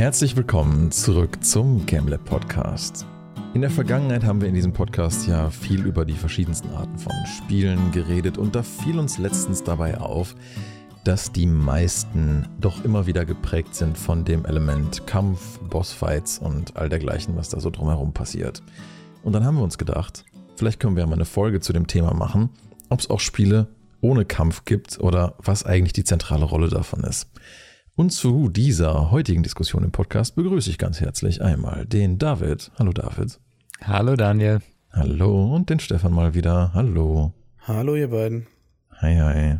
Herzlich 0.00 0.34
willkommen 0.34 0.90
zurück 0.90 1.44
zum 1.44 1.84
GameLab 1.84 2.24
Podcast. 2.24 3.04
In 3.52 3.60
der 3.60 3.68
Vergangenheit 3.68 4.24
haben 4.24 4.40
wir 4.40 4.48
in 4.48 4.54
diesem 4.54 4.72
Podcast 4.72 5.28
ja 5.28 5.50
viel 5.50 5.84
über 5.84 6.06
die 6.06 6.14
verschiedensten 6.14 6.70
Arten 6.70 6.96
von 6.96 7.12
Spielen 7.26 7.92
geredet 7.92 8.38
und 8.38 8.54
da 8.54 8.62
fiel 8.62 8.98
uns 8.98 9.18
letztens 9.18 9.62
dabei 9.62 9.98
auf, 9.98 10.34
dass 11.04 11.32
die 11.32 11.44
meisten 11.44 12.48
doch 12.62 12.82
immer 12.82 13.06
wieder 13.06 13.26
geprägt 13.26 13.74
sind 13.74 13.98
von 13.98 14.24
dem 14.24 14.46
Element 14.46 15.06
Kampf, 15.06 15.58
Bossfights 15.68 16.38
und 16.38 16.78
all 16.78 16.88
dergleichen, 16.88 17.36
was 17.36 17.50
da 17.50 17.60
so 17.60 17.68
drumherum 17.68 18.14
passiert. 18.14 18.62
Und 19.22 19.34
dann 19.34 19.44
haben 19.44 19.58
wir 19.58 19.64
uns 19.64 19.76
gedacht, 19.76 20.24
vielleicht 20.56 20.80
können 20.80 20.96
wir 20.96 21.06
mal 21.06 21.12
eine 21.12 21.26
Folge 21.26 21.60
zu 21.60 21.74
dem 21.74 21.86
Thema 21.86 22.14
machen, 22.14 22.48
ob 22.88 23.00
es 23.00 23.10
auch 23.10 23.20
Spiele 23.20 23.66
ohne 24.00 24.24
Kampf 24.24 24.64
gibt 24.64 24.98
oder 24.98 25.34
was 25.36 25.66
eigentlich 25.66 25.92
die 25.92 26.04
zentrale 26.04 26.46
Rolle 26.46 26.70
davon 26.70 27.04
ist. 27.04 27.28
Und 28.00 28.12
zu 28.12 28.48
dieser 28.48 29.10
heutigen 29.10 29.42
Diskussion 29.42 29.84
im 29.84 29.92
Podcast 29.92 30.34
begrüße 30.34 30.70
ich 30.70 30.78
ganz 30.78 31.02
herzlich 31.02 31.42
einmal 31.42 31.84
den 31.84 32.16
David. 32.16 32.72
Hallo 32.78 32.94
David. 32.94 33.38
Hallo 33.82 34.16
Daniel. 34.16 34.60
Hallo 34.90 35.54
und 35.54 35.68
den 35.68 35.80
Stefan 35.80 36.14
mal 36.14 36.32
wieder. 36.32 36.72
Hallo. 36.72 37.34
Hallo 37.58 37.94
ihr 37.96 38.08
beiden. 38.08 38.46
Hi, 39.02 39.16
hi. 39.16 39.58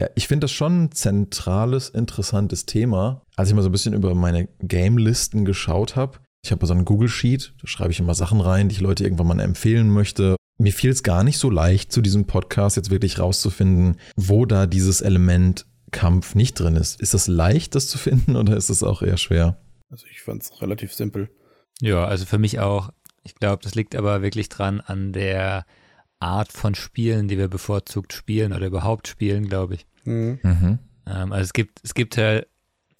Ja, 0.00 0.08
ich 0.16 0.26
finde 0.26 0.46
das 0.46 0.50
schon 0.50 0.86
ein 0.86 0.90
zentrales, 0.90 1.90
interessantes 1.90 2.66
Thema. 2.66 3.22
Als 3.36 3.50
ich 3.50 3.54
mal 3.54 3.62
so 3.62 3.68
ein 3.68 3.72
bisschen 3.72 3.94
über 3.94 4.16
meine 4.16 4.48
Game-Listen 4.58 5.44
geschaut 5.44 5.94
habe, 5.94 6.18
ich 6.44 6.50
habe 6.50 6.66
so 6.66 6.74
einen 6.74 6.84
Google-Sheet, 6.84 7.54
da 7.60 7.68
schreibe 7.68 7.92
ich 7.92 8.00
immer 8.00 8.16
Sachen 8.16 8.40
rein, 8.40 8.68
die 8.68 8.74
ich 8.74 8.80
Leute 8.80 9.04
irgendwann 9.04 9.28
mal 9.28 9.38
empfehlen 9.38 9.90
möchte. 9.90 10.34
Mir 10.58 10.72
fiel 10.72 10.90
es 10.90 11.04
gar 11.04 11.22
nicht 11.22 11.38
so 11.38 11.50
leicht, 11.50 11.92
zu 11.92 12.02
diesem 12.02 12.26
Podcast 12.26 12.76
jetzt 12.76 12.90
wirklich 12.90 13.20
rauszufinden, 13.20 13.98
wo 14.16 14.44
da 14.44 14.66
dieses 14.66 15.02
Element 15.02 15.66
Kampf 15.92 16.34
nicht 16.34 16.58
drin 16.58 16.76
ist. 16.76 17.00
Ist 17.00 17.14
das 17.14 17.28
leicht, 17.28 17.74
das 17.74 17.88
zu 17.88 17.98
finden 17.98 18.36
oder 18.36 18.56
ist 18.56 18.70
es 18.70 18.82
auch 18.82 19.02
eher 19.02 19.16
schwer? 19.16 19.58
Also 19.90 20.06
ich 20.10 20.22
fand 20.22 20.42
es 20.42 20.60
relativ 20.60 20.92
simpel. 20.92 21.30
Ja, 21.80 22.04
also 22.04 22.26
für 22.26 22.38
mich 22.38 22.58
auch. 22.58 22.90
Ich 23.24 23.36
glaube, 23.36 23.62
das 23.62 23.76
liegt 23.76 23.94
aber 23.94 24.22
wirklich 24.22 24.48
dran 24.48 24.80
an 24.80 25.12
der 25.12 25.64
Art 26.18 26.52
von 26.52 26.74
Spielen, 26.74 27.28
die 27.28 27.38
wir 27.38 27.48
bevorzugt 27.48 28.12
spielen 28.12 28.52
oder 28.52 28.66
überhaupt 28.66 29.06
spielen, 29.06 29.48
glaube 29.48 29.74
ich. 29.74 29.86
Mhm. 30.04 30.40
Mhm. 30.42 30.78
Ähm, 31.06 31.32
also 31.32 31.42
es 31.42 31.52
gibt, 31.52 31.80
es 31.84 31.94
gibt 31.94 32.16
ja 32.16 32.42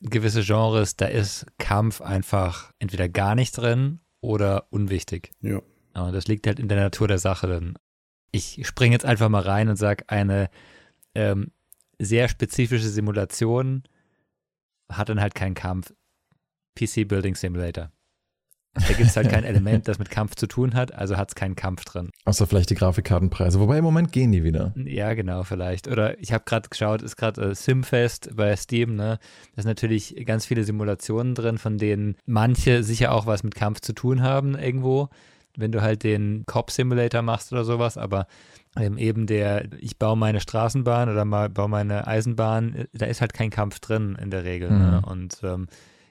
gewisse 0.00 0.42
Genres, 0.42 0.96
da 0.96 1.06
ist 1.06 1.46
Kampf 1.58 2.00
einfach 2.00 2.72
entweder 2.78 3.08
gar 3.08 3.34
nicht 3.34 3.56
drin 3.56 4.00
oder 4.20 4.66
unwichtig. 4.70 5.30
Ja. 5.40 5.60
Und 5.94 6.12
das 6.12 6.26
liegt 6.26 6.46
halt 6.46 6.58
in 6.58 6.68
der 6.68 6.80
Natur 6.80 7.08
der 7.08 7.18
Sache 7.18 7.46
dann. 7.46 7.76
Ich 8.32 8.66
springe 8.66 8.94
jetzt 8.94 9.04
einfach 9.04 9.28
mal 9.28 9.42
rein 9.42 9.68
und 9.68 9.76
sage, 9.76 10.04
eine 10.08 10.48
ähm, 11.14 11.52
sehr 12.04 12.28
spezifische 12.28 12.88
Simulation 12.88 13.84
hat 14.88 15.08
dann 15.08 15.20
halt 15.20 15.34
keinen 15.34 15.54
Kampf. 15.54 15.92
PC 16.74 17.06
Building 17.06 17.34
Simulator. 17.34 17.90
Da 18.74 18.94
gibt 18.94 19.10
es 19.10 19.16
halt 19.16 19.28
kein 19.28 19.44
Element, 19.44 19.86
das 19.86 19.98
mit 19.98 20.08
Kampf 20.10 20.34
zu 20.34 20.46
tun 20.46 20.72
hat, 20.74 20.94
also 20.94 21.18
hat 21.18 21.28
es 21.28 21.34
keinen 21.34 21.56
Kampf 21.56 21.84
drin. 21.84 22.10
Außer 22.24 22.46
vielleicht 22.46 22.70
die 22.70 22.74
Grafikkartenpreise. 22.74 23.60
Wobei 23.60 23.78
im 23.78 23.84
Moment 23.84 24.12
gehen 24.12 24.32
die 24.32 24.44
wieder. 24.44 24.72
Ja, 24.76 25.12
genau, 25.12 25.42
vielleicht. 25.42 25.88
Oder 25.88 26.18
ich 26.18 26.32
habe 26.32 26.44
gerade 26.46 26.68
geschaut, 26.70 27.02
ist 27.02 27.16
gerade 27.16 27.50
äh, 27.50 27.54
Simfest 27.54 28.34
bei 28.34 28.56
Steam, 28.56 28.96
ne? 28.96 29.18
Da 29.54 29.62
sind 29.62 29.68
natürlich 29.68 30.16
ganz 30.24 30.46
viele 30.46 30.64
Simulationen 30.64 31.34
drin, 31.34 31.58
von 31.58 31.76
denen 31.76 32.16
manche 32.24 32.82
sicher 32.82 33.12
auch 33.12 33.26
was 33.26 33.42
mit 33.42 33.54
Kampf 33.54 33.80
zu 33.80 33.92
tun 33.92 34.22
haben 34.22 34.56
irgendwo. 34.56 35.10
Wenn 35.56 35.72
du 35.72 35.82
halt 35.82 36.02
den 36.02 36.44
Cop 36.46 36.70
Simulator 36.70 37.22
machst 37.22 37.52
oder 37.52 37.64
sowas, 37.64 37.98
aber 37.98 38.26
ähm, 38.76 38.96
eben 38.96 39.26
der, 39.26 39.66
ich 39.80 39.98
baue 39.98 40.16
meine 40.16 40.40
Straßenbahn 40.40 41.10
oder 41.10 41.24
mal 41.24 41.50
baue 41.50 41.68
meine 41.68 42.06
Eisenbahn, 42.06 42.74
äh, 42.74 42.86
da 42.94 43.06
ist 43.06 43.20
halt 43.20 43.34
kein 43.34 43.50
Kampf 43.50 43.80
drin 43.80 44.16
in 44.20 44.30
der 44.30 44.44
Regel. 44.44 44.70
Ne? 44.70 44.76
Mhm. 44.76 44.90
Ne? 44.90 45.02
Und 45.06 45.40
ähm, 45.42 45.66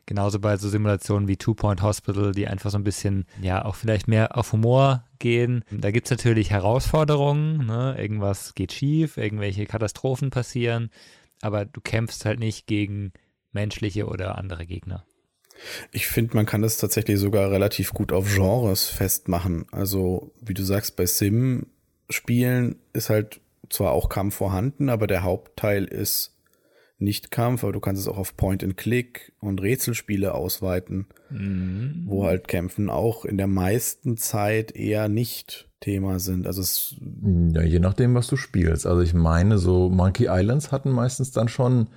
genauso 0.06 0.40
bei 0.40 0.58
so 0.58 0.70
Simulationen 0.70 1.28
wie 1.28 1.38
Two 1.38 1.54
Point 1.54 1.82
Hospital, 1.82 2.34
die 2.34 2.48
einfach 2.48 2.70
so 2.70 2.78
ein 2.78 2.84
bisschen, 2.84 3.26
ja, 3.42 3.66
auch 3.66 3.76
vielleicht 3.76 4.08
mehr 4.08 4.38
auf 4.38 4.52
Humor 4.52 5.06
gehen. 5.20 5.64
Da 5.72 5.92
gibt 5.92 6.08
es 6.08 6.12
natürlich 6.12 6.52
Herausforderungen, 6.52 7.66
ne? 7.66 7.96
irgendwas 7.98 8.54
geht 8.54 8.74
schief, 8.74 9.18
irgendwelche 9.18 9.66
Katastrophen 9.66 10.30
passieren, 10.30 10.90
aber 11.42 11.66
du 11.66 11.82
kämpfst 11.82 12.26
halt 12.26 12.40
nicht 12.40 12.68
gegen 12.68 13.14
menschliche 13.52 14.06
oder 14.06 14.38
andere 14.38 14.66
Gegner. 14.66 15.06
Ich 15.92 16.08
finde, 16.08 16.36
man 16.36 16.46
kann 16.46 16.62
das 16.62 16.78
tatsächlich 16.78 17.20
sogar 17.20 17.52
relativ 17.52 17.94
gut 17.94 18.12
auf 18.12 18.34
Genres 18.34 18.88
festmachen. 18.88 19.66
Also, 19.72 20.32
wie 20.42 20.54
du 20.54 20.64
sagst, 20.64 20.96
bei 20.96 21.06
Sim 21.06 21.68
Spielen 22.10 22.76
ist 22.94 23.10
halt 23.10 23.40
zwar 23.70 23.92
auch 23.92 24.10
Kampf 24.10 24.36
vorhanden, 24.36 24.90
aber 24.90 25.08
der 25.08 25.24
Hauptteil 25.24 25.86
ist 25.86 26.36
nicht 27.02 27.32
Kampf, 27.32 27.64
aber 27.64 27.74
du 27.74 27.80
kannst 27.80 28.02
es 28.02 28.08
auch 28.08 28.18
auf 28.18 28.38
Point-and-Click 28.38 29.34
und 29.40 29.62
Rätselspiele 29.62 30.34
ausweiten, 30.36 31.08
mhm. 31.30 32.04
wo 32.06 32.26
halt 32.26 32.48
Kämpfen 32.48 32.90
auch 32.90 33.26
in 33.26 33.38
der 33.38 33.48
meisten 33.48 34.18
Zeit 34.18 34.76
eher 34.76 35.10
nicht 35.10 35.68
Thema 35.80 36.20
sind. 36.20 36.46
Also 36.46 36.62
es 36.62 36.96
ja, 37.54 37.64
je 37.64 37.80
nachdem, 37.80 38.14
was 38.14 38.28
du 38.28 38.38
spielst. 38.38 38.86
Also 38.86 39.02
ich 39.02 39.16
meine, 39.16 39.58
so 39.58 39.90
Monkey 39.90 40.28
Islands 40.30 40.72
hatten 40.72 40.92
meistens 40.92 41.32
dann 41.32 41.48
schon 41.48 41.88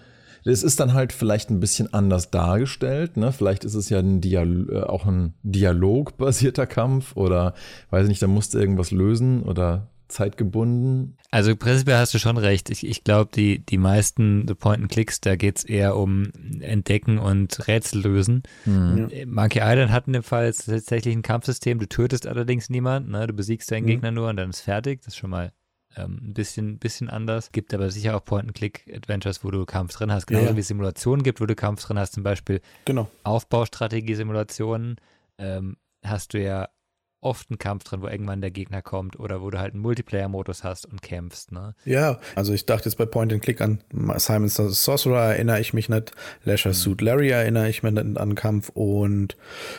es 0.45 0.63
ist 0.63 0.81
dann 0.81 0.93
halt 0.93 1.13
vielleicht 1.13 1.51
ein 1.51 1.61
bisschen 1.61 1.93
anders 1.93 2.31
dargestellt. 2.31 3.17
Ne? 3.17 3.33
Vielleicht 3.33 3.65
ist 3.65 3.75
es 3.75 3.89
ja 3.89 3.99
ein 3.99 4.21
Dial 4.21 4.67
äh, 4.71 4.83
auch 4.83 5.07
ein 5.07 5.35
dialogbasierter 5.43 6.67
Kampf 6.67 7.17
oder 7.17 7.55
weiß 7.91 8.05
ich 8.05 8.09
nicht, 8.09 8.23
da 8.23 8.27
musst 8.27 8.55
du 8.55 8.59
irgendwas 8.59 8.91
lösen 8.91 9.43
oder 9.43 9.89
zeitgebunden. 10.09 11.17
Also 11.31 11.57
prinzipiell 11.57 11.97
hast 11.97 12.15
du 12.15 12.19
schon 12.19 12.37
recht. 12.37 12.71
Ich, 12.71 12.87
ich 12.87 13.05
glaube, 13.05 13.31
die, 13.35 13.59
die 13.59 13.79
meisten 13.79 14.47
The 14.47 14.55
Point-and-Clicks, 14.55 15.21
da 15.21 15.35
geht 15.35 15.59
es 15.59 15.65
eher 15.65 15.97
um 15.97 16.31
Entdecken 16.61 17.19
und 17.19 17.67
Rätsel 17.67 18.03
lösen. 18.03 18.43
Hm. 18.65 19.09
Ja. 19.11 19.27
Monkey 19.27 19.61
Island 19.63 19.91
hat 19.91 20.07
in 20.07 20.13
dem 20.13 20.23
Fall 20.23 20.53
tatsächlich 20.53 21.17
ein 21.17 21.23
Kampfsystem. 21.23 21.79
Du 21.79 21.89
tötest 21.89 22.27
allerdings 22.27 22.69
niemanden. 22.69 23.13
Ne? 23.13 23.27
Du 23.27 23.33
besiegst 23.33 23.71
deinen 23.71 23.85
hm. 23.85 23.87
Gegner 23.87 24.11
nur 24.11 24.29
und 24.29 24.37
dann 24.37 24.51
ist 24.51 24.61
fertig. 24.61 25.01
Das 25.01 25.15
ist 25.15 25.17
schon 25.17 25.31
mal 25.31 25.53
ähm, 25.97 26.21
ein 26.23 26.35
bisschen, 26.35 26.79
bisschen 26.79 27.09
anders. 27.09 27.53
Gibt 27.53 27.73
aber 27.75 27.91
sicher 27.91 28.17
auch 28.17 28.25
Point-and-Click-Adventures, 28.25 29.45
wo 29.45 29.51
du 29.51 29.65
Kampf 29.65 29.95
drin 29.95 30.13
hast. 30.13 30.27
Genauso 30.27 30.49
ja. 30.49 30.57
wie 30.57 30.61
es 30.61 30.69
Simulationen 30.69 31.23
gibt, 31.23 31.41
wo 31.41 31.47
du 31.47 31.55
Kampf 31.55 31.85
drin 31.85 31.99
hast. 31.99 32.15
Zum 32.15 32.23
Beispiel 32.23 32.61
genau. 32.85 33.09
Aufbaustrategie-Simulationen. 33.23 34.97
Ähm, 35.39 35.77
hast 36.05 36.35
du 36.35 36.43
ja 36.43 36.69
oft 37.25 37.51
ein 37.51 37.59
Kampf 37.59 37.85
drin, 37.85 38.03
wo 38.03 38.09
irgendwann 38.09 38.41
der 38.41 38.51
Gegner 38.51 38.83
kommt 38.83 39.19
oder 39.19 39.41
wo 39.43 39.51
du 39.51 39.59
halt 39.59 39.73
einen 39.73 39.83
Multiplayer-Modus 39.83 40.65
hast 40.65 40.87
und 40.87 41.03
kämpfst, 41.03 41.53
ne? 41.53 41.75
Ja, 41.85 42.19
also 42.35 42.53
ich 42.53 42.67
dachte 42.67 42.89
jetzt 42.89 42.97
bei 42.97 43.07
Point 43.07 43.33
and 43.33 43.43
Click 43.43 43.61
an 43.61 43.81
Simon 44.17 44.49
Sorcerer 44.49 45.35
erinnere 45.35 45.61
ich 45.61 45.73
mich 45.73 45.89
nicht, 45.89 46.13
Leisure 46.45 46.75
mhm. 46.75 46.79
Suit 46.79 47.01
Larry 47.01 47.31
erinnere 47.31 47.69
ich 47.69 47.83
mich 47.83 47.93
nicht 47.93 48.19
an 48.19 48.35
Kampf 48.35 48.69
und 48.71 49.37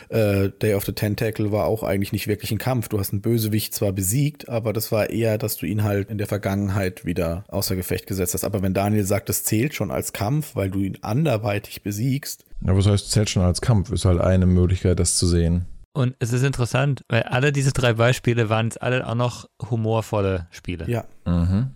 äh, 0.08 0.50
Day 0.50 0.74
of 0.74 0.84
the 0.84 0.92
Tentacle 0.92 1.52
war 1.52 1.66
auch 1.66 1.82
eigentlich 1.82 2.12
nicht 2.12 2.26
wirklich 2.26 2.50
ein 2.50 2.58
Kampf. 2.58 2.88
Du 2.88 2.98
hast 2.98 3.12
einen 3.12 3.22
Bösewicht 3.22 3.74
zwar 3.74 3.92
besiegt, 3.92 4.48
aber 4.48 4.72
das 4.72 4.90
war 4.92 5.10
eher, 5.10 5.38
dass 5.38 5.56
du 5.56 5.66
ihn 5.66 5.84
halt 5.84 6.10
in 6.10 6.18
der 6.18 6.26
Vergangenheit 6.26 7.04
wieder 7.04 7.44
außer 7.48 7.76
Gefecht 7.76 8.06
gesetzt 8.06 8.34
hast. 8.34 8.44
Aber 8.44 8.62
wenn 8.62 8.74
Daniel 8.74 9.04
sagt, 9.04 9.28
das 9.28 9.44
zählt 9.44 9.74
schon 9.74 9.90
als 9.90 10.12
Kampf, 10.12 10.56
weil 10.56 10.70
du 10.70 10.80
ihn 10.80 10.98
anderweitig 11.02 11.82
besiegst. 11.82 12.44
Ja, 12.64 12.76
was 12.76 12.86
heißt 12.86 13.10
zählt 13.10 13.30
schon 13.30 13.42
als 13.42 13.60
Kampf? 13.60 13.92
Ist 13.92 14.04
halt 14.04 14.20
eine 14.20 14.46
Möglichkeit, 14.46 14.98
das 14.98 15.16
zu 15.16 15.26
sehen. 15.26 15.66
Und 15.96 16.14
es 16.18 16.34
ist 16.34 16.42
interessant, 16.42 17.06
weil 17.08 17.22
alle 17.22 17.52
diese 17.52 17.72
drei 17.72 17.94
Beispiele 17.94 18.50
waren 18.50 18.66
jetzt 18.66 18.82
alle 18.82 19.06
auch 19.06 19.14
noch 19.14 19.48
humorvolle 19.70 20.46
Spiele. 20.50 20.84
Ja. 20.90 21.06
Mhm. 21.24 21.70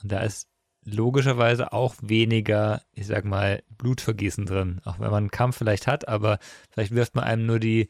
Und 0.00 0.12
da 0.12 0.20
ist 0.20 0.46
logischerweise 0.84 1.72
auch 1.72 1.96
weniger, 2.00 2.82
ich 2.92 3.08
sag 3.08 3.24
mal, 3.24 3.64
Blutvergießen 3.76 4.46
drin. 4.46 4.80
Auch 4.84 5.00
wenn 5.00 5.10
man 5.10 5.24
einen 5.24 5.30
Kampf 5.32 5.56
vielleicht 5.56 5.88
hat, 5.88 6.06
aber 6.06 6.38
vielleicht 6.70 6.94
wirft 6.94 7.16
man 7.16 7.24
einem 7.24 7.46
nur 7.46 7.58
die 7.58 7.88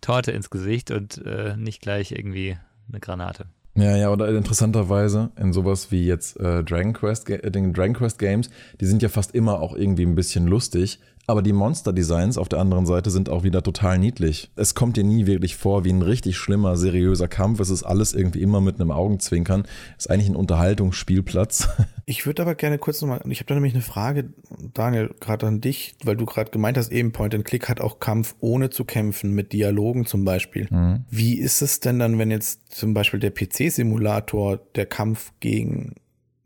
Torte 0.00 0.32
ins 0.32 0.48
Gesicht 0.48 0.90
und 0.90 1.18
äh, 1.26 1.54
nicht 1.58 1.82
gleich 1.82 2.12
irgendwie 2.12 2.56
eine 2.88 3.00
Granate. 3.00 3.44
Ja, 3.74 3.94
ja, 3.94 4.10
oder 4.10 4.30
interessanterweise 4.30 5.32
in 5.36 5.52
sowas 5.52 5.92
wie 5.92 6.06
jetzt 6.06 6.40
äh, 6.40 6.64
Dragon 6.64 6.94
Quest, 6.94 7.28
äh, 7.28 7.50
den 7.50 7.74
Dragon 7.74 7.94
Quest 7.94 8.18
Games, 8.18 8.48
die 8.80 8.86
sind 8.86 9.02
ja 9.02 9.10
fast 9.10 9.34
immer 9.34 9.60
auch 9.60 9.76
irgendwie 9.76 10.06
ein 10.06 10.14
bisschen 10.14 10.46
lustig, 10.46 10.98
aber 11.26 11.42
die 11.42 11.52
Monster-Designs 11.52 12.38
auf 12.38 12.48
der 12.48 12.60
anderen 12.60 12.86
Seite 12.86 13.10
sind 13.10 13.28
auch 13.28 13.42
wieder 13.42 13.62
total 13.62 13.98
niedlich. 13.98 14.50
Es 14.54 14.74
kommt 14.74 14.96
dir 14.96 15.04
nie 15.04 15.26
wirklich 15.26 15.56
vor 15.56 15.84
wie 15.84 15.92
ein 15.92 16.02
richtig 16.02 16.36
schlimmer, 16.36 16.76
seriöser 16.76 17.26
Kampf. 17.26 17.58
Es 17.60 17.70
ist 17.70 17.82
alles 17.82 18.12
irgendwie 18.12 18.42
immer 18.42 18.60
mit 18.60 18.80
einem 18.80 18.92
Augenzwinkern. 18.92 19.64
Ist 19.98 20.08
eigentlich 20.08 20.28
ein 20.28 20.36
Unterhaltungsspielplatz. 20.36 21.68
Ich 22.08 22.24
würde 22.24 22.42
aber 22.42 22.54
gerne 22.54 22.78
kurz 22.78 23.02
nochmal, 23.02 23.20
ich 23.28 23.40
habe 23.40 23.48
da 23.48 23.54
nämlich 23.54 23.74
eine 23.74 23.82
Frage, 23.82 24.32
Daniel, 24.74 25.12
gerade 25.18 25.48
an 25.48 25.60
dich, 25.60 25.96
weil 26.04 26.16
du 26.16 26.24
gerade 26.24 26.52
gemeint 26.52 26.78
hast, 26.78 26.92
eben 26.92 27.10
Point 27.10 27.34
and 27.34 27.44
Click 27.44 27.68
hat 27.68 27.80
auch 27.80 27.98
Kampf 27.98 28.36
ohne 28.38 28.70
zu 28.70 28.84
kämpfen, 28.84 29.32
mit 29.32 29.52
Dialogen 29.52 30.06
zum 30.06 30.24
Beispiel. 30.24 30.68
Mhm. 30.70 31.04
Wie 31.10 31.36
ist 31.36 31.62
es 31.62 31.80
denn 31.80 31.98
dann, 31.98 32.20
wenn 32.20 32.30
jetzt 32.30 32.72
zum 32.72 32.94
Beispiel 32.94 33.18
der 33.18 33.32
PC-Simulator 33.32 34.58
der 34.76 34.86
Kampf 34.86 35.32
gegen 35.40 35.96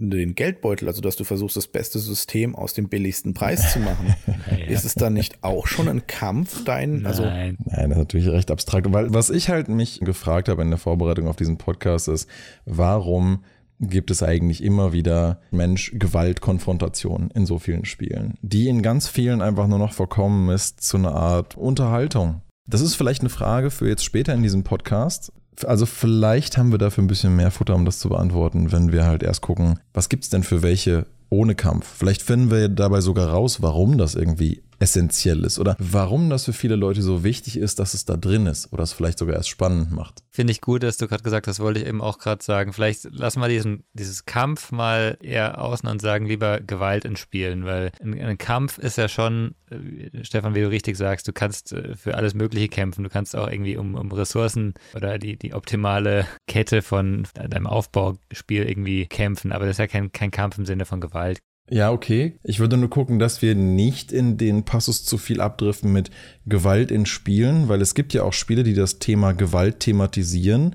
den 0.08 0.34
Geldbeutel, 0.34 0.88
also 0.88 1.00
dass 1.00 1.16
du 1.16 1.24
versuchst, 1.24 1.56
das 1.56 1.66
beste 1.66 1.98
System 1.98 2.56
aus 2.56 2.72
dem 2.72 2.88
billigsten 2.88 3.34
Preis 3.34 3.72
zu 3.72 3.80
machen. 3.80 4.14
naja. 4.50 4.66
Ist 4.66 4.84
es 4.84 4.94
dann 4.94 5.12
nicht 5.12 5.44
auch 5.44 5.66
schon 5.66 5.88
ein 5.88 6.06
Kampf, 6.06 6.64
dein, 6.64 7.04
also? 7.06 7.22
Nein. 7.22 7.58
Nein, 7.64 7.90
das 7.90 7.98
ist 7.98 7.98
natürlich 7.98 8.28
recht 8.28 8.50
abstrakt. 8.50 8.92
Weil 8.92 9.12
was 9.12 9.30
ich 9.30 9.50
halt 9.50 9.68
mich 9.68 10.00
gefragt 10.00 10.48
habe 10.48 10.62
in 10.62 10.70
der 10.70 10.78
Vorbereitung 10.78 11.28
auf 11.28 11.36
diesen 11.36 11.58
Podcast 11.58 12.08
ist, 12.08 12.28
warum 12.64 13.44
gibt 13.80 14.10
es 14.10 14.22
eigentlich 14.22 14.62
immer 14.62 14.92
wieder 14.92 15.40
Mensch-Gewalt-Konfrontation 15.50 17.30
in 17.34 17.46
so 17.46 17.58
vielen 17.58 17.84
Spielen, 17.84 18.34
die 18.42 18.68
in 18.68 18.82
ganz 18.82 19.08
vielen 19.08 19.40
einfach 19.40 19.66
nur 19.66 19.78
noch 19.78 19.94
verkommen 19.94 20.50
ist 20.50 20.82
zu 20.82 20.98
einer 20.98 21.14
Art 21.14 21.56
Unterhaltung. 21.56 22.42
Das 22.68 22.82
ist 22.82 22.94
vielleicht 22.94 23.22
eine 23.22 23.30
Frage 23.30 23.70
für 23.70 23.88
jetzt 23.88 24.04
später 24.04 24.34
in 24.34 24.42
diesem 24.42 24.64
Podcast. 24.64 25.32
Also 25.64 25.86
vielleicht 25.86 26.58
haben 26.58 26.72
wir 26.72 26.78
dafür 26.78 27.04
ein 27.04 27.08
bisschen 27.08 27.36
mehr 27.36 27.50
Futter, 27.50 27.74
um 27.74 27.84
das 27.84 27.98
zu 27.98 28.08
beantworten, 28.08 28.72
wenn 28.72 28.92
wir 28.92 29.06
halt 29.06 29.22
erst 29.22 29.42
gucken, 29.42 29.78
was 29.92 30.08
gibt 30.08 30.24
es 30.24 30.30
denn 30.30 30.42
für 30.42 30.62
welche 30.62 31.06
ohne 31.28 31.54
Kampf. 31.54 31.86
Vielleicht 31.98 32.22
finden 32.22 32.50
wir 32.50 32.68
dabei 32.68 33.00
sogar 33.00 33.28
raus, 33.28 33.62
warum 33.62 33.98
das 33.98 34.14
irgendwie 34.14 34.62
essentiell 34.80 35.44
ist 35.44 35.58
oder 35.58 35.76
warum 35.78 36.30
das 36.30 36.46
für 36.46 36.52
viele 36.52 36.74
Leute 36.74 37.02
so 37.02 37.22
wichtig 37.22 37.56
ist, 37.56 37.78
dass 37.78 37.94
es 37.94 38.04
da 38.04 38.16
drin 38.16 38.46
ist 38.46 38.72
oder 38.72 38.82
es 38.82 38.92
vielleicht 38.92 39.18
sogar 39.18 39.36
erst 39.36 39.50
spannend 39.50 39.92
macht. 39.92 40.22
Finde 40.30 40.52
ich 40.52 40.60
gut, 40.60 40.82
dass 40.82 40.96
du 40.96 41.06
gerade 41.06 41.22
gesagt 41.22 41.46
hast, 41.46 41.60
wollte 41.60 41.80
ich 41.80 41.86
eben 41.86 42.00
auch 42.00 42.18
gerade 42.18 42.42
sagen. 42.42 42.72
Vielleicht 42.72 43.04
lassen 43.12 43.40
wir 43.40 43.48
diesen, 43.48 43.84
dieses 43.92 44.24
Kampf 44.24 44.72
mal 44.72 45.18
eher 45.20 45.60
außen 45.60 45.88
und 45.88 46.00
sagen 46.00 46.26
lieber 46.26 46.60
Gewalt 46.60 47.04
in 47.04 47.16
Spielen, 47.16 47.64
weil 47.64 47.92
ein, 48.00 48.18
ein 48.18 48.38
Kampf 48.38 48.78
ist 48.78 48.96
ja 48.96 49.08
schon, 49.08 49.54
äh, 49.70 50.24
Stefan, 50.24 50.54
wie 50.54 50.62
du 50.62 50.70
richtig 50.70 50.96
sagst, 50.96 51.28
du 51.28 51.32
kannst 51.32 51.72
äh, 51.72 51.94
für 51.94 52.14
alles 52.14 52.34
Mögliche 52.34 52.68
kämpfen. 52.68 53.04
Du 53.04 53.10
kannst 53.10 53.36
auch 53.36 53.48
irgendwie 53.48 53.76
um, 53.76 53.94
um 53.94 54.10
Ressourcen 54.12 54.74
oder 54.94 55.18
die, 55.18 55.36
die 55.36 55.52
optimale 55.52 56.26
Kette 56.46 56.80
von 56.80 57.26
deinem 57.34 57.66
Aufbauspiel 57.66 58.62
irgendwie 58.62 59.06
kämpfen, 59.06 59.52
aber 59.52 59.66
das 59.66 59.74
ist 59.74 59.78
ja 59.78 59.86
kein, 59.86 60.10
kein 60.12 60.30
Kampf 60.30 60.56
im 60.56 60.64
Sinne 60.64 60.86
von 60.86 61.00
Gewalt. 61.00 61.40
Ja, 61.70 61.92
okay. 61.92 62.34
Ich 62.42 62.58
würde 62.58 62.76
nur 62.76 62.90
gucken, 62.90 63.20
dass 63.20 63.42
wir 63.42 63.54
nicht 63.54 64.10
in 64.10 64.36
den 64.36 64.64
Passus 64.64 65.04
zu 65.04 65.18
viel 65.18 65.40
abdriften 65.40 65.92
mit 65.92 66.10
Gewalt 66.44 66.90
in 66.90 67.06
Spielen, 67.06 67.68
weil 67.68 67.80
es 67.80 67.94
gibt 67.94 68.12
ja 68.12 68.24
auch 68.24 68.32
Spiele, 68.32 68.64
die 68.64 68.74
das 68.74 68.98
Thema 68.98 69.32
Gewalt 69.32 69.78
thematisieren, 69.78 70.74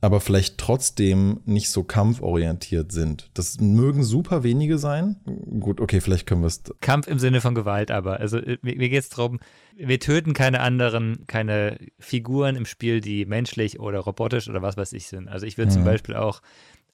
aber 0.00 0.20
vielleicht 0.20 0.58
trotzdem 0.58 1.40
nicht 1.44 1.70
so 1.70 1.84
kampforientiert 1.84 2.90
sind. 2.90 3.30
Das 3.34 3.60
mögen 3.60 4.02
super 4.02 4.42
wenige 4.42 4.78
sein. 4.78 5.16
Gut, 5.60 5.80
okay, 5.80 6.00
vielleicht 6.00 6.26
können 6.26 6.42
wir 6.42 6.48
es. 6.48 6.62
Kampf 6.80 7.06
im 7.06 7.20
Sinne 7.20 7.40
von 7.40 7.54
Gewalt, 7.54 7.92
aber. 7.92 8.18
Also 8.18 8.38
äh, 8.38 8.58
mir, 8.62 8.76
mir 8.76 8.88
geht 8.88 9.04
es 9.04 9.08
darum, 9.08 9.38
wir 9.76 10.00
töten 10.00 10.32
keine 10.34 10.60
anderen, 10.60 11.24
keine 11.28 11.78
Figuren 12.00 12.56
im 12.56 12.66
Spiel, 12.66 13.00
die 13.00 13.26
menschlich 13.26 13.78
oder 13.78 14.00
robotisch 14.00 14.48
oder 14.48 14.60
was 14.60 14.76
weiß 14.76 14.92
ich 14.92 15.06
sind. 15.06 15.28
Also 15.28 15.46
ich 15.46 15.56
würde 15.56 15.70
mhm. 15.70 15.74
zum 15.74 15.84
Beispiel 15.84 16.16
auch 16.16 16.42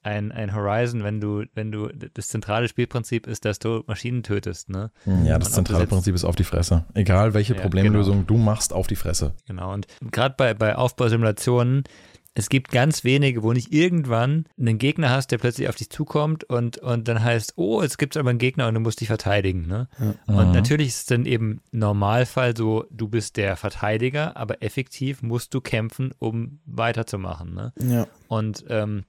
ein, 0.03 0.31
ein 0.31 0.53
Horizon, 0.53 1.03
wenn 1.03 1.19
du, 1.19 1.43
wenn 1.53 1.71
du, 1.71 1.87
das 1.87 2.27
zentrale 2.27 2.67
Spielprinzip 2.67 3.27
ist, 3.27 3.45
dass 3.45 3.59
du 3.59 3.83
Maschinen 3.87 4.23
tötest, 4.23 4.69
ne? 4.69 4.91
Mhm. 5.05 5.25
Ja, 5.25 5.39
das 5.39 5.49
und 5.49 5.55
zentrale 5.55 5.87
Prinzip 5.87 6.13
ist 6.13 6.25
auf 6.25 6.35
die 6.35 6.43
Fresse. 6.43 6.85
Egal 6.93 7.33
welche 7.33 7.55
ja, 7.55 7.61
Problemlösung 7.61 8.25
genau. 8.25 8.27
du 8.27 8.37
machst, 8.37 8.73
auf 8.73 8.87
die 8.87 8.95
Fresse. 8.95 9.33
Genau, 9.47 9.73
und 9.73 9.87
gerade 10.11 10.35
bei, 10.37 10.53
bei 10.53 10.75
Aufbausimulationen, 10.75 11.83
es 12.35 12.49
gibt 12.49 12.71
ganz 12.71 13.03
wenige, 13.03 13.43
wo 13.43 13.53
nicht 13.53 13.71
irgendwann 13.71 14.45
einen 14.59 14.79
Gegner 14.79 15.11
hast, 15.11 15.31
der 15.31 15.37
plötzlich 15.37 15.69
auf 15.69 15.75
dich 15.75 15.89
zukommt 15.89 16.43
und, 16.43 16.79
und 16.79 17.07
dann 17.07 17.23
heißt, 17.23 17.53
oh, 17.57 17.81
jetzt 17.81 17.97
gibt 17.97 18.15
es 18.15 18.19
aber 18.19 18.31
einen 18.31 18.39
Gegner 18.39 18.67
und 18.67 18.73
du 18.73 18.79
musst 18.79 19.01
dich 19.01 19.07
verteidigen. 19.07 19.67
Ne? 19.67 19.87
Ja. 19.99 20.35
Und 20.35 20.47
mhm. 20.47 20.53
natürlich 20.53 20.87
ist 20.87 20.97
es 20.97 21.05
dann 21.05 21.25
eben 21.25 21.61
Normalfall 21.71 22.57
so, 22.57 22.85
du 22.89 23.07
bist 23.07 23.37
der 23.37 23.55
Verteidiger, 23.55 24.35
aber 24.35 24.63
effektiv 24.63 25.21
musst 25.21 25.53
du 25.53 25.61
kämpfen, 25.61 26.11
um 26.17 26.59
weiterzumachen. 26.65 27.53
Ne? 27.53 27.73
Ja. 27.79 28.07
Und 28.27 28.65
ähm, 28.69 29.03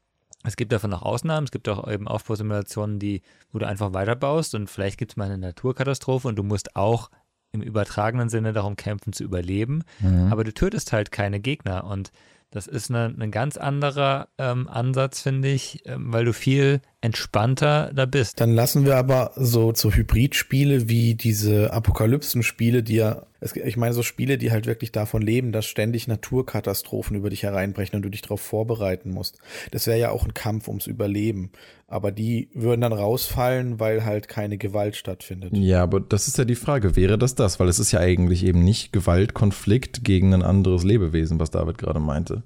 es 0.45 0.57
gibt 0.57 0.73
davon 0.73 0.93
auch 0.93 1.03
Ausnahmen. 1.03 1.45
Es 1.45 1.51
gibt 1.51 1.69
auch 1.69 1.91
eben 1.91 2.07
Aufbausimulationen, 2.07 2.99
die, 2.99 3.23
wo 3.53 3.59
du 3.59 3.67
einfach 3.67 3.93
weiterbaust 3.93 4.55
und 4.55 4.69
vielleicht 4.69 4.99
gibt 4.99 5.13
es 5.13 5.17
mal 5.17 5.25
eine 5.25 5.39
Naturkatastrophe 5.39 6.29
und 6.29 6.37
du 6.37 6.43
musst 6.43 6.77
auch 6.77 7.11
im 7.53 7.63
übertragenen 7.63 8.29
Sinne 8.29 8.53
darum 8.53 8.77
kämpfen 8.77 9.13
zu 9.13 9.25
überleben. 9.25 9.85
Mhm. 10.01 10.31
Aber 10.31 10.45
du 10.45 10.53
tötest 10.53 10.93
halt 10.93 11.13
keine 11.13 11.41
Gegner 11.41 11.85
und 11.85 12.11
das 12.51 12.67
ist 12.69 12.89
ein 12.91 13.31
ganz 13.33 13.57
anderer 13.57 14.29
ähm, 14.39 14.69
Ansatz, 14.69 15.21
finde 15.21 15.49
ich, 15.49 15.83
ähm, 15.87 16.13
weil 16.13 16.25
du 16.25 16.33
viel 16.33 16.83
entspannter 17.05 17.93
da 17.95 18.07
bist. 18.07 18.41
Dann 18.41 18.55
lassen 18.55 18.87
wir 18.87 18.97
aber 18.97 19.33
so, 19.37 19.75
so 19.75 19.93
Hybridspiele 19.93 20.89
wie 20.89 21.15
diese 21.15 21.71
Apokalypsen-Spiele, 21.71 22.83
die 22.83 22.95
ja, 22.95 23.27
ich 23.41 23.77
meine 23.77 23.93
so 23.93 24.03
Spiele, 24.03 24.39
die 24.39 24.51
halt 24.51 24.65
wirklich 24.65 24.91
davon 24.91 25.21
leben, 25.21 25.53
dass 25.53 25.67
ständig 25.67 26.09
Naturkatastrophen 26.09 27.15
über 27.15 27.29
dich 27.29 27.43
hereinbrechen 27.43 27.97
und 27.97 28.03
du 28.03 28.09
dich 28.09 28.23
darauf 28.23 28.41
vorbereiten 28.41 29.11
musst. 29.11 29.39
Das 29.71 29.87
wäre 29.87 29.99
ja 29.99 30.11
auch 30.11 30.25
ein 30.25 30.33
Kampf 30.33 30.67
ums 30.67 30.87
Überleben. 30.87 31.53
Aber 31.89 32.11
die 32.11 32.49
würden 32.55 32.81
dann 32.81 32.95
rausfallen, 32.95 33.79
weil 33.79 34.07
halt 34.07 34.27
keine 34.29 34.57
Gewalt 34.57 34.97
stattfindet. 34.97 35.55
Ja, 35.55 35.83
aber 35.83 36.01
das 36.01 36.27
ist 36.27 36.39
ja 36.39 36.47
die 36.47 36.55
Frage, 36.55 36.97
wäre 36.97 37.19
das 37.19 37.35
das? 37.35 37.61
Weil 37.61 37.69
es 37.69 37.79
ist 37.79 37.93
ja 37.93 38.01
eigentlich 38.01 38.47
eben 38.47 38.65
nicht 38.65 38.95
Gewaltkonflikt 38.95 40.05
gegen 40.05 40.33
ein 40.33 40.43
anderes 40.43 40.85
Lebewesen, 40.85 41.39
was 41.39 41.51
David 41.51 41.77
gerade 41.77 42.01
meinte. 42.01 42.45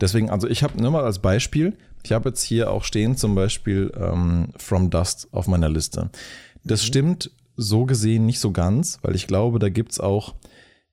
Deswegen, 0.00 0.30
also 0.30 0.48
ich 0.48 0.62
habe 0.62 0.80
nur 0.80 0.92
mal 0.92 1.04
als 1.04 1.18
Beispiel, 1.18 1.76
ich 2.02 2.12
habe 2.12 2.30
jetzt 2.30 2.42
hier 2.42 2.70
auch 2.70 2.84
stehen 2.84 3.16
zum 3.16 3.34
Beispiel 3.34 3.92
ähm, 3.96 4.48
From 4.56 4.90
Dust 4.90 5.28
auf 5.32 5.46
meiner 5.46 5.68
Liste. 5.68 6.10
Das 6.64 6.82
mhm. 6.82 6.86
stimmt 6.86 7.30
so 7.56 7.84
gesehen 7.84 8.26
nicht 8.26 8.40
so 8.40 8.52
ganz, 8.52 8.98
weil 9.02 9.14
ich 9.14 9.26
glaube, 9.26 9.58
da 9.58 9.68
gibt 9.68 9.92
es 9.92 10.00
auch 10.00 10.34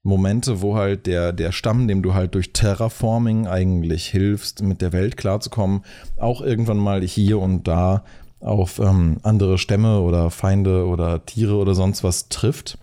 Momente, 0.04 0.62
wo 0.62 0.76
halt 0.76 1.06
der, 1.06 1.34
der 1.34 1.52
Stamm, 1.52 1.88
dem 1.88 2.02
du 2.02 2.14
halt 2.14 2.34
durch 2.36 2.54
Terraforming 2.54 3.48
eigentlich 3.48 4.08
hilfst, 4.08 4.62
mit 4.62 4.82
der 4.82 4.94
Welt 4.94 5.18
klarzukommen, 5.18 5.84
auch 6.18 6.42
irgendwann 6.42 6.78
mal 6.78 7.04
hier 7.04 7.40
und 7.40 7.68
da 7.68 8.04
auf 8.40 8.80
ähm, 8.80 9.18
andere 9.24 9.58
Stämme 9.58 10.02
oder 10.02 10.30
Feinde 10.30 10.86
oder 10.86 11.26
Tiere 11.26 11.56
oder 11.56 11.76
sonst 11.76 12.04
was 12.04 12.30
trifft. 12.30 12.78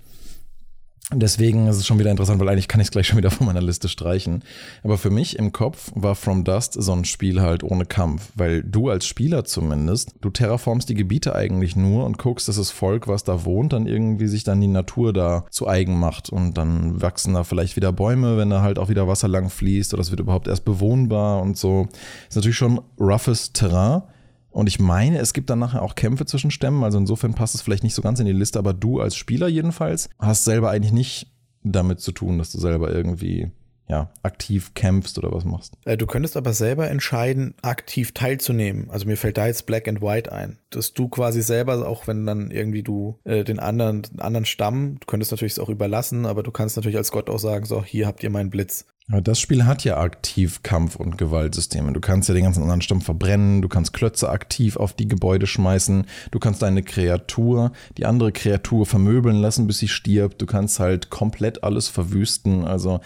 Deswegen 1.12 1.67
ist 1.67 1.77
es 1.77 1.87
schon 1.87 1.99
wieder 1.99 2.11
interessant, 2.11 2.41
weil 2.41 2.49
eigentlich 2.49 2.67
kann 2.67 2.81
ich 2.81 2.87
es 2.87 2.91
gleich 2.91 3.06
schon 3.06 3.19
wieder 3.19 3.31
von 3.31 3.47
meiner 3.47 3.61
Liste 3.61 3.89
streichen. 3.89 4.43
Aber 4.83 4.97
für 4.97 5.11
mich 5.11 5.39
im 5.39 5.53
Kopf 5.53 5.93
war 5.95 6.15
From 6.15 6.45
Dust 6.45 6.73
so 6.73 6.93
ein 6.93 7.05
Spiel 7.05 7.43
halt 7.43 7.62
ohne 7.62 7.85
Kampf, 7.85 8.33
weil 8.35 8.62
du 8.62 8.89
als 8.89 9.06
Spieler 9.06 9.45
zumindest, 9.45 10.15
du 10.23 10.31
terraformst 10.31 10.89
die 10.89 10.95
Gebiete 10.95 11.35
eigentlich 11.35 11.77
nur 11.77 12.06
und 12.06 12.17
guckst, 12.17 12.49
dass 12.49 12.56
das 12.56 12.71
Volk, 12.71 13.06
was 13.06 13.23
da 13.23 13.45
wohnt, 13.45 13.75
dann 13.75 13.87
irgendwie 13.87 14.29
sich 14.29 14.45
dann 14.45 14.62
die 14.62 14.67
Natur 14.67 15.12
da 15.12 15.45
zu 15.51 15.69
eigen 15.69 15.99
macht 15.99 16.31
und 16.31 16.55
dann 16.55 17.03
wachsen 17.03 17.35
da 17.35 17.45
vielleicht 17.45 17.77
wieder 17.77 17.93
Bäume, 17.93 18.39
wenn 18.39 18.49
da 18.49 18.62
halt 18.62 18.79
auch 18.79 18.89
wieder 18.89 19.06
Wasser 19.06 19.29
lang 19.29 19.51
fließt 19.51 19.93
oder 19.93 20.01
es 20.01 20.11
wird 20.11 20.21
überhaupt 20.21 20.49
erst 20.49 20.65
bewohnbar 20.65 21.43
und 21.43 21.59
so. 21.59 21.87
Ist 22.29 22.37
natürlich 22.37 22.56
schon 22.56 22.81
roughes 22.99 23.53
Terrain. 23.53 24.03
Und 24.55 24.69
ich 24.69 24.79
meine, 24.79 25.19
es 25.19 25.33
gibt 25.33 25.51
dann 25.51 25.59
nachher 25.59 25.83
auch 25.83 25.97
Kämpfe 25.97 26.27
zwischen 26.27 26.53
Stämmen, 26.53 26.85
also 26.85 26.97
insofern 26.97 27.35
passt 27.35 27.56
es 27.56 27.61
vielleicht 27.61 27.83
nicht 27.83 27.95
so 27.95 28.03
ganz 28.03 28.21
in 28.21 28.27
die 28.27 28.33
Liste, 28.33 28.56
aber 28.56 28.73
du 28.73 29.01
als 29.01 29.17
Spieler 29.17 29.49
jedenfalls 29.49 30.09
hast 30.21 30.45
selber 30.45 30.71
eigentlich 30.71 30.93
nicht 30.93 31.27
damit 31.65 31.99
zu 31.99 32.12
tun, 32.12 32.39
dass 32.39 32.53
du 32.53 32.61
selber 32.61 32.95
irgendwie 32.95 33.51
ja, 33.88 34.10
aktiv 34.22 34.72
kämpfst 34.75 35.19
oder 35.19 35.32
was 35.32 35.44
machst. 35.44 35.75
Äh, 35.84 35.96
du 35.96 36.06
könntest 36.06 36.36
aber 36.36 36.52
selber 36.52 36.90
entscheiden, 36.90 37.54
aktiv 37.62 38.12
teilzunehmen. 38.12 38.90
Also 38.90 39.06
mir 39.06 39.16
fällt 39.16 39.36
da 39.36 39.46
jetzt 39.46 39.66
Black 39.66 39.88
and 39.88 40.00
White 40.00 40.32
ein. 40.32 40.58
Dass 40.70 40.94
du 40.94 41.08
quasi 41.08 41.42
selber, 41.42 41.86
auch 41.86 42.06
wenn 42.06 42.26
dann 42.26 42.50
irgendwie 42.50 42.82
du 42.82 43.19
äh, 43.24 43.44
den 43.44 43.58
anderen, 43.58 44.03
den 44.03 44.20
anderen 44.20 44.46
Stamm, 44.46 44.98
du 45.00 45.06
könntest 45.06 45.32
natürlich 45.32 45.53
es 45.53 45.58
auch 45.58 45.69
überlassen, 45.69 46.26
aber 46.26 46.43
du 46.43 46.50
kannst 46.50 46.76
natürlich 46.76 46.96
als 46.96 47.12
Gott 47.12 47.29
auch 47.29 47.38
sagen, 47.38 47.67
so, 47.67 47.84
hier 47.84 48.06
habt 48.06 48.22
ihr 48.22 48.31
meinen 48.31 48.50
Blitz. 48.50 48.86
Aber 49.10 49.20
das 49.20 49.38
Spiel 49.38 49.67
hat 49.67 49.84
ja 49.84 49.98
aktiv 49.98 50.62
Kampf- 50.62 50.96
und 50.96 51.19
Gewaltsysteme. 51.19 51.93
Du 51.93 52.00
kannst 52.00 52.29
ja 52.29 52.34
den 52.34 52.44
ganzen 52.44 52.62
anderen 52.62 52.81
Stamm 52.81 53.03
verbrennen, 53.03 53.60
du 53.60 53.69
kannst 53.69 53.93
Klötze 53.93 54.31
aktiv 54.31 54.79
auf 54.79 54.94
die 54.94 55.08
Gebäude 55.08 55.46
schmeißen, 55.46 56.06
du 56.31 56.38
kannst 56.38 56.62
deine 56.62 56.82
Kreatur, 56.82 57.72
die 57.98 58.06
andere 58.06 58.32
Kreatur 58.32 58.86
vermöbeln 58.86 59.36
lassen, 59.36 59.67
bis 59.67 59.79
sie 59.79 59.88
stirbt, 59.88 60.41
du 60.41 60.46
kannst 60.46 60.81
halt 60.81 61.10
komplett 61.10 61.64
alles 61.64 61.88
verwüsten. 61.88 62.64
Also 62.64 63.00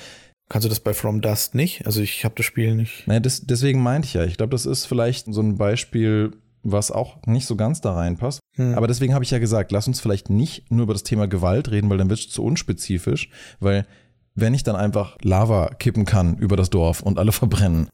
Kannst 0.48 0.64
du 0.64 0.68
das 0.68 0.80
bei 0.80 0.94
From 0.94 1.20
Dust 1.20 1.54
nicht? 1.54 1.84
Also 1.86 2.00
ich 2.00 2.24
habe 2.24 2.34
das 2.36 2.46
Spiel 2.46 2.74
nicht. 2.74 3.06
Naja, 3.06 3.20
das, 3.20 3.42
deswegen 3.42 3.82
meinte 3.82 4.06
ich 4.06 4.14
ja. 4.14 4.24
Ich 4.24 4.36
glaube, 4.36 4.50
das 4.50 4.64
ist 4.64 4.86
vielleicht 4.86 5.32
so 5.32 5.42
ein 5.42 5.58
Beispiel, 5.58 6.32
was 6.62 6.90
auch 6.90 7.18
nicht 7.26 7.46
so 7.46 7.56
ganz 7.56 7.80
da 7.80 7.94
reinpasst. 7.94 8.40
Hm. 8.54 8.74
Aber 8.74 8.86
deswegen 8.86 9.14
habe 9.14 9.24
ich 9.24 9.30
ja 9.30 9.38
gesagt, 9.38 9.72
lass 9.72 9.86
uns 9.86 10.00
vielleicht 10.00 10.30
nicht 10.30 10.70
nur 10.70 10.84
über 10.84 10.94
das 10.94 11.02
Thema 11.02 11.28
Gewalt 11.28 11.70
reden, 11.70 11.90
weil 11.90 11.98
dann 11.98 12.08
wird 12.08 12.20
es 12.20 12.30
zu 12.30 12.42
unspezifisch, 12.42 13.28
weil 13.60 13.86
wenn 14.40 14.54
ich 14.54 14.62
dann 14.62 14.76
einfach 14.76 15.16
Lava 15.22 15.70
kippen 15.78 16.04
kann 16.04 16.36
über 16.38 16.56
das 16.56 16.70
Dorf 16.70 17.02
und 17.02 17.18
alle 17.18 17.32
verbrennen, 17.32 17.88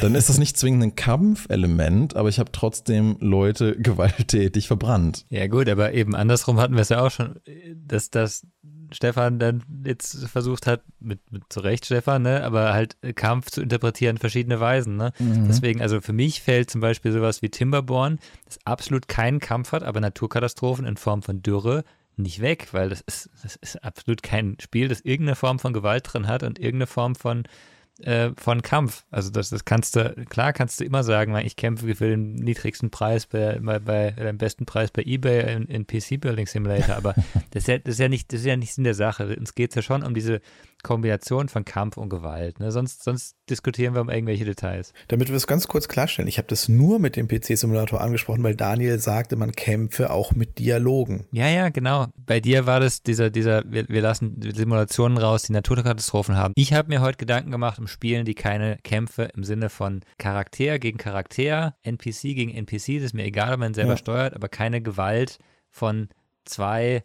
dann 0.00 0.14
ist 0.14 0.28
das 0.28 0.38
nicht 0.38 0.56
zwingend 0.56 0.82
ein 0.82 0.96
Kampfelement, 0.96 2.14
aber 2.14 2.28
ich 2.28 2.38
habe 2.38 2.52
trotzdem 2.52 3.16
Leute 3.20 3.76
gewalttätig 3.78 4.66
verbrannt. 4.66 5.24
Ja 5.30 5.46
gut, 5.46 5.68
aber 5.68 5.92
eben 5.94 6.14
andersrum 6.14 6.60
hatten 6.60 6.74
wir 6.74 6.82
es 6.82 6.90
ja 6.90 7.04
auch 7.04 7.10
schon, 7.10 7.40
dass 7.74 8.10
das 8.10 8.46
Stefan 8.92 9.38
dann 9.38 9.62
jetzt 9.84 10.28
versucht 10.28 10.66
hat, 10.66 10.82
mit, 11.00 11.20
mit 11.30 11.44
zu 11.48 11.60
Recht 11.60 11.86
Stefan, 11.86 12.22
ne, 12.22 12.44
aber 12.44 12.72
halt 12.72 12.96
Kampf 13.14 13.50
zu 13.50 13.62
interpretieren 13.62 14.18
verschiedene 14.18 14.60
Weisen, 14.60 14.96
ne. 14.96 15.12
Mhm. 15.18 15.46
Deswegen, 15.48 15.80
also 15.80 16.00
für 16.00 16.12
mich 16.12 16.42
fällt 16.42 16.70
zum 16.70 16.80
Beispiel 16.80 17.12
sowas 17.12 17.42
wie 17.42 17.50
Timberborn, 17.50 18.18
das 18.44 18.58
absolut 18.64 19.08
keinen 19.08 19.40
Kampf 19.40 19.72
hat, 19.72 19.82
aber 19.82 20.00
Naturkatastrophen 20.00 20.86
in 20.86 20.96
Form 20.96 21.22
von 21.22 21.42
Dürre 21.42 21.84
nicht 22.16 22.40
weg, 22.40 22.68
weil 22.72 22.88
das 22.88 23.00
ist, 23.00 23.30
das 23.42 23.56
ist 23.56 23.82
absolut 23.82 24.22
kein 24.22 24.56
Spiel, 24.60 24.88
das 24.88 25.00
irgendeine 25.00 25.36
Form 25.36 25.58
von 25.58 25.72
Gewalt 25.72 26.12
drin 26.12 26.26
hat 26.26 26.42
und 26.42 26.58
irgendeine 26.58 26.86
Form 26.86 27.14
von 27.14 27.44
äh, 28.02 28.30
von 28.36 28.62
Kampf. 28.62 29.04
Also 29.10 29.30
das, 29.30 29.50
das 29.50 29.64
kannst 29.64 29.96
du, 29.96 30.14
klar 30.28 30.52
kannst 30.52 30.80
du 30.80 30.84
immer 30.84 31.02
sagen, 31.02 31.36
ich 31.36 31.56
kämpfe 31.56 31.94
für 31.94 32.08
den 32.08 32.34
niedrigsten 32.34 32.90
Preis 32.90 33.26
bei, 33.26 33.58
bei, 33.60 33.78
bei 33.78 34.10
den 34.10 34.38
besten 34.38 34.66
Preis 34.66 34.90
bei 34.90 35.02
Ebay 35.02 35.54
in, 35.54 35.64
in 35.66 35.86
PC 35.86 36.20
Building 36.20 36.46
Simulator, 36.46 36.96
aber 36.96 37.14
das 37.50 37.64
ist 37.64 37.68
ja, 37.68 37.78
das 37.78 37.94
ist 37.94 38.00
ja 38.00 38.08
nicht, 38.08 38.32
das 38.32 38.40
ist 38.40 38.46
ja 38.46 38.56
nicht 38.56 38.76
in 38.78 38.84
der 38.84 38.94
Sache. 38.94 39.36
Uns 39.36 39.54
geht 39.54 39.70
es 39.70 39.76
ja 39.76 39.82
schon 39.82 40.02
um 40.02 40.14
diese 40.14 40.40
Kombination 40.82 41.48
von 41.48 41.64
Kampf 41.64 41.96
und 41.96 42.08
Gewalt. 42.08 42.58
Ne? 42.58 42.72
Sonst, 42.72 43.04
sonst 43.04 43.36
diskutieren 43.48 43.94
wir 43.94 44.00
um 44.00 44.10
irgendwelche 44.10 44.44
Details. 44.44 44.92
Damit 45.08 45.28
wir 45.28 45.36
es 45.36 45.46
ganz 45.46 45.68
kurz 45.68 45.88
klarstellen, 45.88 46.28
ich 46.28 46.38
habe 46.38 46.48
das 46.48 46.68
nur 46.68 46.98
mit 46.98 47.16
dem 47.16 47.28
PC-Simulator 47.28 48.00
angesprochen, 48.00 48.42
weil 48.42 48.56
Daniel 48.56 48.98
sagte, 48.98 49.36
man 49.36 49.52
kämpfe 49.52 50.10
auch 50.10 50.32
mit 50.32 50.58
Dialogen. 50.58 51.26
Ja, 51.30 51.48
ja, 51.48 51.68
genau. 51.68 52.08
Bei 52.16 52.40
dir 52.40 52.66
war 52.66 52.80
das 52.80 53.02
dieser, 53.02 53.30
dieser, 53.30 53.62
wir, 53.70 53.88
wir 53.88 54.02
lassen 54.02 54.40
Simulationen 54.54 55.18
raus, 55.18 55.44
die 55.44 55.52
Naturkatastrophen 55.52 56.36
haben. 56.36 56.52
Ich 56.56 56.72
habe 56.72 56.88
mir 56.88 57.00
heute 57.00 57.18
Gedanken 57.18 57.50
gemacht 57.50 57.78
um 57.78 57.86
Spielen, 57.92 58.24
die 58.24 58.34
keine 58.34 58.78
Kämpfe 58.82 59.30
im 59.34 59.44
Sinne 59.44 59.68
von 59.68 60.00
Charakter 60.18 60.78
gegen 60.78 60.98
Charakter, 60.98 61.76
NPC 61.82 62.34
gegen 62.34 62.50
NPC, 62.52 62.96
das 62.96 63.04
ist 63.04 63.14
mir 63.14 63.24
egal, 63.24 63.54
ob 63.54 63.60
man 63.60 63.74
selber 63.74 63.92
ja. 63.92 63.96
steuert, 63.96 64.34
aber 64.34 64.48
keine 64.48 64.82
Gewalt 64.82 65.38
von 65.70 66.08
zwei 66.44 67.04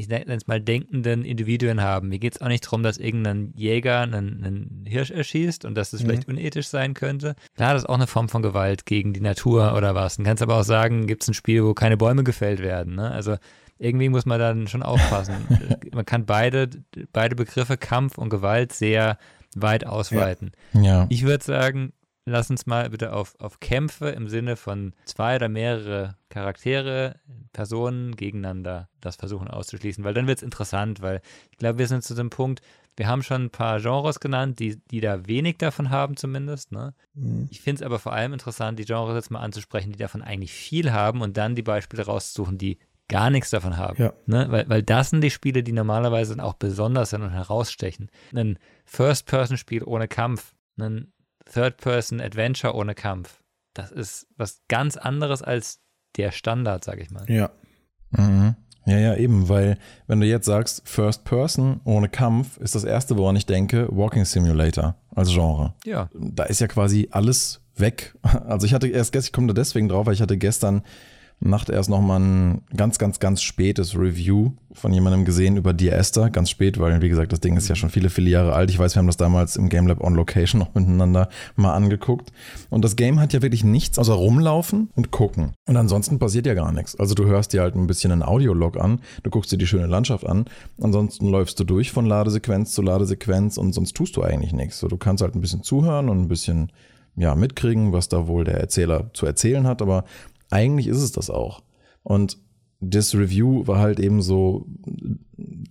ich 0.00 0.08
nenne 0.08 0.34
es 0.34 0.46
mal, 0.46 0.60
denkenden 0.60 1.24
Individuen 1.24 1.82
haben. 1.82 2.08
Mir 2.08 2.18
geht 2.18 2.34
es 2.34 2.40
auch 2.40 2.48
nicht 2.48 2.64
darum, 2.64 2.82
dass 2.82 2.96
irgendein 2.96 3.52
Jäger 3.54 4.00
einen, 4.00 4.42
einen 4.42 4.84
Hirsch 4.86 5.10
erschießt 5.10 5.66
und 5.66 5.74
dass 5.74 5.90
das 5.90 6.02
mhm. 6.02 6.06
vielleicht 6.06 6.28
unethisch 6.28 6.68
sein 6.68 6.94
könnte. 6.94 7.36
Klar, 7.54 7.74
das 7.74 7.82
ist 7.82 7.88
auch 7.88 7.96
eine 7.96 8.06
Form 8.06 8.30
von 8.30 8.42
Gewalt 8.42 8.86
gegen 8.86 9.12
die 9.12 9.20
Natur 9.20 9.74
oder 9.76 9.94
was. 9.94 10.16
Du 10.16 10.22
kannst 10.22 10.42
aber 10.42 10.58
auch 10.58 10.64
sagen, 10.64 11.06
gibt 11.06 11.22
es 11.22 11.28
ein 11.28 11.34
Spiel, 11.34 11.64
wo 11.64 11.74
keine 11.74 11.98
Bäume 11.98 12.24
gefällt 12.24 12.60
werden. 12.60 12.94
Ne? 12.94 13.10
Also 13.10 13.36
irgendwie 13.78 14.08
muss 14.08 14.24
man 14.24 14.40
dann 14.40 14.68
schon 14.68 14.82
aufpassen. 14.82 15.34
man 15.92 16.06
kann 16.06 16.24
beide, 16.24 16.70
beide 17.12 17.36
Begriffe 17.36 17.76
Kampf 17.76 18.16
und 18.16 18.30
Gewalt 18.30 18.72
sehr 18.72 19.18
weit 19.56 19.86
ausweiten. 19.86 20.52
Ja. 20.72 20.82
ja. 20.82 21.06
Ich 21.08 21.24
würde 21.24 21.44
sagen, 21.44 21.92
lass 22.24 22.50
uns 22.50 22.66
mal 22.66 22.90
bitte 22.90 23.12
auf, 23.12 23.34
auf 23.38 23.60
Kämpfe 23.60 24.10
im 24.10 24.28
Sinne 24.28 24.56
von 24.56 24.94
zwei 25.04 25.36
oder 25.36 25.48
mehrere 25.48 26.16
Charaktere, 26.28 27.16
Personen 27.52 28.16
gegeneinander 28.16 28.88
das 29.00 29.16
versuchen 29.16 29.48
auszuschließen, 29.48 30.04
weil 30.04 30.14
dann 30.14 30.26
wird 30.26 30.38
es 30.38 30.42
interessant, 30.42 31.02
weil 31.02 31.20
ich 31.50 31.58
glaube, 31.58 31.78
wir 31.78 31.86
sind 31.86 32.04
zu 32.04 32.14
dem 32.14 32.30
Punkt, 32.30 32.60
wir 32.96 33.08
haben 33.08 33.22
schon 33.22 33.44
ein 33.44 33.50
paar 33.50 33.80
Genres 33.80 34.20
genannt, 34.20 34.58
die, 34.58 34.76
die 34.90 35.00
da 35.00 35.26
wenig 35.26 35.56
davon 35.58 35.90
haben 35.90 36.16
zumindest. 36.16 36.72
Ne? 36.72 36.92
Mhm. 37.14 37.48
Ich 37.50 37.60
finde 37.62 37.80
es 37.80 37.86
aber 37.86 37.98
vor 37.98 38.12
allem 38.12 38.32
interessant, 38.32 38.78
die 38.78 38.84
Genres 38.84 39.14
jetzt 39.14 39.30
mal 39.30 39.40
anzusprechen, 39.40 39.92
die 39.92 39.98
davon 39.98 40.22
eigentlich 40.22 40.52
viel 40.52 40.92
haben 40.92 41.22
und 41.22 41.36
dann 41.36 41.54
die 41.54 41.62
Beispiele 41.62 42.04
rauszusuchen, 42.04 42.58
die 42.58 42.78
gar 43.10 43.28
nichts 43.28 43.50
davon 43.50 43.76
haben. 43.76 44.02
Ja. 44.02 44.14
Ne? 44.24 44.46
Weil, 44.48 44.68
weil 44.70 44.82
das 44.82 45.10
sind 45.10 45.20
die 45.20 45.30
Spiele, 45.30 45.62
die 45.62 45.72
normalerweise 45.72 46.34
dann 46.34 46.44
auch 46.44 46.54
besonders 46.54 47.10
sind 47.10 47.22
und 47.22 47.30
herausstechen. 47.30 48.10
Ein 48.34 48.58
First-Person-Spiel 48.86 49.84
ohne 49.84 50.08
Kampf, 50.08 50.54
ein 50.78 51.12
Third-Person-Adventure 51.52 52.74
ohne 52.74 52.94
Kampf. 52.94 53.42
Das 53.74 53.90
ist 53.90 54.26
was 54.36 54.62
ganz 54.68 54.96
anderes 54.96 55.42
als 55.42 55.80
der 56.16 56.32
Standard, 56.32 56.84
sag 56.84 57.00
ich 57.00 57.10
mal. 57.10 57.24
Ja. 57.28 57.50
Mhm. 58.10 58.56
Ja, 58.86 58.98
ja, 58.98 59.14
eben, 59.16 59.48
weil 59.48 59.78
wenn 60.06 60.20
du 60.20 60.26
jetzt 60.26 60.46
sagst 60.46 60.82
First 60.88 61.24
Person 61.24 61.80
ohne 61.84 62.08
Kampf, 62.08 62.56
ist 62.56 62.74
das 62.74 62.84
erste, 62.84 63.18
woran 63.18 63.36
ich 63.36 63.46
denke, 63.46 63.88
Walking 63.90 64.24
Simulator 64.24 64.96
als 65.14 65.30
Genre. 65.30 65.74
Ja. 65.84 66.08
Da 66.14 66.44
ist 66.44 66.60
ja 66.60 66.66
quasi 66.66 67.08
alles 67.10 67.60
weg. 67.76 68.14
Also 68.46 68.66
ich 68.66 68.74
hatte 68.74 68.88
erst, 68.88 69.14
ich 69.14 69.32
komme 69.32 69.48
da 69.48 69.54
deswegen 69.54 69.88
drauf, 69.88 70.06
weil 70.06 70.14
ich 70.14 70.22
hatte 70.22 70.38
gestern 70.38 70.82
Nacht 71.42 71.70
erst 71.70 71.88
nochmal 71.88 72.20
ein 72.20 72.62
ganz, 72.76 72.98
ganz, 72.98 73.18
ganz 73.18 73.40
spätes 73.40 73.96
Review 73.96 74.52
von 74.72 74.92
jemandem 74.92 75.24
gesehen 75.24 75.56
über 75.56 75.72
Dear 75.72 75.96
Esther. 75.96 76.28
Ganz 76.28 76.50
spät, 76.50 76.78
weil, 76.78 77.00
wie 77.00 77.08
gesagt, 77.08 77.32
das 77.32 77.40
Ding 77.40 77.56
ist 77.56 77.66
ja 77.68 77.74
schon 77.74 77.88
viele, 77.88 78.10
viele 78.10 78.28
Jahre 78.28 78.52
alt. 78.52 78.68
Ich 78.70 78.78
weiß, 78.78 78.94
wir 78.94 78.98
haben 78.98 79.06
das 79.06 79.16
damals 79.16 79.56
im 79.56 79.70
Game 79.70 79.86
Lab 79.86 80.02
on 80.02 80.14
Location 80.14 80.58
noch 80.58 80.74
miteinander 80.74 81.30
mal 81.56 81.72
angeguckt. 81.72 82.30
Und 82.68 82.84
das 82.84 82.94
Game 82.94 83.18
hat 83.20 83.32
ja 83.32 83.40
wirklich 83.40 83.64
nichts 83.64 83.98
außer 83.98 84.12
rumlaufen 84.12 84.90
und 84.94 85.12
gucken. 85.12 85.54
Und 85.66 85.78
ansonsten 85.78 86.18
passiert 86.18 86.44
ja 86.44 86.52
gar 86.52 86.72
nichts. 86.72 86.94
Also 87.00 87.14
du 87.14 87.24
hörst 87.24 87.54
dir 87.54 87.62
halt 87.62 87.74
ein 87.74 87.86
bisschen 87.86 88.12
einen 88.12 88.22
Audiolog 88.22 88.78
an, 88.78 89.00
du 89.22 89.30
guckst 89.30 89.50
dir 89.50 89.58
die 89.58 89.66
schöne 89.66 89.86
Landschaft 89.86 90.26
an. 90.26 90.44
Ansonsten 90.78 91.26
läufst 91.26 91.58
du 91.58 91.64
durch 91.64 91.90
von 91.90 92.04
Ladesequenz 92.04 92.72
zu 92.72 92.82
Ladesequenz 92.82 93.56
und 93.56 93.72
sonst 93.72 93.96
tust 93.96 94.14
du 94.16 94.22
eigentlich 94.22 94.52
nichts. 94.52 94.78
So, 94.78 94.88
du 94.88 94.98
kannst 94.98 95.22
halt 95.22 95.34
ein 95.34 95.40
bisschen 95.40 95.62
zuhören 95.62 96.10
und 96.10 96.20
ein 96.20 96.28
bisschen 96.28 96.70
ja, 97.16 97.34
mitkriegen, 97.34 97.92
was 97.92 98.08
da 98.08 98.26
wohl 98.26 98.44
der 98.44 98.60
Erzähler 98.60 99.10
zu 99.14 99.26
erzählen 99.26 99.66
hat, 99.66 99.82
aber 99.82 100.04
eigentlich 100.50 100.86
ist 100.86 101.02
es 101.02 101.12
das 101.12 101.30
auch. 101.30 101.62
Und 102.02 102.38
das 102.80 103.14
Review 103.14 103.66
war 103.66 103.78
halt 103.78 104.00
eben 104.00 104.22
so, 104.22 104.66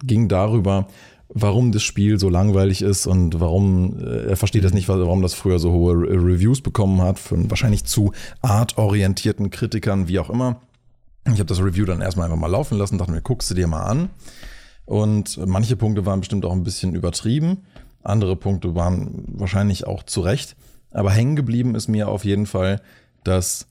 ging 0.03 0.27
darüber, 0.27 0.87
warum 1.29 1.71
das 1.71 1.83
Spiel 1.83 2.19
so 2.19 2.29
langweilig 2.29 2.81
ist 2.81 3.05
und 3.05 3.39
warum, 3.39 3.99
äh, 3.99 4.29
er 4.29 4.37
versteht 4.37 4.63
das 4.63 4.73
nicht, 4.73 4.87
warum 4.87 5.21
das 5.21 5.33
früher 5.33 5.59
so 5.59 5.71
hohe 5.71 5.93
Reviews 5.93 6.61
bekommen 6.61 7.01
hat, 7.01 7.19
von 7.19 7.49
wahrscheinlich 7.49 7.83
zu 7.83 8.13
artorientierten 8.41 9.49
Kritikern, 9.49 10.07
wie 10.07 10.19
auch 10.19 10.29
immer. 10.29 10.61
Ich 11.25 11.39
habe 11.39 11.45
das 11.45 11.61
Review 11.61 11.85
dann 11.85 12.01
erstmal 12.01 12.25
einfach 12.25 12.39
mal 12.39 12.47
laufen 12.47 12.77
lassen, 12.77 12.97
dachte 12.97 13.11
mir, 13.11 13.21
guckst 13.21 13.51
du 13.51 13.55
dir 13.55 13.67
mal 13.67 13.83
an. 13.83 14.09
Und 14.85 15.39
manche 15.45 15.75
Punkte 15.75 16.05
waren 16.07 16.21
bestimmt 16.21 16.45
auch 16.45 16.51
ein 16.51 16.63
bisschen 16.63 16.95
übertrieben, 16.95 17.59
andere 18.01 18.35
Punkte 18.35 18.73
waren 18.73 19.25
wahrscheinlich 19.27 19.85
auch 19.85 20.03
zu 20.03 20.21
Recht. 20.21 20.55
Aber 20.91 21.11
hängen 21.11 21.35
geblieben 21.35 21.75
ist 21.75 21.87
mir 21.87 22.07
auf 22.07 22.25
jeden 22.25 22.47
Fall, 22.47 22.81
dass 23.23 23.67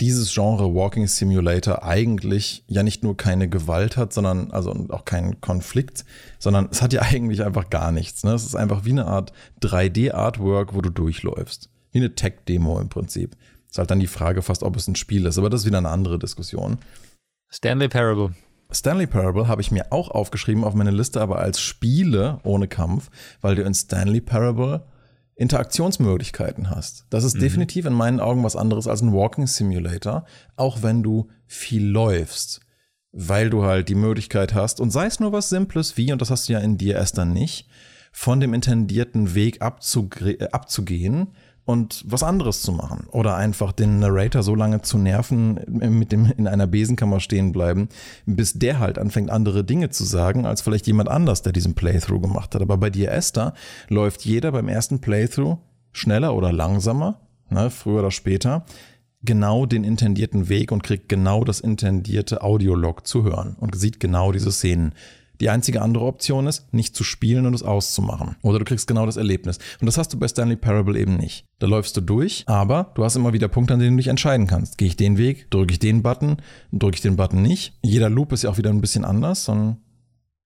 dieses 0.00 0.32
Genre 0.32 0.74
Walking 0.74 1.06
Simulator 1.06 1.82
eigentlich 1.82 2.64
ja 2.68 2.82
nicht 2.82 3.02
nur 3.02 3.16
keine 3.16 3.48
Gewalt 3.48 3.96
hat, 3.96 4.12
sondern 4.12 4.50
also 4.52 4.72
auch 4.90 5.04
keinen 5.04 5.40
Konflikt, 5.40 6.04
sondern 6.38 6.68
es 6.70 6.82
hat 6.82 6.92
ja 6.92 7.02
eigentlich 7.10 7.44
einfach 7.44 7.70
gar 7.70 7.92
nichts. 7.92 8.24
Ne? 8.24 8.32
Es 8.32 8.44
ist 8.44 8.54
einfach 8.54 8.84
wie 8.84 8.92
eine 8.92 9.06
Art 9.06 9.32
3D-Artwork, 9.62 10.74
wo 10.74 10.80
du 10.80 10.90
durchläufst. 10.90 11.70
Wie 11.90 11.98
eine 11.98 12.14
Tech-Demo 12.14 12.78
im 12.80 12.88
Prinzip. 12.88 13.36
Ist 13.70 13.78
halt 13.78 13.90
dann 13.90 14.00
die 14.00 14.06
Frage 14.06 14.42
fast, 14.42 14.62
ob 14.62 14.76
es 14.76 14.88
ein 14.88 14.96
Spiel 14.96 15.26
ist, 15.26 15.38
aber 15.38 15.50
das 15.50 15.62
ist 15.62 15.66
wieder 15.66 15.78
eine 15.78 15.90
andere 15.90 16.18
Diskussion. 16.18 16.78
Stanley 17.50 17.88
Parable. 17.88 18.34
Stanley 18.70 19.06
Parable 19.06 19.48
habe 19.48 19.62
ich 19.62 19.70
mir 19.70 19.92
auch 19.92 20.10
aufgeschrieben 20.10 20.64
auf 20.64 20.74
meine 20.74 20.90
Liste, 20.90 21.20
aber 21.20 21.38
als 21.38 21.60
Spiele 21.60 22.38
ohne 22.44 22.68
Kampf, 22.68 23.10
weil 23.40 23.54
du 23.54 23.62
in 23.62 23.74
Stanley 23.74 24.20
Parable 24.20 24.84
Interaktionsmöglichkeiten 25.38 26.68
hast. 26.68 27.06
Das 27.10 27.22
ist 27.24 27.36
mhm. 27.36 27.40
definitiv 27.40 27.86
in 27.86 27.92
meinen 27.92 28.20
Augen 28.20 28.42
was 28.42 28.56
anderes 28.56 28.88
als 28.88 29.02
ein 29.02 29.12
Walking 29.12 29.46
Simulator, 29.46 30.26
auch 30.56 30.82
wenn 30.82 31.02
du 31.02 31.28
viel 31.46 31.86
läufst, 31.86 32.60
weil 33.12 33.48
du 33.48 33.64
halt 33.64 33.88
die 33.88 33.94
Möglichkeit 33.94 34.52
hast, 34.52 34.80
und 34.80 34.90
sei 34.90 35.06
es 35.06 35.20
nur 35.20 35.32
was 35.32 35.48
Simples 35.48 35.96
wie, 35.96 36.12
und 36.12 36.20
das 36.20 36.30
hast 36.30 36.48
du 36.48 36.54
ja 36.54 36.58
in 36.58 36.76
dir 36.76 36.96
erst 36.96 37.18
dann 37.18 37.32
nicht, 37.32 37.68
von 38.10 38.40
dem 38.40 38.52
intendierten 38.52 39.34
Weg 39.36 39.62
abzugehen 39.62 41.28
und 41.68 42.02
was 42.06 42.22
anderes 42.22 42.62
zu 42.62 42.72
machen. 42.72 43.08
Oder 43.10 43.36
einfach 43.36 43.72
den 43.72 43.98
Narrator 43.98 44.42
so 44.42 44.54
lange 44.54 44.80
zu 44.80 44.96
nerven, 44.96 45.60
mit 45.68 46.12
dem 46.12 46.32
in 46.38 46.48
einer 46.48 46.66
Besenkammer 46.66 47.20
stehen 47.20 47.52
bleiben, 47.52 47.90
bis 48.24 48.54
der 48.54 48.78
halt 48.78 48.98
anfängt, 48.98 49.28
andere 49.28 49.64
Dinge 49.64 49.90
zu 49.90 50.04
sagen, 50.04 50.46
als 50.46 50.62
vielleicht 50.62 50.86
jemand 50.86 51.10
anders, 51.10 51.42
der 51.42 51.52
diesen 51.52 51.74
Playthrough 51.74 52.22
gemacht 52.22 52.54
hat. 52.54 52.62
Aber 52.62 52.78
bei 52.78 52.88
dir, 52.88 53.12
Esther, 53.12 53.52
läuft 53.90 54.24
jeder 54.24 54.50
beim 54.50 54.66
ersten 54.66 55.02
Playthrough 55.02 55.58
schneller 55.92 56.34
oder 56.34 56.54
langsamer, 56.54 57.20
ne, 57.50 57.68
früher 57.68 57.98
oder 57.98 58.12
später, 58.12 58.64
genau 59.20 59.66
den 59.66 59.84
intendierten 59.84 60.48
Weg 60.48 60.72
und 60.72 60.82
kriegt 60.82 61.10
genau 61.10 61.44
das 61.44 61.60
intendierte 61.60 62.40
Audiolog 62.40 63.06
zu 63.06 63.24
hören 63.24 63.56
und 63.60 63.76
sieht 63.76 64.00
genau 64.00 64.32
diese 64.32 64.52
Szenen. 64.52 64.94
Die 65.40 65.50
einzige 65.50 65.82
andere 65.82 66.04
Option 66.04 66.46
ist, 66.46 66.72
nicht 66.72 66.96
zu 66.96 67.04
spielen 67.04 67.46
und 67.46 67.54
es 67.54 67.62
auszumachen. 67.62 68.36
Oder 68.42 68.58
du 68.58 68.64
kriegst 68.64 68.88
genau 68.88 69.06
das 69.06 69.16
Erlebnis. 69.16 69.58
Und 69.80 69.86
das 69.86 69.96
hast 69.96 70.12
du 70.12 70.18
bei 70.18 70.26
Stanley 70.26 70.56
Parable 70.56 70.98
eben 70.98 71.16
nicht. 71.16 71.44
Da 71.60 71.66
läufst 71.66 71.96
du 71.96 72.00
durch, 72.00 72.44
aber 72.46 72.92
du 72.94 73.04
hast 73.04 73.16
immer 73.16 73.32
wieder 73.32 73.48
Punkte, 73.48 73.74
an 73.74 73.80
denen 73.80 73.96
du 73.96 74.02
dich 74.02 74.08
entscheiden 74.08 74.46
kannst. 74.46 74.78
Gehe 74.78 74.88
ich 74.88 74.96
den 74.96 75.16
Weg, 75.16 75.50
drücke 75.50 75.72
ich 75.72 75.78
den 75.78 76.02
Button, 76.02 76.38
drücke 76.72 76.96
ich 76.96 77.02
den 77.02 77.16
Button 77.16 77.42
nicht. 77.42 77.78
Jeder 77.82 78.10
Loop 78.10 78.32
ist 78.32 78.42
ja 78.42 78.50
auch 78.50 78.58
wieder 78.58 78.70
ein 78.70 78.80
bisschen 78.80 79.04
anders. 79.04 79.48
Und 79.48 79.78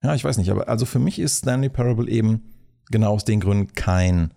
ja, 0.02 0.14
ich 0.14 0.24
weiß 0.24 0.36
nicht, 0.36 0.50
aber 0.50 0.68
also 0.68 0.84
für 0.84 0.98
mich 0.98 1.18
ist 1.18 1.38
Stanley 1.38 1.68
Parable 1.68 2.10
eben 2.10 2.42
genau 2.90 3.12
aus 3.12 3.24
den 3.24 3.40
Gründen 3.40 3.72
kein 3.72 4.34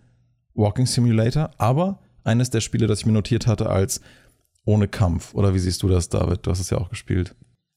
Walking 0.54 0.86
Simulator, 0.86 1.52
aber 1.58 2.00
eines 2.24 2.50
der 2.50 2.62
Spiele, 2.62 2.88
das 2.88 3.00
ich 3.00 3.06
mir 3.06 3.12
notiert 3.12 3.46
hatte 3.46 3.70
als 3.70 4.02
ohne 4.66 4.88
Kampf. 4.88 5.34
Oder 5.34 5.54
wie 5.54 5.60
siehst 5.60 5.84
du 5.84 5.88
das, 5.88 6.10
David? 6.10 6.46
Du 6.46 6.52
hast 6.52 6.60
es 6.60 6.70
ja 6.70 6.78
auch 6.78 6.90
gespielt. 6.90 7.36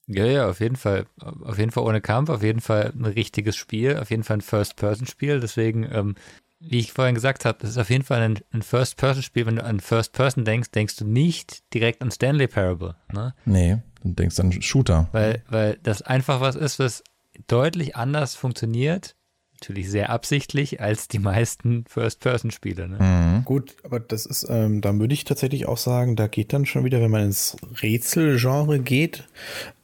Ja, 0.09 0.25
ja, 0.25 0.49
auf 0.49 0.61
jeden 0.61 0.77
Fall. 0.77 1.07
Auf 1.21 1.59
jeden 1.59 1.71
Fall 1.71 1.85
ohne 1.85 2.01
Kampf, 2.01 2.31
auf 2.31 2.43
jeden 2.43 2.61
Fall 2.61 2.93
ein 2.99 3.05
richtiges 3.05 3.57
Spiel, 3.57 3.99
auf 3.99 4.11
jeden 4.11 4.25
Fall 4.25 4.39
ein 4.39 4.43
First-Person-Spiel. 4.43 5.41
Deswegen, 5.41 5.87
ähm, 5.93 6.15
wie 6.61 6.79
ich 6.79 6.93
vorhin 6.93 7.15
gesagt 7.15 7.45
habe, 7.45 7.59
das 7.61 7.71
ist 7.71 7.79
auf 7.79 7.91
jeden 7.91 8.05
Fall 8.05 8.23
ein, 8.23 8.39
ein 8.51 8.63
First-Person-Spiel. 8.63 9.47
Wenn 9.47 9.57
du 9.57 9.65
an 9.65 9.81
First-Person 9.81 10.45
denkst, 10.45 10.71
denkst 10.71 10.97
du 10.97 11.05
nicht 11.05 11.63
direkt 11.75 12.01
an 12.01 12.11
Stanley 12.11 12.49
Parable. 12.49 12.97
Ne? 13.13 13.35
Nee, 13.45 13.79
du 14.03 14.13
denkst 14.13 14.41
an 14.41 14.51
Shooter. 14.63 15.09
Weil, 15.13 15.45
weil 15.49 15.79
das 15.83 16.01
einfach 16.03 16.41
was 16.41 16.57
ist, 16.57 16.79
was 16.79 17.05
deutlich 17.47 17.95
anders 17.95 18.35
funktioniert 18.35 19.15
natürlich 19.61 19.91
sehr 19.91 20.11
absichtlich 20.11 20.81
als 20.81 21.09
die 21.09 21.19
meisten 21.19 21.85
First-Person-Spiele. 21.89 22.89
Ne? 22.89 22.99
Mhm. 23.01 23.45
Gut, 23.45 23.77
aber 23.83 24.01
das 24.01 24.27
ist, 24.27 24.47
ähm, 24.49 24.81
da 24.81 24.97
würde 24.97 25.15
ich 25.15 25.25
tatsächlich 25.25 25.67
auch 25.67 25.79
sagen, 25.79 26.17
da 26.17 26.29
geht 26.29 26.53
dann 26.53 26.67
schon 26.67 26.85
wieder, 26.85 27.01
wenn 27.01 27.11
man 27.11 27.25
ins 27.25 27.57
Rätselgenre 27.83 28.79
geht, 28.79 29.25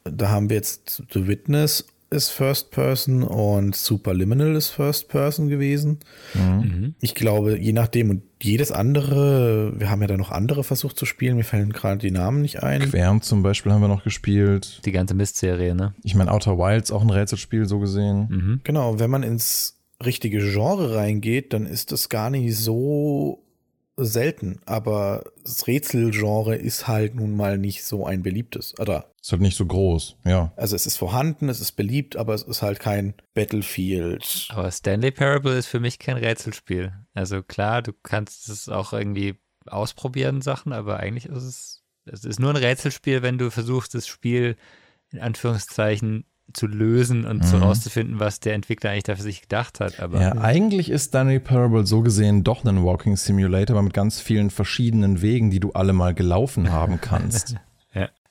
da 0.05 0.29
haben 0.29 0.51
wir 0.51 0.57
jetzt 0.57 1.03
The 1.13 1.27
Witness, 1.27 1.87
ist 2.11 2.31
First 2.31 2.71
Person 2.71 3.23
und 3.23 3.75
Superliminal 3.75 4.55
ist 4.55 4.69
First 4.69 5.09
Person 5.09 5.49
gewesen. 5.49 5.99
Mhm. 6.35 6.95
Ich 7.01 7.15
glaube, 7.15 7.59
je 7.59 7.73
nachdem 7.73 8.11
und 8.11 8.23
jedes 8.41 8.71
andere, 8.71 9.73
wir 9.79 9.91
haben 9.91 10.01
ja 10.03 10.07
da 10.07 10.17
noch 10.17 10.31
andere 10.31 10.63
versucht 10.63 10.97
zu 10.97 11.07
spielen, 11.07 11.37
mir 11.37 11.45
fallen 11.45 11.73
gerade 11.73 11.99
die 11.99 12.11
Namen 12.11 12.43
nicht 12.43 12.63
ein. 12.63 12.83
Quern 12.83 13.21
zum 13.21 13.43
Beispiel 13.43 13.73
haben 13.73 13.81
wir 13.81 13.89
noch 13.89 14.05
gespielt. 14.05 14.81
Die 14.85 14.93
ganze 14.93 15.15
Mist-Serie, 15.15 15.75
ne? 15.75 15.95
Ich 16.03 16.15
meine, 16.15 16.31
Outer 16.31 16.59
Wilds 16.59 16.93
auch 16.93 17.03
ein 17.03 17.11
Rätselspiel 17.11 17.67
so 17.67 17.81
gesehen. 17.81 18.29
Mhm. 18.29 18.61
Genau, 18.63 18.99
wenn 19.01 19.11
man 19.11 19.23
ins 19.23 19.81
richtige 20.05 20.39
Genre 20.39 20.95
reingeht, 20.95 21.53
dann 21.53 21.67
ist 21.67 21.91
das 21.91 22.09
gar 22.09 22.31
nicht 22.31 22.57
so 22.57 23.45
selten, 23.97 24.59
aber 24.67 25.25
das 25.45 25.67
Rätselgenre 25.67 26.57
ist 26.57 26.89
halt 26.89 27.15
nun 27.15 27.37
mal 27.37 27.59
nicht 27.59 27.85
so 27.85 28.05
ein 28.05 28.23
beliebtes, 28.23 28.75
oder? 28.79 29.07
Ist 29.25 29.33
halt 29.33 29.41
nicht 29.41 29.57
so 29.57 29.65
groß, 29.65 30.19
ja. 30.27 30.53
Also 30.55 30.77
es 30.77 30.85
ist 30.85 30.99
vorhanden, 30.99 31.49
es 31.49 31.59
ist 31.59 31.73
beliebt, 31.73 32.15
aber 32.17 32.35
es 32.35 32.43
ist 32.43 32.61
halt 32.61 32.79
kein 32.79 33.15
Battlefield. 33.33 34.49
Aber 34.51 34.71
Stanley 34.71 35.13
Parable 35.13 35.57
ist 35.57 35.67
für 35.67 35.81
mich 35.81 35.99
kein 35.99 36.19
Rätselspiel. 36.19 36.93
Also 37.15 37.43
klar, 37.43 37.81
du 37.81 37.95
kannst 38.03 38.51
es 38.51 38.69
auch 38.69 38.93
irgendwie 38.93 39.37
ausprobieren, 39.65 40.43
Sachen, 40.43 40.75
aber 40.75 41.01
eigentlich 41.01 41.25
ist 41.25 41.43
es, 41.43 41.83
es 42.05 42.27
ist 42.27 42.39
nur 42.39 42.51
ein 42.51 42.57
Rätselspiel, 42.57 43.23
wenn 43.23 43.39
du 43.39 43.51
versuchst, 43.51 43.95
das 43.95 44.07
Spiel 44.07 44.57
in 45.11 45.21
Anführungszeichen 45.21 46.27
zu 46.53 46.67
lösen 46.67 47.25
und 47.25 47.39
mhm. 47.39 47.47
zu 47.47 47.57
rauszufinden, 47.57 48.21
was 48.21 48.41
der 48.41 48.53
Entwickler 48.53 48.91
eigentlich 48.91 49.05
dafür 49.05 49.23
sich 49.23 49.41
gedacht 49.41 49.81
hat. 49.81 50.01
Aber 50.01 50.21
ja, 50.21 50.33
eigentlich 50.33 50.91
ist 50.91 51.07
Stanley 51.07 51.41
Parable 51.41 51.87
so 51.87 52.03
gesehen 52.03 52.45
doch 52.45 52.63
ein 52.67 52.85
Walking 52.85 53.17
Simulator, 53.17 53.77
aber 53.77 53.85
mit 53.85 53.95
ganz 53.95 54.21
vielen 54.21 54.51
verschiedenen 54.51 55.23
Wegen, 55.23 55.51
die 55.51 55.61
du 55.61 55.73
alle 55.73 55.95
mal 55.95 56.13
gelaufen 56.13 56.71
haben 56.71 57.01
kannst. 57.01 57.57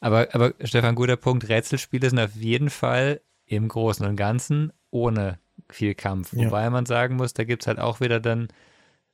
aber, 0.03 0.27
aber 0.33 0.53
Stefan, 0.65 0.95
guter 0.95 1.15
Punkt. 1.15 1.47
Rätselspiele 1.47 2.09
sind 2.09 2.19
auf 2.19 2.35
jeden 2.35 2.69
Fall 2.69 3.21
im 3.45 3.69
Großen 3.69 4.05
und 4.05 4.17
Ganzen 4.17 4.73
ohne 4.89 5.39
viel 5.69 5.95
Kampf. 5.95 6.33
Ja. 6.33 6.47
Wobei 6.47 6.69
man 6.69 6.85
sagen 6.85 7.15
muss, 7.15 7.33
da 7.33 7.45
gibt 7.45 7.63
es 7.63 7.67
halt 7.67 7.79
auch 7.79 8.01
wieder 8.01 8.19
dann 8.19 8.49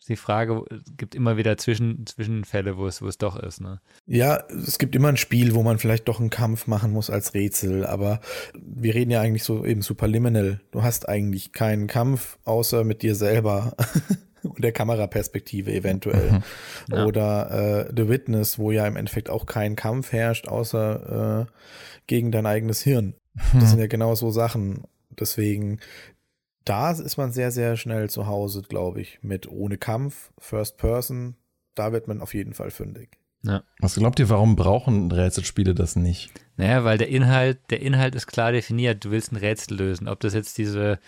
die 0.08 0.16
Frage, 0.16 0.64
es 0.72 0.82
gibt 0.98 1.14
immer 1.14 1.38
wieder 1.38 1.58
Zwischen, 1.58 2.08
Zwischenfälle, 2.08 2.78
wo 2.78 2.88
es, 2.88 3.04
wo 3.04 3.08
es 3.08 3.20
doch 3.20 3.38
ist. 3.38 3.62
Ne? 3.62 3.80
Ja, 4.08 4.44
es 4.50 4.80
gibt 4.80 4.96
immer 4.96 5.10
ein 5.10 5.18
Spiel, 5.18 5.54
wo 5.54 5.62
man 5.62 5.78
vielleicht 5.78 6.08
doch 6.08 6.20
einen 6.20 6.32
Kampf 6.32 6.66
machen 6.66 6.92
muss 6.92 7.12
als 7.12 7.36
Rätsel, 7.36 7.86
aber 7.86 8.20
wir 8.60 8.96
reden 8.96 9.12
ja 9.12 9.22
eigentlich 9.22 9.44
so 9.44 9.64
eben 9.66 9.84
superliminal. 9.84 10.62
Du 10.72 10.82
hast 10.82 11.08
eigentlich 11.08 11.52
keinen 11.52 11.86
Kampf, 11.86 12.40
außer 12.46 12.84
mit 12.84 13.04
dir 13.04 13.14
selber. 13.14 13.76
und 14.44 14.64
der 14.64 14.72
Kameraperspektive 14.72 15.74
eventuell. 15.74 16.32
Mhm. 16.32 16.44
Ja. 16.92 17.06
Oder 17.06 17.88
äh, 17.88 17.94
The 17.96 18.10
Witness, 18.10 18.60
wo 18.60 18.72
ja 18.72 18.88
im 18.88 18.96
Endeffekt 18.96 19.30
auch 19.30 19.46
kein 19.46 19.76
Kampf 19.76 20.12
herrscht, 20.12 20.48
außer 20.48 21.48
äh, 21.48 21.52
gegen 22.08 22.32
dein 22.32 22.46
eigenes 22.46 22.82
Hirn. 22.82 23.16
Das 23.54 23.54
mhm. 23.54 23.68
sind 23.68 23.80
ja 23.80 23.88
genau 23.88 24.16
so 24.16 24.32
Sachen. 24.32 24.84
Deswegen, 25.20 25.80
da 26.66 26.92
ist 26.92 27.18
man 27.18 27.32
sehr, 27.32 27.52
sehr 27.52 27.78
schnell 27.78 28.10
zu 28.10 28.28
Hause, 28.28 28.62
glaube 28.68 29.02
ich, 29.02 29.20
mit 29.22 29.50
ohne 29.50 29.78
Kampf, 29.78 30.32
First 30.38 30.78
Person. 30.78 31.36
Da 31.76 31.92
wird 31.92 32.08
man 32.08 32.22
auf 32.22 32.34
jeden 32.34 32.54
Fall 32.54 32.72
fündig. 32.72 33.20
Ja. 33.44 33.64
Was 33.80 33.96
glaubt 33.96 34.20
ihr, 34.20 34.30
warum 34.30 34.56
brauchen 34.56 35.12
Rätselspiele 35.12 35.74
das 35.74 35.96
nicht? 35.96 36.32
Naja, 36.58 36.84
weil 36.84 36.98
der 36.98 37.08
Inhalt, 37.08 37.60
der 37.70 37.82
Inhalt 37.82 38.16
ist 38.16 38.28
klar 38.28 38.52
definiert. 38.52 39.06
Du 39.06 39.12
willst 39.12 39.32
ein 39.32 39.38
Rätsel 39.38 39.78
lösen. 39.78 40.10
Ob 40.10 40.20
das 40.20 40.34
jetzt 40.34 40.58
diese, 40.58 41.00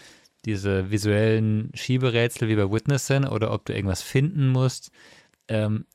diese 0.45 0.91
visuellen 0.91 1.71
Schieberätsel 1.73 2.47
wie 2.47 2.55
bei 2.55 2.71
Witness 2.71 3.07
sind 3.07 3.25
oder 3.25 3.51
ob 3.51 3.65
du 3.65 3.73
irgendwas 3.73 4.01
finden 4.01 4.49
musst. 4.49 4.91
Ähm, 5.47 5.85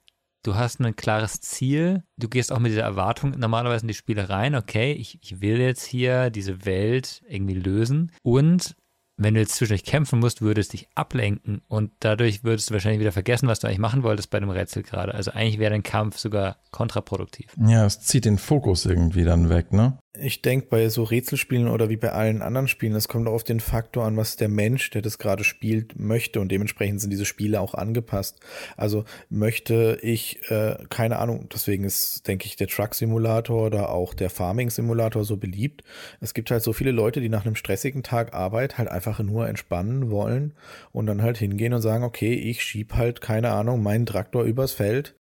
du 0.43 0.55
hast 0.55 0.81
ein 0.81 0.97
klares 0.97 1.41
Ziel. 1.41 2.05
Du 2.17 2.29
gehst 2.29 2.53
auch 2.53 2.59
mit 2.59 2.73
dieser 2.73 2.83
Erwartung 2.83 3.33
normalerweise 3.38 3.83
in 3.83 3.88
die 3.88 3.95
Spiele 3.95 4.29
rein. 4.29 4.55
Okay, 4.55 4.93
ich, 4.93 5.19
ich 5.23 5.41
will 5.41 5.59
jetzt 5.59 5.85
hier 5.85 6.31
diese 6.31 6.65
Welt 6.65 7.23
irgendwie 7.29 7.55
lösen. 7.55 8.12
Und 8.23 8.76
wenn 9.19 9.35
du 9.35 9.41
jetzt 9.41 9.55
zwischendurch 9.55 9.85
kämpfen 9.85 10.21
musst, 10.21 10.43
würdest 10.43 10.75
dich 10.75 10.88
ablenken 10.95 11.62
und 11.69 11.91
dadurch 12.00 12.45
würdest 12.45 12.69
du 12.69 12.75
wahrscheinlich 12.75 13.00
wieder 13.00 13.12
vergessen, 13.12 13.49
was 13.49 13.61
du 13.61 13.67
eigentlich 13.67 13.79
machen 13.79 14.03
wolltest 14.03 14.31
bei 14.31 14.41
dem 14.41 14.50
Rätsel 14.50 14.83
gerade. 14.83 15.15
Also 15.15 15.31
eigentlich 15.31 15.59
wäre 15.59 15.71
dein 15.71 15.83
Kampf 15.83 16.19
sogar 16.19 16.59
kontraproduktiv. 16.71 17.55
Ja, 17.57 17.87
es 17.87 18.00
zieht 18.00 18.26
den 18.26 18.37
Fokus 18.37 18.85
irgendwie 18.85 19.25
dann 19.25 19.49
weg, 19.49 19.73
ne? 19.73 19.99
Ich 20.20 20.42
denke, 20.42 20.66
bei 20.68 20.88
so 20.88 21.02
Rätselspielen 21.02 21.68
oder 21.68 21.88
wie 21.88 21.96
bei 21.96 22.12
allen 22.12 22.42
anderen 22.42 22.68
Spielen, 22.68 22.94
es 22.94 23.08
kommt 23.08 23.28
auch 23.28 23.32
auf 23.32 23.44
den 23.44 23.61
Faktor 23.61 24.04
an, 24.04 24.16
was 24.16 24.37
der 24.37 24.49
Mensch, 24.49 24.90
der 24.90 25.02
das 25.02 25.18
gerade 25.18 25.44
spielt, 25.44 25.99
möchte. 25.99 26.40
Und 26.40 26.50
dementsprechend 26.50 27.00
sind 27.00 27.11
diese 27.11 27.25
Spiele 27.25 27.61
auch 27.61 27.75
angepasst. 27.75 28.38
Also 28.76 29.04
möchte 29.28 29.99
ich, 30.02 30.50
äh, 30.50 30.76
keine 30.88 31.18
Ahnung, 31.18 31.49
deswegen 31.52 31.85
ist, 31.85 32.26
denke 32.26 32.46
ich, 32.46 32.56
der 32.56 32.68
Truck-Simulator 32.68 33.66
oder 33.66 33.90
auch 33.90 34.14
der 34.14 34.30
Farming-Simulator 34.30 35.25
so 35.25 35.37
beliebt. 35.37 35.82
Es 36.20 36.35
gibt 36.35 36.50
halt 36.50 36.62
so 36.62 36.73
viele 36.73 36.92
Leute, 36.92 37.20
die 37.20 37.28
nach 37.28 37.44
einem 37.44 37.56
stressigen 37.56 38.02
Tag 38.02 38.34
Arbeit 38.34 38.78
halt 38.78 38.88
einfach 38.88 39.19
nur 39.21 39.49
entspannen 39.49 40.10
wollen 40.10 40.54
und 40.93 41.06
dann 41.06 41.23
halt 41.23 41.38
hingehen 41.38 41.75
und 41.75 41.82
sagen, 41.82 42.04
okay, 42.04 42.34
ich 42.34 42.62
schieb 42.62 42.95
halt, 42.95 43.21
keine 43.21 43.50
Ahnung, 43.50 43.82
meinen 43.82 44.06
Traktor 44.06 44.45
übers 44.45 44.73
Feld 44.73 45.17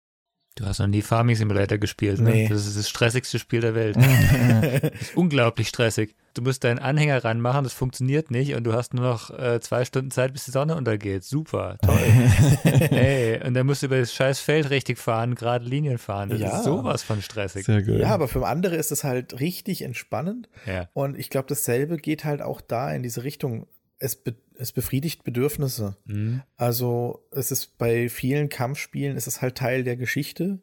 Du 0.55 0.65
hast 0.65 0.79
noch 0.79 0.87
nie 0.87 1.01
Farming 1.01 1.35
Simulator 1.35 1.77
gespielt, 1.77 2.21
ne? 2.21 2.29
Nee. 2.29 2.47
Das 2.47 2.65
ist 2.65 2.77
das 2.77 2.87
stressigste 2.87 3.39
Spiel 3.39 3.59
der 3.59 3.75
Welt. 3.75 3.97
das 3.97 5.01
ist 5.01 5.17
unglaublich 5.17 5.67
stressig. 5.67 6.15
Du 6.33 6.41
musst 6.41 6.63
deinen 6.63 6.79
Anhänger 6.79 7.25
ranmachen, 7.25 7.65
das 7.65 7.73
funktioniert 7.73 8.31
nicht 8.31 8.55
und 8.55 8.63
du 8.63 8.71
hast 8.71 8.93
nur 8.93 9.03
noch 9.03 9.37
äh, 9.37 9.59
zwei 9.59 9.83
Stunden 9.83 10.11
Zeit, 10.11 10.31
bis 10.31 10.45
die 10.45 10.51
Sonne 10.51 10.75
untergeht. 10.77 11.25
Super, 11.25 11.77
toll. 11.81 11.97
hey, 12.63 13.45
und 13.45 13.53
dann 13.53 13.65
musst 13.65 13.81
du 13.81 13.87
über 13.87 13.99
das 13.99 14.13
scheiß 14.13 14.39
Feld 14.39 14.69
richtig 14.69 14.97
fahren, 14.97 15.35
gerade 15.35 15.65
Linien 15.65 15.97
fahren. 15.97 16.29
Das 16.29 16.39
ja. 16.39 16.57
ist 16.57 16.63
sowas 16.63 17.03
von 17.03 17.21
stressig. 17.21 17.65
Sehr 17.65 17.83
gut. 17.83 17.99
Ja, 17.99 18.09
aber 18.09 18.29
für 18.29 18.45
andere 18.47 18.77
ist 18.77 18.91
es 18.91 19.03
halt 19.03 19.41
richtig 19.41 19.81
entspannend. 19.81 20.47
Ja. 20.65 20.87
Und 20.93 21.17
ich 21.19 21.29
glaube, 21.29 21.47
dasselbe 21.49 21.97
geht 21.97 22.23
halt 22.23 22.41
auch 22.41 22.61
da 22.61 22.91
in 22.93 23.03
diese 23.03 23.23
Richtung 23.23 23.67
es, 23.99 24.15
be 24.15 24.35
es 24.59 24.71
befriedigt 24.71 25.23
Bedürfnisse. 25.23 25.97
Mhm. 26.05 26.41
Also 26.57 27.25
es 27.31 27.51
ist 27.51 27.77
bei 27.77 28.09
vielen 28.09 28.49
Kampfspielen 28.49 29.17
ist 29.17 29.27
es 29.27 29.41
halt 29.41 29.55
Teil 29.55 29.83
der 29.83 29.97
Geschichte. 29.97 30.59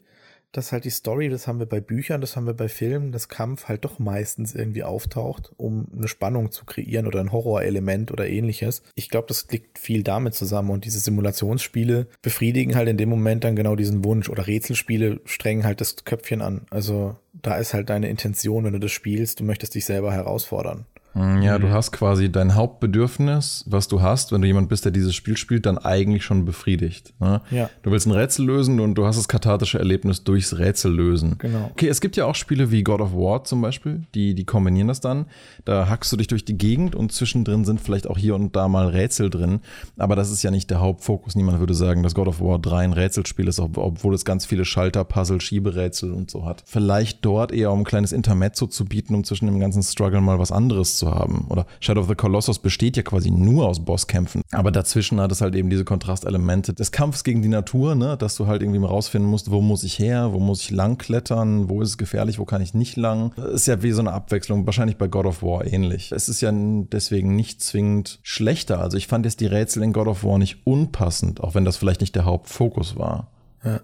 dass 0.52 0.70
halt 0.70 0.85
die 0.85 0.90
Story, 0.90 1.31
das 1.31 1.46
haben 1.46 1.59
wir 1.59 1.66
bei 1.66 1.81
Büchern, 1.81 2.20
das 2.20 2.37
haben 2.37 2.46
wir 2.46 2.52
bei 2.55 2.68
Filmen, 2.68 3.11
dass 3.11 3.28
Kampf 3.28 3.68
halt 3.68 3.85
doch 3.85 3.98
meistens 3.98 4.55
irgendwie 4.55 4.85
auftaucht, 4.85 5.50
um 5.57 5.88
eine 5.96 6.09
Spannung 6.09 6.52
zu 6.52 6.66
kreieren 6.66 7.07
oder 7.07 7.20
ein 7.20 7.33
Horrorelement 7.33 8.12
oder 8.12 8.28
ähnliches. 8.28 8.83
Ich 8.94 9.09
glaube, 9.09 9.28
das 9.28 9.48
liegt 9.50 9.78
viel 9.78 10.02
damit 10.02 10.35
zusammen 10.35 10.70
und 10.70 10.85
diese 10.85 11.00
Simulationsspiele 11.00 12.07
befriedigen 12.20 12.76
halt 12.76 12.88
in 12.88 12.98
dem 12.98 13.09
Moment 13.09 13.44
dann 13.44 13.57
genau 13.57 13.76
diesen 13.76 14.05
Wunsch 14.05 14.28
oder 14.28 14.46
Rätselspiele 14.46 15.20
strengen 15.24 15.64
halt 15.64 15.81
das 15.81 16.05
Köpfchen 16.05 16.42
an. 16.42 16.66
Also 16.70 17.16
da 17.33 17.57
ist 17.57 17.72
halt 17.72 17.88
deine 17.88 18.11
Intention, 18.11 18.64
wenn 18.64 18.74
du 18.74 18.78
das 18.78 18.92
spielst, 18.92 19.40
du 19.40 19.44
möchtest 19.44 19.74
dich 19.74 19.87
selber 19.87 20.12
herausfordern. 20.12 20.85
Hm, 21.14 21.42
ja, 21.42 21.59
du 21.59 21.66
mhm. 21.66 21.72
hast 21.72 21.92
quasi 21.92 22.31
dein 22.33 22.55
Hauptbedürfnis, 22.55 23.64
was 23.66 23.88
du 23.88 24.01
hast, 24.01 24.33
wenn 24.33 24.40
du 24.40 24.46
jemand 24.46 24.68
bist, 24.68 24.85
der 24.85 24.92
dieses 24.92 25.14
Spiel 25.14 25.37
spielt, 25.37 25.66
dann 25.66 25.79
eigentlich 25.79 26.25
schon 26.25 26.44
befriedigt. 26.44 27.12
Ne? 27.20 27.42
Ja. 27.51 27.68
Du 27.83 27.90
willst 27.90 28.07
ein 28.07 28.12
Rätsel 28.12 28.46
lösen 28.46 28.81
und 28.81 28.94
du 28.94 29.07
hast 29.07 29.16
das 29.16 29.29
kathartische 29.29 29.79
Erlebnis 29.79 30.25
durchs 30.25 30.59
Rätsel 30.59 30.92
lösen. 30.92 31.37
Genau. 31.38 31.70
Okay, 31.72 31.88
es 31.88 32.01
gibt 32.01 32.16
ja 32.16 32.25
auch 32.25 32.35
Spiele 32.35 32.70
wie 32.70 32.83
God 32.83 33.01
of 33.01 33.12
War 33.12 33.44
zum 33.44 33.61
Beispiel, 33.61 34.03
die, 34.14 34.35
die 34.35 34.44
kombinieren 34.44 34.88
das 34.88 35.01
dann. 35.01 35.27
Da 35.64 35.88
hackst 35.88 36.11
du 36.12 36.16
dich 36.16 36.29
durch 36.29 36.44
die 36.44 36.57
Gegend 36.57 36.94
und 36.94 37.12
zwischendrin 37.12 37.64
sind 37.64 37.81
vielleicht 37.81 38.07
auch 38.07 38.16
hier 38.16 38.35
und 38.35 38.57
da 38.57 38.68
mal 38.68 38.88
Rätsel 38.88 39.29
drin. 39.29 39.61
Aber 39.98 40.16
das 40.16 40.31
ist 40.31 40.42
ja 40.42 40.51
nicht 40.51 40.70
der 40.70 40.81
Hauptfokus. 40.81 41.35
Niemand 41.35 41.61
würde 41.61 41.75
sagen, 41.75 42.03
dass 42.03 42.14
God 42.14 42.29
of 42.29 42.40
War 42.40 42.59
3 42.59 42.85
ein 42.85 42.92
Rätselspiel 42.92 43.48
ist, 43.48 43.61
obwohl 43.61 44.14
es 44.14 44.25
ganz 44.25 44.46
viele 44.46 44.64
Schalter, 44.64 45.05
Puzzle, 45.05 45.40
Schieberätsel 45.40 46.12
und 46.12 46.31
so 46.31 46.44
hat. 46.46 46.62
Vielleicht 46.66 47.25
dort 47.25 47.53
eher 47.53 47.70
um 47.70 47.81
ein 47.81 47.85
kleines 47.85 48.12
Intermezzo 48.12 48.66
zu 48.66 48.87
bieten, 48.87 49.14
um 49.14 49.25
zwischen 49.25 49.46
dem 49.46 49.61
ganzen 49.61 49.83
Struggle 49.83 50.20
mal 50.20 50.38
was 50.38 50.53
anderes 50.53 50.96
zu 50.96 51.01
zu 51.02 51.10
haben. 51.10 51.46
Oder 51.48 51.66
Shadow 51.80 52.02
of 52.02 52.08
the 52.08 52.14
Colossus 52.14 52.60
besteht 52.60 52.96
ja 52.96 53.02
quasi 53.02 53.30
nur 53.30 53.66
aus 53.66 53.84
Bosskämpfen. 53.84 54.42
Aber 54.52 54.70
dazwischen 54.70 55.20
hat 55.20 55.32
es 55.32 55.40
halt 55.40 55.56
eben 55.56 55.68
diese 55.68 55.84
Kontrastelemente 55.84 56.74
des 56.74 56.92
Kampfs 56.92 57.24
gegen 57.24 57.42
die 57.42 57.48
Natur, 57.48 57.96
ne? 57.96 58.16
dass 58.16 58.36
du 58.36 58.46
halt 58.46 58.62
irgendwie 58.62 58.84
rausfinden 58.84 59.28
musst, 59.28 59.50
wo 59.50 59.60
muss 59.60 59.82
ich 59.82 59.98
her, 59.98 60.32
wo 60.32 60.38
muss 60.38 60.62
ich 60.62 60.70
lang 60.70 60.98
klettern, 60.98 61.68
wo 61.68 61.82
ist 61.82 61.88
es 61.90 61.98
gefährlich, 61.98 62.38
wo 62.38 62.44
kann 62.44 62.62
ich 62.62 62.72
nicht 62.72 62.96
lang. 62.96 63.32
Das 63.36 63.52
ist 63.52 63.66
ja 63.66 63.82
wie 63.82 63.90
so 63.90 64.00
eine 64.00 64.12
Abwechslung, 64.12 64.64
wahrscheinlich 64.64 64.96
bei 64.96 65.08
God 65.08 65.26
of 65.26 65.42
War 65.42 65.66
ähnlich. 65.66 66.12
Es 66.12 66.28
ist 66.28 66.40
ja 66.40 66.52
deswegen 66.52 67.34
nicht 67.34 67.60
zwingend 67.62 68.20
schlechter. 68.22 68.80
Also 68.80 68.96
ich 68.96 69.08
fand 69.08 69.24
jetzt 69.24 69.40
die 69.40 69.46
Rätsel 69.46 69.82
in 69.82 69.92
God 69.92 70.06
of 70.06 70.22
War 70.22 70.38
nicht 70.38 70.64
unpassend, 70.64 71.40
auch 71.42 71.56
wenn 71.56 71.64
das 71.64 71.76
vielleicht 71.76 72.00
nicht 72.00 72.14
der 72.14 72.24
Hauptfokus 72.24 72.96
war. 72.96 73.28
Ja. 73.64 73.80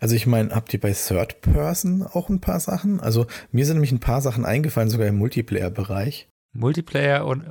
Also 0.00 0.14
ich 0.14 0.26
meine, 0.26 0.54
habt 0.54 0.72
ihr 0.72 0.80
bei 0.80 0.92
Third 0.92 1.40
Person 1.40 2.02
auch 2.02 2.28
ein 2.28 2.40
paar 2.40 2.60
Sachen? 2.60 3.00
Also 3.00 3.26
mir 3.50 3.66
sind 3.66 3.76
nämlich 3.76 3.92
ein 3.92 4.00
paar 4.00 4.20
Sachen 4.20 4.44
eingefallen, 4.44 4.90
sogar 4.90 5.06
im 5.06 5.18
Multiplayer-Bereich. 5.18 6.28
Multiplayer 6.52 7.26
und 7.26 7.44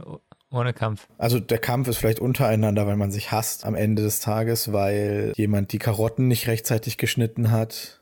ohne 0.49 0.73
Kampf. 0.73 1.07
Also 1.17 1.39
der 1.39 1.57
Kampf 1.57 1.87
ist 1.87 1.97
vielleicht 1.97 2.19
untereinander, 2.19 2.85
weil 2.85 2.95
man 2.95 3.11
sich 3.11 3.31
hasst 3.31 3.65
am 3.65 3.75
Ende 3.75 4.03
des 4.03 4.19
Tages, 4.19 4.71
weil 4.71 5.33
jemand 5.35 5.73
die 5.73 5.79
Karotten 5.79 6.27
nicht 6.27 6.47
rechtzeitig 6.47 6.97
geschnitten 6.97 7.51
hat. 7.51 8.01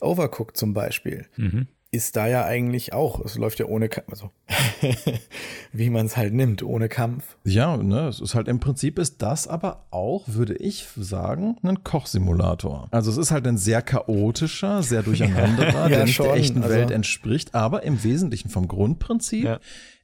Overcooked 0.00 0.56
zum 0.56 0.74
Beispiel. 0.74 1.26
Mhm 1.36 1.66
ist 1.90 2.16
da 2.16 2.26
ja 2.26 2.44
eigentlich 2.44 2.92
auch. 2.92 3.24
Es 3.24 3.36
läuft 3.36 3.58
ja 3.58 3.66
ohne 3.66 3.88
Kampf, 3.88 4.08
also 4.10 4.30
wie 5.72 5.90
man 5.90 6.06
es 6.06 6.16
halt 6.16 6.34
nimmt, 6.34 6.62
ohne 6.62 6.88
Kampf. 6.88 7.38
Ja, 7.44 7.76
ne, 7.76 8.08
es 8.08 8.20
ist 8.20 8.34
halt 8.34 8.48
im 8.48 8.60
Prinzip 8.60 8.98
ist 8.98 9.22
das 9.22 9.48
aber 9.48 9.86
auch, 9.90 10.24
würde 10.26 10.54
ich 10.56 10.86
sagen, 10.96 11.56
ein 11.62 11.84
Kochsimulator. 11.84 12.88
Also 12.90 13.10
es 13.10 13.16
ist 13.16 13.30
halt 13.30 13.46
ein 13.46 13.56
sehr 13.56 13.80
chaotischer, 13.82 14.82
sehr 14.82 15.02
durcheinanderer, 15.02 15.72
ja, 15.72 15.88
der 15.88 16.04
nicht 16.04 16.14
schon. 16.14 16.26
der 16.26 16.34
echten 16.36 16.62
also, 16.62 16.74
Welt 16.74 16.90
entspricht, 16.90 17.54
aber 17.54 17.82
im 17.84 18.02
Wesentlichen 18.04 18.50
vom 18.50 18.68
Grundprinzip 18.68 19.44
ja 19.44 19.60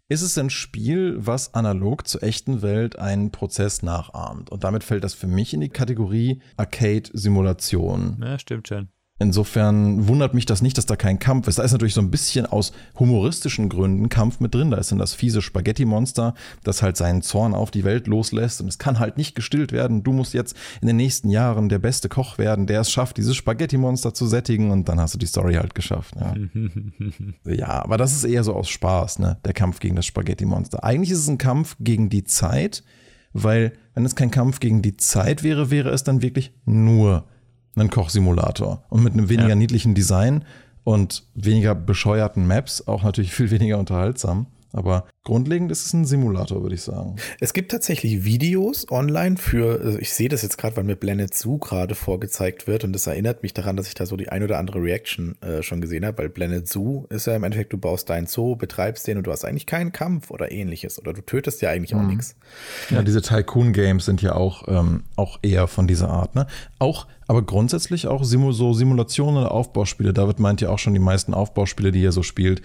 ist 0.08 0.22
es 0.22 0.36
ein 0.36 0.50
Spiel, 0.50 1.16
was 1.18 1.54
analog 1.54 2.06
zur 2.06 2.22
echten 2.22 2.60
Welt 2.60 2.98
einen 2.98 3.30
Prozess 3.30 3.82
nachahmt. 3.82 4.50
Und 4.50 4.62
damit 4.62 4.84
fällt 4.84 5.02
das 5.02 5.14
für 5.14 5.26
mich 5.26 5.54
in 5.54 5.60
die 5.60 5.70
Kategorie 5.70 6.42
Arcade-Simulation. 6.56 8.22
Ja, 8.22 8.38
stimmt 8.38 8.68
schon. 8.68 8.88
Insofern 9.20 10.08
wundert 10.08 10.34
mich 10.34 10.44
das 10.44 10.60
nicht, 10.60 10.76
dass 10.76 10.86
da 10.86 10.96
kein 10.96 11.20
Kampf 11.20 11.46
ist. 11.46 11.60
Da 11.60 11.62
ist 11.62 11.70
natürlich 11.70 11.94
so 11.94 12.00
ein 12.00 12.10
bisschen 12.10 12.46
aus 12.46 12.72
humoristischen 12.98 13.68
Gründen 13.68 14.08
Kampf 14.08 14.40
mit 14.40 14.52
drin. 14.52 14.72
Da 14.72 14.78
ist 14.78 14.90
dann 14.90 14.98
das 14.98 15.14
fiese 15.14 15.40
Spaghetti-Monster, 15.40 16.34
das 16.64 16.82
halt 16.82 16.96
seinen 16.96 17.22
Zorn 17.22 17.54
auf 17.54 17.70
die 17.70 17.84
Welt 17.84 18.08
loslässt 18.08 18.60
und 18.60 18.66
es 18.66 18.78
kann 18.78 18.98
halt 18.98 19.16
nicht 19.16 19.36
gestillt 19.36 19.70
werden. 19.70 20.02
Du 20.02 20.12
musst 20.12 20.34
jetzt 20.34 20.56
in 20.80 20.88
den 20.88 20.96
nächsten 20.96 21.30
Jahren 21.30 21.68
der 21.68 21.78
beste 21.78 22.08
Koch 22.08 22.38
werden, 22.38 22.66
der 22.66 22.80
es 22.80 22.90
schafft, 22.90 23.16
dieses 23.16 23.36
Spaghetti-Monster 23.36 24.14
zu 24.14 24.26
sättigen 24.26 24.72
und 24.72 24.88
dann 24.88 24.98
hast 24.98 25.14
du 25.14 25.18
die 25.18 25.26
Story 25.26 25.54
halt 25.54 25.76
geschafft. 25.76 26.16
Ja, 26.16 26.34
ja 27.52 27.84
aber 27.84 27.98
das 27.98 28.16
ist 28.16 28.24
eher 28.24 28.42
so 28.42 28.52
aus 28.52 28.68
Spaß, 28.68 29.20
ne? 29.20 29.38
Der 29.44 29.52
Kampf 29.52 29.78
gegen 29.78 29.94
das 29.94 30.06
Spaghetti-Monster. 30.06 30.82
Eigentlich 30.82 31.12
ist 31.12 31.20
es 31.20 31.28
ein 31.28 31.38
Kampf 31.38 31.76
gegen 31.78 32.08
die 32.08 32.24
Zeit, 32.24 32.82
weil 33.32 33.74
wenn 33.94 34.04
es 34.04 34.16
kein 34.16 34.32
Kampf 34.32 34.58
gegen 34.58 34.82
die 34.82 34.96
Zeit 34.96 35.44
wäre, 35.44 35.70
wäre 35.70 35.90
es 35.90 36.02
dann 36.02 36.20
wirklich 36.20 36.52
nur 36.64 37.28
einen 37.76 37.90
Kochsimulator 37.90 38.82
und 38.88 39.02
mit 39.02 39.12
einem 39.12 39.28
weniger 39.28 39.50
ja. 39.50 39.54
niedlichen 39.54 39.94
Design 39.94 40.44
und 40.84 41.24
weniger 41.34 41.74
bescheuerten 41.74 42.46
Maps 42.46 42.86
auch 42.86 43.02
natürlich 43.02 43.32
viel 43.32 43.50
weniger 43.50 43.78
unterhaltsam. 43.78 44.46
Aber 44.74 45.06
grundlegend 45.22 45.70
ist 45.70 45.86
es 45.86 45.92
ein 45.92 46.04
Simulator, 46.04 46.62
würde 46.62 46.74
ich 46.74 46.82
sagen. 46.82 47.14
Es 47.38 47.52
gibt 47.52 47.70
tatsächlich 47.70 48.24
Videos 48.24 48.90
online 48.90 49.36
für, 49.36 49.80
also 49.80 49.98
ich 49.98 50.12
sehe 50.12 50.28
das 50.28 50.42
jetzt 50.42 50.58
gerade, 50.58 50.76
weil 50.76 50.84
mir 50.84 50.96
Blended 50.96 51.32
Zoo 51.32 51.58
gerade 51.58 51.94
vorgezeigt 51.94 52.66
wird 52.66 52.82
und 52.82 52.92
das 52.92 53.06
erinnert 53.06 53.44
mich 53.44 53.54
daran, 53.54 53.76
dass 53.76 53.86
ich 53.86 53.94
da 53.94 54.04
so 54.04 54.16
die 54.16 54.28
ein 54.28 54.42
oder 54.42 54.58
andere 54.58 54.82
Reaction 54.82 55.40
äh, 55.42 55.62
schon 55.62 55.80
gesehen 55.80 56.04
habe, 56.04 56.18
weil 56.18 56.28
Blended 56.28 56.68
Zoo 56.68 57.06
ist 57.08 57.26
ja 57.26 57.36
im 57.36 57.44
Endeffekt, 57.44 57.72
du 57.72 57.78
baust 57.78 58.10
deinen 58.10 58.26
Zoo, 58.26 58.56
betreibst 58.56 59.06
den 59.06 59.16
und 59.16 59.26
du 59.28 59.30
hast 59.30 59.44
eigentlich 59.44 59.66
keinen 59.66 59.92
Kampf 59.92 60.32
oder 60.32 60.50
ähnliches 60.50 60.98
oder 60.98 61.12
du 61.12 61.22
tötest 61.22 61.62
ja 61.62 61.70
eigentlich 61.70 61.94
mhm. 61.94 62.00
auch 62.00 62.06
nichts. 62.08 62.36
Ja, 62.90 63.02
diese 63.02 63.22
Tycoon-Games 63.22 64.04
sind 64.04 64.22
ja 64.22 64.34
auch, 64.34 64.66
ähm, 64.66 65.04
auch 65.14 65.38
eher 65.42 65.68
von 65.68 65.86
dieser 65.86 66.10
Art, 66.10 66.34
ne? 66.34 66.48
Auch 66.80 67.06
aber 67.26 67.42
grundsätzlich 67.42 68.06
auch 68.06 68.24
Simu 68.24 68.52
so 68.52 68.72
Simulationen 68.74 69.42
oder 69.42 69.52
Aufbauspiele. 69.52 70.12
David 70.12 70.40
meint 70.40 70.60
ja 70.60 70.68
auch 70.68 70.78
schon, 70.78 70.92
die 70.92 71.00
meisten 71.00 71.32
Aufbauspiele, 71.32 71.90
die 71.90 72.04
er 72.04 72.12
so 72.12 72.22
spielt, 72.22 72.60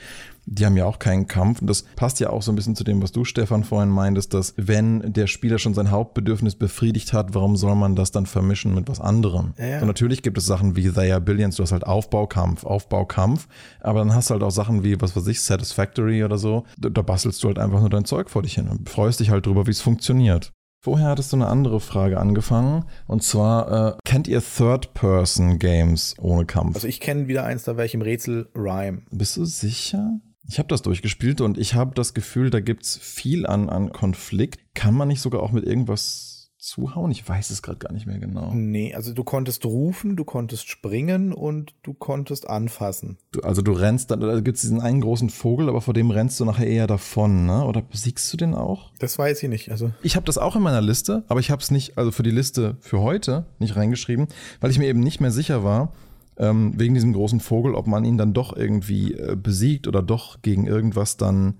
die 0.49 0.65
haben 0.65 0.75
ja 0.77 0.85
auch 0.85 0.99
keinen 0.99 1.27
Kampf. 1.27 1.61
Und 1.61 1.67
das 1.67 1.83
passt 1.95 2.19
ja 2.19 2.29
auch 2.29 2.41
so 2.41 2.51
ein 2.51 2.55
bisschen 2.55 2.75
zu 2.75 2.83
dem, 2.83 3.01
was 3.01 3.11
du, 3.11 3.23
Stefan, 3.23 3.63
vorhin 3.63 3.89
meintest, 3.89 4.33
dass 4.33 4.53
wenn 4.57 5.13
der 5.13 5.27
Spieler 5.27 5.59
schon 5.59 5.73
sein 5.73 5.91
Hauptbedürfnis 5.91 6.55
befriedigt 6.55 7.13
hat, 7.13 7.35
warum 7.35 7.55
soll 7.55 7.75
man 7.75 7.95
das 7.95 8.11
dann 8.11 8.25
vermischen 8.25 8.73
mit 8.73 8.89
was 8.89 8.99
anderem? 8.99 9.53
Ja, 9.57 9.65
ja. 9.65 9.81
Und 9.81 9.87
natürlich 9.87 10.23
gibt 10.23 10.37
es 10.37 10.45
Sachen 10.45 10.75
wie 10.75 10.89
They 10.89 11.11
Are 11.11 11.21
Billions, 11.21 11.55
du 11.55 11.63
hast 11.63 11.71
halt 11.71 11.85
Aufbaukampf, 11.85 12.63
Aufbaukampf, 12.63 13.47
aber 13.79 13.99
dann 13.99 14.13
hast 14.13 14.29
du 14.29 14.33
halt 14.33 14.43
auch 14.43 14.51
Sachen 14.51 14.83
wie, 14.83 14.99
was 14.99 15.15
weiß 15.15 15.27
ich, 15.27 15.41
Satisfactory 15.41 16.23
oder 16.23 16.37
so. 16.37 16.63
Da 16.77 17.01
bastelst 17.01 17.43
du 17.43 17.47
halt 17.47 17.59
einfach 17.59 17.79
nur 17.79 17.89
dein 17.89 18.05
Zeug 18.05 18.29
vor 18.29 18.41
dich 18.41 18.55
hin 18.55 18.67
und 18.67 18.89
freust 18.89 19.19
dich 19.19 19.29
halt 19.29 19.45
drüber, 19.45 19.67
wie 19.67 19.71
es 19.71 19.81
funktioniert. 19.81 20.51
Vorher 20.81 21.09
hattest 21.09 21.33
du 21.33 21.37
eine 21.37 21.47
andere 21.47 21.81
Frage 21.81 22.17
angefangen 22.17 22.85
und 23.05 23.21
zwar, 23.21 23.95
äh, 23.95 23.97
kennt 24.05 24.29
ihr 24.29 24.41
Third-Person-Games 24.41 26.15
ohne 26.19 26.45
Kampf? 26.45 26.75
Also 26.75 26.87
ich 26.87 27.01
kenne 27.01 27.27
wieder 27.27 27.43
eins, 27.43 27.63
da 27.63 27.75
wäre 27.75 27.85
ich 27.85 27.93
im 27.93 28.01
Rätsel 28.01 28.49
Rhyme. 28.55 29.01
Bist 29.11 29.35
du 29.35 29.43
sicher? 29.43 30.21
Ich 30.49 30.57
habe 30.57 30.67
das 30.67 30.81
durchgespielt 30.81 31.41
und 31.41 31.59
ich 31.59 31.75
habe 31.75 31.93
das 31.93 32.15
Gefühl, 32.15 32.49
da 32.49 32.59
gibt 32.59 32.83
es 32.83 32.97
viel 32.97 33.45
an, 33.45 33.69
an 33.69 33.91
Konflikt. 33.91 34.59
Kann 34.73 34.95
man 34.95 35.07
nicht 35.07 35.21
sogar 35.21 35.43
auch 35.43 35.51
mit 35.51 35.63
irgendwas 35.63 36.49
zuhauen? 36.57 37.11
Ich 37.11 37.27
weiß 37.29 37.51
es 37.51 37.61
gerade 37.61 37.77
gar 37.77 37.93
nicht 37.93 38.07
mehr 38.07 38.17
genau. 38.17 38.51
Nee, 38.55 38.95
also 38.95 39.13
du 39.13 39.23
konntest 39.23 39.63
rufen, 39.63 40.15
du 40.15 40.23
konntest 40.23 40.67
springen 40.67 41.33
und 41.33 41.75
du 41.83 41.93
konntest 41.93 42.49
anfassen. 42.49 43.19
Du, 43.31 43.41
also 43.41 43.61
du 43.61 43.73
rennst, 43.73 44.09
dann, 44.09 44.21
da 44.21 44.39
gibt 44.39 44.55
es 44.55 44.61
diesen 44.61 44.81
einen 44.81 45.01
großen 45.01 45.29
Vogel, 45.29 45.69
aber 45.69 45.81
vor 45.81 45.93
dem 45.93 46.09
rennst 46.09 46.39
du 46.39 46.45
nachher 46.45 46.67
eher 46.67 46.87
davon, 46.87 47.45
ne? 47.45 47.63
Oder 47.65 47.83
besiegst 47.83 48.33
du 48.33 48.37
den 48.37 48.55
auch? 48.55 48.91
Das 48.97 49.19
weiß 49.19 49.43
ich 49.43 49.49
nicht. 49.49 49.69
Also 49.69 49.91
ich 50.01 50.15
habe 50.15 50.25
das 50.25 50.39
auch 50.39 50.55
in 50.55 50.63
meiner 50.63 50.81
Liste, 50.81 51.25
aber 51.27 51.39
ich 51.41 51.51
habe 51.51 51.61
es 51.61 51.69
nicht, 51.69 51.95
also 51.99 52.09
für 52.11 52.23
die 52.23 52.31
Liste 52.31 52.77
für 52.79 53.01
heute 53.01 53.45
nicht 53.59 53.75
reingeschrieben, 53.75 54.27
weil 54.61 54.71
ich 54.71 54.79
mir 54.79 54.87
eben 54.87 55.01
nicht 55.01 55.21
mehr 55.21 55.31
sicher 55.31 55.63
war, 55.63 55.93
ähm, 56.39 56.73
wegen 56.77 56.93
diesem 56.93 57.13
großen 57.13 57.39
Vogel, 57.39 57.75
ob 57.75 57.85
man 57.85 58.05
ihn 58.05 58.17
dann 58.17 58.33
doch 58.33 58.55
irgendwie 58.55 59.13
äh, 59.13 59.35
besiegt 59.35 59.87
oder 59.87 60.01
doch 60.01 60.41
gegen 60.41 60.65
irgendwas 60.65 61.17
dann 61.17 61.59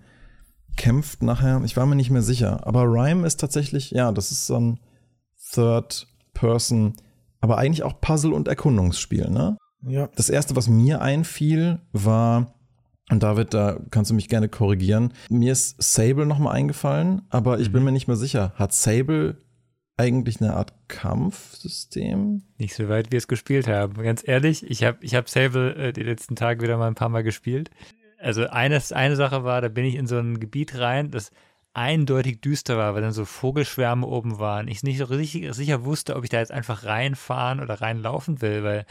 kämpft 0.78 1.22
nachher. 1.22 1.62
Ich 1.66 1.76
war 1.76 1.86
mir 1.86 1.96
nicht 1.96 2.10
mehr 2.10 2.22
sicher. 2.22 2.66
Aber 2.66 2.84
Rhyme 2.84 3.28
ist 3.28 3.40
tatsächlich, 3.40 3.92
ja, 3.92 4.12
das 4.12 4.32
ist 4.32 4.48
so 4.48 4.60
ein 4.60 4.80
Third 5.52 6.08
Person, 6.34 6.94
aber 7.42 7.58
eigentlich 7.58 7.84
auch 7.84 8.00
Puzzle- 8.00 8.34
und 8.34 8.48
Erkundungsspiel, 8.48 9.30
ne? 9.30 9.58
Ja. 9.82 10.10
Das 10.16 10.30
erste, 10.30 10.56
was 10.56 10.68
mir 10.68 11.02
einfiel, 11.02 11.80
war, 11.92 12.54
und 13.10 13.24
David, 13.24 13.54
da 13.54 13.80
kannst 13.92 14.12
du 14.12 14.16
mich 14.16 14.30
gerne 14.30 14.50
korrigieren, 14.50 15.14
mir 15.30 15.52
ist 15.52 15.82
Sable 15.82 16.26
nochmal 16.26 16.56
eingefallen, 16.56 17.24
aber 17.30 17.60
ich 17.60 17.72
bin 17.72 17.82
mhm. 17.82 17.86
mir 17.88 17.92
nicht 17.92 18.08
mehr 18.08 18.18
sicher. 18.18 18.54
Hat 18.56 18.74
Sable 18.74 19.38
eigentlich 20.00 20.40
eine 20.40 20.54
Art 20.54 20.74
Kampfsystem? 20.88 22.42
Nicht 22.58 22.74
so 22.74 22.88
weit 22.88 23.12
wir 23.12 23.18
es 23.18 23.28
gespielt 23.28 23.68
haben. 23.68 24.02
Ganz 24.02 24.26
ehrlich, 24.26 24.66
ich 24.70 24.86
habe 24.86 24.98
ich 25.02 25.14
hab 25.14 25.28
Sable 25.28 25.76
äh, 25.76 25.94
die 25.94 26.04
letzten 26.04 26.38
Tage 26.38 26.62
wieder 26.62 26.78
mal 26.78 26.88
ein 26.88 26.96
paar 26.96 27.10
Mal 27.10 27.24
gespielt. 27.24 27.70
Also 28.18 28.48
eines, 28.48 28.94
eine 28.94 29.18
Sache 29.18 29.44
war, 29.44 29.60
da 29.60 29.68
bin 29.68 29.84
ich 29.84 29.96
in 29.96 30.08
so 30.08 30.18
ein 30.18 30.40
Gebiet 30.40 30.78
rein, 30.78 31.12
das 31.12 31.32
eindeutig 31.74 32.40
düster 32.40 32.78
war, 32.78 32.96
weil 32.96 33.02
dann 33.02 33.12
so 33.12 33.26
Vogelschwärme 33.26 34.08
oben 34.08 34.40
waren. 34.40 34.70
Ich 34.70 34.84
nicht 34.84 34.98
so 35.00 35.06
richtig 35.06 35.54
sicher 35.54 35.84
wusste, 35.84 36.16
ob 36.16 36.24
ich 36.24 36.30
da 36.30 36.40
jetzt 36.40 36.52
einfach 36.52 36.86
reinfahren 36.86 37.60
oder 37.60 37.82
reinlaufen 37.82 38.42
will, 38.42 38.64
weil 38.64 38.86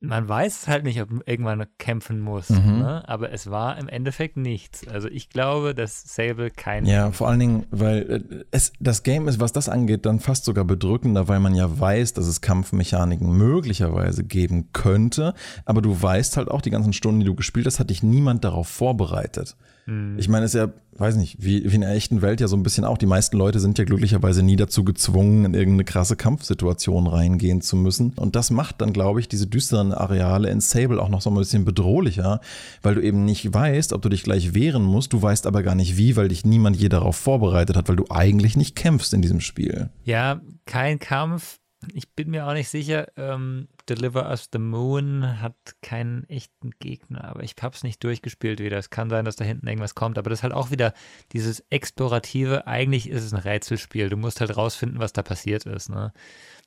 man 0.00 0.28
weiß 0.28 0.68
halt 0.68 0.84
nicht, 0.84 1.00
ob 1.02 1.10
man 1.10 1.22
irgendwann 1.26 1.66
kämpfen 1.78 2.20
muss. 2.20 2.50
Mhm. 2.50 2.78
Ne? 2.78 3.08
Aber 3.08 3.32
es 3.32 3.50
war 3.50 3.78
im 3.78 3.88
Endeffekt 3.88 4.36
nichts. 4.36 4.86
Also 4.86 5.08
ich 5.08 5.28
glaube, 5.28 5.74
dass 5.74 6.14
Sable 6.14 6.50
kein. 6.50 6.86
Ja, 6.86 7.10
vor 7.10 7.28
allen 7.28 7.40
Dingen, 7.40 7.66
weil 7.70 8.10
äh, 8.30 8.44
es, 8.52 8.72
das 8.78 9.02
Game 9.02 9.26
ist, 9.26 9.40
was 9.40 9.52
das 9.52 9.68
angeht, 9.68 10.06
dann 10.06 10.20
fast 10.20 10.44
sogar 10.44 10.64
bedrückender, 10.64 11.26
weil 11.26 11.40
man 11.40 11.54
ja 11.54 11.80
weiß, 11.80 12.12
dass 12.12 12.26
es 12.26 12.40
Kampfmechaniken 12.40 13.36
möglicherweise 13.36 14.22
geben 14.22 14.72
könnte. 14.72 15.34
Aber 15.64 15.82
du 15.82 16.00
weißt 16.00 16.36
halt 16.36 16.48
auch, 16.48 16.62
die 16.62 16.70
ganzen 16.70 16.92
Stunden, 16.92 17.20
die 17.20 17.26
du 17.26 17.34
gespielt 17.34 17.66
hast, 17.66 17.80
hat 17.80 17.90
dich 17.90 18.02
niemand 18.02 18.44
darauf 18.44 18.68
vorbereitet. 18.68 19.56
Mhm. 19.88 20.18
Ich 20.18 20.28
meine, 20.28 20.44
es 20.44 20.54
ist 20.54 20.60
ja, 20.60 20.68
weiß 20.98 21.16
nicht, 21.16 21.42
wie, 21.42 21.70
wie 21.70 21.74
in 21.74 21.80
der 21.80 21.94
echten 21.94 22.20
Welt 22.20 22.40
ja 22.40 22.46
so 22.46 22.56
ein 22.56 22.62
bisschen 22.62 22.84
auch. 22.84 22.98
Die 22.98 23.06
meisten 23.06 23.36
Leute 23.38 23.58
sind 23.58 23.78
ja 23.78 23.84
glücklicherweise 23.84 24.42
nie 24.42 24.56
dazu 24.56 24.84
gezwungen, 24.84 25.46
in 25.46 25.54
irgendeine 25.54 25.84
krasse 25.84 26.14
Kampfsituation 26.14 27.06
reingehen 27.06 27.62
zu 27.62 27.76
müssen. 27.76 28.12
Und 28.16 28.36
das 28.36 28.50
macht 28.50 28.82
dann, 28.82 28.92
glaube 28.92 29.20
ich, 29.20 29.28
diese 29.28 29.46
düsteren 29.46 29.92
Areale 29.92 30.50
in 30.50 30.60
Sable 30.60 31.00
auch 31.00 31.08
noch 31.08 31.22
so 31.22 31.30
ein 31.30 31.36
bisschen 31.36 31.64
bedrohlicher, 31.64 32.40
weil 32.82 32.96
du 32.96 33.02
eben 33.02 33.24
nicht 33.24 33.52
weißt, 33.52 33.94
ob 33.94 34.02
du 34.02 34.10
dich 34.10 34.22
gleich 34.22 34.54
wehren 34.54 34.82
musst. 34.82 35.14
Du 35.14 35.22
weißt 35.22 35.46
aber 35.46 35.62
gar 35.62 35.74
nicht 35.74 35.96
wie, 35.96 36.16
weil 36.16 36.28
dich 36.28 36.44
niemand 36.44 36.76
je 36.76 36.90
darauf 36.90 37.16
vorbereitet 37.16 37.76
hat, 37.76 37.88
weil 37.88 37.96
du 37.96 38.04
eigentlich 38.10 38.56
nicht 38.56 38.76
kämpfst 38.76 39.14
in 39.14 39.22
diesem 39.22 39.40
Spiel. 39.40 39.88
Ja, 40.04 40.42
kein 40.66 40.98
Kampf. 40.98 41.60
Ich 41.94 42.10
bin 42.10 42.30
mir 42.30 42.46
auch 42.46 42.54
nicht 42.54 42.68
sicher. 42.68 43.06
Ähm, 43.16 43.68
Deliver 43.88 44.28
Us 44.28 44.48
the 44.52 44.58
Moon 44.58 45.40
hat 45.40 45.54
keinen 45.82 46.28
echten 46.28 46.70
Gegner, 46.78 47.24
aber 47.24 47.42
ich 47.42 47.54
habe 47.60 47.74
es 47.74 47.82
nicht 47.82 48.02
durchgespielt 48.04 48.60
wieder. 48.60 48.78
Es 48.78 48.90
kann 48.90 49.10
sein, 49.10 49.24
dass 49.24 49.36
da 49.36 49.44
hinten 49.44 49.66
irgendwas 49.66 49.94
kommt, 49.94 50.18
aber 50.18 50.30
das 50.30 50.40
ist 50.40 50.42
halt 50.42 50.52
auch 50.52 50.70
wieder 50.70 50.92
dieses 51.32 51.60
Explorative. 51.70 52.66
Eigentlich 52.66 53.08
ist 53.08 53.24
es 53.24 53.32
ein 53.32 53.40
Rätselspiel. 53.40 54.10
Du 54.10 54.16
musst 54.16 54.40
halt 54.40 54.56
rausfinden, 54.56 54.98
was 54.98 55.12
da 55.12 55.22
passiert 55.22 55.66
ist. 55.66 55.88
Ne? 55.88 56.12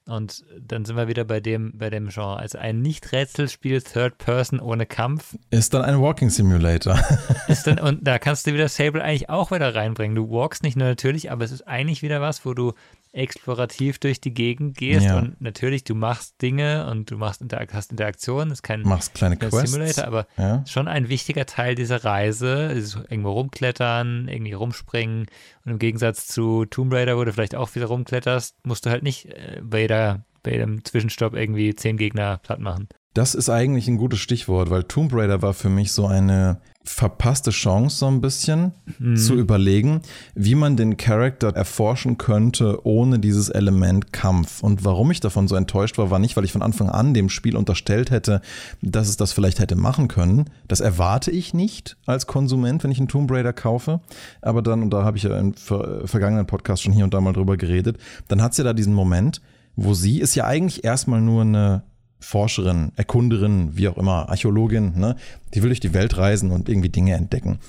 Und 0.08 0.44
dann 0.60 0.84
sind 0.84 0.96
wir 0.96 1.08
wieder 1.08 1.26
bei 1.26 1.40
dem, 1.40 1.78
bei 1.78 1.90
dem 1.90 2.10
Genre. 2.10 2.38
Also 2.38 2.58
ein 2.58 2.82
Nicht-Rätselspiel, 2.82 3.82
Third 3.82 4.18
Person 4.18 4.60
ohne 4.60 4.86
Kampf. 4.86 5.36
Ist 5.52 5.74
dann 5.74 5.84
ein 5.84 6.02
Walking 6.02 6.30
Simulator. 6.30 7.00
ist 7.48 7.68
dann, 7.68 7.80
und 7.80 8.00
da 8.08 8.18
kannst 8.18 8.48
du 8.48 8.54
wieder 8.54 8.68
Sable 8.68 9.04
eigentlich 9.04 9.30
auch 9.30 9.52
wieder 9.52 9.76
reinbringen. 9.76 10.16
Du 10.16 10.30
walkst 10.32 10.64
nicht 10.64 10.76
nur 10.76 10.88
natürlich, 10.88 11.32
aber 11.32 11.46
es 11.46 11.52
ist 11.52 11.68
eigentlich 11.68 12.02
wieder 12.02 12.20
was, 12.20 12.46
wo 12.46 12.54
du 12.54 12.74
explorativ 13.14 14.00
durch 14.00 14.22
die 14.22 14.34
Gegend 14.34 14.78
gehst 14.78 15.06
ja. 15.06 15.18
und 15.18 15.42
natürlich 15.42 15.84
du 15.84 15.96
machst 15.96 16.42
Dinge 16.42 16.90
und 16.90 17.12
du 17.12 17.18
machst 17.18 17.42
Interak 17.42 17.74
hast 17.74 17.92
Interaktionen, 17.92 18.52
ist 18.52 18.64
kein, 18.64 18.82
machst 18.84 19.14
kleine 19.14 19.38
Quests. 19.38 19.72
Simulator, 19.72 20.06
aber 20.06 20.28
ja. 20.38 20.64
schon 20.66 20.88
ein 20.88 21.10
wichtiger 21.10 21.46
Teil 21.46 21.76
dieser 21.76 22.06
Reise, 22.06 22.72
ist 22.72 22.96
irgendwo 23.10 23.32
rumklettern, 23.32 24.28
irgendwie 24.30 24.54
rumspringen 24.54 25.26
und 25.66 25.72
im 25.72 25.80
Gegensatz 25.80 26.28
zu 26.28 26.66
Tomb 26.66 26.94
Raider, 26.94 27.18
wo 27.18 27.24
du 27.26 27.34
vielleicht 27.34 27.56
auch 27.56 27.76
wieder 27.76 27.88
rumkletterst, 27.88 28.56
musst 28.66 28.86
du 28.86 28.90
halt 28.90 29.04
nicht 29.04 29.26
äh, 29.26 29.62
bei, 29.62 29.82
jeder, 29.82 30.24
bei 30.44 30.52
jedem 30.52 30.86
Zwischenstopp 30.86 31.34
irgendwie 31.34 31.76
zehn 31.76 31.98
Gegner 31.98 32.38
platt 32.38 32.60
machen. 32.60 32.88
Das 33.14 33.36
ist 33.36 33.50
eigentlich 33.50 33.90
ein 33.90 33.98
gutes 33.98 34.20
Stichwort, 34.20 34.70
weil 34.70 34.84
Tomb 34.84 35.14
Raider 35.14 35.42
war 35.42 35.54
für 35.54 35.70
mich 35.70 35.92
so 35.92 36.08
eine 36.08 36.62
verpasste 36.84 37.52
Chance, 37.52 37.98
so 37.98 38.08
ein 38.08 38.22
bisschen 38.22 38.72
mhm. 38.98 39.16
zu 39.16 39.36
überlegen, 39.36 40.02
wie 40.34 40.56
man 40.56 40.78
den 40.78 40.98
Charakter 40.98 41.50
erforschen 41.50 42.18
könnte, 42.18 42.86
ohne 42.86 43.20
dieses 43.20 43.50
Element 43.50 44.14
Kampf. 44.14 44.64
Und 44.64 44.84
warum 44.84 45.12
ich 45.12 45.20
davon 45.20 45.48
so 45.48 45.56
enttäuscht 45.56 45.98
war, 45.98 46.10
war 46.10 46.20
nicht, 46.20 46.38
weil 46.38 46.46
ich 46.46 46.52
von 46.52 46.64
Anfang 46.64 46.90
an 46.90 47.14
dem 47.14 47.30
Spiel 47.30 47.56
unterstellt 47.56 48.12
hätte, 48.12 48.42
dass 48.82 49.10
es 49.10 49.18
das 49.18 49.34
vielleicht 49.34 49.60
hätte 49.60 49.76
machen 49.76 50.08
können. 50.08 50.46
Das 50.68 50.80
erwarte 50.80 51.32
ich 51.32 51.54
nicht 51.54 51.98
als 52.06 52.28
Konsument, 52.28 52.84
wenn 52.84 52.92
ich 52.92 53.00
einen 53.00 53.10
Tomb 53.10 53.30
Raider 53.30 53.54
kaufe. 53.54 54.00
Aber 54.42 54.62
dann, 54.62 54.82
und 54.82 54.90
da 54.92 55.04
habe 55.04 55.18
ich 55.18 55.24
ja 55.24 55.38
im 55.38 55.54
vergangenen 55.54 56.48
Podcast 56.48 56.82
schon 56.82 56.94
hier 56.94 57.04
und 57.04 57.14
da 57.14 57.22
mal 57.22 57.34
drüber 57.34 57.58
geredet, 57.58 57.98
dann 58.28 58.42
hat 58.42 58.54
es 58.54 58.58
ja 58.58 58.64
da 58.64 58.74
diesen 58.74 58.94
Moment, 58.94 59.42
wo 59.76 59.94
sie 59.94 60.20
ist 60.20 60.36
ja 60.36 60.46
eigentlich 60.46 60.84
erstmal 60.84 61.22
nur 61.22 61.42
eine 61.42 61.84
Forscherin, 62.22 62.92
Erkunderin, 62.96 63.76
wie 63.76 63.88
auch 63.88 63.98
immer, 63.98 64.30
Archäologin, 64.30 64.94
ne? 64.98 65.16
die 65.54 65.62
will 65.62 65.70
durch 65.70 65.80
die 65.80 65.94
Welt 65.94 66.18
reisen 66.18 66.52
und 66.52 66.70
irgendwie 66.70 66.90
Dinge 66.90 67.16
entdecken. 67.16 67.60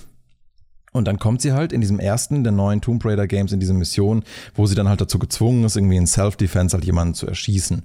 Und 0.93 1.09
dann 1.09 1.19
kommt 1.19 1.41
sie 1.41 1.53
halt 1.53 1.73
in 1.73 1.81
diesem 1.81 1.99
ersten 1.99 2.45
der 2.45 2.53
neuen 2.53 2.83
Tomb 2.83 3.05
Raider 3.05 3.27
Games 3.27 3.53
in 3.53 3.61
diese 3.61 3.73
Mission, 3.73 4.25
wo 4.55 4.67
sie 4.67 4.75
dann 4.75 4.91
halt 4.91 5.01
dazu 5.01 5.19
gezwungen 5.19 5.65
ist, 5.65 5.77
irgendwie 5.77 5.97
in 5.97 6.07
Self-Defense 6.07 6.77
halt 6.77 6.85
jemanden 6.85 7.15
zu 7.15 7.27
erschießen. 7.27 7.83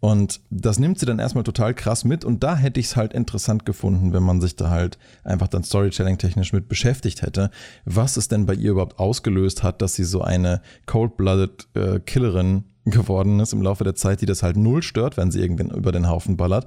Und 0.00 0.40
das 0.50 0.78
nimmt 0.78 0.98
sie 0.98 1.06
dann 1.06 1.18
erstmal 1.18 1.44
total 1.44 1.74
krass 1.74 2.04
mit 2.04 2.24
und 2.24 2.42
da 2.42 2.56
hätte 2.56 2.80
ich 2.80 2.86
es 2.86 2.96
halt 2.96 3.12
interessant 3.12 3.64
gefunden, 3.64 4.12
wenn 4.12 4.22
man 4.22 4.40
sich 4.40 4.56
da 4.56 4.70
halt 4.70 4.98
einfach 5.24 5.48
dann 5.48 5.64
Storytelling-technisch 5.64 6.52
mit 6.52 6.68
beschäftigt 6.68 7.22
hätte, 7.22 7.50
was 7.84 8.16
es 8.16 8.28
denn 8.28 8.46
bei 8.46 8.54
ihr 8.54 8.72
überhaupt 8.72 8.98
ausgelöst 8.98 9.62
hat, 9.62 9.80
dass 9.82 9.94
sie 9.94 10.04
so 10.04 10.22
eine 10.22 10.60
Cold-Blooded 10.86 11.68
äh, 11.74 12.00
Killerin 12.00 12.64
geworden 12.86 13.40
ist 13.40 13.52
im 13.52 13.62
Laufe 13.62 13.84
der 13.84 13.94
Zeit, 13.94 14.20
die 14.20 14.26
das 14.26 14.42
halt 14.42 14.56
null 14.56 14.82
stört, 14.82 15.16
wenn 15.16 15.30
sie 15.30 15.40
irgendwen 15.40 15.70
über 15.70 15.92
den 15.92 16.08
Haufen 16.08 16.36
ballert. 16.36 16.66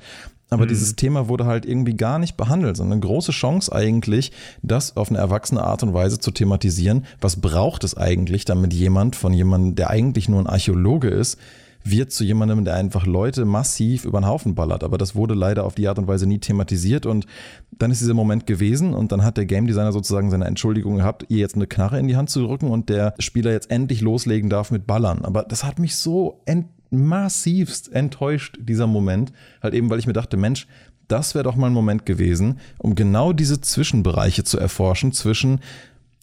Aber 0.49 0.65
mhm. 0.65 0.69
dieses 0.69 0.95
Thema 0.95 1.27
wurde 1.27 1.45
halt 1.45 1.65
irgendwie 1.65 1.95
gar 1.95 2.19
nicht 2.19 2.35
behandelt, 2.35 2.77
sondern 2.77 2.99
eine 2.99 3.07
große 3.07 3.31
Chance 3.31 3.73
eigentlich, 3.73 4.31
das 4.61 4.97
auf 4.97 5.09
eine 5.09 5.19
erwachsene 5.19 5.63
Art 5.63 5.83
und 5.83 5.93
Weise 5.93 6.19
zu 6.19 6.31
thematisieren. 6.31 7.05
Was 7.21 7.37
braucht 7.37 7.83
es 7.83 7.95
eigentlich, 7.95 8.45
damit 8.45 8.73
jemand 8.73 9.15
von 9.15 9.33
jemandem, 9.33 9.75
der 9.75 9.89
eigentlich 9.89 10.27
nur 10.27 10.39
ein 10.41 10.47
Archäologe 10.47 11.07
ist, 11.09 11.37
wird 11.83 12.11
zu 12.11 12.23
jemandem, 12.23 12.65
der 12.65 12.75
einfach 12.75 13.05
Leute 13.05 13.45
massiv 13.45 14.05
über 14.05 14.19
den 14.19 14.27
Haufen 14.27 14.55
ballert. 14.55 14.83
Aber 14.83 14.97
das 14.97 15.15
wurde 15.15 15.33
leider 15.33 15.63
auf 15.65 15.75
die 15.75 15.87
Art 15.87 15.97
und 15.97 16.07
Weise 16.07 16.27
nie 16.27 16.39
thematisiert 16.39 17.05
und 17.05 17.25
dann 17.71 17.91
ist 17.91 18.01
dieser 18.01 18.13
Moment 18.13 18.45
gewesen 18.45 18.93
und 18.93 19.11
dann 19.11 19.23
hat 19.23 19.37
der 19.37 19.45
Game 19.45 19.67
Designer 19.67 19.91
sozusagen 19.91 20.29
seine 20.29 20.45
Entschuldigung 20.45 20.97
gehabt, 20.97 21.25
ihr 21.29 21.37
jetzt 21.37 21.55
eine 21.55 21.67
Knarre 21.67 21.99
in 21.99 22.07
die 22.07 22.17
Hand 22.17 22.29
zu 22.29 22.41
drücken 22.41 22.69
und 22.69 22.89
der 22.89 23.13
Spieler 23.19 23.51
jetzt 23.51 23.71
endlich 23.71 24.01
loslegen 24.01 24.49
darf 24.49 24.71
mit 24.71 24.87
Ballern. 24.87 25.23
Aber 25.23 25.43
das 25.43 25.63
hat 25.63 25.79
mich 25.79 25.95
so 25.95 26.41
ent 26.45 26.67
massivst 26.91 27.93
enttäuscht, 27.93 28.57
dieser 28.61 28.87
Moment. 28.87 29.31
Halt 29.61 29.75
eben, 29.75 29.91
weil 29.91 29.99
ich 29.99 30.07
mir 30.07 30.13
dachte, 30.13 30.37
Mensch, 30.37 30.67
das 31.07 31.33
wäre 31.33 31.43
doch 31.43 31.55
mal 31.55 31.67
ein 31.67 31.73
Moment 31.73 32.05
gewesen, 32.05 32.59
um 32.77 32.95
genau 32.95 33.33
diese 33.33 33.61
Zwischenbereiche 33.61 34.43
zu 34.43 34.59
erforschen 34.59 35.11
zwischen 35.11 35.59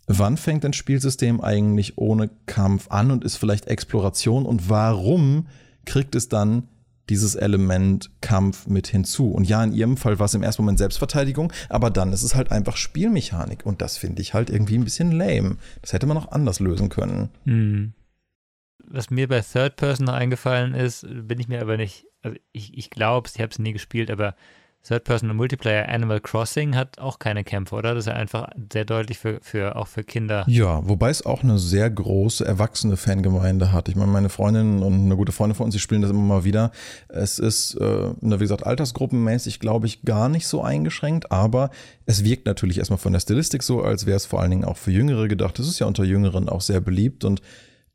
wann 0.07 0.37
fängt 0.37 0.65
ein 0.65 0.73
Spielsystem 0.73 1.41
eigentlich 1.41 1.99
ohne 1.99 2.31
Kampf 2.47 2.89
an 2.91 3.11
und 3.11 3.25
ist 3.25 3.37
vielleicht 3.37 3.67
Exploration 3.67 4.47
und 4.47 4.69
warum 4.69 5.47
kriegt 5.85 6.15
es 6.15 6.29
dann 6.29 6.69
dieses 7.09 7.35
Element 7.37 8.11
Kampf 8.21 8.67
mit 8.67 8.89
hinzu. 8.89 9.31
Und 9.31 9.49
ja, 9.49 9.63
in 9.63 9.73
ihrem 9.73 9.97
Fall 9.97 10.19
war 10.19 10.27
es 10.27 10.35
im 10.35 10.43
ersten 10.43 10.63
Moment 10.63 10.79
Selbstverteidigung, 10.79 11.53
aber 11.69 11.91
dann 11.91 12.13
ist 12.13 12.23
es 12.23 12.35
halt 12.35 12.51
einfach 12.51 12.77
Spielmechanik. 12.77 13.65
Und 13.65 13.81
das 13.81 13.97
finde 13.97 14.23
ich 14.23 14.35
halt 14.35 14.51
irgendwie 14.51 14.77
ein 14.77 14.85
bisschen 14.85 15.13
lame. 15.13 15.57
Das 15.83 15.93
hätte 15.93 16.07
man 16.07 16.17
auch 16.17 16.33
anders 16.33 16.61
lösen 16.61 16.89
können. 16.89 17.31
Mhm. 17.45 17.93
Was 18.89 19.11
mir 19.11 19.29
bei 19.29 19.41
Third 19.41 19.77
Person 19.77 20.07
noch 20.07 20.15
eingefallen 20.15 20.75
ist, 20.75 21.07
bin 21.09 21.41
ich 21.41 21.49
mir 21.49 21.61
aber 21.61 21.77
nicht, 21.77 22.07
also 22.23 22.37
ich, 22.53 22.77
ich 22.77 22.91
glaube, 22.91 23.29
ich 23.33 23.41
habe 23.41 23.51
es 23.51 23.59
nie 23.59 23.73
gespielt, 23.73 24.11
aber 24.11 24.35
Third-Person 24.87 25.35
Multiplayer 25.35 25.89
Animal 25.89 26.21
Crossing 26.21 26.77
hat 26.77 26.99
auch 26.99 27.19
keine 27.19 27.43
Kämpfe, 27.43 27.75
oder? 27.75 27.95
Das 27.95 28.05
ist 28.05 28.13
ja 28.13 28.15
einfach 28.15 28.49
sehr 28.73 28.85
deutlich 28.85 29.19
für, 29.19 29.41
für 29.43 29.75
auch 29.75 29.89
für 29.89 30.05
Kinder. 30.05 30.45
Ja, 30.47 30.81
wobei 30.89 31.11
es 31.11 31.27
auch 31.27 31.43
eine 31.43 31.59
sehr 31.59 31.91
große 31.91 32.45
erwachsene 32.45 32.97
Fangemeinde 32.97 33.73
hat. 33.73 33.89
Ich 33.89 33.97
meine, 33.97 34.13
meine 34.13 34.29
Freundin 34.29 34.83
und 34.83 34.95
eine 34.95 35.17
gute 35.17 35.33
Freundin 35.33 35.57
von 35.57 35.65
uns, 35.67 35.75
die 35.75 35.81
spielen 35.81 36.03
das 36.03 36.11
immer 36.13 36.21
mal 36.21 36.45
wieder. 36.45 36.71
Es 37.09 37.41
ist, 37.41 37.75
äh, 37.75 38.11
wie 38.21 38.39
gesagt, 38.39 38.65
altersgruppenmäßig, 38.65 39.59
glaube 39.59 39.87
ich, 39.87 40.03
gar 40.03 40.29
nicht 40.29 40.47
so 40.47 40.63
eingeschränkt, 40.63 41.33
aber 41.33 41.71
es 42.05 42.23
wirkt 42.23 42.47
natürlich 42.47 42.79
erstmal 42.79 42.99
von 42.99 43.13
der 43.13 43.21
Stilistik 43.21 43.65
so, 43.65 43.83
als 43.83 44.07
wäre 44.07 44.17
es 44.17 44.27
vor 44.27 44.41
allen 44.41 44.51
Dingen 44.53 44.65
auch 44.65 44.77
für 44.77 44.93
Jüngere 44.93 45.27
gedacht. 45.27 45.59
Es 45.59 45.67
ist 45.67 45.81
ja 45.81 45.87
unter 45.89 46.05
Jüngeren 46.05 46.49
auch 46.49 46.61
sehr 46.61 46.81
beliebt 46.81 47.25
und 47.25 47.43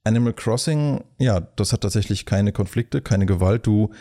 Animal 0.04 0.34
Crossing, 0.34 1.04
ja, 1.20 1.40
das 1.40 1.72
hat 1.72 1.82
tatsächlich 1.82 2.26
keine 2.26 2.52
Konflikte, 2.52 3.02
keine 3.02 3.26
Gewalt. 3.26 3.68
Du, 3.68 3.92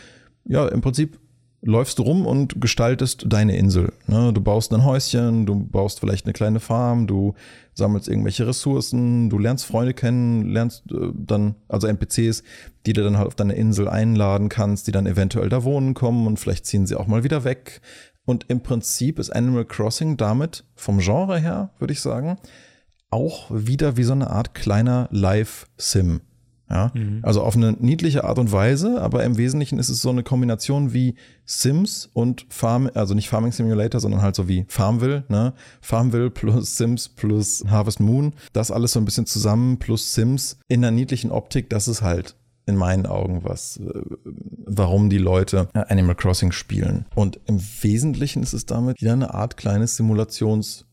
ja, 0.45 0.67
im 0.67 0.81
Prinzip 0.81 1.19
läufst 1.61 1.99
du 1.99 2.03
rum 2.03 2.25
und 2.25 2.59
gestaltest 2.59 3.25
deine 3.27 3.55
Insel. 3.55 3.93
Ne? 4.07 4.33
Du 4.33 4.41
baust 4.41 4.73
ein 4.73 4.83
Häuschen, 4.83 5.45
du 5.45 5.63
baust 5.63 5.99
vielleicht 5.99 6.25
eine 6.25 6.33
kleine 6.33 6.59
Farm, 6.59 7.05
du 7.05 7.35
sammelst 7.73 8.07
irgendwelche 8.07 8.47
Ressourcen, 8.47 9.29
du 9.29 9.37
lernst 9.37 9.65
Freunde 9.65 9.93
kennen, 9.93 10.49
lernst 10.49 10.91
äh, 10.91 11.11
dann, 11.13 11.55
also 11.67 11.87
NPCs, 11.87 12.43
die 12.85 12.93
du 12.93 13.03
dann 13.03 13.17
halt 13.17 13.27
auf 13.27 13.35
deine 13.35 13.53
Insel 13.53 13.87
einladen 13.87 14.49
kannst, 14.49 14.87
die 14.87 14.91
dann 14.91 15.05
eventuell 15.05 15.49
da 15.49 15.63
wohnen 15.63 15.93
kommen 15.93 16.25
und 16.25 16.39
vielleicht 16.39 16.65
ziehen 16.65 16.87
sie 16.87 16.95
auch 16.95 17.07
mal 17.07 17.23
wieder 17.23 17.43
weg. 17.43 17.81
Und 18.25 18.45
im 18.49 18.61
Prinzip 18.61 19.19
ist 19.19 19.29
Animal 19.29 19.65
Crossing 19.65 20.17
damit 20.17 20.63
vom 20.75 20.99
Genre 20.99 21.39
her, 21.39 21.71
würde 21.79 21.93
ich 21.93 22.01
sagen, 22.01 22.37
auch 23.09 23.51
wieder 23.51 23.97
wie 23.97 24.03
so 24.03 24.13
eine 24.13 24.29
Art 24.29 24.55
kleiner 24.55 25.09
Live-Sim. 25.11 26.21
Ja, 26.71 26.91
mhm. 26.93 27.19
also 27.21 27.43
auf 27.43 27.57
eine 27.57 27.73
niedliche 27.73 28.23
Art 28.23 28.39
und 28.39 28.53
Weise, 28.53 29.01
aber 29.01 29.25
im 29.25 29.35
Wesentlichen 29.35 29.77
ist 29.77 29.89
es 29.89 30.01
so 30.01 30.09
eine 30.09 30.23
Kombination 30.23 30.93
wie 30.93 31.15
Sims 31.43 32.09
und 32.13 32.45
Farm, 32.47 32.89
also 32.93 33.13
nicht 33.13 33.27
Farming 33.27 33.51
Simulator, 33.51 33.99
sondern 33.99 34.21
halt 34.21 34.37
so 34.37 34.47
wie 34.47 34.63
Farmville, 34.69 35.25
ne? 35.27 35.53
Farmville 35.81 36.29
plus 36.29 36.77
Sims 36.77 37.09
plus 37.09 37.65
Harvest 37.67 37.99
Moon, 37.99 38.33
das 38.53 38.71
alles 38.71 38.93
so 38.93 38.99
ein 39.01 39.05
bisschen 39.05 39.25
zusammen 39.25 39.79
plus 39.79 40.13
Sims 40.13 40.59
in 40.69 40.81
einer 40.81 40.91
niedlichen 40.91 41.31
Optik, 41.31 41.69
das 41.69 41.89
ist 41.89 42.01
halt 42.01 42.37
in 42.65 42.77
meinen 42.77 43.05
Augen 43.05 43.43
was, 43.43 43.77
äh, 43.77 44.01
warum 44.65 45.09
die 45.09 45.17
Leute 45.17 45.67
Animal 45.73 46.15
Crossing 46.15 46.51
spielen. 46.51 47.05
Und 47.15 47.39
im 47.47 47.59
Wesentlichen 47.81 48.43
ist 48.43 48.53
es 48.53 48.65
damit 48.65 49.01
wieder 49.01 49.13
eine 49.13 49.33
Art 49.33 49.57
kleines 49.57 49.97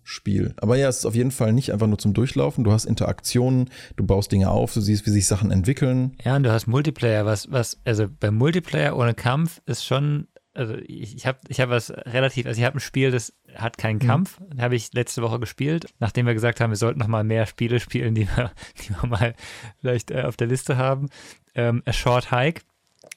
Simulationsspiel. 0.08 0.54
Aber 0.56 0.76
ja, 0.76 0.88
es 0.88 0.98
ist 0.98 1.06
auf 1.06 1.14
jeden 1.14 1.30
Fall 1.30 1.52
nicht 1.52 1.72
einfach 1.72 1.86
nur 1.86 1.98
zum 1.98 2.14
Durchlaufen. 2.14 2.64
Du 2.64 2.72
hast 2.72 2.84
Interaktionen, 2.84 3.70
du 3.96 4.04
baust 4.04 4.32
Dinge 4.32 4.50
auf, 4.50 4.72
du 4.72 4.80
siehst, 4.80 5.06
wie 5.06 5.10
sich 5.10 5.26
Sachen 5.26 5.50
entwickeln. 5.50 6.16
Ja, 6.24 6.36
und 6.36 6.42
du 6.42 6.52
hast 6.52 6.66
Multiplayer, 6.66 7.26
was, 7.26 7.50
was, 7.50 7.78
also 7.84 8.06
beim 8.08 8.34
Multiplayer 8.34 8.96
ohne 8.96 9.14
Kampf 9.14 9.60
ist 9.66 9.84
schon 9.84 10.28
also 10.54 10.74
ich, 10.74 11.14
ich 11.14 11.24
habe 11.24 11.38
ich 11.46 11.60
hab 11.60 11.70
was 11.70 11.90
relativ, 11.90 12.46
also 12.46 12.58
ich 12.58 12.66
habe 12.66 12.78
ein 12.78 12.80
Spiel, 12.80 13.12
das 13.12 13.32
hat 13.54 13.78
keinen 13.78 13.98
mhm. 14.02 14.06
Kampf, 14.06 14.40
mhm. 14.40 14.60
habe 14.60 14.74
ich 14.74 14.92
letzte 14.92 15.22
Woche 15.22 15.38
gespielt, 15.38 15.86
nachdem 16.00 16.26
wir 16.26 16.34
gesagt 16.34 16.60
haben, 16.60 16.70
wir 16.70 16.76
sollten 16.76 16.98
noch 16.98 17.06
mal 17.06 17.22
mehr 17.22 17.46
Spiele 17.46 17.78
spielen, 17.78 18.16
die 18.16 18.26
wir, 18.26 18.50
die 18.82 18.90
wir 18.90 19.08
mal 19.08 19.34
vielleicht 19.78 20.10
äh, 20.10 20.22
auf 20.22 20.36
der 20.36 20.48
Liste 20.48 20.76
haben. 20.76 21.10
Ähm, 21.54 21.82
A 21.86 21.92
Short 21.92 22.32
Hike, 22.32 22.62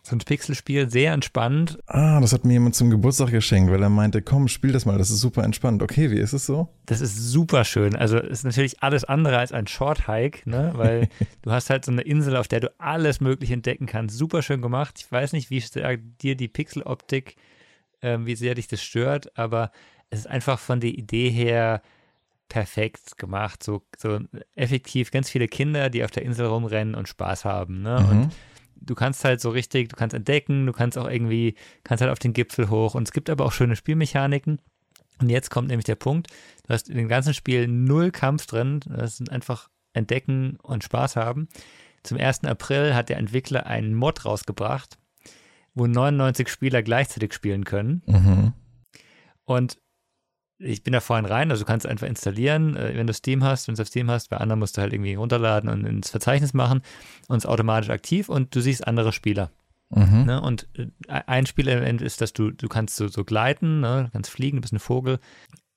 so 0.04 0.16
ein 0.16 0.20
Pixelspiel, 0.20 0.90
sehr 0.90 1.14
entspannt. 1.14 1.80
Ah, 1.88 2.20
das 2.20 2.34
hat 2.34 2.46
mir 2.46 2.54
jemand 2.54 2.76
zum 2.76 2.90
Geburtstag 2.90 3.32
geschenkt, 3.32 3.72
weil 3.72 3.82
er 3.82 3.90
meinte, 3.90 4.22
komm, 4.22 4.48
spiel 4.48 4.72
das 4.72 4.86
mal, 4.86 4.98
das 4.98 5.12
ist 5.12 5.20
super 5.20 5.44
entspannt. 5.44 5.84
Okay, 5.84 6.12
wie 6.12 6.20
ist 6.20 6.34
es 6.34 6.46
so? 6.46 6.70
Das 6.86 7.02
ist 7.02 7.16
super 7.16 7.64
schön. 7.64 7.96
Also 7.96 8.18
ist 8.18 8.44
natürlich 8.44 8.82
alles 8.82 9.04
andere 9.04 9.38
als 9.38 9.52
ein 9.52 9.68
Short 9.68 10.08
Hike, 10.08 10.50
ne? 10.50 10.72
weil 10.76 11.10
du 11.42 11.52
hast 11.52 11.70
halt 11.70 11.86
so 11.86 11.92
eine 11.92 12.02
Insel, 12.02 12.36
auf 12.36 12.48
der 12.48 12.60
du 12.60 12.72
alles 12.80 13.22
mögliche 13.22 13.54
entdecken 13.54 13.86
kannst. 13.86 14.18
Super 14.18 14.42
schön 14.42 14.62
gemacht. 14.62 14.96
Ich 14.98 15.12
weiß 15.12 15.34
nicht, 15.34 15.50
wie 15.50 15.60
sehr 15.60 15.98
dir 15.98 16.36
die 16.36 16.48
Pixeloptik, 16.48 17.36
äh, 18.02 18.18
wie 18.22 18.36
sehr 18.36 18.56
dich 18.56 18.68
das 18.68 18.82
stört, 18.82 19.38
aber 19.38 19.72
es 20.10 20.20
ist 20.20 20.28
einfach 20.28 20.60
von 20.60 20.80
der 20.80 20.92
Idee 20.92 21.30
her 21.30 21.82
perfekt 22.50 23.18
gemacht. 23.18 23.64
So, 23.64 23.82
so 23.98 24.20
effektiv 24.56 25.12
ganz 25.12 25.30
viele 25.30 25.48
Kinder, 25.48 25.90
die 25.90 26.04
auf 26.04 26.12
der 26.12 26.24
Insel 26.24 26.48
rumrennen 26.48 26.96
und 26.96 27.08
Spaß 27.08 27.46
haben. 27.46 27.82
Ne? 27.82 28.00
Mhm. 28.02 28.10
Und 28.10 28.34
du 28.82 28.96
kannst 28.96 29.24
halt 29.24 29.40
so 29.40 29.50
richtig, 29.50 29.90
du 29.90 29.96
kannst 29.96 30.14
entdecken, 30.14 30.66
du 30.66 30.74
kannst 30.74 30.98
auch 30.98 31.10
irgendwie, 31.10 31.56
kannst 31.84 32.02
halt 32.02 32.12
auf 32.12 32.20
den 32.20 32.34
Gipfel 32.34 32.70
hoch 32.70 32.96
und 32.96 33.08
es 33.08 33.12
gibt 33.12 33.30
aber 33.30 33.46
auch 33.46 33.52
schöne 33.52 33.76
Spielmechaniken. 33.76 34.60
Und 35.20 35.30
jetzt 35.30 35.52
kommt 35.52 35.68
nämlich 35.68 35.86
der 35.86 35.96
Punkt, 35.96 36.28
du 36.68 36.74
hast 36.74 36.90
in 36.90 36.98
dem 36.98 37.08
ganzen 37.08 37.34
Spiel 37.34 37.68
null 37.68 38.12
Kampf 38.12 38.48
drin, 38.48 38.80
das 38.88 39.18
sind 39.18 39.32
einfach 39.32 39.70
entdecken 39.94 40.58
und 40.62 40.84
Spaß 40.84 41.16
haben. 41.16 41.48
Zum 42.04 42.18
1. 42.18 42.46
April 42.46 42.96
hat 42.96 43.10
der 43.10 43.18
Entwickler 43.18 43.68
einen 43.68 43.94
Mod 43.94 44.26
rausgebracht, 44.26 44.98
wo 45.76 45.86
99 45.86 46.50
Spieler 46.50 46.82
gleichzeitig 46.82 47.34
spielen 47.34 47.66
können. 47.66 48.02
Mhm. 48.08 48.54
Und 49.46 49.78
ich 50.64 50.84
bin 50.84 50.94
da 50.94 51.00
vorhin 51.00 51.26
rein, 51.26 51.52
also 51.52 51.64
du 51.64 51.68
kannst 51.68 51.86
einfach 51.86 52.08
installieren, 52.08 52.76
äh, 52.76 52.96
wenn 52.96 53.08
du 53.08 53.14
Steam 53.14 53.44
hast, 53.44 53.68
wenn 53.68 53.76
du 53.76 53.82
es 53.82 53.88
auf 53.88 53.90
Steam 53.90 54.10
hast, 54.10 54.30
bei 54.30 54.38
anderen 54.38 54.60
musst 54.60 54.78
du 54.78 54.82
halt 54.82 54.94
irgendwie 54.94 55.16
runterladen 55.16 55.70
und 55.70 55.86
ins 55.86 56.10
Verzeichnis 56.10 56.54
machen 56.54 56.82
und 57.28 57.38
es 57.38 57.46
ist 57.46 57.50
automatisch 57.50 57.90
aktiv 57.90 58.30
und 58.30 58.56
du 58.56 58.62
siehst 58.62 58.88
andere 58.88 59.12
Spieler. 59.12 59.52
Mhm. 59.90 60.26
Ne? 60.26 60.42
Und 60.42 60.68
äh, 60.78 60.88
ein 61.08 61.46
Spielelement 61.46 62.02
ist, 62.02 62.22
dass 62.22 62.34
du, 62.34 62.52
du 62.52 62.68
kannst 62.68 62.96
so, 62.96 63.08
so 63.08 63.24
gleiten, 63.24 63.82
ne? 63.82 64.06
du 64.06 64.12
kannst 64.12 64.30
fliegen, 64.30 64.58
du 64.58 64.62
bist 64.62 64.74
ein 64.74 64.80
Vogel. 64.80 65.20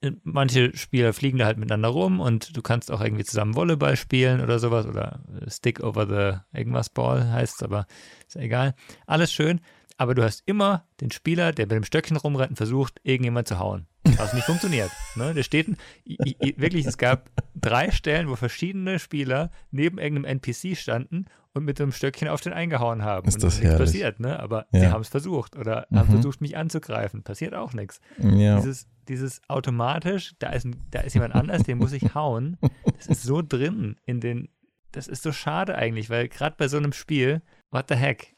Äh, 0.02 0.12
manche 0.22 0.76
Spieler 0.76 1.12
fliegen 1.12 1.38
da 1.38 1.46
halt 1.46 1.58
miteinander 1.58 1.88
rum 1.88 2.20
und 2.20 2.56
du 2.56 2.62
kannst 2.62 2.90
auch 2.90 3.00
irgendwie 3.00 3.24
zusammen 3.24 3.56
Volleyball 3.56 3.96
spielen 3.96 4.40
oder 4.40 4.58
sowas 4.58 4.86
oder 4.86 5.20
Stick 5.48 5.80
over 5.80 6.06
the 6.06 6.58
irgendwas 6.58 6.90
Ball 6.90 7.32
heißt 7.32 7.56
es, 7.56 7.62
aber 7.62 7.86
ist 8.26 8.36
ja 8.36 8.42
egal. 8.42 8.74
Alles 9.06 9.32
schön, 9.32 9.60
aber 9.96 10.14
du 10.14 10.22
hast 10.22 10.42
immer 10.46 10.86
den 11.00 11.10
Spieler, 11.10 11.52
der 11.52 11.66
mit 11.66 11.72
dem 11.72 11.84
Stöckchen 11.84 12.16
rumrennt 12.16 12.50
und 12.50 12.56
versucht, 12.56 13.00
irgendjemand 13.02 13.48
zu 13.48 13.58
hauen. 13.58 13.86
Was 14.16 14.32
nicht 14.32 14.44
funktioniert. 14.44 14.90
Ne? 15.16 15.34
Der 15.34 15.42
steht, 15.42 15.68
wirklich, 16.04 16.86
es 16.86 16.98
gab 16.98 17.30
drei 17.54 17.90
Stellen, 17.90 18.28
wo 18.28 18.36
verschiedene 18.36 18.98
Spieler 18.98 19.50
neben 19.70 19.98
irgendeinem 19.98 20.38
NPC 20.38 20.76
standen 20.76 21.26
und 21.54 21.64
mit 21.64 21.80
einem 21.80 21.92
Stöckchen 21.92 22.28
auf 22.28 22.40
den 22.40 22.52
eingehauen 22.52 23.02
haben. 23.02 23.28
Ist 23.28 23.36
und 23.36 23.44
das 23.44 23.60
nichts 23.60 23.76
passiert, 23.76 24.20
ne? 24.20 24.40
Aber 24.40 24.66
ja. 24.72 24.80
sie 24.80 24.88
haben 24.88 25.00
es 25.00 25.08
versucht 25.08 25.56
oder 25.56 25.86
mhm. 25.88 25.98
haben 25.98 26.10
versucht, 26.10 26.40
mich 26.40 26.56
anzugreifen. 26.56 27.22
Passiert 27.22 27.54
auch 27.54 27.72
nichts. 27.72 28.00
Ja. 28.18 28.56
Dieses, 28.56 28.88
dieses 29.08 29.40
automatisch, 29.48 30.34
da 30.38 30.50
ist, 30.50 30.66
da 30.90 31.00
ist 31.00 31.14
jemand 31.14 31.34
anders, 31.34 31.62
den 31.62 31.78
muss 31.78 31.92
ich 31.92 32.14
hauen. 32.14 32.58
Das 32.96 33.06
ist 33.06 33.22
so 33.22 33.42
drin 33.42 33.96
in 34.04 34.20
den, 34.20 34.48
das 34.92 35.06
ist 35.06 35.22
so 35.22 35.32
schade 35.32 35.76
eigentlich, 35.76 36.10
weil 36.10 36.28
gerade 36.28 36.56
bei 36.58 36.68
so 36.68 36.76
einem 36.76 36.92
Spiel, 36.92 37.42
what 37.70 37.86
the 37.88 37.94
heck? 37.94 38.33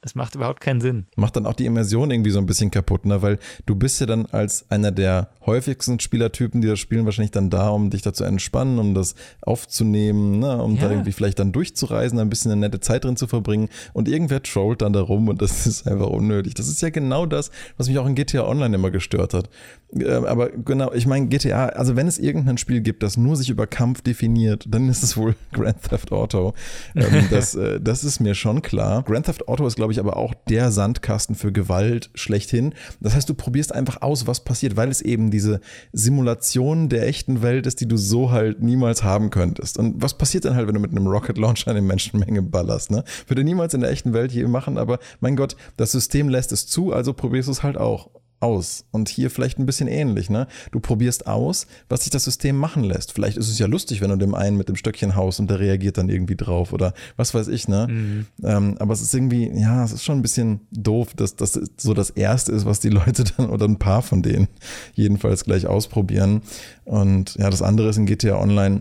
Es 0.00 0.16
macht 0.16 0.34
überhaupt 0.34 0.60
keinen 0.60 0.80
Sinn. 0.80 1.06
Macht 1.16 1.36
dann 1.36 1.46
auch 1.46 1.54
die 1.54 1.66
Immersion 1.66 2.10
irgendwie 2.10 2.30
so 2.30 2.40
ein 2.40 2.46
bisschen 2.46 2.72
kaputt, 2.72 3.06
ne? 3.06 3.22
Weil 3.22 3.38
du 3.66 3.76
bist 3.76 4.00
ja 4.00 4.06
dann 4.06 4.26
als 4.26 4.68
einer 4.68 4.90
der 4.90 5.28
häufigsten 5.46 6.00
Spielertypen, 6.00 6.60
die 6.60 6.66
das 6.66 6.80
spielen, 6.80 7.04
wahrscheinlich 7.04 7.30
dann 7.30 7.50
da, 7.50 7.68
um 7.68 7.90
dich 7.90 8.02
da 8.02 8.12
zu 8.12 8.24
entspannen, 8.24 8.80
um 8.80 8.94
das 8.94 9.14
aufzunehmen, 9.42 10.40
ne? 10.40 10.60
um 10.60 10.74
ja. 10.74 10.82
da 10.82 10.90
irgendwie 10.90 11.12
vielleicht 11.12 11.38
dann 11.38 11.52
durchzureisen, 11.52 12.18
ein 12.18 12.28
bisschen 12.28 12.50
eine 12.50 12.60
nette 12.60 12.80
Zeit 12.80 13.04
drin 13.04 13.16
zu 13.16 13.28
verbringen. 13.28 13.68
Und 13.92 14.08
irgendwer 14.08 14.42
trollt 14.42 14.82
dann 14.82 14.92
da 14.92 15.02
rum 15.02 15.28
und 15.28 15.40
das 15.40 15.66
ist 15.66 15.86
einfach 15.86 16.08
unnötig. 16.08 16.54
Das 16.54 16.66
ist 16.66 16.82
ja 16.82 16.90
genau 16.90 17.24
das, 17.26 17.50
was 17.76 17.88
mich 17.88 17.98
auch 17.98 18.06
in 18.06 18.16
GTA 18.16 18.46
Online 18.46 18.74
immer 18.74 18.90
gestört 18.90 19.34
hat. 19.34 19.48
Ähm, 19.92 20.24
aber 20.24 20.50
genau, 20.50 20.92
ich 20.92 21.06
meine, 21.06 21.26
GTA, 21.26 21.66
also 21.66 21.96
wenn 21.96 22.06
es 22.06 22.18
irgendein 22.18 22.58
Spiel 22.58 22.80
gibt, 22.80 23.02
das 23.02 23.16
nur 23.16 23.36
sich 23.36 23.50
über 23.50 23.66
Kampf 23.66 24.02
definiert, 24.02 24.66
dann 24.68 24.88
ist 24.88 25.02
es 25.02 25.16
wohl 25.16 25.34
Grand 25.52 25.82
Theft 25.82 26.12
Auto. 26.12 26.54
Ähm, 26.94 27.26
das, 27.30 27.54
äh, 27.54 27.80
das 27.80 28.04
ist 28.04 28.20
mir 28.20 28.34
schon 28.34 28.62
klar. 28.62 29.02
Grand 29.02 29.26
Theft 29.26 29.48
Auto 29.48 29.59
ist, 29.66 29.76
glaube 29.76 29.92
ich, 29.92 30.00
aber 30.00 30.16
auch 30.16 30.34
der 30.48 30.70
Sandkasten 30.70 31.34
für 31.34 31.52
Gewalt 31.52 32.10
schlechthin. 32.14 32.74
Das 33.00 33.14
heißt, 33.14 33.28
du 33.28 33.34
probierst 33.34 33.74
einfach 33.74 34.02
aus, 34.02 34.26
was 34.26 34.44
passiert, 34.44 34.76
weil 34.76 34.88
es 34.90 35.00
eben 35.00 35.30
diese 35.30 35.60
Simulation 35.92 36.88
der 36.88 37.06
echten 37.06 37.42
Welt 37.42 37.66
ist, 37.66 37.80
die 37.80 37.88
du 37.88 37.96
so 37.96 38.30
halt 38.30 38.62
niemals 38.62 39.02
haben 39.02 39.30
könntest. 39.30 39.78
Und 39.78 40.02
was 40.02 40.16
passiert 40.16 40.44
dann 40.44 40.54
halt, 40.56 40.66
wenn 40.68 40.74
du 40.74 40.80
mit 40.80 40.90
einem 40.90 41.06
Rocket 41.06 41.38
Launcher 41.38 41.70
eine 41.70 41.82
Menschenmenge 41.82 42.42
ballerst, 42.42 42.90
ne? 42.90 43.04
Würde 43.26 43.44
niemals 43.44 43.74
in 43.74 43.80
der 43.80 43.90
echten 43.90 44.12
Welt 44.12 44.32
je 44.32 44.46
machen, 44.46 44.78
aber 44.78 44.98
mein 45.20 45.36
Gott, 45.36 45.56
das 45.76 45.92
System 45.92 46.28
lässt 46.28 46.52
es 46.52 46.66
zu, 46.66 46.92
also 46.92 47.12
probierst 47.12 47.48
du 47.48 47.52
es 47.52 47.62
halt 47.62 47.76
auch 47.76 48.10
aus. 48.40 48.84
Und 48.90 49.08
hier 49.08 49.30
vielleicht 49.30 49.58
ein 49.58 49.66
bisschen 49.66 49.88
ähnlich, 49.88 50.30
ne? 50.30 50.46
Du 50.72 50.80
probierst 50.80 51.26
aus, 51.26 51.66
was 51.88 52.02
sich 52.02 52.10
das 52.10 52.24
System 52.24 52.56
machen 52.56 52.82
lässt. 52.82 53.12
Vielleicht 53.12 53.36
ist 53.36 53.48
es 53.48 53.58
ja 53.58 53.66
lustig, 53.66 54.00
wenn 54.00 54.10
du 54.10 54.16
dem 54.16 54.34
einen 54.34 54.56
mit 54.56 54.68
dem 54.68 54.76
Stöckchen 54.76 55.14
haust 55.14 55.40
und 55.40 55.50
der 55.50 55.60
reagiert 55.60 55.98
dann 55.98 56.08
irgendwie 56.08 56.36
drauf 56.36 56.72
oder 56.72 56.94
was 57.16 57.34
weiß 57.34 57.48
ich, 57.48 57.68
ne? 57.68 57.86
Mhm. 57.88 58.26
Ähm, 58.42 58.76
aber 58.78 58.94
es 58.94 59.02
ist 59.02 59.14
irgendwie, 59.14 59.50
ja, 59.54 59.84
es 59.84 59.92
ist 59.92 60.04
schon 60.04 60.18
ein 60.18 60.22
bisschen 60.22 60.60
doof, 60.70 61.14
dass 61.14 61.36
das 61.36 61.60
so 61.76 61.94
das 61.94 62.10
Erste 62.10 62.52
ist, 62.52 62.64
was 62.64 62.80
die 62.80 62.88
Leute 62.90 63.24
dann 63.24 63.50
oder 63.50 63.66
ein 63.66 63.78
paar 63.78 64.02
von 64.02 64.22
denen 64.22 64.48
jedenfalls 64.94 65.44
gleich 65.44 65.66
ausprobieren. 65.66 66.42
Und 66.84 67.36
ja, 67.36 67.50
das 67.50 67.62
andere 67.62 67.90
ist 67.90 67.98
in 67.98 68.06
GTA 68.06 68.40
Online, 68.40 68.80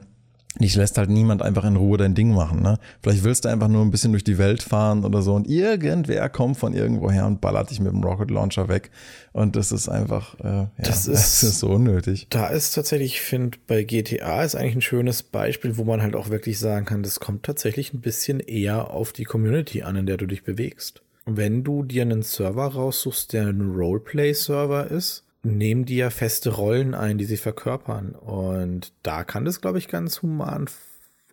dich 0.57 0.75
lässt 0.75 0.97
halt 0.97 1.09
niemand 1.09 1.41
einfach 1.41 1.63
in 1.63 1.75
Ruhe 1.75 1.97
dein 1.97 2.15
Ding 2.15 2.33
machen. 2.33 2.61
Ne? 2.61 2.79
Vielleicht 3.01 3.23
willst 3.23 3.45
du 3.45 3.49
einfach 3.49 3.67
nur 3.67 3.83
ein 3.83 3.91
bisschen 3.91 4.11
durch 4.11 4.23
die 4.23 4.37
Welt 4.37 4.63
fahren 4.63 5.05
oder 5.05 5.21
so 5.21 5.35
und 5.35 5.47
irgendwer 5.47 6.27
kommt 6.29 6.57
von 6.57 6.73
irgendwoher 6.73 7.27
und 7.27 7.39
ballert 7.39 7.69
dich 7.69 7.79
mit 7.79 7.91
dem 7.91 8.03
Rocket 8.03 8.31
Launcher 8.31 8.67
weg. 8.67 8.89
Und 9.31 9.55
das 9.55 9.71
ist 9.71 9.89
einfach, 9.89 10.39
äh, 10.39 10.47
ja, 10.47 10.71
das, 10.77 11.07
ist, 11.07 11.07
das 11.07 11.43
ist 11.43 11.59
so 11.59 11.69
unnötig. 11.69 12.27
Da 12.29 12.47
ist 12.47 12.73
tatsächlich, 12.73 13.13
ich 13.13 13.21
finde, 13.21 13.57
bei 13.67 13.83
GTA 13.83 14.43
ist 14.43 14.55
eigentlich 14.55 14.75
ein 14.75 14.81
schönes 14.81 15.23
Beispiel, 15.23 15.77
wo 15.77 15.83
man 15.83 16.01
halt 16.01 16.15
auch 16.15 16.29
wirklich 16.29 16.57
sagen 16.57 16.85
kann, 16.85 17.03
das 17.03 17.19
kommt 17.19 17.43
tatsächlich 17.43 17.93
ein 17.93 18.01
bisschen 18.01 18.39
eher 18.39 18.91
auf 18.91 19.13
die 19.13 19.25
Community 19.25 19.83
an, 19.83 19.95
in 19.95 20.07
der 20.07 20.17
du 20.17 20.25
dich 20.25 20.43
bewegst. 20.43 21.01
Wenn 21.25 21.63
du 21.63 21.83
dir 21.83 22.01
einen 22.01 22.23
Server 22.23 22.65
raussuchst, 22.65 23.33
der 23.33 23.47
ein 23.47 23.61
Roleplay-Server 23.61 24.89
ist, 24.89 25.23
nehmen 25.43 25.85
die 25.85 25.97
ja 25.97 26.09
feste 26.09 26.51
Rollen 26.51 26.93
ein, 26.93 27.17
die 27.17 27.25
sie 27.25 27.37
verkörpern. 27.37 28.11
Und 28.11 28.93
da 29.03 29.23
kann 29.23 29.45
das, 29.45 29.61
glaube 29.61 29.77
ich, 29.77 29.87
ganz 29.87 30.21
human 30.21 30.69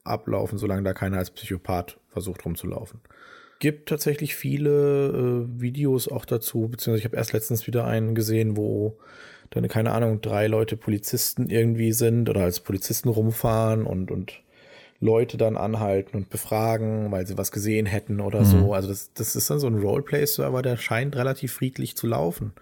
ablaufen, 0.05 0.59
solange 0.59 0.83
da 0.83 0.93
keiner 0.93 1.19
als 1.19 1.31
Psychopath 1.31 1.99
versucht 2.09 2.45
rumzulaufen. 2.45 3.01
Gibt 3.59 3.89
tatsächlich 3.89 4.37
viele 4.37 5.09
äh, 5.09 5.61
Videos 5.61 6.09
auch 6.09 6.25
dazu, 6.25 6.69
beziehungsweise 6.69 6.99
ich 6.99 7.05
habe 7.07 7.17
erst 7.17 7.33
letztens 7.33 7.67
wieder 7.67 7.87
einen 7.87 8.15
gesehen, 8.15 8.57
wo 8.57 8.99
dann, 9.51 9.67
keine 9.69 9.93
Ahnung, 9.93 10.21
drei 10.21 10.47
Leute 10.47 10.77
Polizisten 10.77 11.49
irgendwie 11.49 11.93
sind 11.93 12.29
oder 12.29 12.43
als 12.43 12.61
Polizisten 12.61 13.09
rumfahren 13.09 13.87
und, 13.87 14.11
und 14.11 14.41
Leute 15.01 15.37
dann 15.37 15.57
anhalten 15.57 16.17
und 16.17 16.31
befragen, 16.31 17.11
weil 17.11 17.27
sie 17.27 17.39
was 17.39 17.53
gesehen 17.53 17.87
hätten 17.87 18.21
oder 18.21 18.41
mhm. 18.41 18.45
so. 18.45 18.75
Also 18.75 18.89
das, 18.89 19.13
das 19.15 19.37
ist 19.37 19.49
dann 19.51 19.59
so 19.59 19.67
ein 19.67 19.79
Roleplay-Server, 19.79 20.63
der 20.63 20.77
scheint 20.77 21.17
relativ 21.17 21.53
friedlich 21.53 21.97
zu 21.97 22.07
laufen. 22.07 22.53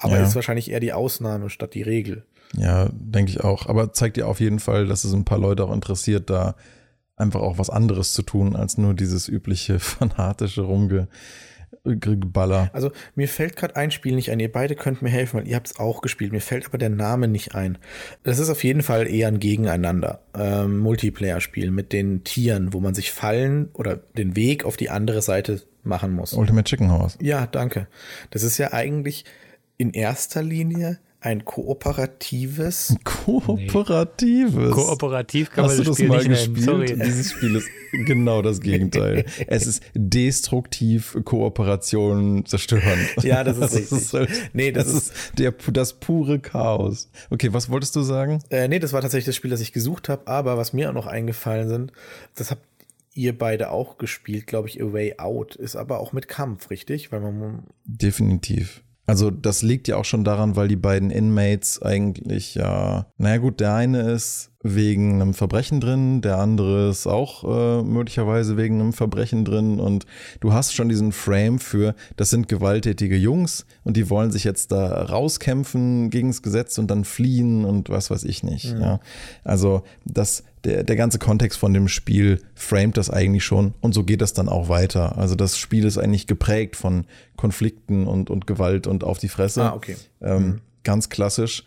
Aber 0.00 0.16
ja. 0.16 0.24
ist 0.24 0.34
wahrscheinlich 0.34 0.70
eher 0.70 0.80
die 0.80 0.92
Ausnahme 0.92 1.50
statt 1.50 1.74
die 1.74 1.82
Regel. 1.82 2.24
Ja, 2.56 2.88
denke 2.92 3.30
ich 3.30 3.40
auch. 3.40 3.66
Aber 3.66 3.92
zeigt 3.92 4.16
dir 4.16 4.26
auf 4.26 4.40
jeden 4.40 4.58
Fall, 4.58 4.86
dass 4.86 5.04
es 5.04 5.12
ein 5.12 5.24
paar 5.24 5.38
Leute 5.38 5.64
auch 5.64 5.72
interessiert, 5.72 6.30
da 6.30 6.56
einfach 7.16 7.40
auch 7.40 7.58
was 7.58 7.70
anderes 7.70 8.14
zu 8.14 8.22
tun, 8.22 8.56
als 8.56 8.78
nur 8.78 8.94
dieses 8.94 9.28
übliche 9.28 9.78
fanatische 9.78 10.62
Rumgeballer. 10.62 12.70
Also 12.72 12.90
mir 13.14 13.28
fällt 13.28 13.56
gerade 13.56 13.76
ein 13.76 13.90
Spiel 13.90 14.14
nicht 14.14 14.30
ein. 14.30 14.40
Ihr 14.40 14.50
beide 14.50 14.74
könnt 14.74 15.02
mir 15.02 15.10
helfen, 15.10 15.38
weil 15.38 15.46
ihr 15.46 15.56
habt 15.56 15.68
es 15.68 15.78
auch 15.78 16.00
gespielt. 16.00 16.32
Mir 16.32 16.40
fällt 16.40 16.66
aber 16.66 16.78
der 16.78 16.88
Name 16.88 17.28
nicht 17.28 17.54
ein. 17.54 17.76
Das 18.22 18.38
ist 18.38 18.48
auf 18.48 18.64
jeden 18.64 18.82
Fall 18.82 19.06
eher 19.06 19.28
ein 19.28 19.38
Gegeneinander. 19.38 20.22
Ähm, 20.34 20.78
Multiplayer-Spiel 20.78 21.70
mit 21.70 21.92
den 21.92 22.24
Tieren, 22.24 22.72
wo 22.72 22.80
man 22.80 22.94
sich 22.94 23.12
fallen 23.12 23.68
oder 23.74 23.96
den 23.96 24.34
Weg 24.34 24.64
auf 24.64 24.78
die 24.78 24.88
andere 24.88 25.20
Seite 25.20 25.60
machen 25.84 26.12
muss. 26.12 26.32
Ultimate 26.32 26.64
Chicken 26.64 26.90
House. 26.90 27.18
Ja, 27.20 27.46
danke. 27.46 27.86
Das 28.30 28.42
ist 28.42 28.58
ja 28.58 28.72
eigentlich 28.72 29.24
in 29.80 29.92
erster 29.92 30.42
Linie 30.42 30.98
ein 31.22 31.46
kooperatives. 31.46 32.96
Kooperatives. 33.04 34.54
Nee. 34.54 34.70
Kooperativ 34.70 35.50
kann 35.50 35.64
Hast 35.64 35.78
man 35.78 35.86
das, 35.86 35.96
Spiel 35.96 36.08
mal 36.08 36.24
gespielt? 36.24 36.60
Sorry. 36.60 36.94
Dieses 36.94 37.32
Spiel 37.32 37.56
ist 37.56 37.68
genau 38.06 38.42
das 38.42 38.60
Gegenteil. 38.60 39.24
es 39.46 39.66
ist 39.66 39.82
destruktiv, 39.94 41.16
Kooperation 41.24 42.44
zerstörend. 42.44 43.22
Ja, 43.22 43.42
das 43.42 43.56
ist 43.56 43.62
das 43.62 43.74
richtig. 43.74 43.98
Ist 43.98 44.12
halt, 44.12 44.30
nee, 44.52 44.70
das, 44.70 44.84
das 44.84 44.94
ist, 44.94 45.10
ist 45.10 45.38
der, 45.38 45.52
das 45.52 45.94
pure 45.94 46.40
Chaos. 46.40 47.10
Okay, 47.30 47.52
was 47.54 47.70
wolltest 47.70 47.96
du 47.96 48.02
sagen? 48.02 48.42
Äh, 48.50 48.68
nee, 48.68 48.78
das 48.78 48.92
war 48.92 49.00
tatsächlich 49.00 49.26
das 49.26 49.36
Spiel, 49.36 49.50
das 49.50 49.62
ich 49.62 49.72
gesucht 49.72 50.10
habe, 50.10 50.26
aber 50.26 50.58
was 50.58 50.74
mir 50.74 50.90
auch 50.90 50.94
noch 50.94 51.06
eingefallen 51.06 51.68
sind, 51.68 51.92
das 52.34 52.50
habt 52.50 52.66
ihr 53.14 53.36
beide 53.36 53.70
auch 53.70 53.96
gespielt, 53.96 54.46
glaube 54.46 54.68
ich, 54.68 54.82
A 54.82 54.92
Way 54.92 55.18
Out, 55.18 55.56
ist 55.56 55.76
aber 55.76 56.00
auch 56.00 56.12
mit 56.12 56.28
Kampf, 56.28 56.68
richtig? 56.68 57.12
Weil 57.12 57.20
man 57.20 57.64
Definitiv. 57.84 58.82
Also 59.10 59.32
das 59.32 59.62
liegt 59.62 59.88
ja 59.88 59.96
auch 59.96 60.04
schon 60.04 60.22
daran, 60.22 60.54
weil 60.54 60.68
die 60.68 60.76
beiden 60.76 61.10
Inmates 61.10 61.82
eigentlich 61.82 62.54
ja, 62.54 63.06
naja 63.18 63.38
gut, 63.38 63.58
der 63.58 63.74
eine 63.74 64.02
ist 64.12 64.52
wegen 64.62 65.20
einem 65.20 65.34
Verbrechen 65.34 65.80
drin, 65.80 66.20
der 66.20 66.38
andere 66.38 66.90
ist 66.90 67.08
auch 67.08 67.42
äh, 67.42 67.82
möglicherweise 67.82 68.56
wegen 68.56 68.80
einem 68.80 68.92
Verbrechen 68.92 69.44
drin 69.44 69.80
und 69.80 70.06
du 70.38 70.52
hast 70.52 70.74
schon 70.74 70.88
diesen 70.88 71.10
Frame 71.10 71.58
für, 71.58 71.96
das 72.16 72.30
sind 72.30 72.46
gewalttätige 72.46 73.16
Jungs 73.16 73.66
und 73.82 73.96
die 73.96 74.10
wollen 74.10 74.30
sich 74.30 74.44
jetzt 74.44 74.70
da 74.70 75.02
rauskämpfen 75.06 76.10
gegen 76.10 76.28
das 76.28 76.42
Gesetz 76.42 76.78
und 76.78 76.88
dann 76.88 77.04
fliehen 77.04 77.64
und 77.64 77.88
was 77.88 78.12
weiß 78.12 78.22
ich 78.22 78.44
nicht. 78.44 78.74
Mhm. 78.74 78.80
Ja. 78.80 79.00
Also 79.42 79.82
das, 80.04 80.44
der, 80.64 80.84
der 80.84 80.96
ganze 80.96 81.18
Kontext 81.18 81.58
von 81.58 81.72
dem 81.72 81.88
Spiel 81.88 82.42
framet 82.54 82.96
das 82.96 83.10
eigentlich 83.10 83.44
schon 83.44 83.74
und 83.80 83.94
so 83.94 84.04
geht 84.04 84.20
das 84.20 84.32
dann 84.32 84.48
auch 84.48 84.68
weiter. 84.68 85.16
Also 85.18 85.34
das 85.34 85.58
Spiel 85.58 85.84
ist 85.84 85.98
eigentlich 85.98 86.26
geprägt 86.26 86.76
von 86.76 87.06
Konflikten 87.36 88.06
und, 88.06 88.30
und 88.30 88.46
Gewalt 88.46 88.86
und 88.86 89.04
auf 89.04 89.18
die 89.18 89.28
Fresse. 89.28 89.62
Ah, 89.62 89.74
okay. 89.74 89.96
Ähm, 90.20 90.42
mhm. 90.42 90.60
Ganz 90.82 91.08
klassisch. 91.08 91.64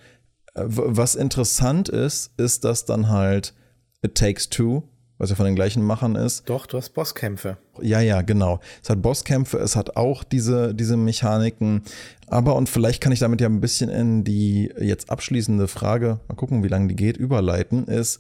Was 0.55 1.15
interessant 1.15 1.89
ist, 1.89 2.31
ist, 2.37 2.63
dass 2.63 2.85
dann 2.85 3.09
halt 3.09 3.55
It 4.03 4.15
Takes 4.15 4.49
Two, 4.49 4.83
was 5.17 5.31
ja 5.31 5.35
von 5.35 5.45
den 5.45 5.55
gleichen 5.55 5.83
Machern 5.83 6.15
ist. 6.15 6.47
Doch, 6.47 6.67
du 6.67 6.77
hast 6.77 6.89
Bosskämpfe. 6.89 7.57
Ja, 7.81 8.01
ja, 8.01 8.21
genau. 8.21 8.59
Es 8.83 8.89
hat 8.89 9.01
Bosskämpfe, 9.01 9.57
es 9.57 9.75
hat 9.75 9.95
auch 9.95 10.23
diese, 10.23 10.75
diese 10.75 10.97
Mechaniken. 10.97 11.81
Aber, 12.27 12.55
und 12.55 12.69
vielleicht 12.69 13.01
kann 13.01 13.11
ich 13.11 13.19
damit 13.19 13.41
ja 13.41 13.47
ein 13.47 13.61
bisschen 13.61 13.89
in 13.89 14.23
die 14.23 14.71
jetzt 14.79 15.09
abschließende 15.09 15.67
Frage, 15.67 16.19
mal 16.27 16.35
gucken, 16.35 16.63
wie 16.63 16.67
lange 16.67 16.87
die 16.87 16.95
geht, 16.95 17.17
überleiten, 17.17 17.85
ist, 17.85 18.19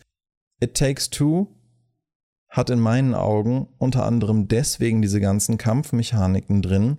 It 0.59 0.75
Takes 0.75 1.09
Two 1.09 1.47
hat 2.49 2.69
in 2.69 2.79
meinen 2.79 3.15
Augen 3.15 3.67
unter 3.79 4.05
anderem 4.05 4.47
deswegen 4.47 5.01
diese 5.01 5.19
ganzen 5.19 5.57
Kampfmechaniken 5.57 6.61
drin, 6.61 6.97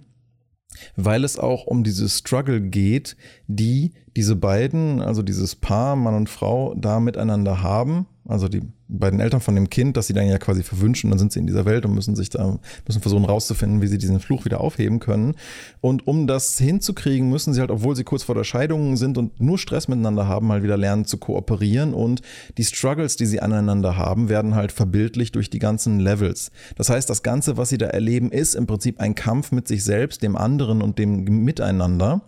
weil 0.96 1.22
es 1.22 1.38
auch 1.38 1.66
um 1.66 1.84
diese 1.84 2.08
Struggle 2.08 2.60
geht, 2.60 3.16
die 3.46 3.94
diese 4.16 4.34
beiden, 4.34 5.00
also 5.00 5.22
dieses 5.22 5.54
Paar, 5.54 5.94
Mann 5.94 6.14
und 6.14 6.28
Frau, 6.28 6.74
da 6.74 6.98
miteinander 6.98 7.62
haben. 7.62 8.06
Also 8.26 8.48
die 8.48 8.62
bei 8.88 9.10
den 9.10 9.20
Eltern 9.20 9.40
von 9.40 9.54
dem 9.54 9.70
Kind, 9.70 9.96
dass 9.96 10.06
sie 10.06 10.12
dann 10.12 10.26
ja 10.26 10.38
quasi 10.38 10.62
verwünschen, 10.62 11.10
dann 11.10 11.18
sind 11.18 11.32
sie 11.32 11.40
in 11.40 11.46
dieser 11.46 11.64
Welt 11.64 11.84
und 11.84 11.94
müssen 11.94 12.14
sich 12.14 12.30
da, 12.30 12.58
müssen 12.87 13.00
versuchen 13.00 13.24
rauszufinden, 13.24 13.82
wie 13.82 13.87
sie 13.87 13.98
diesen 13.98 14.20
Fluch 14.20 14.44
wieder 14.44 14.60
aufheben 14.60 15.00
können. 15.00 15.34
Und 15.80 16.06
um 16.06 16.26
das 16.26 16.58
hinzukriegen, 16.58 17.28
müssen 17.28 17.54
sie 17.54 17.60
halt, 17.60 17.70
obwohl 17.70 17.96
sie 17.96 18.04
kurz 18.04 18.22
vor 18.22 18.34
der 18.34 18.44
Scheidung 18.44 18.96
sind 18.96 19.18
und 19.18 19.40
nur 19.40 19.58
Stress 19.58 19.88
miteinander 19.88 20.28
haben, 20.28 20.46
mal 20.46 20.62
wieder 20.62 20.76
lernen 20.76 21.04
zu 21.04 21.18
kooperieren 21.18 21.94
und 21.94 22.22
die 22.58 22.64
Struggles, 22.64 23.16
die 23.16 23.26
sie 23.26 23.40
aneinander 23.40 23.96
haben, 23.96 24.28
werden 24.28 24.54
halt 24.54 24.72
verbildlicht 24.72 25.34
durch 25.34 25.50
die 25.50 25.58
ganzen 25.58 26.00
Levels. 26.00 26.50
Das 26.76 26.90
heißt, 26.90 27.08
das 27.08 27.22
Ganze, 27.22 27.56
was 27.56 27.70
sie 27.70 27.78
da 27.78 27.87
erleben, 27.87 28.30
ist 28.30 28.54
im 28.54 28.66
Prinzip 28.66 29.00
ein 29.00 29.14
Kampf 29.14 29.52
mit 29.52 29.66
sich 29.66 29.84
selbst, 29.84 30.22
dem 30.22 30.37
anderen 30.37 30.82
und 30.82 30.98
dem 30.98 31.24
Miteinander. 31.24 32.22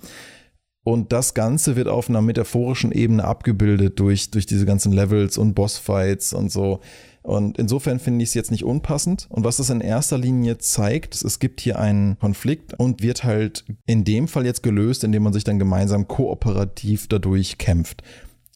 Und 0.87 1.13
das 1.13 1.35
Ganze 1.35 1.75
wird 1.75 1.89
auf 1.89 2.09
einer 2.09 2.23
metaphorischen 2.23 2.93
Ebene 2.93 3.25
abgebildet 3.25 3.99
durch, 3.99 4.31
durch 4.31 4.47
diese 4.47 4.65
ganzen 4.67 4.93
Levels 4.93 5.37
und 5.37 5.55
Bossfights 5.55 6.33
und 6.33 6.53
so. 6.53 6.79
Und 7.23 7.59
insofern 7.59 7.99
finde 7.99 8.23
ich 8.23 8.29
es 8.29 8.35
jetzt 8.35 8.53
nicht 8.53 8.63
unpassend. 8.63 9.27
Und 9.29 9.43
was 9.43 9.57
das 9.57 9.71
in 9.71 9.81
erster 9.81 10.17
Linie 10.17 10.59
zeigt, 10.59 11.21
es 11.25 11.41
gibt 11.41 11.61
hier 11.61 11.81
einen 11.81 12.17
Konflikt 12.21 12.75
und 12.75 13.03
wird 13.03 13.25
halt 13.25 13.65
in 13.87 14.05
dem 14.05 14.29
Fall 14.29 14.47
jetzt 14.47 14.63
gelöst, 14.63 15.03
indem 15.03 15.25
man 15.25 15.33
sich 15.33 15.43
dann 15.43 15.59
gemeinsam 15.59 16.07
kooperativ 16.07 17.09
dadurch 17.09 17.59
kämpft. 17.59 18.05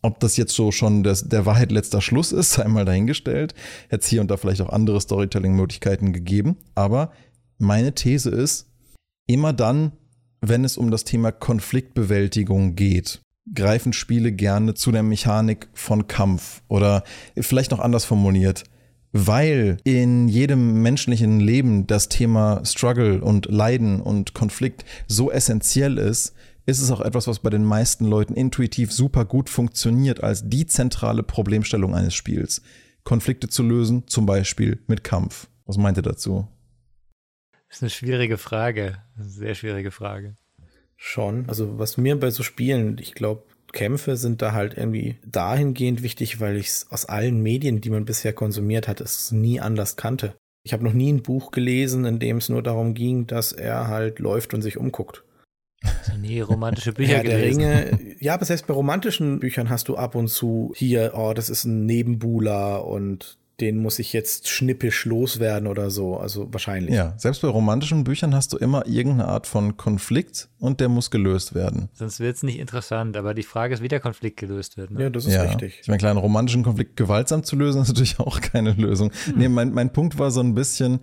Ob 0.01 0.21
das 0.21 0.37
jetzt 0.37 0.55
so 0.55 0.71
schon 0.71 1.03
das, 1.03 1.29
der 1.29 1.47
Wahrheit 1.47 1.73
letzter 1.73 2.01
Schluss 2.01 2.31
ist, 2.31 2.53
sei 2.53 2.69
mal 2.69 2.85
dahingestellt. 2.85 3.57
Hätte 3.89 4.03
es 4.05 4.07
hier 4.07 4.21
und 4.21 4.31
da 4.31 4.37
vielleicht 4.37 4.61
auch 4.61 4.71
andere 4.71 5.01
Storytelling-Möglichkeiten 5.01 6.13
gegeben. 6.13 6.59
Aber 6.77 7.11
meine 7.59 7.93
These 7.93 8.31
ist, 8.31 8.69
immer 9.27 9.53
dann, 9.53 9.91
wenn 10.41 10.65
es 10.65 10.77
um 10.77 10.91
das 10.91 11.05
Thema 11.05 11.33
Konfliktbewältigung 11.33 12.75
geht, 12.75 13.21
greifen 13.55 13.93
Spiele 13.93 14.33
gerne 14.33 14.75
zu 14.75 14.93
der 14.93 15.03
Mechanik 15.03 15.69
von 15.75 16.07
Kampf 16.07 16.63
oder 16.69 17.05
vielleicht 17.39 17.71
noch 17.71 17.81
anders 17.81 18.05
formuliert, 18.05 18.65
weil 19.13 19.79
in 19.85 20.29
jedem 20.29 20.83
menschlichen 20.83 21.41
Leben 21.41 21.87
das 21.87 22.09
Thema 22.09 22.63
Struggle 22.65 23.21
und 23.21 23.47
Leiden 23.47 24.01
und 24.01 24.35
Konflikt 24.35 24.85
so 25.09 25.31
essentiell 25.31 25.99
ist, 25.99 26.35
ist 26.67 26.81
es 26.81 26.91
auch 26.91 27.01
etwas, 27.01 27.27
was 27.27 27.41
bei 27.41 27.51
den 27.51 27.65
meisten 27.65 28.05
Leuten 28.05 28.35
intuitiv 28.35 28.93
super 28.93 29.25
gut 29.25 29.49
funktioniert 29.49 30.23
als 30.23 30.49
die 30.49 30.67
zentrale 30.67 31.23
Problemstellung 31.23 31.95
eines 31.95 32.15
Spiels. 32.15 32.63
Konflikte 33.03 33.49
zu 33.49 33.63
lösen, 33.63 34.05
zum 34.07 34.27
Beispiel 34.27 34.79
mit 34.87 35.03
Kampf. 35.03 35.49
Was 35.67 35.79
meint 35.79 35.99
ihr 35.99 36.03
dazu? 36.03 36.47
Das 37.71 37.79
ist 37.79 37.83
eine 37.85 37.91
schwierige 37.91 38.37
Frage. 38.37 38.99
Eine 39.17 39.25
sehr 39.27 39.55
schwierige 39.55 39.93
Frage. 39.93 40.35
Schon. 40.97 41.49
Also 41.49 41.79
was 41.79 41.97
mir 41.97 42.19
bei 42.19 42.31
so 42.31 42.43
Spielen, 42.43 42.99
ich 42.99 43.15
glaube, 43.15 43.45
Kämpfe 43.73 44.17
sind 44.17 44.43
da 44.43 44.53
halt 44.53 44.77
irgendwie 44.77 45.19
dahingehend 45.25 46.03
wichtig, 46.03 46.41
weil 46.41 46.57
ich 46.57 46.67
es 46.67 46.91
aus 46.91 47.07
allen 47.07 47.41
Medien, 47.41 47.81
die 47.81 47.91
man 47.91 48.05
bisher 48.05 48.33
konsumiert 48.33 48.89
hat, 48.89 49.01
es 49.01 49.31
nie 49.31 49.61
anders 49.61 49.97
kannte. 49.97 50.35
Ich 50.65 50.73
habe 50.73 50.83
noch 50.83 50.93
nie 50.93 51.13
ein 51.13 51.23
Buch 51.23 51.53
gelesen, 51.53 52.05
in 52.05 52.19
dem 52.19 52.39
es 52.39 52.49
nur 52.49 52.63
darum 52.63 52.93
ging, 52.93 53.29
dass 53.29 53.53
er 53.53 53.87
halt 53.87 54.19
läuft 54.19 54.53
und 54.53 54.63
sich 54.63 54.77
umguckt. 54.77 55.23
Also 55.83 56.19
nie 56.19 56.41
romantische 56.41 56.93
Bücher 56.93 57.13
ja, 57.19 57.23
gelesen. 57.23 57.63
Ringe, 57.63 58.17
ja, 58.19 58.35
aber 58.35 58.45
selbst 58.45 58.67
bei 58.67 58.75
romantischen 58.75 59.39
Büchern 59.39 59.71
hast 59.71 59.89
du 59.89 59.97
ab 59.97 60.17
und 60.17 60.27
zu 60.27 60.73
hier, 60.77 61.13
oh, 61.15 61.33
das 61.35 61.49
ist 61.49 61.65
ein 61.65 61.87
Nebenbuhler 61.87 62.85
und 62.85 63.39
den 63.61 63.79
muss 63.79 63.99
ich 63.99 64.13
jetzt 64.13 64.49
schnippisch 64.49 65.05
loswerden 65.05 65.67
oder 65.67 65.91
so. 65.91 66.17
Also 66.17 66.53
wahrscheinlich. 66.53 66.95
Ja, 66.95 67.15
selbst 67.19 67.43
bei 67.43 67.49
romantischen 67.49 68.05
Büchern 68.05 68.35
hast 68.35 68.53
du 68.53 68.57
immer 68.57 68.87
irgendeine 68.87 69.29
Art 69.29 69.47
von 69.47 69.77
Konflikt 69.77 70.49
und 70.59 70.81
der 70.81 70.89
muss 70.89 71.11
gelöst 71.11 71.55
werden. 71.55 71.89
Sonst 71.93 72.21
wird 72.21 72.37
es 72.37 72.43
nicht 72.43 72.59
interessant, 72.59 73.17
aber 73.17 73.35
die 73.35 73.43
Frage 73.43 73.75
ist, 73.75 73.83
wie 73.83 73.89
der 73.89 74.01
Konflikt 74.01 74.39
gelöst 74.39 74.77
wird. 74.77 74.91
Ne? 74.91 75.03
Ja, 75.05 75.11
das 75.11 75.27
ist 75.27 75.35
ja. 75.35 75.43
richtig. 75.43 75.81
Ich 75.83 75.89
meine, 75.89 75.99
klar, 75.99 76.11
einen 76.11 76.21
romantischen 76.21 76.63
Konflikt 76.63 76.97
gewaltsam 76.97 77.45
zu 77.45 77.57
lösen, 77.57 77.83
ist 77.83 77.89
natürlich 77.89 78.19
auch 78.19 78.41
keine 78.41 78.73
Lösung. 78.73 79.11
Hm. 79.27 79.35
Nee, 79.37 79.49
mein, 79.49 79.73
mein 79.73 79.93
Punkt 79.93 80.19
war 80.19 80.31
so 80.31 80.41
ein 80.41 80.55
bisschen, 80.55 81.01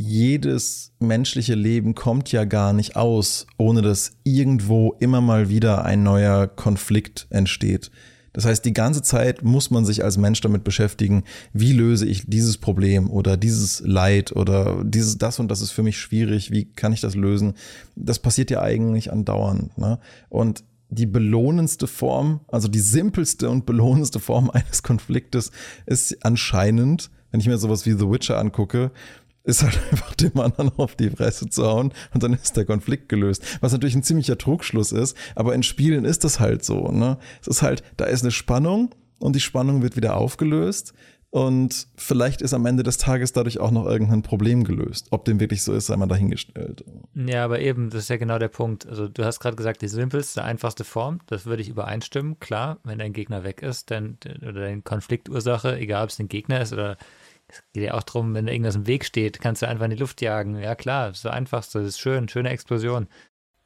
jedes 0.00 0.94
menschliche 1.00 1.56
Leben 1.56 1.94
kommt 1.94 2.30
ja 2.30 2.44
gar 2.44 2.72
nicht 2.72 2.94
aus, 2.94 3.48
ohne 3.58 3.82
dass 3.82 4.12
irgendwo 4.22 4.94
immer 5.00 5.20
mal 5.20 5.48
wieder 5.48 5.84
ein 5.84 6.04
neuer 6.04 6.46
Konflikt 6.46 7.26
entsteht. 7.30 7.90
Das 8.32 8.44
heißt, 8.44 8.64
die 8.64 8.72
ganze 8.72 9.02
Zeit 9.02 9.42
muss 9.42 9.70
man 9.70 9.84
sich 9.84 10.04
als 10.04 10.16
Mensch 10.16 10.40
damit 10.40 10.64
beschäftigen, 10.64 11.24
wie 11.52 11.72
löse 11.72 12.06
ich 12.06 12.24
dieses 12.26 12.58
Problem 12.58 13.10
oder 13.10 13.36
dieses 13.36 13.80
Leid 13.80 14.32
oder 14.32 14.82
dieses, 14.84 15.18
das 15.18 15.38
und 15.38 15.50
das 15.50 15.60
ist 15.60 15.70
für 15.70 15.82
mich 15.82 15.98
schwierig, 15.98 16.50
wie 16.50 16.66
kann 16.66 16.92
ich 16.92 17.00
das 17.00 17.14
lösen? 17.14 17.54
Das 17.96 18.18
passiert 18.18 18.50
ja 18.50 18.62
eigentlich 18.62 19.12
andauernd. 19.12 19.76
Ne? 19.78 19.98
Und 20.28 20.64
die 20.90 21.06
belohnendste 21.06 21.86
Form, 21.86 22.40
also 22.48 22.68
die 22.68 22.80
simpelste 22.80 23.50
und 23.50 23.66
belohnendste 23.66 24.20
Form 24.20 24.50
eines 24.52 24.82
Konfliktes 24.82 25.50
ist 25.86 26.24
anscheinend, 26.24 27.10
wenn 27.30 27.40
ich 27.40 27.46
mir 27.46 27.58
sowas 27.58 27.86
wie 27.86 27.92
The 27.92 28.10
Witcher 28.10 28.38
angucke, 28.38 28.90
ist 29.48 29.62
halt 29.62 29.80
einfach 29.90 30.14
dem 30.14 30.38
anderen 30.38 30.70
auf 30.76 30.94
die 30.94 31.10
Fresse 31.10 31.48
zu 31.48 31.64
hauen 31.66 31.92
und 32.14 32.22
dann 32.22 32.34
ist 32.34 32.56
der 32.56 32.66
Konflikt 32.66 33.08
gelöst. 33.08 33.42
Was 33.60 33.72
natürlich 33.72 33.96
ein 33.96 34.02
ziemlicher 34.02 34.38
Trugschluss 34.38 34.92
ist, 34.92 35.16
aber 35.34 35.54
in 35.54 35.62
Spielen 35.62 36.04
ist 36.04 36.22
das 36.24 36.38
halt 36.38 36.64
so. 36.64 36.92
Ne? 36.92 37.18
Es 37.40 37.48
ist 37.48 37.62
halt, 37.62 37.82
da 37.96 38.04
ist 38.04 38.22
eine 38.22 38.30
Spannung 38.30 38.94
und 39.18 39.34
die 39.34 39.40
Spannung 39.40 39.82
wird 39.82 39.96
wieder 39.96 40.16
aufgelöst. 40.16 40.92
Und 41.30 41.88
vielleicht 41.94 42.40
ist 42.40 42.54
am 42.54 42.64
Ende 42.64 42.82
des 42.82 42.96
Tages 42.96 43.34
dadurch 43.34 43.60
auch 43.60 43.70
noch 43.70 43.84
irgendein 43.84 44.22
Problem 44.22 44.64
gelöst. 44.64 45.08
Ob 45.10 45.26
dem 45.26 45.40
wirklich 45.40 45.62
so 45.62 45.74
ist, 45.74 45.86
sei 45.86 45.96
mal 45.98 46.06
dahingestellt. 46.06 46.84
Ja, 47.14 47.44
aber 47.44 47.60
eben, 47.60 47.90
das 47.90 48.04
ist 48.04 48.08
ja 48.08 48.16
genau 48.16 48.38
der 48.38 48.48
Punkt. 48.48 48.86
Also 48.86 49.08
du 49.08 49.24
hast 49.24 49.38
gerade 49.38 49.56
gesagt, 49.56 49.82
die 49.82 49.88
simpelste, 49.88 50.42
einfachste 50.42 50.84
Form, 50.84 51.20
das 51.26 51.44
würde 51.44 51.60
ich 51.60 51.68
übereinstimmen. 51.68 52.40
Klar, 52.40 52.78
wenn 52.82 52.98
dein 52.98 53.12
Gegner 53.12 53.44
weg 53.44 53.60
ist, 53.60 53.90
dann, 53.90 54.16
oder 54.40 54.54
deine 54.54 54.80
Konfliktursache, 54.80 55.76
egal 55.76 56.04
ob 56.04 56.10
es 56.10 56.18
ein 56.18 56.28
Gegner 56.28 56.62
ist 56.62 56.72
oder 56.72 56.96
es 57.48 57.62
geht 57.72 57.84
ja 57.84 57.94
auch 57.94 58.02
darum, 58.02 58.34
wenn 58.34 58.48
irgendwas 58.48 58.76
im 58.76 58.86
Weg 58.86 59.04
steht, 59.04 59.40
kannst 59.40 59.62
du 59.62 59.68
einfach 59.68 59.86
in 59.86 59.92
die 59.92 59.96
Luft 59.96 60.20
jagen. 60.20 60.58
Ja 60.58 60.74
klar, 60.74 61.08
das 61.08 61.18
ist 61.18 61.24
das 61.24 61.32
Einfachste, 61.32 61.78
das 61.78 61.88
ist 61.88 62.00
schön, 62.00 62.28
schöne 62.28 62.50
Explosion. 62.50 63.08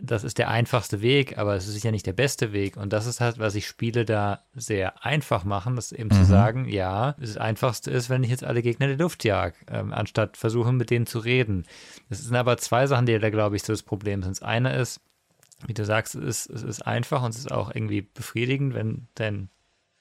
Das 0.04 0.24
ist 0.24 0.38
der 0.38 0.48
einfachste 0.48 1.00
Weg, 1.00 1.38
aber 1.38 1.54
es 1.54 1.68
ist 1.68 1.74
sicher 1.74 1.92
nicht 1.92 2.06
der 2.06 2.12
beste 2.12 2.52
Weg. 2.52 2.76
Und 2.76 2.92
das 2.92 3.06
ist 3.06 3.20
halt, 3.20 3.38
was 3.38 3.54
ich 3.54 3.68
Spiele 3.68 4.04
da 4.04 4.42
sehr 4.52 5.04
einfach 5.04 5.44
machen, 5.44 5.76
das 5.76 5.92
eben 5.92 6.08
mhm. 6.08 6.14
zu 6.14 6.24
sagen, 6.24 6.68
ja, 6.68 7.14
das 7.20 7.36
Einfachste 7.36 7.92
ist, 7.92 8.10
wenn 8.10 8.24
ich 8.24 8.30
jetzt 8.30 8.42
alle 8.42 8.62
Gegner 8.62 8.86
in 8.86 8.96
die 8.96 9.02
Luft 9.02 9.22
jag, 9.22 9.54
ähm, 9.70 9.92
anstatt 9.92 10.36
versuchen, 10.36 10.76
mit 10.76 10.90
denen 10.90 11.06
zu 11.06 11.20
reden. 11.20 11.66
Das 12.08 12.18
sind 12.18 12.34
aber 12.34 12.58
zwei 12.58 12.88
Sachen, 12.88 13.06
die 13.06 13.16
da, 13.16 13.30
glaube 13.30 13.54
ich, 13.54 13.62
so 13.62 13.72
das 13.72 13.84
Problem 13.84 14.22
sind. 14.22 14.32
Das 14.32 14.42
eine 14.42 14.74
ist, 14.74 15.00
wie 15.66 15.74
du 15.74 15.84
sagst, 15.84 16.16
es 16.16 16.46
ist, 16.46 16.50
es 16.50 16.62
ist 16.64 16.82
einfach 16.82 17.22
und 17.22 17.30
es 17.30 17.38
ist 17.38 17.52
auch 17.52 17.72
irgendwie 17.72 18.02
befriedigend, 18.02 18.74
wenn 18.74 19.06
denn 19.18 19.50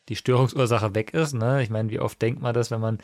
die 0.10 0.16
Störungsursache 0.16 0.96
weg 0.96 1.14
ist. 1.14 1.34
Ne? 1.34 1.62
Ich 1.62 1.70
meine, 1.70 1.90
wie 1.90 2.00
oft 2.00 2.22
denkt 2.22 2.42
man 2.42 2.54
das, 2.54 2.72
wenn 2.72 2.82
man 2.82 2.98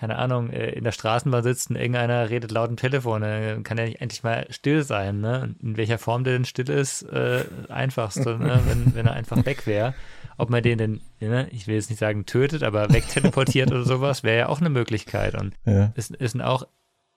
keine 0.00 0.16
Ahnung, 0.16 0.48
äh, 0.48 0.70
in 0.70 0.84
der 0.84 0.92
Straßenbahn 0.92 1.42
sitzt 1.42 1.68
und 1.68 1.76
irgendeiner 1.76 2.30
redet 2.30 2.50
laut 2.52 2.70
im 2.70 2.78
Telefon, 2.78 3.20
dann 3.20 3.62
kann 3.64 3.76
er 3.76 3.84
nicht 3.84 4.00
endlich 4.00 4.22
mal 4.22 4.46
still 4.48 4.82
sein, 4.82 5.20
ne? 5.20 5.54
In 5.62 5.76
welcher 5.76 5.98
Form 5.98 6.24
der 6.24 6.32
denn 6.32 6.46
still 6.46 6.70
ist, 6.70 7.02
äh, 7.02 7.44
einfachste, 7.68 8.38
ne? 8.38 8.62
wenn, 8.66 8.94
wenn 8.94 9.06
er 9.06 9.12
einfach 9.12 9.44
weg 9.44 9.66
wäre. 9.66 9.94
Ob 10.38 10.48
man 10.48 10.62
den 10.62 10.78
denn, 10.78 11.00
ne? 11.20 11.48
ich 11.50 11.66
will 11.66 11.74
jetzt 11.74 11.90
nicht 11.90 11.98
sagen 11.98 12.24
tötet, 12.24 12.62
aber 12.62 12.90
wegteleportiert 12.90 13.70
oder 13.70 13.84
sowas, 13.84 14.22
wäre 14.22 14.38
ja 14.38 14.48
auch 14.48 14.60
eine 14.60 14.70
Möglichkeit. 14.70 15.34
Und 15.34 15.52
ja. 15.66 15.92
ist, 15.96 16.16
ist 16.16 16.40
auch 16.40 16.66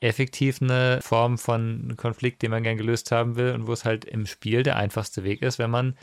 effektiv 0.02 0.62
eine 0.62 1.00
Form 1.02 1.38
von 1.38 1.94
Konflikt, 1.96 2.42
den 2.42 2.52
man 2.52 2.64
gern 2.64 2.76
gelöst 2.76 3.14
haben 3.14 3.38
will 3.38 3.54
und 3.54 3.66
wo 3.66 3.72
es 3.72 3.86
halt 3.86 4.04
im 4.04 4.26
Spiel 4.26 4.64
der 4.64 4.76
einfachste 4.76 5.24
Weg 5.24 5.42
ist, 5.42 5.58
wenn 5.58 5.72
man 5.72 5.96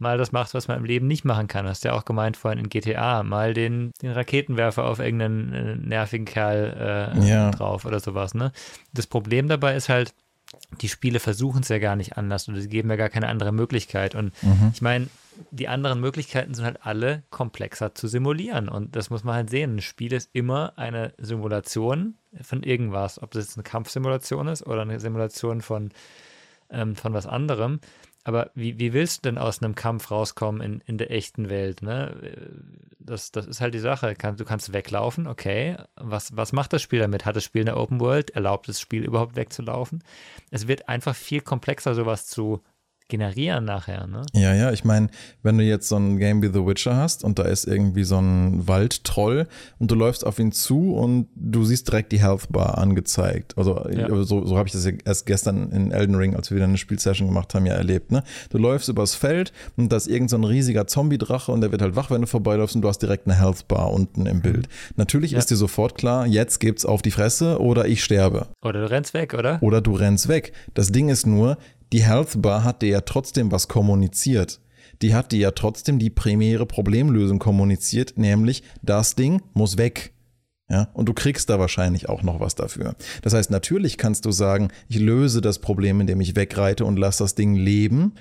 mal 0.00 0.18
das 0.18 0.32
macht, 0.32 0.54
was 0.54 0.68
man 0.68 0.78
im 0.78 0.84
Leben 0.84 1.06
nicht 1.06 1.24
machen 1.24 1.48
kann. 1.48 1.66
Hast 1.66 1.84
du 1.84 1.88
ja 1.88 1.94
auch 1.94 2.04
gemeint 2.04 2.36
vorhin 2.36 2.58
in 2.58 2.68
GTA, 2.68 3.22
mal 3.22 3.54
den, 3.54 3.92
den 4.02 4.12
Raketenwerfer 4.12 4.84
auf 4.84 4.98
irgendeinen 4.98 5.52
äh, 5.52 5.76
nervigen 5.76 6.26
Kerl 6.26 7.14
äh, 7.16 7.28
ja. 7.28 7.50
drauf 7.50 7.84
oder 7.84 8.00
sowas. 8.00 8.34
Ne? 8.34 8.52
Das 8.92 9.06
Problem 9.06 9.48
dabei 9.48 9.76
ist 9.76 9.88
halt, 9.88 10.14
die 10.80 10.88
Spiele 10.88 11.20
versuchen 11.20 11.62
es 11.62 11.68
ja 11.68 11.78
gar 11.78 11.96
nicht 11.96 12.16
anders 12.16 12.48
und 12.48 12.56
sie 12.56 12.68
geben 12.68 12.90
ja 12.90 12.96
gar 12.96 13.08
keine 13.08 13.28
andere 13.28 13.52
Möglichkeit. 13.52 14.14
Und 14.14 14.32
mhm. 14.42 14.70
ich 14.72 14.82
meine, 14.82 15.08
die 15.50 15.68
anderen 15.68 16.00
Möglichkeiten 16.00 16.54
sind 16.54 16.64
halt 16.64 16.84
alle 16.84 17.22
komplexer 17.30 17.94
zu 17.94 18.08
simulieren. 18.08 18.68
Und 18.68 18.96
das 18.96 19.10
muss 19.10 19.24
man 19.24 19.34
halt 19.34 19.50
sehen. 19.50 19.76
Ein 19.76 19.80
Spiel 19.80 20.12
ist 20.12 20.30
immer 20.32 20.72
eine 20.76 21.14
Simulation 21.18 22.14
von 22.42 22.62
irgendwas. 22.62 23.22
Ob 23.22 23.30
das 23.30 23.44
jetzt 23.44 23.56
eine 23.56 23.64
Kampfsimulation 23.64 24.48
ist 24.48 24.66
oder 24.66 24.82
eine 24.82 25.00
Simulation 25.00 25.60
von, 25.60 25.90
ähm, 26.70 26.96
von 26.96 27.12
was 27.12 27.26
anderem. 27.26 27.80
Aber 28.24 28.50
wie, 28.54 28.78
wie 28.78 28.92
willst 28.92 29.24
du 29.24 29.30
denn 29.30 29.38
aus 29.38 29.62
einem 29.62 29.74
Kampf 29.74 30.10
rauskommen 30.10 30.60
in, 30.60 30.82
in 30.86 30.98
der 30.98 31.10
echten 31.10 31.48
Welt? 31.48 31.82
Ne? 31.82 32.14
Das, 32.98 33.32
das 33.32 33.46
ist 33.46 33.60
halt 33.60 33.72
die 33.72 33.78
Sache. 33.78 34.14
Du 34.14 34.44
kannst 34.44 34.72
weglaufen, 34.72 35.26
okay. 35.26 35.76
Was, 35.96 36.36
was 36.36 36.52
macht 36.52 36.72
das 36.72 36.82
Spiel 36.82 37.00
damit? 37.00 37.24
Hat 37.24 37.36
das 37.36 37.44
Spiel 37.44 37.62
eine 37.62 37.76
Open 37.76 37.98
World? 37.98 38.30
Erlaubt 38.30 38.68
das 38.68 38.80
Spiel 38.80 39.04
überhaupt 39.04 39.36
wegzulaufen? 39.36 40.04
Es 40.50 40.68
wird 40.68 40.88
einfach 40.88 41.14
viel 41.16 41.40
komplexer, 41.40 41.94
sowas 41.94 42.26
zu 42.26 42.62
generieren 43.10 43.64
nachher, 43.64 44.06
ne? 44.06 44.22
Ja, 44.32 44.54
ja, 44.54 44.72
ich 44.72 44.84
meine, 44.84 45.08
wenn 45.42 45.58
du 45.58 45.64
jetzt 45.64 45.88
so 45.88 45.96
ein 45.96 46.18
Game 46.18 46.42
wie 46.42 46.46
The 46.46 46.66
Witcher 46.66 46.96
hast 46.96 47.24
und 47.24 47.38
da 47.38 47.42
ist 47.42 47.66
irgendwie 47.66 48.04
so 48.04 48.18
ein 48.18 48.66
Waldtroll 48.66 49.46
und 49.78 49.90
du 49.90 49.94
läufst 49.94 50.24
auf 50.24 50.38
ihn 50.38 50.52
zu 50.52 50.94
und 50.94 51.28
du 51.34 51.64
siehst 51.64 51.88
direkt 51.88 52.12
die 52.12 52.20
Health 52.20 52.50
Bar 52.50 52.78
angezeigt. 52.78 53.58
Also 53.58 53.86
ja. 53.90 54.08
so, 54.24 54.46
so 54.46 54.56
habe 54.56 54.68
ich 54.68 54.72
das 54.72 54.86
erst 54.86 55.26
gestern 55.26 55.70
in 55.72 55.92
Elden 55.92 56.14
Ring, 56.14 56.34
als 56.34 56.50
wir 56.50 56.56
wieder 56.56 56.66
eine 56.66 56.78
Spielsession 56.78 57.28
gemacht 57.28 57.54
haben, 57.54 57.66
ja 57.66 57.74
erlebt, 57.74 58.10
ne? 58.10 58.22
Du 58.50 58.58
läufst 58.58 58.88
übers 58.88 59.14
Feld 59.14 59.52
und 59.76 59.92
da 59.92 59.96
ist 59.96 60.06
irgend 60.06 60.30
so 60.30 60.36
ein 60.36 60.44
riesiger 60.44 60.86
Zombie-Drache 60.86 61.52
und 61.52 61.60
der 61.60 61.72
wird 61.72 61.82
halt 61.82 61.96
wach, 61.96 62.10
wenn 62.10 62.22
du 62.22 62.26
vorbeiläufst 62.26 62.76
und 62.76 62.82
du 62.82 62.88
hast 62.88 63.00
direkt 63.00 63.26
eine 63.26 63.38
Health 63.38 63.68
Bar 63.68 63.92
unten 63.92 64.26
im 64.26 64.40
Bild. 64.40 64.68
Mhm. 64.68 64.94
Natürlich 64.96 65.32
ja. 65.32 65.38
ist 65.38 65.50
dir 65.50 65.56
sofort 65.56 65.96
klar, 65.96 66.26
jetzt 66.26 66.60
gibt's 66.60 66.86
auf 66.86 67.02
die 67.02 67.10
Fresse 67.10 67.60
oder 67.60 67.86
ich 67.86 68.04
sterbe. 68.04 68.46
Oder 68.62 68.80
du 68.82 68.90
rennst 68.90 69.14
weg, 69.14 69.34
oder? 69.34 69.58
Oder 69.62 69.80
du 69.80 69.94
rennst 69.94 70.28
weg. 70.28 70.52
Das 70.74 70.92
Ding 70.92 71.08
ist 71.08 71.26
nur, 71.26 71.58
die 71.92 72.04
Health 72.04 72.40
Bar 72.40 72.64
hat 72.64 72.82
dir 72.82 72.88
ja 72.88 73.00
trotzdem 73.00 73.50
was 73.50 73.68
kommuniziert. 73.68 74.60
Die 75.02 75.14
hat 75.14 75.32
dir 75.32 75.38
ja 75.38 75.50
trotzdem 75.52 75.98
die 75.98 76.10
primäre 76.10 76.66
Problemlösung 76.66 77.38
kommuniziert, 77.38 78.18
nämlich 78.18 78.62
das 78.82 79.14
Ding 79.14 79.42
muss 79.54 79.78
weg. 79.78 80.12
Ja, 80.68 80.88
und 80.94 81.08
du 81.08 81.14
kriegst 81.14 81.50
da 81.50 81.58
wahrscheinlich 81.58 82.08
auch 82.08 82.22
noch 82.22 82.38
was 82.38 82.54
dafür. 82.54 82.94
Das 83.22 83.34
heißt, 83.34 83.50
natürlich 83.50 83.98
kannst 83.98 84.24
du 84.24 84.30
sagen, 84.30 84.68
ich 84.88 85.00
löse 85.00 85.40
das 85.40 85.58
Problem, 85.58 86.00
indem 86.00 86.20
ich 86.20 86.36
wegreite 86.36 86.84
und 86.84 86.96
lasse 86.96 87.24
das 87.24 87.34
Ding 87.34 87.56
leben. 87.56 88.14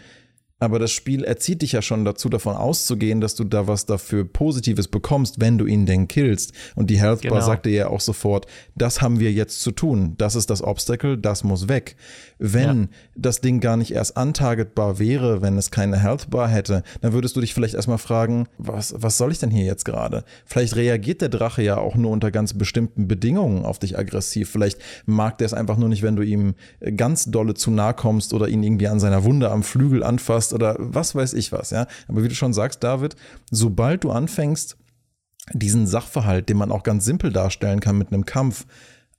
Aber 0.60 0.78
das 0.78 0.92
Spiel 0.92 1.24
erzieht 1.24 1.62
dich 1.62 1.72
ja 1.72 1.82
schon 1.82 2.04
dazu, 2.04 2.28
davon 2.28 2.56
auszugehen, 2.56 3.22
dass 3.22 3.36
du 3.36 3.46
da 3.46 3.68
was 3.68 3.86
dafür 3.86 4.26
Positives 4.26 4.90
bekommst, 4.90 5.40
wenn 5.40 5.58
du 5.58 5.66
ihn 5.66 5.86
denn 5.86 6.10
killst. 6.10 6.52
Und 6.76 6.90
die 6.90 7.00
Health 7.00 7.22
Bar 7.22 7.32
genau. 7.32 7.46
sagte 7.46 7.70
ja 7.70 7.88
auch 7.88 8.02
sofort, 8.02 8.46
das 8.76 9.02
haben 9.02 9.20
wir 9.20 9.32
jetzt 9.32 9.62
zu 9.62 9.72
tun. 9.72 10.16
Das 10.18 10.36
ist 10.36 10.50
das 10.50 10.62
Obstacle, 10.62 11.18
das 11.18 11.46
muss 11.46 11.70
weg. 11.70 11.96
Wenn 12.40 12.82
ja. 12.82 12.88
das 13.16 13.40
Ding 13.40 13.62
gar 13.62 13.78
nicht 13.78 13.92
erst 13.92 14.18
untargetbar 14.18 15.00
wäre, 15.00 15.42
wenn 15.42 15.58
es 15.58 15.72
keine 15.72 15.98
Health 15.98 16.30
Bar 16.30 16.50
hätte, 16.50 16.84
dann 17.00 17.14
würdest 17.14 17.38
du 17.38 17.42
dich 17.42 17.54
vielleicht 17.54 17.76
erstmal 17.76 17.98
fragen, 17.98 18.48
was, 18.58 18.94
was 18.98 19.18
soll 19.18 19.32
ich 19.32 19.40
denn 19.40 19.52
hier 19.52 19.66
jetzt 19.66 19.86
gerade? 19.86 20.26
Vielleicht 20.46 20.76
reagiert 20.76 21.22
der 21.22 21.30
Drache 21.30 21.62
ja 21.62 21.78
auch 21.78 21.96
nur 21.96 22.12
unter 22.12 22.32
ganz 22.32 22.54
bestimmten 22.54 23.08
Bedingungen 23.08 23.64
auf 23.64 23.80
dich 23.80 23.98
aggressiv. 23.98 24.50
Vielleicht 24.50 24.80
mag 25.06 25.38
der 25.38 25.46
es 25.46 25.54
einfach 25.54 25.78
nur 25.78 25.88
nicht, 25.88 26.04
wenn 26.04 26.18
du 26.18 26.24
ihm 26.24 26.56
ganz 26.98 27.26
dolle 27.32 27.54
zu 27.54 27.72
nahe 27.72 27.94
kommst 27.94 28.34
oder 28.34 28.50
ihn 28.50 28.62
irgendwie 28.62 28.88
an 28.88 29.00
seiner 29.00 29.24
Wunde 29.24 29.52
am 29.52 29.64
Flügel 29.64 30.04
anfasst 30.04 30.49
oder 30.54 30.76
was 30.78 31.16
weiß 31.16 31.34
ich 31.34 31.52
was, 31.52 31.72
ja. 31.72 31.88
Aber 32.08 32.24
wie 32.24 32.28
du 32.28 32.36
schon 32.36 32.54
sagst, 32.54 32.84
David, 32.84 33.16
sobald 33.52 34.04
du 34.04 34.12
anfängst, 34.12 34.78
diesen 35.54 35.88
Sachverhalt, 35.88 36.50
den 36.50 36.58
man 36.58 36.72
auch 36.72 36.84
ganz 36.84 37.06
simpel 37.06 37.32
darstellen 37.32 37.80
kann 37.80 37.98
mit 37.98 38.12
einem 38.12 38.26
Kampf, 38.26 38.66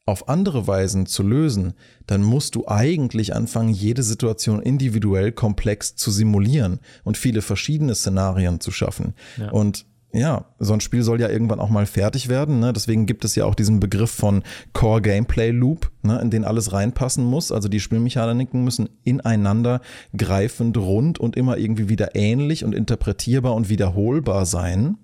auf 0.06 0.28
andere 0.28 0.66
Weisen 0.66 1.06
zu 1.06 1.22
lösen, 1.22 1.74
dann 2.06 2.22
musst 2.22 2.54
du 2.54 2.66
eigentlich 2.66 3.34
anfangen, 3.34 3.70
jede 3.70 4.02
Situation 4.02 4.60
individuell 4.60 5.30
komplex 5.30 5.94
zu 5.94 6.10
simulieren 6.10 6.80
und 7.04 7.16
viele 7.16 7.42
verschiedene 7.42 7.94
Szenarien 7.94 8.60
zu 8.60 8.72
schaffen. 8.72 9.14
Ja. 9.36 9.50
Und 9.50 9.86
ja, 10.12 10.46
so 10.58 10.72
ein 10.72 10.80
Spiel 10.80 11.02
soll 11.02 11.20
ja 11.20 11.28
irgendwann 11.28 11.60
auch 11.60 11.70
mal 11.70 11.86
fertig 11.86 12.28
werden. 12.28 12.58
Ne? 12.58 12.72
Deswegen 12.72 13.06
gibt 13.06 13.24
es 13.24 13.36
ja 13.36 13.44
auch 13.44 13.54
diesen 13.54 13.78
Begriff 13.78 14.10
von 14.10 14.42
Core 14.72 15.02
Gameplay 15.02 15.50
Loop, 15.50 15.90
ne? 16.02 16.20
in 16.20 16.30
den 16.30 16.44
alles 16.44 16.72
reinpassen 16.72 17.24
muss. 17.24 17.52
Also 17.52 17.68
die 17.68 17.80
Spielmechaniken 17.80 18.64
müssen 18.64 18.88
ineinander 19.04 19.80
greifend, 20.16 20.76
rund 20.76 21.18
und 21.20 21.36
immer 21.36 21.58
irgendwie 21.58 21.88
wieder 21.88 22.16
ähnlich 22.16 22.64
und 22.64 22.74
interpretierbar 22.74 23.54
und 23.54 23.68
wiederholbar 23.68 24.46
sein. 24.46 24.96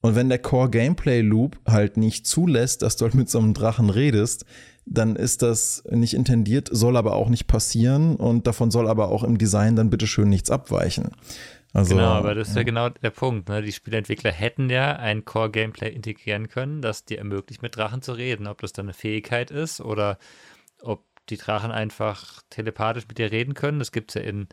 Und 0.00 0.14
wenn 0.14 0.28
der 0.28 0.38
Core 0.38 0.70
Gameplay 0.70 1.20
Loop 1.20 1.58
halt 1.66 1.96
nicht 1.96 2.26
zulässt, 2.26 2.82
dass 2.82 2.96
du 2.96 3.04
halt 3.04 3.14
mit 3.14 3.30
so 3.30 3.38
einem 3.38 3.54
Drachen 3.54 3.90
redest, 3.90 4.44
dann 4.86 5.16
ist 5.16 5.42
das 5.42 5.82
nicht 5.90 6.14
intendiert, 6.14 6.68
soll 6.70 6.96
aber 6.96 7.14
auch 7.14 7.28
nicht 7.28 7.46
passieren 7.46 8.16
und 8.16 8.46
davon 8.46 8.70
soll 8.70 8.88
aber 8.88 9.08
auch 9.08 9.24
im 9.24 9.38
Design 9.38 9.76
dann 9.76 9.90
bitteschön 9.90 10.28
nichts 10.28 10.50
abweichen. 10.50 11.10
Also, 11.74 11.96
genau, 11.96 12.10
aber 12.10 12.36
das 12.36 12.48
ist 12.48 12.54
ja, 12.54 12.60
ja 12.60 12.64
genau 12.64 12.88
der 12.88 13.10
Punkt. 13.10 13.48
Ne? 13.48 13.60
Die 13.60 13.72
Spielentwickler 13.72 14.30
hätten 14.30 14.70
ja 14.70 14.94
ein 14.96 15.24
Core-Gameplay 15.24 15.90
integrieren 15.90 16.48
können, 16.48 16.80
das 16.80 17.04
dir 17.04 17.18
ermöglicht, 17.18 17.62
mit 17.62 17.76
Drachen 17.76 18.00
zu 18.00 18.12
reden. 18.12 18.46
Ob 18.46 18.60
das 18.60 18.72
dann 18.72 18.86
eine 18.86 18.94
Fähigkeit 18.94 19.50
ist 19.50 19.80
oder 19.80 20.18
ob 20.80 21.04
die 21.28 21.36
Drachen 21.36 21.72
einfach 21.72 22.42
telepathisch 22.48 23.08
mit 23.08 23.18
dir 23.18 23.32
reden 23.32 23.54
können. 23.54 23.80
Das 23.80 23.90
gibt 23.90 24.12
es 24.12 24.14
ja 24.14 24.28
in 24.28 24.48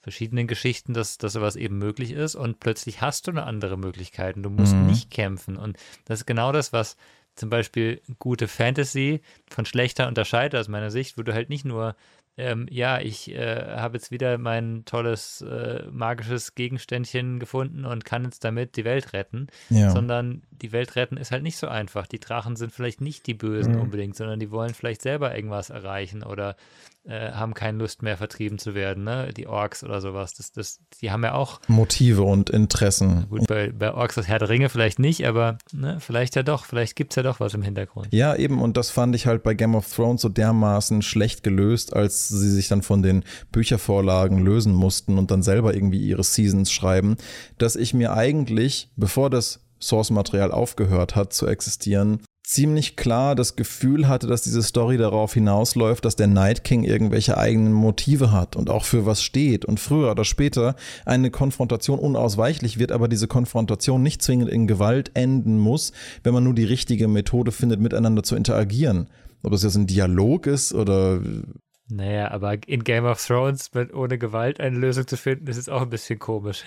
verschiedenen 0.00 0.48
Geschichten, 0.48 0.94
dass, 0.94 1.16
dass 1.16 1.34
sowas 1.34 1.54
eben 1.54 1.78
möglich 1.78 2.10
ist. 2.10 2.34
Und 2.34 2.58
plötzlich 2.58 3.00
hast 3.00 3.28
du 3.28 3.30
eine 3.30 3.44
andere 3.44 3.78
Möglichkeit 3.78 4.34
und 4.36 4.42
du 4.42 4.50
musst 4.50 4.74
mhm. 4.74 4.86
nicht 4.86 5.12
kämpfen. 5.12 5.56
Und 5.56 5.78
das 6.06 6.20
ist 6.20 6.26
genau 6.26 6.50
das, 6.50 6.72
was 6.72 6.96
zum 7.36 7.50
Beispiel 7.50 8.02
gute 8.18 8.48
Fantasy 8.48 9.20
von 9.48 9.64
schlechter 9.64 10.08
unterscheidet 10.08 10.58
aus 10.58 10.68
meiner 10.68 10.90
Sicht, 10.90 11.16
wo 11.18 11.22
du 11.22 11.32
halt 11.34 11.50
nicht 11.50 11.64
nur 11.64 11.94
ähm, 12.36 12.66
ja, 12.68 13.00
ich 13.00 13.30
äh, 13.30 13.76
habe 13.76 13.96
jetzt 13.96 14.10
wieder 14.10 14.38
mein 14.38 14.84
tolles 14.84 15.40
äh, 15.42 15.84
magisches 15.90 16.54
Gegenständchen 16.54 17.38
gefunden 17.38 17.84
und 17.84 18.04
kann 18.04 18.24
jetzt 18.24 18.42
damit 18.42 18.76
die 18.76 18.84
Welt 18.84 19.12
retten, 19.12 19.46
ja. 19.70 19.90
sondern 19.90 20.42
die 20.50 20.72
Welt 20.72 20.96
retten 20.96 21.16
ist 21.16 21.30
halt 21.30 21.44
nicht 21.44 21.56
so 21.56 21.68
einfach. 21.68 22.06
Die 22.06 22.18
Drachen 22.18 22.56
sind 22.56 22.72
vielleicht 22.72 23.00
nicht 23.00 23.26
die 23.26 23.34
Bösen 23.34 23.74
mhm. 23.74 23.82
unbedingt, 23.82 24.16
sondern 24.16 24.40
die 24.40 24.50
wollen 24.50 24.74
vielleicht 24.74 25.02
selber 25.02 25.34
irgendwas 25.34 25.70
erreichen 25.70 26.24
oder 26.24 26.56
äh, 27.04 27.32
haben 27.32 27.54
keine 27.54 27.78
Lust 27.78 28.02
mehr 28.02 28.16
vertrieben 28.16 28.58
zu 28.58 28.74
werden, 28.74 29.04
ne? 29.04 29.30
Die 29.36 29.46
Orks 29.46 29.84
oder 29.84 30.00
sowas. 30.00 30.34
Das, 30.34 30.52
das, 30.52 30.80
die 31.00 31.10
haben 31.10 31.22
ja 31.22 31.34
auch 31.34 31.60
Motive 31.68 32.22
und 32.22 32.50
Interessen. 32.50 33.26
Gut, 33.28 33.46
bei, 33.46 33.70
bei 33.72 33.92
Orks 33.92 34.14
das 34.14 34.26
Herr 34.26 34.38
der 34.38 34.48
Ringe 34.48 34.68
vielleicht 34.68 34.98
nicht, 34.98 35.26
aber 35.26 35.58
ne, 35.72 35.98
vielleicht 36.00 36.34
ja 36.34 36.42
doch, 36.42 36.64
vielleicht 36.64 36.96
gibt 36.96 37.12
es 37.12 37.16
ja 37.16 37.22
doch 37.22 37.40
was 37.40 37.54
im 37.54 37.62
Hintergrund. 37.62 38.08
Ja, 38.10 38.34
eben, 38.34 38.60
und 38.62 38.76
das 38.76 38.90
fand 38.90 39.14
ich 39.14 39.26
halt 39.26 39.42
bei 39.42 39.54
Game 39.54 39.74
of 39.74 39.92
Thrones 39.92 40.22
so 40.22 40.28
dermaßen 40.28 41.02
schlecht 41.02 41.42
gelöst, 41.42 41.94
als 41.94 42.28
sie 42.28 42.50
sich 42.50 42.68
dann 42.68 42.82
von 42.82 43.02
den 43.02 43.24
Büchervorlagen 43.52 44.38
lösen 44.38 44.72
mussten 44.72 45.18
und 45.18 45.30
dann 45.30 45.42
selber 45.42 45.74
irgendwie 45.74 46.00
ihre 46.00 46.24
Seasons 46.24 46.72
schreiben, 46.72 47.16
dass 47.58 47.76
ich 47.76 47.92
mir 47.92 48.14
eigentlich, 48.14 48.90
bevor 48.96 49.30
das 49.30 49.60
Source-Material 49.80 50.52
aufgehört 50.52 51.16
hat 51.16 51.32
zu 51.32 51.46
existieren, 51.46 52.20
ziemlich 52.54 52.94
klar 52.94 53.34
das 53.34 53.56
Gefühl 53.56 54.06
hatte, 54.06 54.28
dass 54.28 54.42
diese 54.42 54.62
Story 54.62 54.96
darauf 54.96 55.34
hinausläuft, 55.34 56.04
dass 56.04 56.14
der 56.14 56.28
Night 56.28 56.62
King 56.62 56.84
irgendwelche 56.84 57.36
eigenen 57.36 57.72
Motive 57.72 58.30
hat 58.30 58.54
und 58.54 58.70
auch 58.70 58.84
für 58.84 59.06
was 59.06 59.22
steht 59.22 59.64
und 59.64 59.80
früher 59.80 60.12
oder 60.12 60.24
später 60.24 60.76
eine 61.04 61.30
Konfrontation 61.30 61.98
unausweichlich 61.98 62.78
wird, 62.78 62.92
aber 62.92 63.08
diese 63.08 63.26
Konfrontation 63.26 64.02
nicht 64.02 64.22
zwingend 64.22 64.48
in 64.50 64.68
Gewalt 64.68 65.10
enden 65.14 65.58
muss, 65.58 65.92
wenn 66.22 66.32
man 66.32 66.44
nur 66.44 66.54
die 66.54 66.64
richtige 66.64 67.08
Methode 67.08 67.50
findet, 67.50 67.80
miteinander 67.80 68.22
zu 68.22 68.36
interagieren. 68.36 69.08
Ob 69.42 69.50
das 69.50 69.64
jetzt 69.64 69.74
ein 69.74 69.88
Dialog 69.88 70.46
ist 70.46 70.72
oder 70.72 71.20
naja, 71.88 72.30
aber 72.30 72.56
in 72.66 72.82
Game 72.82 73.04
of 73.04 73.22
Thrones 73.24 73.74
mit 73.74 73.92
ohne 73.92 74.16
Gewalt 74.16 74.58
eine 74.58 74.78
Lösung 74.78 75.06
zu 75.06 75.18
finden, 75.18 75.48
ist 75.48 75.56
jetzt 75.56 75.68
auch 75.68 75.82
ein 75.82 75.90
bisschen 75.90 76.18
komisch. 76.18 76.64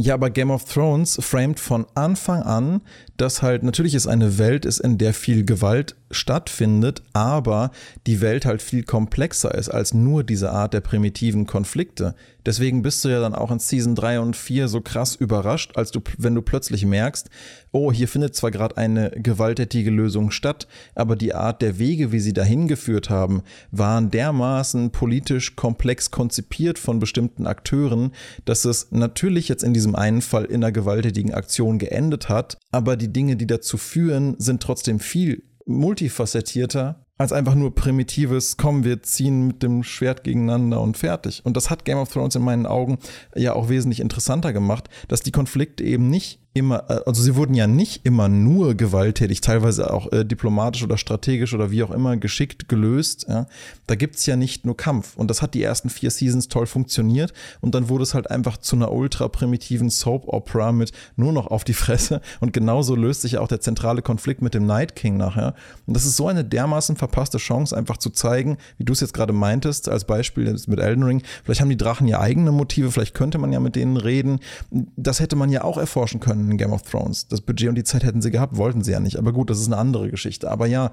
Ja, 0.00 0.14
aber 0.14 0.30
Game 0.30 0.52
of 0.52 0.64
Thrones 0.64 1.18
framed 1.20 1.58
von 1.58 1.84
Anfang 1.96 2.42
an, 2.42 2.82
dass 3.18 3.42
halt 3.42 3.62
natürlich 3.62 3.94
es 3.94 4.06
eine 4.06 4.38
Welt 4.38 4.64
ist, 4.64 4.78
in 4.78 4.96
der 4.96 5.12
viel 5.12 5.44
Gewalt 5.44 5.96
stattfindet, 6.10 7.02
aber 7.12 7.70
die 8.06 8.20
Welt 8.20 8.46
halt 8.46 8.62
viel 8.62 8.82
komplexer 8.82 9.54
ist 9.54 9.68
als 9.68 9.92
nur 9.92 10.24
diese 10.24 10.50
Art 10.50 10.72
der 10.72 10.80
primitiven 10.80 11.46
Konflikte. 11.46 12.14
Deswegen 12.46 12.80
bist 12.80 13.04
du 13.04 13.10
ja 13.10 13.20
dann 13.20 13.34
auch 13.34 13.50
in 13.50 13.58
Season 13.58 13.94
3 13.94 14.20
und 14.20 14.34
4 14.34 14.68
so 14.68 14.80
krass 14.80 15.14
überrascht, 15.14 15.76
als 15.76 15.90
du, 15.90 16.00
wenn 16.16 16.34
du 16.34 16.40
plötzlich 16.40 16.86
merkst, 16.86 17.28
oh, 17.72 17.92
hier 17.92 18.08
findet 18.08 18.34
zwar 18.34 18.50
gerade 18.50 18.78
eine 18.78 19.10
gewalttätige 19.10 19.90
Lösung 19.90 20.30
statt, 20.30 20.66
aber 20.94 21.14
die 21.14 21.34
Art 21.34 21.60
der 21.60 21.78
Wege, 21.78 22.10
wie 22.10 22.20
sie 22.20 22.32
dahin 22.32 22.66
geführt 22.66 23.10
haben, 23.10 23.42
waren 23.70 24.10
dermaßen 24.10 24.92
politisch 24.92 25.56
komplex 25.56 26.10
konzipiert 26.10 26.78
von 26.78 27.00
bestimmten 27.00 27.46
Akteuren, 27.46 28.12
dass 28.46 28.64
es 28.64 28.92
natürlich 28.92 29.48
jetzt 29.48 29.62
in 29.62 29.74
diesem 29.74 29.94
einen 29.94 30.22
Fall 30.22 30.46
in 30.46 30.64
einer 30.64 30.72
gewalttätigen 30.72 31.34
Aktion 31.34 31.78
geendet 31.78 32.30
hat, 32.30 32.56
aber 32.70 32.96
die 32.96 33.07
Dinge, 33.08 33.36
die 33.36 33.46
dazu 33.46 33.76
führen, 33.76 34.36
sind 34.38 34.62
trotzdem 34.62 35.00
viel 35.00 35.42
multifacettierter 35.66 37.04
als 37.18 37.32
einfach 37.32 37.56
nur 37.56 37.74
primitives, 37.74 38.56
komm, 38.56 38.84
wir 38.84 39.02
ziehen 39.02 39.48
mit 39.48 39.62
dem 39.64 39.82
Schwert 39.82 40.22
gegeneinander 40.22 40.80
und 40.80 40.96
fertig. 40.96 41.42
Und 41.44 41.56
das 41.56 41.68
hat 41.68 41.84
Game 41.84 41.98
of 41.98 42.12
Thrones 42.12 42.36
in 42.36 42.42
meinen 42.42 42.64
Augen 42.64 42.98
ja 43.34 43.54
auch 43.54 43.68
wesentlich 43.68 43.98
interessanter 43.98 44.52
gemacht, 44.52 44.88
dass 45.08 45.20
die 45.20 45.32
Konflikte 45.32 45.82
eben 45.82 46.08
nicht 46.08 46.40
immer, 46.58 46.84
äh, 46.88 47.00
also 47.06 47.22
sie 47.22 47.36
wurden 47.36 47.54
ja 47.54 47.66
nicht 47.66 48.04
immer 48.04 48.28
nur 48.28 48.74
gewalttätig, 48.74 49.40
teilweise 49.40 49.92
auch 49.92 50.12
äh, 50.12 50.24
diplomatisch 50.24 50.82
oder 50.82 50.98
strategisch 50.98 51.54
oder 51.54 51.70
wie 51.70 51.82
auch 51.82 51.90
immer 51.90 52.16
geschickt 52.16 52.68
gelöst. 52.68 53.26
Ja. 53.28 53.46
Da 53.86 53.94
gibt's 53.94 54.26
ja 54.26 54.36
nicht 54.36 54.66
nur 54.66 54.76
Kampf. 54.76 55.16
Und 55.16 55.30
das 55.30 55.42
hat 55.42 55.54
die 55.54 55.62
ersten 55.62 55.90
vier 55.90 56.10
Seasons 56.10 56.48
toll 56.48 56.66
funktioniert. 56.66 57.32
Und 57.60 57.74
dann 57.74 57.88
wurde 57.88 58.02
es 58.02 58.14
halt 58.14 58.30
einfach 58.30 58.58
zu 58.58 58.76
einer 58.76 58.92
ultra 58.92 59.28
primitiven 59.28 59.90
Soap-Opera 59.90 60.72
mit 60.72 60.92
nur 61.16 61.32
noch 61.32 61.46
auf 61.46 61.64
die 61.64 61.74
Fresse. 61.74 62.20
Und 62.40 62.52
genauso 62.52 62.94
löst 62.94 63.22
sich 63.22 63.32
ja 63.32 63.40
auch 63.40 63.48
der 63.48 63.60
zentrale 63.60 64.02
Konflikt 64.02 64.42
mit 64.42 64.54
dem 64.54 64.66
Night 64.66 64.96
King 64.96 65.16
nachher. 65.16 65.54
Und 65.86 65.94
das 65.94 66.04
ist 66.04 66.16
so 66.16 66.28
eine 66.28 66.44
dermaßen 66.44 66.96
verpasste 66.96 67.38
Chance, 67.38 67.76
einfach 67.76 67.96
zu 67.96 68.10
zeigen, 68.10 68.58
wie 68.76 68.84
du 68.84 68.92
es 68.92 69.00
jetzt 69.00 69.14
gerade 69.14 69.32
meintest, 69.32 69.88
als 69.88 70.04
Beispiel 70.04 70.56
mit 70.66 70.78
Elden 70.78 71.04
Ring. 71.04 71.22
Vielleicht 71.44 71.60
haben 71.60 71.70
die 71.70 71.76
Drachen 71.76 72.06
ja 72.06 72.20
eigene 72.20 72.52
Motive, 72.52 72.90
vielleicht 72.90 73.14
könnte 73.14 73.38
man 73.38 73.52
ja 73.52 73.60
mit 73.60 73.76
denen 73.76 73.96
reden. 73.96 74.40
Das 74.70 75.20
hätte 75.20 75.36
man 75.36 75.50
ja 75.50 75.62
auch 75.62 75.78
erforschen 75.78 76.20
können 76.20 76.47
in 76.50 76.58
Game 76.58 76.72
of 76.72 76.82
Thrones. 76.82 77.28
Das 77.28 77.40
Budget 77.40 77.68
und 77.68 77.74
die 77.74 77.84
Zeit 77.84 78.04
hätten 78.04 78.22
sie 78.22 78.30
gehabt, 78.30 78.56
wollten 78.56 78.82
sie 78.82 78.92
ja 78.92 79.00
nicht. 79.00 79.16
Aber 79.16 79.32
gut, 79.32 79.50
das 79.50 79.60
ist 79.60 79.66
eine 79.66 79.76
andere 79.76 80.10
Geschichte. 80.10 80.50
Aber 80.50 80.66
ja, 80.66 80.90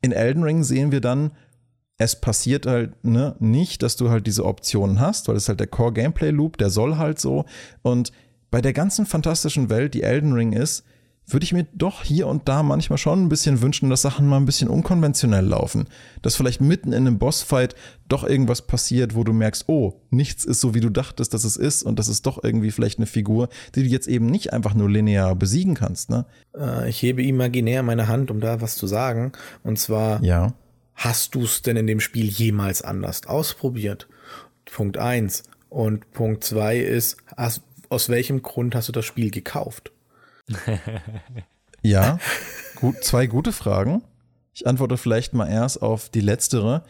in 0.00 0.12
Elden 0.12 0.42
Ring 0.42 0.62
sehen 0.62 0.92
wir 0.92 1.00
dann, 1.00 1.32
es 1.96 2.20
passiert 2.20 2.66
halt 2.66 3.04
ne, 3.04 3.36
nicht, 3.38 3.82
dass 3.82 3.96
du 3.96 4.10
halt 4.10 4.26
diese 4.26 4.44
Optionen 4.44 5.00
hast, 5.00 5.28
weil 5.28 5.36
es 5.36 5.48
halt 5.48 5.60
der 5.60 5.66
Core 5.66 5.92
Gameplay 5.92 6.30
Loop, 6.30 6.58
der 6.58 6.70
soll 6.70 6.96
halt 6.96 7.20
so. 7.20 7.44
Und 7.82 8.10
bei 8.50 8.60
der 8.60 8.72
ganzen 8.72 9.06
fantastischen 9.06 9.70
Welt, 9.70 9.94
die 9.94 10.02
Elden 10.02 10.32
Ring 10.32 10.52
ist, 10.52 10.84
würde 11.26 11.44
ich 11.44 11.52
mir 11.52 11.66
doch 11.72 12.04
hier 12.04 12.26
und 12.26 12.48
da 12.48 12.62
manchmal 12.62 12.98
schon 12.98 13.24
ein 13.24 13.28
bisschen 13.28 13.62
wünschen, 13.62 13.88
dass 13.88 14.02
Sachen 14.02 14.26
mal 14.26 14.36
ein 14.36 14.44
bisschen 14.44 14.68
unkonventionell 14.68 15.44
laufen. 15.44 15.86
Dass 16.22 16.36
vielleicht 16.36 16.60
mitten 16.60 16.92
in 16.92 17.06
einem 17.06 17.18
Bossfight 17.18 17.74
doch 18.08 18.24
irgendwas 18.24 18.62
passiert, 18.62 19.14
wo 19.14 19.24
du 19.24 19.32
merkst, 19.32 19.64
oh, 19.68 20.00
nichts 20.10 20.44
ist 20.44 20.60
so, 20.60 20.74
wie 20.74 20.80
du 20.80 20.90
dachtest, 20.90 21.32
dass 21.32 21.44
es 21.44 21.56
ist 21.56 21.82
und 21.82 21.98
das 21.98 22.08
ist 22.08 22.26
doch 22.26 22.44
irgendwie 22.44 22.70
vielleicht 22.70 22.98
eine 22.98 23.06
Figur, 23.06 23.48
die 23.74 23.82
du 23.82 23.88
jetzt 23.88 24.06
eben 24.06 24.26
nicht 24.26 24.52
einfach 24.52 24.74
nur 24.74 24.90
linear 24.90 25.34
besiegen 25.34 25.74
kannst, 25.74 26.10
ne? 26.10 26.26
Äh, 26.56 26.90
ich 26.90 27.00
hebe 27.02 27.22
imaginär 27.22 27.82
meine 27.82 28.08
Hand, 28.08 28.30
um 28.30 28.40
da 28.40 28.60
was 28.60 28.76
zu 28.76 28.86
sagen. 28.86 29.32
Und 29.62 29.78
zwar, 29.78 30.22
ja. 30.22 30.52
hast 30.94 31.34
du 31.34 31.44
es 31.44 31.62
denn 31.62 31.76
in 31.76 31.86
dem 31.86 32.00
Spiel 32.00 32.26
jemals 32.26 32.82
anders 32.82 33.26
ausprobiert? 33.26 34.08
Punkt 34.66 34.98
eins. 34.98 35.42
Und 35.70 36.10
Punkt 36.12 36.44
zwei 36.44 36.78
ist, 36.78 37.16
hast, 37.36 37.62
aus 37.88 38.08
welchem 38.08 38.42
Grund 38.42 38.74
hast 38.74 38.88
du 38.88 38.92
das 38.92 39.04
Spiel 39.04 39.30
gekauft? 39.30 39.93
ja, 41.82 42.18
gut, 42.76 43.02
zwei 43.02 43.26
gute 43.26 43.52
Fragen. 43.52 44.02
Ich 44.52 44.66
antworte 44.66 44.96
vielleicht 44.96 45.34
mal 45.34 45.48
erst 45.48 45.82
auf 45.82 46.08
die 46.08 46.20
letztere. 46.20 46.84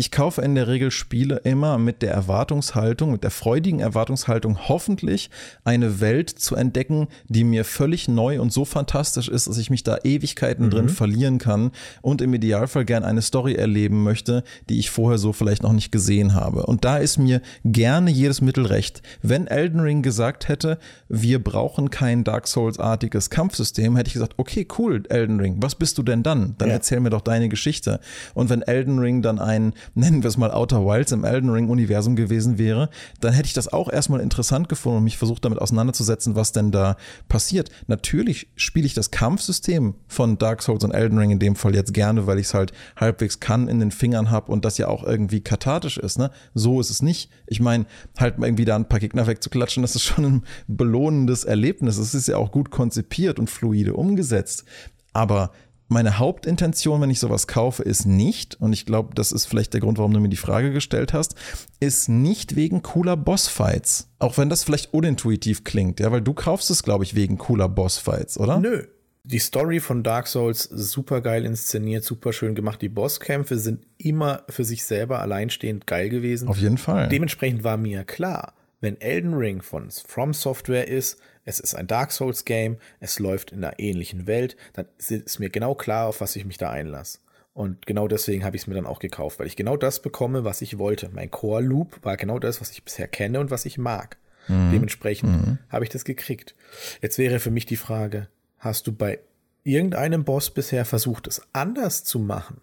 Ich 0.00 0.12
kaufe 0.12 0.42
in 0.42 0.54
der 0.54 0.68
Regel 0.68 0.92
Spiele 0.92 1.38
immer 1.38 1.76
mit 1.76 2.02
der 2.02 2.12
Erwartungshaltung, 2.12 3.10
mit 3.10 3.24
der 3.24 3.32
freudigen 3.32 3.80
Erwartungshaltung, 3.80 4.68
hoffentlich 4.68 5.28
eine 5.64 6.00
Welt 6.00 6.30
zu 6.30 6.54
entdecken, 6.54 7.08
die 7.26 7.42
mir 7.42 7.64
völlig 7.64 8.06
neu 8.06 8.40
und 8.40 8.52
so 8.52 8.64
fantastisch 8.64 9.28
ist, 9.28 9.48
dass 9.48 9.58
ich 9.58 9.70
mich 9.70 9.82
da 9.82 9.98
Ewigkeiten 10.04 10.66
mhm. 10.66 10.70
drin 10.70 10.88
verlieren 10.88 11.38
kann 11.38 11.72
und 12.00 12.22
im 12.22 12.32
Idealfall 12.32 12.84
gern 12.84 13.02
eine 13.02 13.22
Story 13.22 13.54
erleben 13.54 14.04
möchte, 14.04 14.44
die 14.68 14.78
ich 14.78 14.88
vorher 14.88 15.18
so 15.18 15.32
vielleicht 15.32 15.64
noch 15.64 15.72
nicht 15.72 15.90
gesehen 15.90 16.32
habe. 16.32 16.66
Und 16.66 16.84
da 16.84 16.98
ist 16.98 17.18
mir 17.18 17.42
gerne 17.64 18.12
jedes 18.12 18.40
Mittel 18.40 18.66
recht. 18.66 19.02
Wenn 19.22 19.48
Elden 19.48 19.80
Ring 19.80 20.02
gesagt 20.02 20.46
hätte, 20.46 20.78
wir 21.08 21.42
brauchen 21.42 21.90
kein 21.90 22.22
Dark 22.22 22.46
Souls-artiges 22.46 23.30
Kampfsystem, 23.30 23.96
hätte 23.96 24.06
ich 24.06 24.14
gesagt, 24.14 24.34
okay, 24.36 24.64
cool, 24.78 25.02
Elden 25.08 25.40
Ring, 25.40 25.56
was 25.58 25.74
bist 25.74 25.98
du 25.98 26.04
denn 26.04 26.22
dann? 26.22 26.54
Dann 26.58 26.68
ja. 26.68 26.74
erzähl 26.74 27.00
mir 27.00 27.10
doch 27.10 27.22
deine 27.22 27.48
Geschichte. 27.48 27.98
Und 28.34 28.48
wenn 28.48 28.62
Elden 28.62 29.00
Ring 29.00 29.22
dann 29.22 29.40
ein 29.40 29.72
nennen 29.94 30.22
wir 30.22 30.28
es 30.28 30.36
mal 30.36 30.50
Outer 30.50 30.84
Wilds 30.84 31.12
im 31.12 31.24
Elden 31.24 31.50
Ring 31.50 31.68
Universum 31.68 32.16
gewesen 32.16 32.58
wäre, 32.58 32.90
dann 33.20 33.32
hätte 33.32 33.46
ich 33.46 33.52
das 33.52 33.72
auch 33.72 33.90
erstmal 33.90 34.20
interessant 34.20 34.68
gefunden 34.68 34.98
und 34.98 35.04
mich 35.04 35.18
versucht 35.18 35.44
damit 35.44 35.60
auseinanderzusetzen, 35.60 36.36
was 36.36 36.52
denn 36.52 36.70
da 36.70 36.96
passiert. 37.28 37.70
Natürlich 37.86 38.48
spiele 38.56 38.86
ich 38.86 38.94
das 38.94 39.10
Kampfsystem 39.10 39.94
von 40.06 40.38
Dark 40.38 40.62
Souls 40.62 40.84
und 40.84 40.92
Elden 40.92 41.18
Ring 41.18 41.30
in 41.30 41.38
dem 41.38 41.56
Fall 41.56 41.74
jetzt 41.74 41.94
gerne, 41.94 42.26
weil 42.26 42.38
ich 42.38 42.46
es 42.46 42.54
halt 42.54 42.72
halbwegs 42.96 43.40
kann, 43.40 43.68
in 43.68 43.80
den 43.80 43.90
Fingern 43.90 44.30
habe 44.30 44.50
und 44.52 44.64
das 44.64 44.78
ja 44.78 44.88
auch 44.88 45.04
irgendwie 45.04 45.40
kathartisch 45.40 45.98
ist. 45.98 46.18
Ne? 46.18 46.30
So 46.54 46.80
ist 46.80 46.90
es 46.90 47.02
nicht. 47.02 47.30
Ich 47.46 47.60
meine, 47.60 47.86
halt 48.18 48.36
irgendwie 48.38 48.64
da 48.64 48.76
ein 48.76 48.88
paar 48.88 49.00
Gegner 49.00 49.26
wegzuklatschen, 49.26 49.82
das 49.82 49.94
ist 49.94 50.04
schon 50.04 50.24
ein 50.24 50.42
belohnendes 50.66 51.44
Erlebnis. 51.44 51.98
Es 51.98 52.14
ist 52.14 52.28
ja 52.28 52.36
auch 52.36 52.52
gut 52.52 52.70
konzipiert 52.70 53.38
und 53.38 53.50
fluide 53.50 53.94
umgesetzt. 53.94 54.64
Aber 55.12 55.50
meine 55.88 56.18
Hauptintention, 56.18 57.00
wenn 57.00 57.10
ich 57.10 57.18
sowas 57.18 57.46
kaufe, 57.46 57.82
ist 57.82 58.04
nicht, 58.04 58.60
und 58.60 58.72
ich 58.72 58.86
glaube, 58.86 59.14
das 59.14 59.32
ist 59.32 59.46
vielleicht 59.46 59.72
der 59.72 59.80
Grund, 59.80 59.98
warum 59.98 60.12
du 60.12 60.20
mir 60.20 60.28
die 60.28 60.36
Frage 60.36 60.72
gestellt 60.72 61.12
hast, 61.12 61.34
ist 61.80 62.08
nicht 62.08 62.56
wegen 62.56 62.82
cooler 62.82 63.16
Bossfights. 63.16 64.10
Auch 64.18 64.36
wenn 64.36 64.50
das 64.50 64.64
vielleicht 64.64 64.92
unintuitiv 64.92 65.64
klingt, 65.64 65.98
ja, 66.00 66.12
weil 66.12 66.20
du 66.20 66.34
kaufst 66.34 66.70
es, 66.70 66.82
glaube 66.82 67.04
ich, 67.04 67.14
wegen 67.14 67.38
cooler 67.38 67.68
Bossfights, 67.68 68.38
oder? 68.38 68.60
Nö. 68.60 68.84
Die 69.24 69.40
Story 69.40 69.80
von 69.80 70.02
Dark 70.02 70.26
Souls 70.26 70.62
super 70.62 71.20
geil 71.20 71.44
inszeniert, 71.44 72.02
super 72.02 72.32
schön 72.32 72.54
gemacht. 72.54 72.80
Die 72.80 72.88
Bosskämpfe 72.88 73.58
sind 73.58 73.84
immer 73.98 74.42
für 74.48 74.64
sich 74.64 74.84
selber 74.84 75.20
alleinstehend 75.20 75.86
geil 75.86 76.08
gewesen. 76.08 76.48
Auf 76.48 76.56
jeden 76.56 76.78
Fall. 76.78 77.08
Dementsprechend 77.08 77.62
war 77.62 77.76
mir 77.76 78.04
klar, 78.04 78.54
wenn 78.80 78.98
Elden 79.00 79.34
Ring 79.34 79.60
von 79.60 79.90
From 79.90 80.32
Software 80.32 80.88
ist, 80.88 81.18
es 81.48 81.60
ist 81.60 81.74
ein 81.74 81.86
Dark 81.86 82.12
Souls 82.12 82.44
Game, 82.44 82.76
es 83.00 83.18
läuft 83.18 83.52
in 83.52 83.64
einer 83.64 83.78
ähnlichen 83.78 84.26
Welt, 84.26 84.56
dann 84.74 84.86
ist 84.98 85.38
mir 85.38 85.48
genau 85.48 85.74
klar, 85.74 86.06
auf 86.06 86.20
was 86.20 86.36
ich 86.36 86.44
mich 86.44 86.58
da 86.58 86.70
einlasse. 86.70 87.20
Und 87.54 87.86
genau 87.86 88.06
deswegen 88.06 88.44
habe 88.44 88.54
ich 88.54 88.62
es 88.62 88.66
mir 88.68 88.74
dann 88.74 88.86
auch 88.86 88.98
gekauft, 88.98 89.38
weil 89.38 89.46
ich 89.46 89.56
genau 89.56 89.78
das 89.78 90.02
bekomme, 90.02 90.44
was 90.44 90.60
ich 90.60 90.78
wollte. 90.78 91.08
Mein 91.08 91.30
Core 91.30 91.62
Loop 91.62 92.04
war 92.04 92.18
genau 92.18 92.38
das, 92.38 92.60
was 92.60 92.70
ich 92.70 92.84
bisher 92.84 93.08
kenne 93.08 93.40
und 93.40 93.50
was 93.50 93.64
ich 93.64 93.78
mag. 93.78 94.18
Mhm. 94.46 94.72
Dementsprechend 94.72 95.30
mhm. 95.30 95.58
habe 95.70 95.84
ich 95.84 95.90
das 95.90 96.04
gekriegt. 96.04 96.54
Jetzt 97.00 97.16
wäre 97.16 97.40
für 97.40 97.50
mich 97.50 97.64
die 97.64 97.76
Frage, 97.76 98.28
hast 98.58 98.86
du 98.86 98.92
bei 98.92 99.18
irgendeinem 99.64 100.24
Boss 100.24 100.50
bisher 100.50 100.84
versucht, 100.84 101.26
es 101.26 101.42
anders 101.54 102.04
zu 102.04 102.18
machen? 102.18 102.60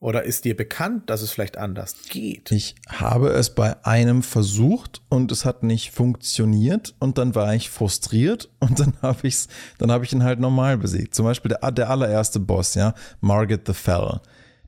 Oder 0.00 0.22
ist 0.22 0.44
dir 0.44 0.56
bekannt, 0.56 1.10
dass 1.10 1.22
es 1.22 1.32
vielleicht 1.32 1.58
anders 1.58 1.96
geht? 2.08 2.52
Ich 2.52 2.76
habe 2.88 3.30
es 3.30 3.50
bei 3.50 3.84
einem 3.84 4.22
versucht 4.22 5.02
und 5.08 5.32
es 5.32 5.44
hat 5.44 5.64
nicht 5.64 5.90
funktioniert 5.90 6.94
und 7.00 7.18
dann 7.18 7.34
war 7.34 7.52
ich 7.54 7.68
frustriert 7.68 8.48
und 8.60 8.78
dann 8.78 8.94
habe 9.02 9.26
ich's, 9.26 9.48
dann 9.78 9.90
habe 9.90 10.04
ich 10.04 10.12
ihn 10.12 10.22
halt 10.22 10.38
normal 10.38 10.78
besiegt. 10.78 11.14
Zum 11.16 11.24
Beispiel 11.24 11.48
der, 11.48 11.72
der 11.72 11.90
allererste 11.90 12.38
Boss, 12.38 12.74
ja, 12.74 12.94
Margaret 13.20 13.66
the 13.66 13.74
Fell. 13.74 14.20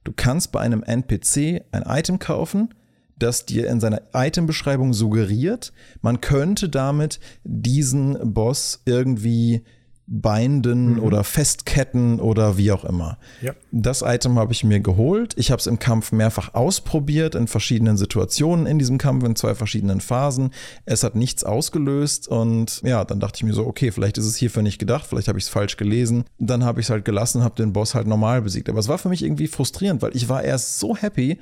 Du 0.02 0.12
kannst 0.14 0.50
bei 0.50 0.60
einem 0.60 0.82
NPC 0.82 1.62
ein 1.70 1.84
Item 1.86 2.18
kaufen, 2.18 2.74
das 3.16 3.46
dir 3.46 3.68
in 3.68 3.80
seiner 3.80 4.02
Itembeschreibung 4.12 4.94
suggeriert, 4.94 5.72
man 6.00 6.20
könnte 6.20 6.68
damit 6.68 7.20
diesen 7.44 8.32
Boss 8.34 8.82
irgendwie 8.84 9.62
binden 10.10 10.94
mhm. 10.94 11.02
oder 11.02 11.22
festketten 11.22 12.18
oder 12.18 12.56
wie 12.56 12.72
auch 12.72 12.84
immer. 12.84 13.16
Ja. 13.40 13.54
Das 13.70 14.02
Item 14.02 14.38
habe 14.40 14.52
ich 14.52 14.64
mir 14.64 14.80
geholt. 14.80 15.34
Ich 15.36 15.52
habe 15.52 15.60
es 15.60 15.68
im 15.68 15.78
Kampf 15.78 16.10
mehrfach 16.10 16.52
ausprobiert, 16.52 17.36
in 17.36 17.46
verschiedenen 17.46 17.96
Situationen 17.96 18.66
in 18.66 18.80
diesem 18.80 18.98
Kampf, 18.98 19.24
in 19.24 19.36
zwei 19.36 19.54
verschiedenen 19.54 20.00
Phasen. 20.00 20.50
Es 20.84 21.04
hat 21.04 21.14
nichts 21.14 21.44
ausgelöst 21.44 22.26
und 22.26 22.82
ja, 22.84 23.04
dann 23.04 23.20
dachte 23.20 23.36
ich 23.36 23.44
mir 23.44 23.54
so, 23.54 23.64
okay, 23.64 23.92
vielleicht 23.92 24.18
ist 24.18 24.26
es 24.26 24.36
hierfür 24.36 24.62
nicht 24.62 24.80
gedacht, 24.80 25.06
vielleicht 25.08 25.28
habe 25.28 25.38
ich 25.38 25.44
es 25.44 25.50
falsch 25.50 25.76
gelesen. 25.76 26.24
Dann 26.38 26.64
habe 26.64 26.80
ich 26.80 26.86
es 26.86 26.90
halt 26.90 27.04
gelassen, 27.04 27.44
habe 27.44 27.54
den 27.54 27.72
Boss 27.72 27.94
halt 27.94 28.08
normal 28.08 28.42
besiegt. 28.42 28.68
Aber 28.68 28.80
es 28.80 28.88
war 28.88 28.98
für 28.98 29.08
mich 29.08 29.22
irgendwie 29.22 29.46
frustrierend, 29.46 30.02
weil 30.02 30.16
ich 30.16 30.28
war 30.28 30.42
erst 30.42 30.80
so 30.80 30.96
happy, 30.96 31.38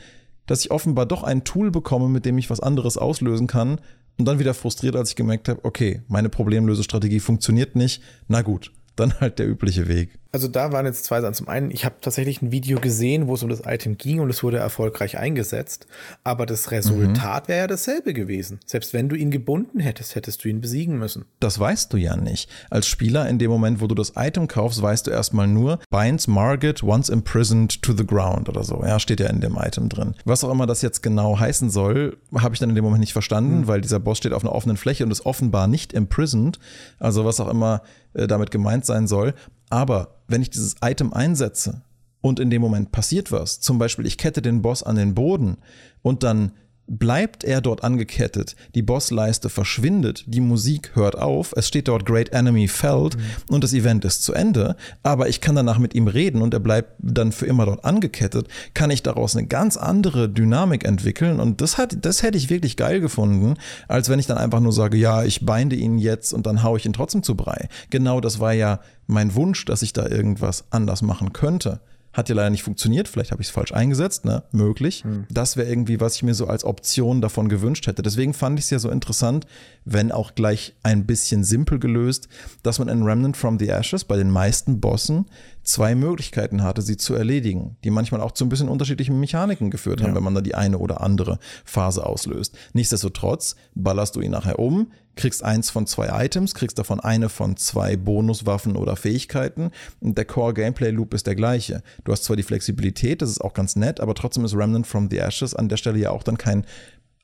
dass 0.47 0.61
ich 0.61 0.71
offenbar 0.71 1.07
doch 1.07 1.23
ein 1.23 1.45
Tool 1.45 1.71
bekomme, 1.71 2.09
mit 2.09 2.27
dem 2.27 2.37
ich 2.37 2.51
was 2.51 2.61
anderes 2.61 2.99
auslösen 2.99 3.47
kann, 3.47 3.81
und 4.19 4.25
dann 4.25 4.39
wieder 4.39 4.55
frustriert, 4.55 4.97
als 4.97 5.11
ich 5.11 5.16
gemerkt 5.16 5.49
habe, 5.49 5.64
okay, 5.64 6.03
meine 6.09 6.29
Problemlösestrategie 6.29 7.21
funktioniert 7.21 7.77
nicht. 7.77 8.03
Na 8.27 8.43
gut, 8.43 8.73
dann 8.97 9.14
halt 9.21 9.39
der 9.39 9.49
übliche 9.49 9.89
Weg. 9.89 10.19
Also 10.31 10.47
da 10.47 10.72
waren 10.72 10.85
jetzt 10.85 11.05
zwei 11.05 11.20
Sachen. 11.20 11.35
Zum 11.35 11.49
einen, 11.49 11.70
ich 11.70 11.85
habe 11.85 11.97
tatsächlich 12.01 12.43
ein 12.43 12.53
Video 12.53 12.79
gesehen, 12.79 13.29
wo 13.29 13.35
es 13.35 13.43
um 13.43 13.49
das 13.49 13.62
Item 13.64 13.97
ging 13.97 14.20
und 14.20 14.29
es 14.29 14.43
wurde 14.43 14.59
erfolgreich 14.59 15.16
eingesetzt. 15.16 15.87
Aber 16.22 16.45
das 16.45 16.70
Resultat 16.70 17.45
mhm. 17.45 17.49
wäre 17.49 17.61
ja 17.61 17.66
dasselbe 17.66 18.12
gewesen. 18.12 18.61
Selbst 18.66 18.93
wenn 18.93 19.09
du 19.09 19.16
ihn 19.16 19.31
gebunden 19.31 19.81
hättest, 19.81 20.14
hättest 20.14 20.45
du 20.45 20.49
ihn 20.49 20.61
besiegen 20.61 20.99
müssen. 20.99 21.24
Das 21.41 21.59
weißt 21.59 21.93
du 21.93 21.97
ja 21.97 22.16
nicht. 22.16 22.51
Als 22.68 22.87
Spieler 22.87 23.29
in 23.29 23.39
dem 23.39 23.51
Moment, 23.51 23.81
wo 23.81 23.87
du 23.87 23.95
das 23.95 24.12
Item 24.16 24.49
kaufst, 24.49 24.83
weißt 24.83 25.07
du 25.07 25.11
erstmal 25.11 25.49
nur, 25.49 25.79
binds 25.91 26.26
Margaret 26.26 26.83
once 26.83 27.09
imprisoned 27.09 27.81
to 27.81 27.95
the 27.97 28.07
ground 28.07 28.51
oder 28.51 28.64
so. 28.64 28.83
Ja, 28.85 29.01
steht 29.01 29.20
ja 29.20 29.29
in 29.29 29.41
dem 29.41 29.57
Item 29.57 29.89
drin. 29.89 30.14
Was 30.26 30.45
auch 30.45 30.51
immer 30.51 30.66
das 30.66 30.83
jetzt 30.83 31.03
genau 31.03 31.39
heißen 31.39 31.70
soll, 31.70 32.18
habe 32.37 32.55
ich 32.55 32.61
dann 32.61 32.68
in 32.68 32.74
dem 32.74 32.85
Moment 32.85 33.01
nicht 33.01 33.14
verstanden, 33.14 33.61
mhm. 33.61 33.66
weil 33.66 33.81
dieser 33.81 33.99
Boss 33.99 34.18
steht 34.18 34.35
auf 34.35 34.45
einer 34.45 34.55
offenen 34.55 34.76
Fläche 34.76 35.05
und 35.05 35.11
ist 35.11 35.24
offenbar 35.24 35.68
nicht 35.68 35.95
imprisoned. 35.95 36.59
Also 36.99 37.24
was 37.24 37.41
auch 37.41 37.49
immer 37.49 37.83
äh, 38.12 38.26
damit 38.26 38.51
gemeint 38.51 38.85
sein 38.85 39.07
soll. 39.07 39.35
Aber 39.71 40.16
wenn 40.29 40.43
ich 40.43 40.51
dieses 40.51 40.77
Item 40.83 41.12
einsetze 41.12 41.83
und 42.21 42.41
in 42.41 42.51
dem 42.51 42.62
Moment 42.62 42.93
passiert 42.93 43.33
was, 43.33 43.61
zum 43.61 43.79
Beispiel 43.79 44.07
ich 44.07 44.19
kette 44.19 44.43
den 44.43 44.62
Boss 44.62 44.83
an 44.83 44.97
den 44.97 45.14
Boden 45.14 45.59
und 46.03 46.23
dann 46.23 46.53
bleibt 46.89 47.45
er 47.45 47.61
dort 47.61 47.84
angekettet, 47.84 48.57
die 48.74 48.82
Bossleiste 48.82 49.49
verschwindet, 49.49 50.24
die 50.26 50.41
Musik 50.41 50.93
hört 50.95 51.16
auf, 51.16 51.53
es 51.57 51.68
steht 51.68 51.89
dort 51.89 52.07
Great 52.07 52.30
Enemy 52.30 52.66
Felled 52.66 53.16
mhm. 53.16 53.55
und 53.55 53.62
das 53.62 53.74
Event 53.74 54.05
ist 54.05 54.22
zu 54.22 54.32
Ende, 54.32 54.76
aber 55.03 55.28
ich 55.28 55.41
kann 55.41 55.55
danach 55.55 55.78
mit 55.78 55.95
ihm 55.95 56.09
reden 56.09 56.41
und 56.43 56.55
er 56.55 56.61
bleibt 56.61 56.95
dann 56.99 57.32
für 57.32 57.47
immer 57.47 57.66
dort 57.66 57.84
angekettet, 57.84 58.49
kann 58.74 58.91
ich 58.91 59.03
daraus 59.03 59.36
eine 59.36 59.47
ganz 59.47 59.76
andere 59.76 60.28
Dynamik 60.28 60.84
entwickeln 60.84 61.41
und 61.41 61.61
das 61.61 61.76
hat, 61.78 62.05
das 62.05 62.22
hätte 62.22 62.39
ich 62.39 62.51
wirklich 62.51 62.76
geil 62.76 63.01
gefunden, 63.01 63.55
als 63.86 64.09
wenn 64.09 64.18
ich 64.18 64.26
dann 64.26 64.39
einfach 64.39 64.61
nur 64.61 64.72
sage, 64.72 64.97
ja, 64.97 65.24
ich 65.24 65.45
beinde 65.45 65.76
ihn 65.76 65.99
jetzt 65.99 66.32
und 66.32 66.47
dann 66.47 66.62
haue 66.62 66.78
ich 66.78 66.86
ihn 66.86 66.95
trotzdem 66.95 67.22
zu 67.22 67.34
Brei. 67.36 67.68
Genau 67.91 68.20
das 68.20 68.41
war 68.41 68.55
ja 68.55 68.80
mein 69.07 69.34
Wunsch, 69.34 69.64
dass 69.64 69.82
ich 69.82 69.93
da 69.93 70.07
irgendwas 70.07 70.64
anders 70.70 71.03
machen 71.03 71.32
könnte. 71.32 71.80
Hat 72.19 72.29
ja 72.29 72.35
leider 72.35 72.51
nicht 72.51 72.64
funktioniert, 72.64 73.07
vielleicht 73.07 73.31
habe 73.31 73.43
ich 73.43 73.47
es 73.47 73.53
falsch 73.53 73.73
eingesetzt, 73.73 74.25
ne? 74.25 74.43
Möglich. 74.51 75.05
Hm. 75.05 75.27
Das 75.31 75.57
wäre 75.57 75.69
irgendwie, 75.69 76.01
was 76.01 76.16
ich 76.16 76.25
mir 76.25 76.35
so 76.35 76.49
als 76.49 76.64
Option 76.64 77.21
davon 77.21 77.49
gewünscht 77.49 77.87
hätte. 77.87 78.03
Deswegen 78.03 78.35
fand 78.35 78.59
ich 78.59 78.64
es 78.64 78.71
ja 78.71 78.81
so 78.81 78.91
interessant, 78.91 79.47
wenn 79.93 80.12
auch 80.12 80.34
gleich 80.34 80.74
ein 80.82 81.07
bisschen 81.07 81.45
simpel 81.45 81.78
gelöst, 81.78 82.28
dass 82.62 82.78
man 82.78 82.89
in 82.89 83.03
Remnant 83.03 83.36
from 83.36 83.59
the 83.59 83.68
Ashes 83.68 84.05
bei 84.05 84.16
den 84.16 84.30
meisten 84.30 84.80
Bossen 84.80 85.26
zwei 85.62 85.95
Möglichkeiten 85.95 86.62
hatte, 86.62 86.82
sie 86.82 86.97
zu 86.97 87.14
erledigen, 87.14 87.76
die 87.84 87.91
manchmal 87.91 88.20
auch 88.20 88.32
zu 88.32 88.45
ein 88.45 88.49
bisschen 88.49 88.68
unterschiedlichen 88.68 89.18
Mechaniken 89.20 89.70
geführt 89.70 90.01
haben, 90.01 90.11
ja. 90.11 90.16
wenn 90.16 90.22
man 90.22 90.34
da 90.34 90.41
die 90.41 90.55
eine 90.55 90.78
oder 90.78 91.01
andere 91.01 91.39
Phase 91.64 92.05
auslöst. 92.05 92.57
Nichtsdestotrotz 92.72 93.57
ballerst 93.74 94.16
du 94.16 94.20
ihn 94.20 94.30
nachher 94.30 94.59
um, 94.59 94.93
kriegst 95.16 95.43
eins 95.43 95.68
von 95.70 95.86
zwei 95.86 96.24
Items, 96.24 96.55
kriegst 96.55 96.78
davon 96.78 97.01
eine 97.01 97.28
von 97.28 97.57
zwei 97.57 97.97
Bonuswaffen 97.97 98.76
oder 98.76 98.97
Fähigkeiten 98.97 99.70
und 100.01 100.16
der 100.16 100.24
Core 100.24 100.55
Gameplay 100.55 100.91
Loop 100.91 101.12
ist 101.12 101.26
der 101.26 101.34
gleiche. 101.34 101.82
Du 102.05 102.12
hast 102.12 102.24
zwar 102.24 102.36
die 102.36 102.43
Flexibilität, 102.43 103.20
das 103.20 103.30
ist 103.30 103.41
auch 103.41 103.53
ganz 103.53 103.76
nett, 103.76 104.01
aber 104.01 104.14
trotzdem 104.14 104.45
ist 104.45 104.55
Remnant 104.55 104.86
from 104.86 105.11
the 105.11 105.18
Ashes 105.18 105.55
an 105.55 105.68
der 105.68 105.76
Stelle 105.76 105.99
ja 105.99 106.11
auch 106.11 106.22
dann 106.22 106.39
kein 106.39 106.64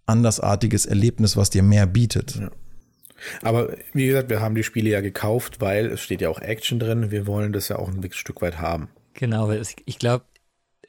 andersartiges 0.06 0.86
Erlebnis, 0.86 1.36
was 1.36 1.50
dir 1.50 1.62
mehr 1.62 1.86
bietet. 1.86 2.36
Ja. 2.36 2.50
Aber 3.42 3.74
wie 3.92 4.06
gesagt, 4.06 4.28
wir 4.28 4.40
haben 4.40 4.54
die 4.54 4.64
Spiele 4.64 4.90
ja 4.90 5.00
gekauft, 5.00 5.60
weil 5.60 5.86
es 5.86 6.00
steht 6.00 6.20
ja 6.20 6.28
auch 6.28 6.40
Action 6.40 6.78
drin. 6.78 7.10
Wir 7.10 7.26
wollen 7.26 7.52
das 7.52 7.68
ja 7.68 7.76
auch 7.76 7.88
ein 7.88 8.06
Stück 8.12 8.42
weit 8.42 8.58
haben. 8.58 8.88
Genau, 9.14 9.48
weil 9.48 9.62
ich 9.86 9.98
glaube, 9.98 10.24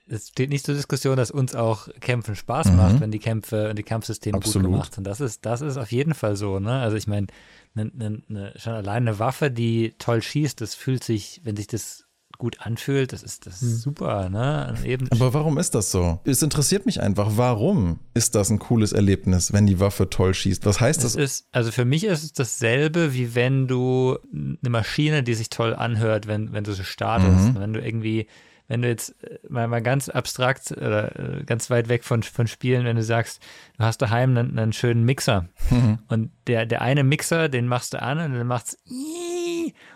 es 0.08 0.30
steht 0.30 0.50
nicht 0.50 0.66
zur 0.66 0.76
Diskussion, 0.76 1.18
dass 1.18 1.32
uns 1.32 1.56
auch 1.56 1.88
Kämpfen 2.00 2.36
Spaß 2.36 2.68
mhm. 2.68 2.76
macht, 2.76 3.00
wenn 3.00 3.12
die 3.12 3.20
Kämpfe 3.20 3.70
und 3.70 3.80
die 3.80 3.84
Kampfsysteme 3.84 4.38
Absolut. 4.38 4.66
gut 4.68 4.74
gemacht 4.74 4.94
sind. 4.94 5.06
Das 5.06 5.20
ist, 5.20 5.46
das 5.46 5.62
ist 5.62 5.78
auf 5.78 5.92
jeden 5.92 6.14
Fall 6.14 6.36
so. 6.36 6.60
Ne? 6.60 6.80
Also 6.80 6.98
ich 6.98 7.08
meine, 7.08 7.28
ne, 7.74 7.92
ne, 7.94 8.22
ne, 8.28 8.54
schon 8.56 8.74
allein 8.74 9.08
eine 9.08 9.20
Waffe, 9.20 9.50
die 9.50 9.96
toll 9.98 10.22
schießt, 10.22 10.62
das 10.62 10.76
fühlt 10.76 11.04
sich, 11.04 11.42
wenn 11.44 11.56
sich 11.56 11.68
das 11.68 12.05
gut 12.38 12.62
anfühlt, 12.62 13.14
das 13.14 13.24
ist 13.24 13.46
das 13.46 13.62
hm. 13.62 13.70
super, 13.70 14.30
ne? 14.30 14.76
Eben 14.84 15.08
Aber 15.12 15.34
warum 15.34 15.58
ist 15.58 15.76
das 15.76 15.92
so? 15.92 16.20
Es 16.26 16.42
interessiert 16.42 16.86
mich 16.86 17.02
einfach, 17.02 17.32
warum 17.36 18.00
ist 18.14 18.36
das 18.36 18.50
ein 18.50 18.60
cooles 18.60 18.94
Erlebnis, 18.94 19.54
wenn 19.54 19.66
die 19.66 19.80
Waffe 19.80 20.10
toll 20.10 20.34
schießt? 20.34 20.66
Was 20.66 20.80
heißt 20.80 21.04
das? 21.04 21.16
Ist, 21.16 21.48
also 21.52 21.72
für 21.72 21.86
mich 21.86 22.04
ist 22.04 22.24
es 22.24 22.34
dasselbe, 22.34 23.14
wie 23.14 23.36
wenn 23.36 23.68
du 23.68 24.18
eine 24.34 24.70
Maschine, 24.70 25.24
die 25.24 25.34
sich 25.34 25.50
toll 25.50 25.74
anhört, 25.74 26.28
wenn, 26.28 26.54
wenn 26.54 26.64
du 26.64 26.74
sie 26.74 26.84
startest. 26.84 27.54
Mhm. 27.54 27.60
Wenn 27.60 27.74
du 27.74 27.82
irgendwie 27.82 28.28
wenn 28.68 28.82
du 28.82 28.88
jetzt 28.88 29.16
mal, 29.48 29.68
mal 29.68 29.82
ganz 29.82 30.10
abstrakt 30.10 30.72
oder 30.72 31.20
äh, 31.20 31.44
ganz 31.44 31.70
weit 31.70 31.88
weg 31.88 32.04
von, 32.04 32.24
von 32.24 32.48
Spielen, 32.48 32.86
wenn 32.86 32.96
du 32.96 33.04
sagst, 33.04 33.42
du 33.78 33.84
hast 33.84 34.02
daheim 34.02 34.38
einen, 34.38 34.58
einen 34.58 34.74
schönen 34.74 35.04
Mixer 35.04 35.48
mhm. 35.70 36.00
und 36.08 36.32
der, 36.48 36.66
der 36.66 36.82
eine 36.82 37.04
Mixer, 37.04 37.50
den 37.50 37.68
machst 37.68 37.94
du 37.94 38.02
an 38.02 38.20
und 38.20 38.34
dann 38.34 38.48
macht's 38.48 38.78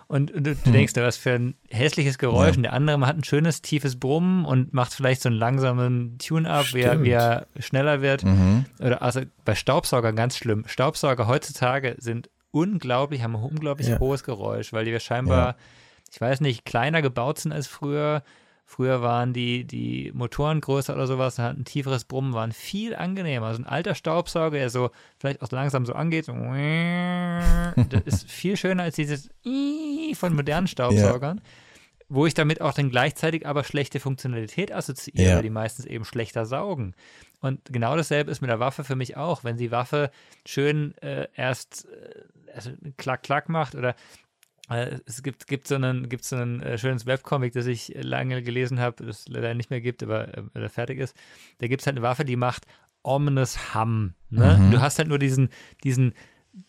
und, 0.07 0.31
und 0.31 0.47
du, 0.47 0.55
du, 0.55 0.71
denkst, 0.71 0.93
was 0.95 1.17
für 1.17 1.31
ein 1.31 1.55
hässliches 1.69 2.17
Geräusch. 2.17 2.51
Ja. 2.51 2.57
Und 2.57 2.63
der 2.63 2.73
andere 2.73 2.99
hat 3.05 3.17
ein 3.17 3.23
schönes, 3.23 3.61
tiefes 3.61 3.99
Brummen 3.99 4.45
und 4.45 4.73
macht 4.73 4.93
vielleicht 4.93 5.21
so 5.21 5.29
einen 5.29 5.37
langsamen 5.37 6.17
Tune-up, 6.17 6.73
wie, 6.73 6.83
wie, 7.03 7.09
er 7.09 7.47
schneller 7.59 8.01
wird. 8.01 8.23
Mhm. 8.23 8.65
Oder 8.79 9.01
also 9.01 9.21
bei 9.45 9.55
Staubsaugern 9.55 10.15
ganz 10.15 10.37
schlimm. 10.37 10.63
Staubsauger 10.67 11.27
heutzutage 11.27 11.95
sind 11.99 12.29
unglaublich, 12.51 13.23
haben 13.23 13.35
ein 13.35 13.43
unglaublich 13.43 13.87
ja. 13.87 13.99
hohes 13.99 14.23
Geräusch, 14.23 14.73
weil 14.73 14.85
die 14.85 14.99
scheinbar, 14.99 15.47
ja. 15.47 15.55
ich 16.11 16.19
weiß 16.19 16.41
nicht, 16.41 16.65
kleiner 16.65 17.01
gebaut 17.01 17.39
sind 17.39 17.51
als 17.51 17.67
früher. 17.67 18.23
Früher 18.69 19.01
waren 19.01 19.33
die, 19.33 19.65
die 19.65 20.11
Motoren 20.13 20.61
größer 20.61 20.93
oder 20.93 21.07
sowas, 21.07 21.39
hatten 21.39 21.61
ein 21.61 21.65
tieferes 21.65 22.05
Brummen, 22.05 22.33
waren 22.33 22.51
viel 22.51 22.95
angenehmer. 22.95 23.47
Also 23.47 23.63
ein 23.63 23.65
alter 23.65 23.95
Staubsauger, 23.95 24.59
der 24.59 24.69
so 24.69 24.91
vielleicht 25.17 25.41
auch 25.41 25.49
langsam 25.49 25.87
so 25.87 25.93
angeht, 25.93 26.25
so, 26.25 26.33
das 27.89 28.03
ist 28.05 28.29
viel 28.29 28.57
schöner 28.57 28.83
als 28.83 28.95
dieses 28.95 29.31
von 30.13 30.35
modernen 30.35 30.67
Staubsaugern. 30.67 31.37
Ja. 31.37 31.43
Wo 32.09 32.27
ich 32.27 32.35
damit 32.35 32.61
auch 32.61 32.75
dann 32.75 32.91
gleichzeitig 32.91 33.47
aber 33.47 33.63
schlechte 33.63 33.99
Funktionalität 33.99 34.71
assoziiere, 34.71 35.29
ja. 35.29 35.41
die 35.41 35.49
meistens 35.49 35.85
eben 35.85 36.05
schlechter 36.05 36.45
saugen. 36.45 36.93
Und 37.41 37.61
genau 37.73 37.95
dasselbe 37.95 38.29
ist 38.29 38.41
mit 38.41 38.51
der 38.51 38.59
Waffe 38.59 38.83
für 38.83 38.95
mich 38.95 39.17
auch. 39.17 39.43
Wenn 39.43 39.57
die 39.57 39.71
Waffe 39.71 40.11
schön 40.45 40.95
äh, 40.99 41.27
erst 41.35 41.87
äh, 41.87 42.53
also 42.53 42.69
klack, 42.97 43.23
klack 43.23 43.49
macht 43.49 43.73
oder 43.73 43.95
es 44.69 45.23
gibt, 45.23 45.47
gibt 45.47 45.67
so 45.67 45.75
ein 45.75 46.09
gibt 46.09 46.23
so 46.23 46.35
ein 46.35 46.61
äh, 46.61 46.77
schönes 46.77 47.05
Webcomic, 47.05 47.53
das 47.53 47.65
ich 47.65 47.93
lange 48.01 48.43
gelesen 48.43 48.79
habe, 48.79 49.03
das 49.05 49.27
leider 49.27 49.53
nicht 49.55 49.69
mehr 49.69 49.81
gibt, 49.81 50.03
aber 50.03 50.27
äh, 50.53 50.69
fertig 50.69 50.99
ist. 50.99 51.15
Da 51.57 51.67
gibt 51.67 51.81
es 51.81 51.87
halt 51.87 51.97
eine 51.97 52.03
Waffe, 52.03 52.23
die 52.23 52.35
macht 52.35 52.65
ominous 53.01 53.73
Hum. 53.73 54.13
Ne? 54.29 54.57
Mhm. 54.59 54.71
Du 54.71 54.81
hast 54.81 54.99
halt 54.99 55.07
nur 55.07 55.19
diesen, 55.19 55.49
diesen, 55.83 56.13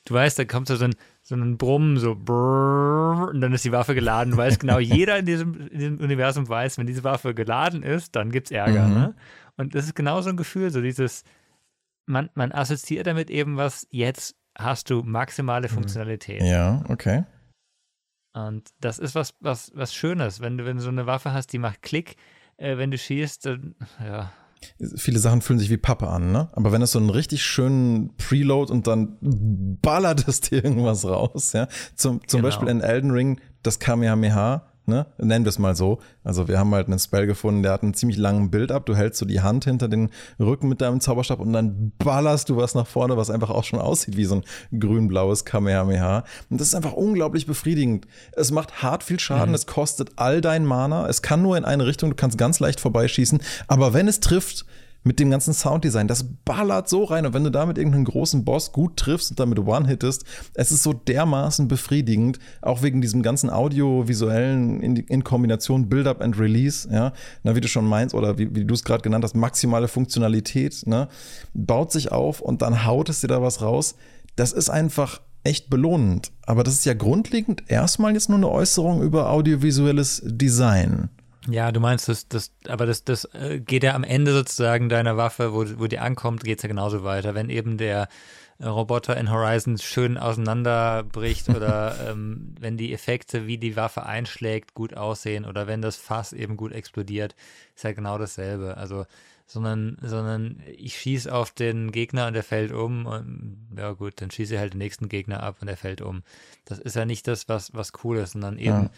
du 0.07 0.15
weißt, 0.15 0.39
da 0.39 0.45
kommt 0.45 0.69
so 0.69 0.83
ein, 0.83 0.95
so 1.23 1.35
ein 1.35 1.59
Brummen, 1.59 1.99
so 1.99 2.15
brrr, 2.15 3.29
und 3.29 3.41
dann 3.41 3.53
ist 3.53 3.65
die 3.65 3.73
Waffe 3.73 3.95
geladen. 3.95 4.33
Du 4.33 4.37
weißt 4.39 4.61
genau, 4.61 4.79
jeder 4.79 5.19
in 5.19 5.27
diesem, 5.27 5.69
in 5.69 5.79
diesem, 5.79 6.01
Universum 6.01 6.49
weiß, 6.49 6.79
wenn 6.79 6.87
diese 6.87 7.05
Waffe 7.05 7.35
geladen 7.35 7.83
ist, 7.83 8.17
dann 8.17 8.31
gibt 8.31 8.47
es 8.47 8.53
Ärger. 8.53 8.87
Mhm. 8.87 8.95
Ne? 8.95 9.15
Und 9.57 9.75
das 9.75 9.85
ist 9.85 9.95
genau 9.95 10.23
so 10.23 10.31
ein 10.31 10.37
Gefühl, 10.37 10.71
so 10.71 10.81
dieses, 10.81 11.25
man, 12.07 12.31
man 12.35 12.53
assoziiert 12.53 13.07
damit 13.07 13.31
eben 13.31 13.57
was, 13.57 13.87
jetzt 13.91 14.37
hast 14.57 14.89
du 14.89 15.03
maximale 15.03 15.69
mhm. 15.69 15.75
Funktionalität. 15.75 16.43
Ja, 16.43 16.83
okay. 16.89 17.25
Und 18.33 18.71
das 18.81 18.99
ist 18.99 19.15
was, 19.15 19.35
was, 19.41 19.73
was 19.75 19.95
Schönes, 19.95 20.41
wenn 20.41 20.57
du, 20.59 20.65
wenn 20.65 20.77
du 20.77 20.83
so 20.83 20.89
eine 20.89 21.07
Waffe 21.07 21.33
hast, 21.33 21.53
die 21.53 21.59
macht 21.59 21.83
Klick, 21.83 22.17
äh, 22.57 22.77
wenn 22.77 22.91
du 22.91 22.99
schießt, 22.99 23.47
dann, 23.47 23.75
ja. 24.05 24.33
Viele 24.97 25.19
Sachen 25.19 25.41
fühlen 25.41 25.59
sich 25.59 25.71
wie 25.71 25.79
Pappe 25.79 26.09
an, 26.09 26.33
ne? 26.33 26.51
Aber 26.53 26.71
wenn 26.71 26.83
es 26.83 26.93
so 26.93 26.99
einen 26.99 27.09
richtig 27.09 27.43
schönen 27.43 28.15
Preload 28.17 28.71
und 28.71 28.87
dann 28.87 29.17
ballert 29.81 30.29
es 30.29 30.43
dir 30.43 30.63
irgendwas 30.63 31.07
raus, 31.07 31.55
ja? 31.55 31.67
Zum, 31.95 32.27
zum 32.29 32.39
genau. 32.39 32.49
Beispiel 32.49 32.69
in 32.69 32.83
Elden 32.83 33.11
Ring 33.11 33.41
das 33.63 33.79
Kamehameha, 33.79 34.70
ne? 34.91 35.07
Nennen 35.17 35.47
wir 35.47 35.49
es 35.49 35.59
mal 35.59 35.75
so. 35.75 36.01
Also 36.23 36.49
wir 36.49 36.59
haben 36.59 36.75
halt 36.75 36.89
einen 36.89 36.99
Spell 36.99 37.27
gefunden, 37.27 37.63
der 37.63 37.73
hat 37.73 37.83
einen 37.83 37.95
ziemlich 37.95 38.19
langen 38.19 38.51
Build-up. 38.51 38.85
Du 38.85 38.95
hältst 38.95 39.19
so 39.19 39.25
die 39.25 39.41
Hand 39.41 39.65
hinter 39.65 39.89
den 39.89 40.11
Rücken 40.39 40.69
mit 40.69 40.83
deinem 40.83 41.01
Zauberstab 41.01 41.41
und 41.41 41.55
dann 41.55 41.93
ballerst 41.99 42.51
du 42.51 42.57
was 42.59 42.75
nach 42.75 42.87
vorne, 42.87 43.17
was 43.17 43.31
einfach 43.31 43.49
auch 43.49 43.65
schon 43.65 43.81
aussieht 43.81 44.19
wie 44.19 44.27
so 44.27 44.35
ein 44.37 44.79
grün-blaues 44.79 45.47
Kamehameha. 45.47 46.25
Und 46.51 46.61
das 46.61 46.69
ist 46.69 46.75
einfach 46.75 46.93
unglaublich 46.93 47.47
befriedigend. 47.47 48.07
Es 48.33 48.51
macht 48.51 48.83
hart 48.83 49.03
viel 49.03 49.19
Schaden, 49.19 49.51
mhm. 49.51 49.55
es 49.55 49.67
kostet 49.67 50.11
all 50.17 50.43
dein 50.43 50.67
Mana, 50.67 51.09
es 51.09 51.23
kann 51.23 51.41
nur 51.41 51.57
in 51.57 51.65
eine 51.65 51.87
Richtung, 51.87 52.11
du 52.11 52.17
kannst 52.17 52.37
ganz 52.37 52.61
leicht 52.61 52.81
vorbeischießen, 52.81 53.41
aber 53.69 53.95
wenn 53.95 54.09
es 54.09 54.21
trifft, 54.21 54.67
mit 55.03 55.19
dem 55.19 55.31
ganzen 55.31 55.55
Sounddesign. 55.55 56.09
Das 56.09 56.25
ballert 56.45 56.89
so 56.89 57.05
rein. 57.05 57.27
Und 57.27 57.33
wenn 57.33 57.45
du 57.45 57.51
damit 57.51 57.79
irgendeinen 57.79 58.05
großen 58.05 58.45
Boss 58.45 58.73
gut 58.73 58.97
triffst 58.97 59.31
und 59.31 59.41
damit 59.41 59.59
one-hittest, 59.59 60.25
es 60.55 60.71
ist 60.71 60.83
so 60.83 60.93
dermaßen 60.93 61.69
befriedigend, 61.69 62.39
auch 62.61 62.83
wegen 62.83 63.01
diesem 63.01 63.23
ganzen 63.23 63.51
audiovisuellen 63.51 64.81
in, 64.81 64.97
in 64.97 65.25
Kombination 65.25 65.89
Build-up 65.89 66.21
and 66.21 66.39
Release, 66.39 66.89
ja, 66.91 67.13
na, 67.43 67.57
wie 67.57 67.61
du 67.61 67.69
schon 67.69 67.87
meinst, 67.87 68.15
oder 68.15 68.39
wie, 68.39 68.55
wie 68.55 68.65
du 68.65 68.75
es 68.75 68.85
gerade 68.85 69.03
genannt 69.03 69.25
hast, 69.25 69.35
maximale 69.35 69.89
Funktionalität, 69.89 70.87
ne, 70.87 71.09
baut 71.55 71.93
sich 71.93 72.13
auf 72.13 72.41
und 72.41 72.63
dann 72.63 72.85
haut 72.85 73.09
es 73.09 73.21
dir 73.21 73.29
da 73.29 73.43
was 73.43 73.63
raus. 73.63 73.95
Das 74.37 74.53
ist 74.53 74.69
einfach 74.69 75.21
echt 75.45 75.71
belohnend. 75.71 76.33
Aber 76.45 76.63
das 76.63 76.75
ist 76.75 76.85
ja 76.85 76.95
grundlegend 76.95 77.65
erstmal 77.69 78.13
jetzt 78.13 78.29
nur 78.29 78.39
eine 78.39 78.49
Äußerung 78.49 79.03
über 79.03 79.31
audiovisuelles 79.31 80.23
Design. 80.25 81.09
Ja, 81.49 81.73
du 81.73 81.81
meinst, 81.81 82.09
das, 82.09 82.29
das, 82.29 82.53
aber 82.69 82.85
das, 82.85 83.05
das 83.05 83.25
äh, 83.33 83.61
geht 83.61 83.83
ja 83.83 83.95
am 83.95 84.05
Ende 84.05 84.33
sozusagen 84.33 84.89
deiner 84.89 85.17
Waffe, 85.17 85.53
wo, 85.53 85.65
wo 85.79 85.87
die 85.87 85.99
ankommt, 85.99 86.45
geht 86.45 86.59
es 86.59 86.63
ja 86.63 86.69
genauso 86.69 87.03
weiter. 87.03 87.35
Wenn 87.35 87.49
eben 87.49 87.79
der 87.79 88.09
äh, 88.59 88.67
Roboter 88.67 89.17
in 89.17 89.31
Horizon 89.31 89.79
schön 89.79 90.19
auseinanderbricht 90.19 91.49
oder 91.57 92.11
ähm, 92.11 92.55
wenn 92.61 92.77
die 92.77 92.93
Effekte, 92.93 93.47
wie 93.47 93.57
die 93.57 93.77
Waffe 93.77 94.05
einschlägt, 94.05 94.75
gut 94.75 94.95
aussehen 94.95 95.47
oder 95.47 95.67
wenn 95.67 95.81
das 95.81 95.97
Fass 95.97 96.35
eben 96.35 96.59
gut 96.59 96.73
explodiert, 96.73 97.35
ist 97.75 97.85
ja 97.85 97.93
genau 97.93 98.19
dasselbe. 98.19 98.77
Also, 98.77 99.07
sondern, 99.47 99.97
sondern 100.03 100.63
ich 100.77 100.99
schieße 100.99 101.35
auf 101.35 101.51
den 101.53 101.91
Gegner 101.91 102.27
und 102.27 102.35
der 102.35 102.45
fällt 102.45 102.71
um 102.71 103.07
und 103.07 103.67
ja 103.77 103.93
gut, 103.93 104.21
dann 104.21 104.31
schieße 104.31 104.55
ich 104.55 104.61
halt 104.61 104.75
den 104.75 104.79
nächsten 104.79 105.09
Gegner 105.09 105.43
ab 105.43 105.57
und 105.61 105.69
der 105.69 105.79
fällt 105.79 106.03
um. 106.03 106.23
Das 106.67 106.79
ist 106.79 106.97
ja 106.97 107.07
nicht 107.07 107.27
das, 107.27 107.49
was, 107.49 107.75
was 107.75 107.93
cool 108.05 108.19
ist, 108.19 108.33
sondern 108.33 108.59
eben 108.59 108.83
ja 108.85 108.91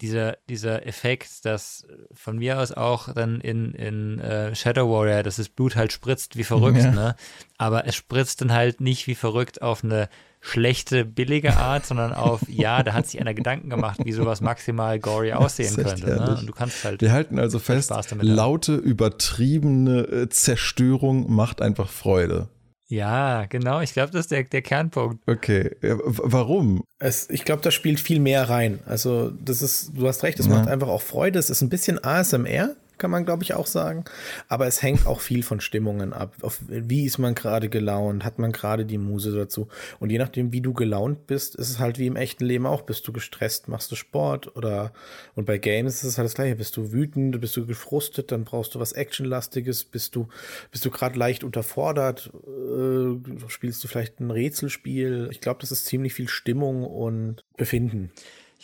dieser, 0.00 0.38
dieser 0.48 0.86
Effekt, 0.86 1.44
dass 1.44 1.86
von 2.12 2.38
mir 2.38 2.60
aus 2.60 2.72
auch 2.72 3.12
dann 3.12 3.40
in, 3.40 3.72
in 3.72 4.20
äh, 4.20 4.54
Shadow 4.54 4.90
Warrior, 4.90 5.22
dass 5.22 5.36
das 5.36 5.48
Blut 5.48 5.76
halt 5.76 5.92
spritzt 5.92 6.36
wie 6.36 6.44
verrückt, 6.44 6.78
ja. 6.78 6.90
ne? 6.90 7.16
Aber 7.56 7.86
es 7.86 7.96
spritzt 7.96 8.40
dann 8.40 8.52
halt 8.52 8.80
nicht 8.80 9.06
wie 9.08 9.16
verrückt 9.16 9.60
auf 9.62 9.82
eine 9.82 10.08
schlechte, 10.40 11.04
billige 11.04 11.56
Art, 11.56 11.84
sondern 11.84 12.12
auf, 12.12 12.42
ja, 12.48 12.82
da 12.82 12.92
hat 12.92 13.06
sich 13.06 13.20
einer 13.20 13.34
Gedanken 13.34 13.70
gemacht, 13.70 13.98
wie 14.04 14.12
sowas 14.12 14.40
maximal 14.40 15.00
gory 15.00 15.32
aussehen 15.32 15.74
könnte. 15.74 16.06
Ne? 16.06 16.36
Und 16.38 16.48
du 16.48 16.52
kannst 16.52 16.84
halt. 16.84 17.00
Wir 17.00 17.12
halten 17.12 17.38
also 17.38 17.58
fest, 17.58 17.92
laute, 18.20 18.74
übertriebene 18.74 20.00
äh, 20.02 20.28
Zerstörung 20.28 21.32
macht 21.32 21.60
einfach 21.60 21.88
Freude. 21.88 22.48
Ja, 22.90 23.44
genau. 23.46 23.80
Ich 23.80 23.92
glaube, 23.92 24.12
das 24.12 24.22
ist 24.22 24.30
der, 24.30 24.44
der 24.44 24.62
Kernpunkt. 24.62 25.22
Okay. 25.28 25.76
warum? 25.82 26.84
Es, 26.98 27.28
ich 27.28 27.44
glaube, 27.44 27.60
da 27.62 27.70
spielt 27.70 28.00
viel 28.00 28.18
mehr 28.18 28.48
rein. 28.48 28.80
Also, 28.86 29.30
das 29.30 29.60
ist, 29.60 29.92
du 29.94 30.08
hast 30.08 30.22
recht, 30.22 30.40
es 30.40 30.46
ja. 30.46 30.52
macht 30.52 30.68
einfach 30.68 30.88
auch 30.88 31.02
Freude. 31.02 31.38
Es 31.38 31.50
ist 31.50 31.60
ein 31.60 31.68
bisschen 31.68 32.02
ASMR, 32.02 32.76
kann 32.98 33.10
man, 33.10 33.24
glaube 33.24 33.42
ich, 33.42 33.54
auch 33.54 33.66
sagen. 33.66 34.04
Aber 34.48 34.66
es 34.66 34.82
hängt 34.82 35.06
auch 35.06 35.20
viel 35.20 35.42
von 35.42 35.60
Stimmungen 35.60 36.12
ab. 36.12 36.34
Auf, 36.42 36.60
wie 36.68 37.04
ist 37.04 37.18
man 37.18 37.34
gerade 37.34 37.68
gelaunt? 37.68 38.24
Hat 38.24 38.38
man 38.38 38.52
gerade 38.52 38.84
die 38.84 38.98
Muse 38.98 39.34
dazu? 39.34 39.68
Und 40.00 40.10
je 40.10 40.18
nachdem, 40.18 40.52
wie 40.52 40.60
du 40.60 40.72
gelaunt 40.72 41.26
bist, 41.26 41.54
ist 41.56 41.70
es 41.70 41.78
halt 41.78 41.98
wie 41.98 42.06
im 42.06 42.16
echten 42.16 42.44
Leben 42.44 42.66
auch. 42.66 42.82
Bist 42.82 43.06
du 43.06 43.12
gestresst, 43.12 43.68
machst 43.68 43.90
du 43.90 43.96
Sport 43.96 44.56
oder 44.56 44.92
und 45.34 45.44
bei 45.44 45.58
Games 45.58 45.96
ist 45.96 46.04
es 46.04 46.18
halt 46.18 46.26
das 46.26 46.34
gleiche. 46.34 46.56
Bist 46.56 46.76
du 46.76 46.92
wütend, 46.92 47.40
bist 47.40 47.56
du 47.56 47.66
gefrustet, 47.66 48.32
dann 48.32 48.44
brauchst 48.44 48.74
du 48.74 48.80
was 48.80 48.92
Actionlastiges. 48.92 49.84
Bist 49.84 50.16
du, 50.16 50.28
bist 50.70 50.84
du 50.84 50.90
gerade 50.90 51.18
leicht 51.18 51.44
unterfordert, 51.44 52.30
äh, 52.46 53.48
spielst 53.48 53.82
du 53.84 53.88
vielleicht 53.88 54.20
ein 54.20 54.30
Rätselspiel. 54.30 55.28
Ich 55.30 55.40
glaube, 55.40 55.60
das 55.60 55.72
ist 55.72 55.86
ziemlich 55.86 56.14
viel 56.14 56.28
Stimmung 56.28 56.84
und 56.84 57.44
Befinden. 57.56 58.10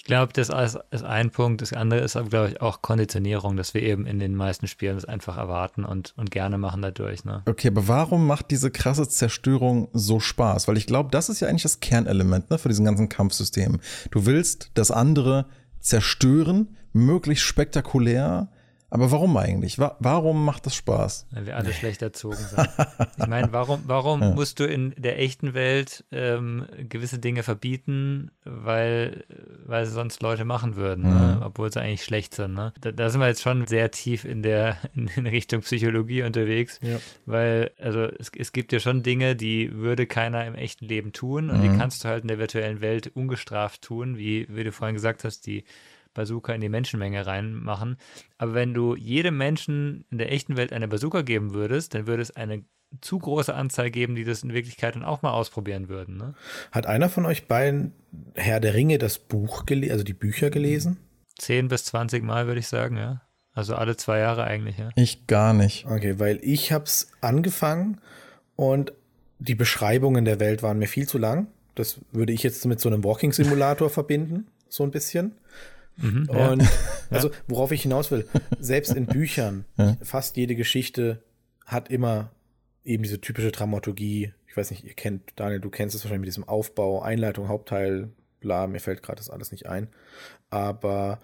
Ich 0.04 0.08
glaube, 0.08 0.34
das 0.34 0.50
ist 0.90 1.02
ein 1.02 1.30
Punkt. 1.30 1.62
Das 1.62 1.72
andere 1.72 2.00
ist 2.00 2.14
aber, 2.14 2.28
glaube 2.28 2.50
ich, 2.50 2.60
auch 2.60 2.82
Konditionierung, 2.82 3.56
dass 3.56 3.72
wir 3.72 3.80
eben 3.80 4.04
in 4.04 4.18
den 4.18 4.34
meisten 4.34 4.68
Spielen 4.68 4.96
das 4.96 5.06
einfach 5.06 5.38
erwarten 5.38 5.82
und, 5.82 6.12
und 6.18 6.30
gerne 6.30 6.58
machen 6.58 6.82
dadurch. 6.82 7.24
Ne? 7.24 7.42
Okay, 7.46 7.68
aber 7.68 7.88
warum 7.88 8.26
macht 8.26 8.50
diese 8.50 8.70
krasse 8.70 9.08
Zerstörung 9.08 9.88
so 9.94 10.20
Spaß? 10.20 10.68
Weil 10.68 10.76
ich 10.76 10.86
glaube, 10.86 11.08
das 11.10 11.30
ist 11.30 11.40
ja 11.40 11.48
eigentlich 11.48 11.62
das 11.62 11.80
Kernelement 11.80 12.50
ne, 12.50 12.58
für 12.58 12.68
diesen 12.68 12.84
ganzen 12.84 13.08
Kampfsystem. 13.08 13.80
Du 14.10 14.26
willst 14.26 14.72
das 14.74 14.90
andere 14.90 15.46
zerstören, 15.80 16.76
möglichst 16.92 17.46
spektakulär, 17.46 18.48
aber 18.94 19.10
warum 19.10 19.36
eigentlich? 19.36 19.76
warum 19.76 20.44
macht 20.44 20.66
das 20.66 20.76
Spaß? 20.76 21.26
Weil 21.32 21.46
wir 21.46 21.56
alle 21.56 21.72
schlecht 21.72 22.00
erzogen 22.00 22.36
sind. 22.36 22.68
Ich 23.18 23.26
meine, 23.26 23.52
warum, 23.52 23.82
warum 23.88 24.20
ja. 24.22 24.30
musst 24.30 24.60
du 24.60 24.66
in 24.66 24.94
der 24.96 25.18
echten 25.18 25.52
Welt 25.52 26.04
ähm, 26.12 26.66
gewisse 26.88 27.18
Dinge 27.18 27.42
verbieten, 27.42 28.30
weil, 28.44 29.24
weil 29.66 29.84
sie 29.84 29.90
sonst 29.90 30.22
Leute 30.22 30.44
machen 30.44 30.76
würden, 30.76 31.06
mhm. 31.06 31.10
ne? 31.10 31.40
obwohl 31.44 31.72
sie 31.72 31.80
eigentlich 31.80 32.04
schlecht 32.04 32.36
sind. 32.36 32.54
Ne? 32.54 32.72
Da, 32.82 32.92
da, 32.92 33.10
sind 33.10 33.20
wir 33.20 33.26
jetzt 33.26 33.42
schon 33.42 33.66
sehr 33.66 33.90
tief 33.90 34.24
in 34.24 34.44
der 34.44 34.76
in, 34.94 35.08
in 35.08 35.26
Richtung 35.26 35.62
Psychologie 35.62 36.22
unterwegs, 36.22 36.78
ja. 36.80 36.98
weil 37.26 37.72
also 37.80 38.02
es, 38.04 38.30
es 38.38 38.52
gibt 38.52 38.72
ja 38.72 38.78
schon 38.78 39.02
Dinge, 39.02 39.34
die 39.34 39.74
würde 39.74 40.06
keiner 40.06 40.46
im 40.46 40.54
echten 40.54 40.84
Leben 40.84 41.12
tun 41.12 41.50
und 41.50 41.58
mhm. 41.58 41.62
die 41.72 41.78
kannst 41.78 42.04
du 42.04 42.08
halt 42.08 42.22
in 42.22 42.28
der 42.28 42.38
virtuellen 42.38 42.80
Welt 42.80 43.08
ungestraft 43.08 43.82
tun, 43.82 44.18
wie, 44.18 44.46
wie 44.48 44.62
du 44.62 44.70
vorhin 44.70 44.94
gesagt 44.94 45.24
hast, 45.24 45.46
die 45.46 45.64
Bazooka 46.14 46.52
in 46.54 46.60
die 46.60 46.68
Menschenmenge 46.68 47.26
reinmachen. 47.26 47.98
Aber 48.38 48.54
wenn 48.54 48.72
du 48.72 48.96
jedem 48.96 49.36
Menschen 49.36 50.04
in 50.10 50.18
der 50.18 50.32
echten 50.32 50.56
Welt 50.56 50.72
eine 50.72 50.88
Bazooka 50.88 51.22
geben 51.22 51.52
würdest, 51.52 51.94
dann 51.94 52.06
würde 52.06 52.22
es 52.22 52.34
eine 52.34 52.64
zu 53.00 53.18
große 53.18 53.54
Anzahl 53.54 53.90
geben, 53.90 54.14
die 54.14 54.24
das 54.24 54.42
in 54.42 54.52
Wirklichkeit 54.52 54.94
dann 54.94 55.04
auch 55.04 55.22
mal 55.22 55.32
ausprobieren 55.32 55.88
würden. 55.88 56.16
Ne? 56.16 56.34
Hat 56.72 56.86
einer 56.86 57.08
von 57.08 57.26
euch 57.26 57.46
beiden 57.46 57.92
Herr 58.34 58.60
der 58.60 58.74
Ringe 58.74 58.98
das 58.98 59.18
Buch 59.18 59.66
gelesen, 59.66 59.92
also 59.92 60.04
die 60.04 60.14
Bücher 60.14 60.50
gelesen? 60.50 60.98
Zehn 61.36 61.68
bis 61.68 61.84
zwanzig 61.84 62.22
Mal, 62.22 62.46
würde 62.46 62.60
ich 62.60 62.68
sagen, 62.68 62.96
ja. 62.96 63.22
Also 63.52 63.76
alle 63.76 63.96
zwei 63.96 64.18
Jahre 64.18 64.44
eigentlich, 64.44 64.78
ja. 64.78 64.90
Ich 64.96 65.26
gar 65.26 65.52
nicht. 65.52 65.86
Okay, 65.86 66.18
weil 66.18 66.40
ich 66.42 66.72
hab's 66.72 67.12
angefangen 67.20 68.00
und 68.56 68.92
die 69.38 69.54
Beschreibungen 69.54 70.24
der 70.24 70.40
Welt 70.40 70.62
waren 70.62 70.78
mir 70.78 70.88
viel 70.88 71.08
zu 71.08 71.18
lang. 71.18 71.48
Das 71.74 71.98
würde 72.12 72.32
ich 72.32 72.42
jetzt 72.42 72.64
mit 72.66 72.80
so 72.80 72.88
einem 72.88 73.04
Walking-Simulator 73.04 73.90
verbinden, 73.90 74.46
so 74.68 74.84
ein 74.84 74.90
bisschen. 74.90 75.32
Mhm, 75.96 76.28
und 76.28 76.62
ja. 76.62 76.68
also, 77.10 77.30
worauf 77.46 77.72
ich 77.72 77.82
hinaus 77.82 78.10
will, 78.10 78.26
selbst 78.58 78.92
in 78.94 79.06
Büchern, 79.06 79.64
ja. 79.76 79.96
fast 80.02 80.36
jede 80.36 80.56
Geschichte 80.56 81.22
hat 81.66 81.90
immer 81.90 82.30
eben 82.84 83.02
diese 83.02 83.20
typische 83.20 83.52
Dramaturgie. 83.52 84.32
Ich 84.46 84.56
weiß 84.56 84.70
nicht, 84.70 84.84
ihr 84.84 84.94
kennt, 84.94 85.32
Daniel, 85.36 85.60
du 85.60 85.70
kennst 85.70 85.96
es 85.96 86.04
wahrscheinlich 86.04 86.26
mit 86.26 86.28
diesem 86.28 86.48
Aufbau, 86.48 87.02
Einleitung, 87.02 87.48
Hauptteil, 87.48 88.10
bla, 88.40 88.66
mir 88.66 88.80
fällt 88.80 89.02
gerade 89.02 89.18
das 89.18 89.30
alles 89.30 89.50
nicht 89.50 89.66
ein. 89.66 89.88
Aber 90.50 91.20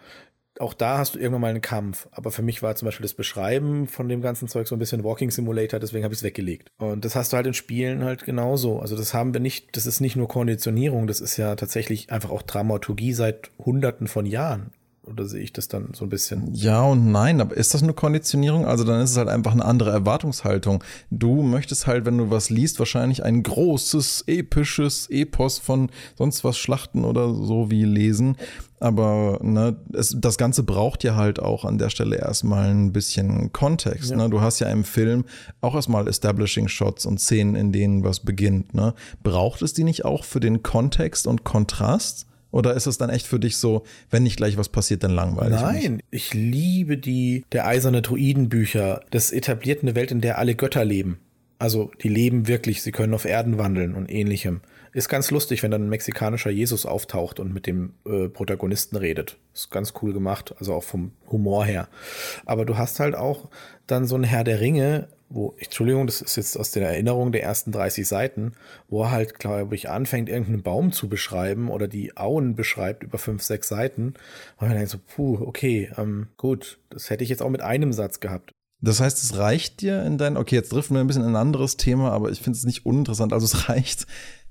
auch 0.58 0.74
da 0.74 0.98
hast 0.98 1.14
du 1.14 1.18
irgendwann 1.18 1.40
mal 1.42 1.50
einen 1.50 1.60
Kampf. 1.60 2.08
Aber 2.12 2.30
für 2.30 2.42
mich 2.42 2.62
war 2.62 2.74
zum 2.74 2.86
Beispiel 2.86 3.04
das 3.04 3.14
Beschreiben 3.14 3.86
von 3.86 4.08
dem 4.08 4.20
ganzen 4.20 4.48
Zeug 4.48 4.66
so 4.66 4.74
ein 4.74 4.78
bisschen 4.78 5.04
Walking 5.04 5.30
Simulator, 5.30 5.78
deswegen 5.80 6.04
habe 6.04 6.12
ich 6.12 6.20
es 6.20 6.24
weggelegt. 6.24 6.70
Und 6.78 7.04
das 7.04 7.16
hast 7.16 7.32
du 7.32 7.36
halt 7.36 7.46
in 7.46 7.54
Spielen 7.54 8.04
halt 8.04 8.24
genauso. 8.24 8.80
Also 8.80 8.96
das 8.96 9.14
haben 9.14 9.32
wir 9.32 9.40
nicht, 9.40 9.76
das 9.76 9.86
ist 9.86 10.00
nicht 10.00 10.16
nur 10.16 10.28
Konditionierung, 10.28 11.06
das 11.06 11.20
ist 11.20 11.36
ja 11.36 11.54
tatsächlich 11.56 12.10
einfach 12.10 12.30
auch 12.30 12.42
Dramaturgie 12.42 13.12
seit 13.12 13.50
hunderten 13.58 14.06
von 14.08 14.26
Jahren. 14.26 14.72
Oder 15.10 15.26
sehe 15.26 15.42
ich 15.42 15.52
das 15.52 15.66
dann 15.66 15.88
so 15.92 16.04
ein 16.04 16.08
bisschen? 16.08 16.54
Ja 16.54 16.82
und 16.82 17.10
nein, 17.10 17.40
aber 17.40 17.56
ist 17.56 17.74
das 17.74 17.82
nur 17.82 17.96
Konditionierung? 17.96 18.64
Also 18.64 18.84
dann 18.84 19.00
ist 19.00 19.10
es 19.10 19.16
halt 19.16 19.28
einfach 19.28 19.52
eine 19.52 19.64
andere 19.64 19.90
Erwartungshaltung. 19.90 20.84
Du 21.10 21.42
möchtest 21.42 21.86
halt, 21.86 22.06
wenn 22.06 22.16
du 22.16 22.30
was 22.30 22.48
liest, 22.48 22.78
wahrscheinlich 22.78 23.24
ein 23.24 23.42
großes, 23.42 24.24
episches 24.28 25.08
Epos 25.10 25.58
von 25.58 25.90
sonst 26.16 26.44
was 26.44 26.58
Schlachten 26.58 27.04
oder 27.04 27.34
so 27.34 27.70
wie 27.70 27.84
lesen. 27.84 28.36
Aber 28.78 29.38
ne, 29.42 29.76
es, 29.92 30.16
das 30.18 30.38
Ganze 30.38 30.62
braucht 30.62 31.04
ja 31.04 31.14
halt 31.14 31.40
auch 31.40 31.64
an 31.64 31.76
der 31.76 31.90
Stelle 31.90 32.16
erstmal 32.16 32.70
ein 32.70 32.92
bisschen 32.92 33.52
Kontext. 33.52 34.10
Ja. 34.10 34.16
Ne? 34.16 34.30
Du 34.30 34.40
hast 34.40 34.60
ja 34.60 34.68
im 34.68 34.84
Film 34.84 35.24
auch 35.60 35.74
erstmal 35.74 36.08
Establishing 36.08 36.68
Shots 36.68 37.04
und 37.04 37.20
Szenen, 37.20 37.56
in 37.56 37.72
denen 37.72 38.04
was 38.04 38.20
beginnt. 38.20 38.74
Ne? 38.74 38.94
Braucht 39.22 39.60
es 39.62 39.74
die 39.74 39.84
nicht 39.84 40.04
auch 40.04 40.24
für 40.24 40.40
den 40.40 40.62
Kontext 40.62 41.26
und 41.26 41.44
Kontrast? 41.44 42.26
Oder 42.50 42.74
ist 42.74 42.86
es 42.86 42.98
dann 42.98 43.10
echt 43.10 43.26
für 43.26 43.38
dich 43.38 43.56
so, 43.56 43.84
wenn 44.10 44.22
nicht 44.22 44.36
gleich 44.36 44.56
was 44.56 44.68
passiert, 44.68 45.04
dann 45.04 45.12
langweilig? 45.12 45.60
Nein, 45.60 46.02
ich 46.10 46.34
liebe 46.34 46.98
die 46.98 47.44
der 47.52 47.66
eiserne 47.66 48.02
Druidenbücher. 48.02 49.02
Das 49.10 49.30
etabliert 49.30 49.82
eine 49.82 49.94
Welt, 49.94 50.10
in 50.10 50.20
der 50.20 50.38
alle 50.38 50.54
Götter 50.54 50.84
leben. 50.84 51.18
Also 51.58 51.90
die 52.02 52.08
leben 52.08 52.48
wirklich, 52.48 52.82
sie 52.82 52.90
können 52.90 53.14
auf 53.14 53.24
Erden 53.24 53.58
wandeln 53.58 53.94
und 53.94 54.10
ähnlichem. 54.10 54.62
Ist 54.92 55.08
ganz 55.08 55.30
lustig, 55.30 55.62
wenn 55.62 55.70
dann 55.70 55.84
ein 55.84 55.88
mexikanischer 55.88 56.50
Jesus 56.50 56.84
auftaucht 56.84 57.38
und 57.38 57.54
mit 57.54 57.66
dem 57.66 57.94
äh, 58.04 58.28
Protagonisten 58.28 58.96
redet. 58.96 59.36
Ist 59.54 59.70
ganz 59.70 59.94
cool 60.02 60.12
gemacht, 60.12 60.54
also 60.58 60.74
auch 60.74 60.82
vom 60.82 61.12
Humor 61.30 61.64
her. 61.64 61.88
Aber 62.44 62.64
du 62.64 62.76
hast 62.76 62.98
halt 62.98 63.14
auch 63.14 63.48
dann 63.86 64.06
so 64.06 64.16
ein 64.16 64.24
Herr 64.24 64.42
der 64.42 64.60
Ringe, 64.60 65.08
wo, 65.28 65.54
Entschuldigung, 65.58 66.06
das 66.06 66.20
ist 66.20 66.36
jetzt 66.36 66.58
aus 66.58 66.72
der 66.72 66.88
Erinnerung 66.88 67.30
der 67.30 67.44
ersten 67.44 67.70
30 67.70 68.06
Seiten, 68.06 68.52
wo 68.88 69.04
er 69.04 69.12
halt, 69.12 69.38
glaube 69.38 69.76
ich, 69.76 69.88
anfängt, 69.88 70.28
irgendeinen 70.28 70.62
Baum 70.62 70.90
zu 70.90 71.08
beschreiben 71.08 71.70
oder 71.70 71.86
die 71.86 72.16
Auen 72.16 72.56
beschreibt 72.56 73.04
über 73.04 73.16
fünf, 73.16 73.42
sechs 73.44 73.68
Seiten. 73.68 74.14
Und 74.56 74.68
man 74.68 74.76
denkt 74.76 74.90
so, 74.90 74.98
puh, 74.98 75.38
okay, 75.40 75.90
ähm, 75.96 76.26
gut, 76.36 76.80
das 76.90 77.10
hätte 77.10 77.22
ich 77.22 77.30
jetzt 77.30 77.42
auch 77.42 77.48
mit 77.48 77.62
einem 77.62 77.92
Satz 77.92 78.18
gehabt. 78.18 78.50
Das 78.82 79.00
heißt, 79.00 79.22
es 79.22 79.36
reicht 79.36 79.82
dir 79.82 80.02
in 80.04 80.16
dein, 80.16 80.36
okay, 80.36 80.56
jetzt 80.56 80.72
driften 80.72 80.96
wir 80.96 81.00
ein 81.00 81.06
bisschen 81.06 81.22
in 81.22 81.30
ein 81.30 81.36
anderes 81.36 81.76
Thema, 81.76 82.12
aber 82.12 82.30
ich 82.30 82.40
finde 82.40 82.56
es 82.56 82.64
nicht 82.64 82.86
uninteressant. 82.86 83.32
Also 83.32 83.44
es 83.44 83.68
reicht, 83.68 84.06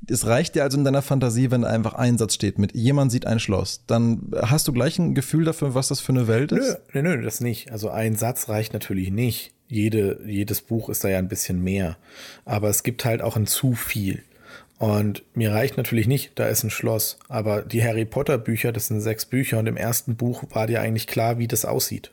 es 0.08 0.26
reicht 0.28 0.56
dir 0.56 0.64
also 0.64 0.78
in 0.78 0.84
deiner 0.84 1.02
Fantasie, 1.02 1.52
wenn 1.52 1.64
einfach 1.64 1.94
ein 1.94 2.18
Satz 2.18 2.36
steht 2.36 2.60
mit 2.60 2.76
jemand 2.76 3.12
sieht 3.12 3.26
ein 3.26 3.40
Schloss. 3.40 3.84
Dann 3.88 4.32
hast 4.42 4.68
du 4.68 4.74
gleich 4.74 5.00
ein 5.00 5.16
Gefühl 5.16 5.46
dafür, 5.46 5.74
was 5.74 5.88
das 5.88 6.00
für 6.00 6.12
eine 6.12 6.28
Welt 6.28 6.52
ist? 6.52 6.80
Nö, 6.94 7.02
nö, 7.02 7.18
nö, 7.18 7.24
das 7.24 7.42
nicht. 7.42 7.72
Also 7.72 7.90
ein 7.90 8.16
Satz 8.16 8.50
reicht 8.50 8.74
natürlich 8.74 9.12
nicht 9.12 9.54
jede, 9.70 10.20
jedes 10.26 10.62
Buch 10.62 10.90
ist 10.90 11.04
da 11.04 11.10
ja 11.10 11.20
ein 11.20 11.30
bisschen 11.30 11.64
mehr. 11.64 11.98
Aber 12.44 12.70
es 12.70 12.84
gibt 12.84 13.06
halt 13.06 13.22
auch 13.22 13.38
ein 13.38 13.48
zu 13.48 13.74
viel. 13.74 14.24
Und 14.80 15.24
mir 15.34 15.52
reicht 15.52 15.78
natürlich 15.78 16.08
nicht, 16.08 16.32
da 16.36 16.48
ist 16.48 16.64
ein 16.64 16.70
Schloss. 16.70 17.20
Aber 17.28 17.62
die 17.62 17.84
Harry 17.84 18.06
Potter 18.06 18.38
Bücher, 18.38 18.72
das 18.72 18.88
sind 18.88 19.02
sechs 19.02 19.26
Bücher 19.26 19.60
und 19.60 19.68
im 19.68 19.78
ersten 19.78 20.16
Buch 20.16 20.44
war 20.52 20.68
dir 20.68 20.82
eigentlich 20.82 21.06
klar, 21.06 21.38
wie 21.38 21.48
das 21.48 21.66
aussieht. 21.66 22.12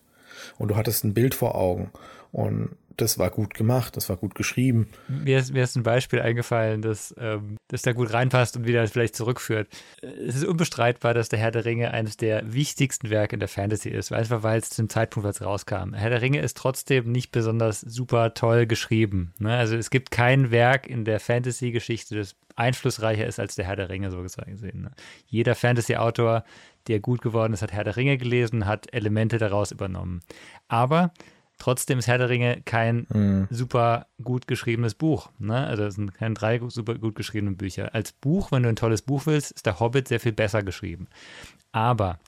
Und 0.59 0.68
du 0.68 0.76
hattest 0.76 1.04
ein 1.04 1.14
Bild 1.14 1.34
vor 1.34 1.54
Augen. 1.54 1.90
Und 2.32 2.70
das 2.96 3.18
war 3.18 3.30
gut 3.30 3.54
gemacht, 3.54 3.96
das 3.96 4.09
war 4.09 4.16
gut 4.16 4.34
geschrieben. 4.34 4.88
Mir 5.09 5.38
ist, 5.38 5.52
mir 5.52 5.62
ist 5.62 5.76
ein 5.76 5.82
Beispiel 5.82 6.20
eingefallen, 6.20 6.82
das, 6.82 7.14
ähm, 7.18 7.57
das 7.68 7.82
da 7.82 7.92
gut 7.92 8.12
reinpasst 8.12 8.57
und 8.57 8.66
wieder 8.66 8.86
vielleicht 8.86 9.16
zurückführt. 9.16 9.68
Es 10.00 10.36
ist 10.36 10.44
unbestreitbar, 10.44 11.12
dass 11.12 11.28
der 11.28 11.38
Herr 11.38 11.50
der 11.50 11.64
Ringe 11.64 11.90
eines 11.90 12.16
der 12.16 12.52
wichtigsten 12.52 13.11
Werke 13.11 13.36
in 13.36 13.40
der 13.40 13.48
Fantasy 13.48 13.90
ist, 13.90 14.12
einfach 14.12 14.42
weil 14.42 14.59
es 14.59 14.70
zum 14.70 14.88
Zeitpunkt, 14.88 15.26
als 15.26 15.40
es 15.40 15.46
rauskam. 15.46 15.92
Herr 15.92 16.11
der 16.11 16.22
Ringe 16.22 16.40
ist 16.40 16.57
trotzdem 16.57 17.12
nicht 17.12 17.32
besonders 17.32 17.80
super 17.80 18.34
toll 18.34 18.66
geschrieben. 18.66 19.34
Ne? 19.38 19.54
Also 19.54 19.76
es 19.76 19.90
gibt 19.90 20.11
kein 20.11 20.50
Werk 20.50 20.86
in 20.86 21.04
der 21.04 21.20
Fantasy-Geschichte, 21.20 22.16
das 22.16 22.34
einflussreicher 22.54 23.26
ist 23.26 23.38
als 23.38 23.54
der 23.54 23.66
Herr 23.66 23.76
der 23.76 23.90
Ringe, 23.90 24.11
so 24.11 24.22
gesehen. 24.22 24.82
Ne? 24.82 24.90
Jeder 25.26 25.54
Fantasy-Autor, 25.54 26.44
der 26.89 27.01
gut 27.01 27.22
geworden 27.22 27.53
ist, 27.53 27.62
hat 27.62 27.72
Herr 27.72 27.84
der 27.84 27.97
Ringe 27.97 28.18
gelesen, 28.18 28.66
hat 28.66 28.93
Elemente 28.93 29.39
daraus 29.39 29.72
übernommen. 29.72 30.20
Aber 30.68 31.12
Trotzdem 31.59 31.99
ist 31.99 32.07
Herr 32.07 32.18
der 32.18 32.28
Ringe 32.28 32.61
kein 32.64 33.07
mhm. 33.09 33.49
super 33.51 34.07
gut 34.22 34.47
geschriebenes 34.47 34.95
Buch. 34.95 35.30
Ne? 35.39 35.66
Also 35.66 35.84
es 35.84 35.95
sind 35.95 36.14
keine 36.14 36.34
drei 36.34 36.61
super 36.68 36.97
gut 36.97 37.14
geschriebenen 37.14 37.57
Bücher. 37.57 37.95
Als 37.95 38.12
Buch, 38.12 38.53
wenn 38.53 38.62
du 38.62 38.68
ein 38.68 38.76
tolles 38.76 39.03
Buch 39.03 39.26
willst, 39.26 39.53
ist 39.53 39.66
der 39.66 39.80
Hobbit 39.80 40.09
sehr 40.09 40.20
viel 40.20 40.32
besser 40.32 40.62
geschrieben. 40.62 41.09
Aber 41.72 42.18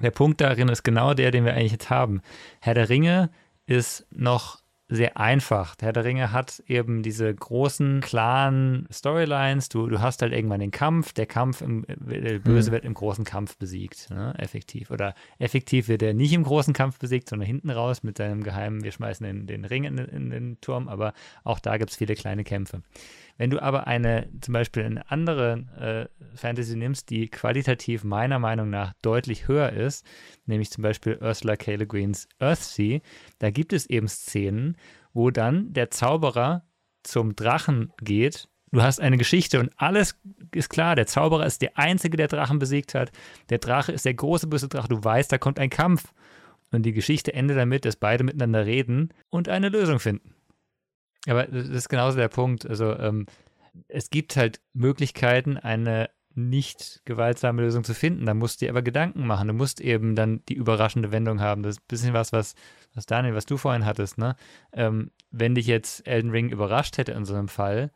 der 0.00 0.12
Punkt 0.12 0.40
darin 0.40 0.68
ist 0.68 0.84
genau 0.84 1.14
der, 1.14 1.30
den 1.30 1.44
wir 1.44 1.54
eigentlich 1.54 1.72
jetzt 1.72 1.90
haben. 1.90 2.22
Herr 2.60 2.74
der 2.74 2.88
Ringe 2.88 3.30
ist 3.66 4.06
noch 4.10 4.60
sehr 4.88 5.16
einfach. 5.16 5.74
Der 5.74 5.86
Herr 5.86 5.92
der 5.92 6.04
Ringe 6.04 6.32
hat 6.32 6.62
eben 6.68 7.02
diese 7.02 7.34
großen, 7.34 8.00
klaren 8.00 8.86
Storylines. 8.92 9.68
Du, 9.68 9.88
du 9.88 10.00
hast 10.00 10.22
halt 10.22 10.32
irgendwann 10.32 10.60
den 10.60 10.70
Kampf. 10.70 11.12
Der 11.12 11.26
Kampf, 11.26 11.60
im, 11.60 11.84
der 11.88 12.38
Böse 12.38 12.70
mhm. 12.70 12.74
wird 12.74 12.84
im 12.84 12.94
großen 12.94 13.24
Kampf 13.24 13.56
besiegt, 13.56 14.10
ne? 14.10 14.34
effektiv. 14.38 14.90
Oder 14.90 15.14
effektiv 15.38 15.88
wird 15.88 16.02
er 16.02 16.14
nicht 16.14 16.32
im 16.32 16.44
großen 16.44 16.72
Kampf 16.72 16.98
besiegt, 16.98 17.28
sondern 17.28 17.46
hinten 17.46 17.70
raus 17.70 18.04
mit 18.04 18.18
seinem 18.18 18.44
geheimen, 18.44 18.84
wir 18.84 18.92
schmeißen 18.92 19.26
den, 19.26 19.46
den 19.46 19.64
Ring 19.64 19.84
in, 19.84 19.98
in 19.98 20.30
den 20.30 20.60
Turm. 20.60 20.88
Aber 20.88 21.14
auch 21.42 21.58
da 21.58 21.78
gibt 21.78 21.90
es 21.90 21.96
viele 21.96 22.14
kleine 22.14 22.44
Kämpfe. 22.44 22.82
Wenn 23.38 23.50
du 23.50 23.62
aber 23.62 23.86
eine, 23.86 24.28
zum 24.40 24.54
Beispiel 24.54 24.84
eine 24.84 25.10
andere 25.10 26.08
äh, 26.20 26.36
Fantasy 26.36 26.76
nimmst, 26.76 27.10
die 27.10 27.28
qualitativ 27.28 28.02
meiner 28.04 28.38
Meinung 28.38 28.70
nach 28.70 28.94
deutlich 29.02 29.46
höher 29.48 29.72
ist, 29.72 30.06
nämlich 30.46 30.70
zum 30.70 30.82
Beispiel 30.82 31.18
Ursula 31.20 31.56
K. 31.56 31.74
Le 31.74 31.86
Guins 31.86 32.28
Earthsea, 32.38 33.00
da 33.38 33.50
gibt 33.50 33.72
es 33.72 33.88
eben 33.90 34.08
Szenen, 34.08 34.76
wo 35.12 35.30
dann 35.30 35.72
der 35.72 35.90
Zauberer 35.90 36.64
zum 37.02 37.36
Drachen 37.36 37.92
geht. 38.00 38.48
Du 38.72 38.82
hast 38.82 39.00
eine 39.00 39.16
Geschichte 39.16 39.60
und 39.60 39.70
alles 39.76 40.18
ist 40.54 40.70
klar. 40.70 40.96
Der 40.96 41.06
Zauberer 41.06 41.46
ist 41.46 41.62
der 41.62 41.78
Einzige, 41.78 42.16
der 42.16 42.28
Drachen 42.28 42.58
besiegt 42.58 42.94
hat. 42.94 43.12
Der 43.48 43.58
Drache 43.58 43.92
ist 43.92 44.04
der 44.04 44.14
große 44.14 44.46
böse 44.48 44.68
Drache. 44.68 44.88
Du 44.88 45.02
weißt, 45.02 45.30
da 45.30 45.38
kommt 45.38 45.58
ein 45.58 45.70
Kampf. 45.70 46.12
Und 46.72 46.82
die 46.82 46.92
Geschichte 46.92 47.32
endet 47.32 47.56
damit, 47.56 47.84
dass 47.84 47.96
beide 47.96 48.24
miteinander 48.24 48.66
reden 48.66 49.14
und 49.30 49.48
eine 49.48 49.68
Lösung 49.68 50.00
finden. 50.00 50.35
Aber 51.26 51.44
das 51.44 51.68
ist 51.68 51.88
genauso 51.88 52.16
der 52.16 52.28
Punkt. 52.28 52.68
Also 52.68 52.96
ähm, 52.98 53.26
es 53.88 54.10
gibt 54.10 54.36
halt 54.36 54.60
Möglichkeiten, 54.72 55.56
eine 55.56 56.10
nicht 56.36 57.00
gewaltsame 57.06 57.62
Lösung 57.62 57.82
zu 57.82 57.94
finden. 57.94 58.26
Da 58.26 58.34
musst 58.34 58.60
du 58.60 58.66
dir 58.66 58.70
aber 58.70 58.82
Gedanken 58.82 59.26
machen. 59.26 59.48
Du 59.48 59.54
musst 59.54 59.80
eben 59.80 60.14
dann 60.14 60.42
die 60.48 60.54
überraschende 60.54 61.10
Wendung 61.10 61.40
haben. 61.40 61.62
Das 61.62 61.76
ist 61.76 61.80
ein 61.80 61.88
bisschen 61.88 62.12
was, 62.12 62.32
was, 62.32 62.54
was 62.94 63.06
Daniel, 63.06 63.34
was 63.34 63.46
du 63.46 63.56
vorhin 63.56 63.86
hattest, 63.86 64.18
ne? 64.18 64.36
Ähm, 64.72 65.10
wenn 65.30 65.54
dich 65.54 65.66
jetzt 65.66 66.06
Elden 66.06 66.30
Ring 66.30 66.50
überrascht 66.50 66.98
hätte 66.98 67.12
in 67.12 67.24
so 67.24 67.34
einem 67.34 67.48
Fall, 67.48 67.90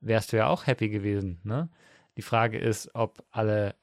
wärst 0.00 0.32
du 0.32 0.38
ja 0.38 0.46
auch 0.46 0.66
happy 0.66 0.88
gewesen, 0.88 1.40
ne? 1.44 1.68
Die 2.16 2.22
Frage 2.22 2.58
ist, 2.58 2.94
ob 2.94 3.24
alle, 3.30 3.74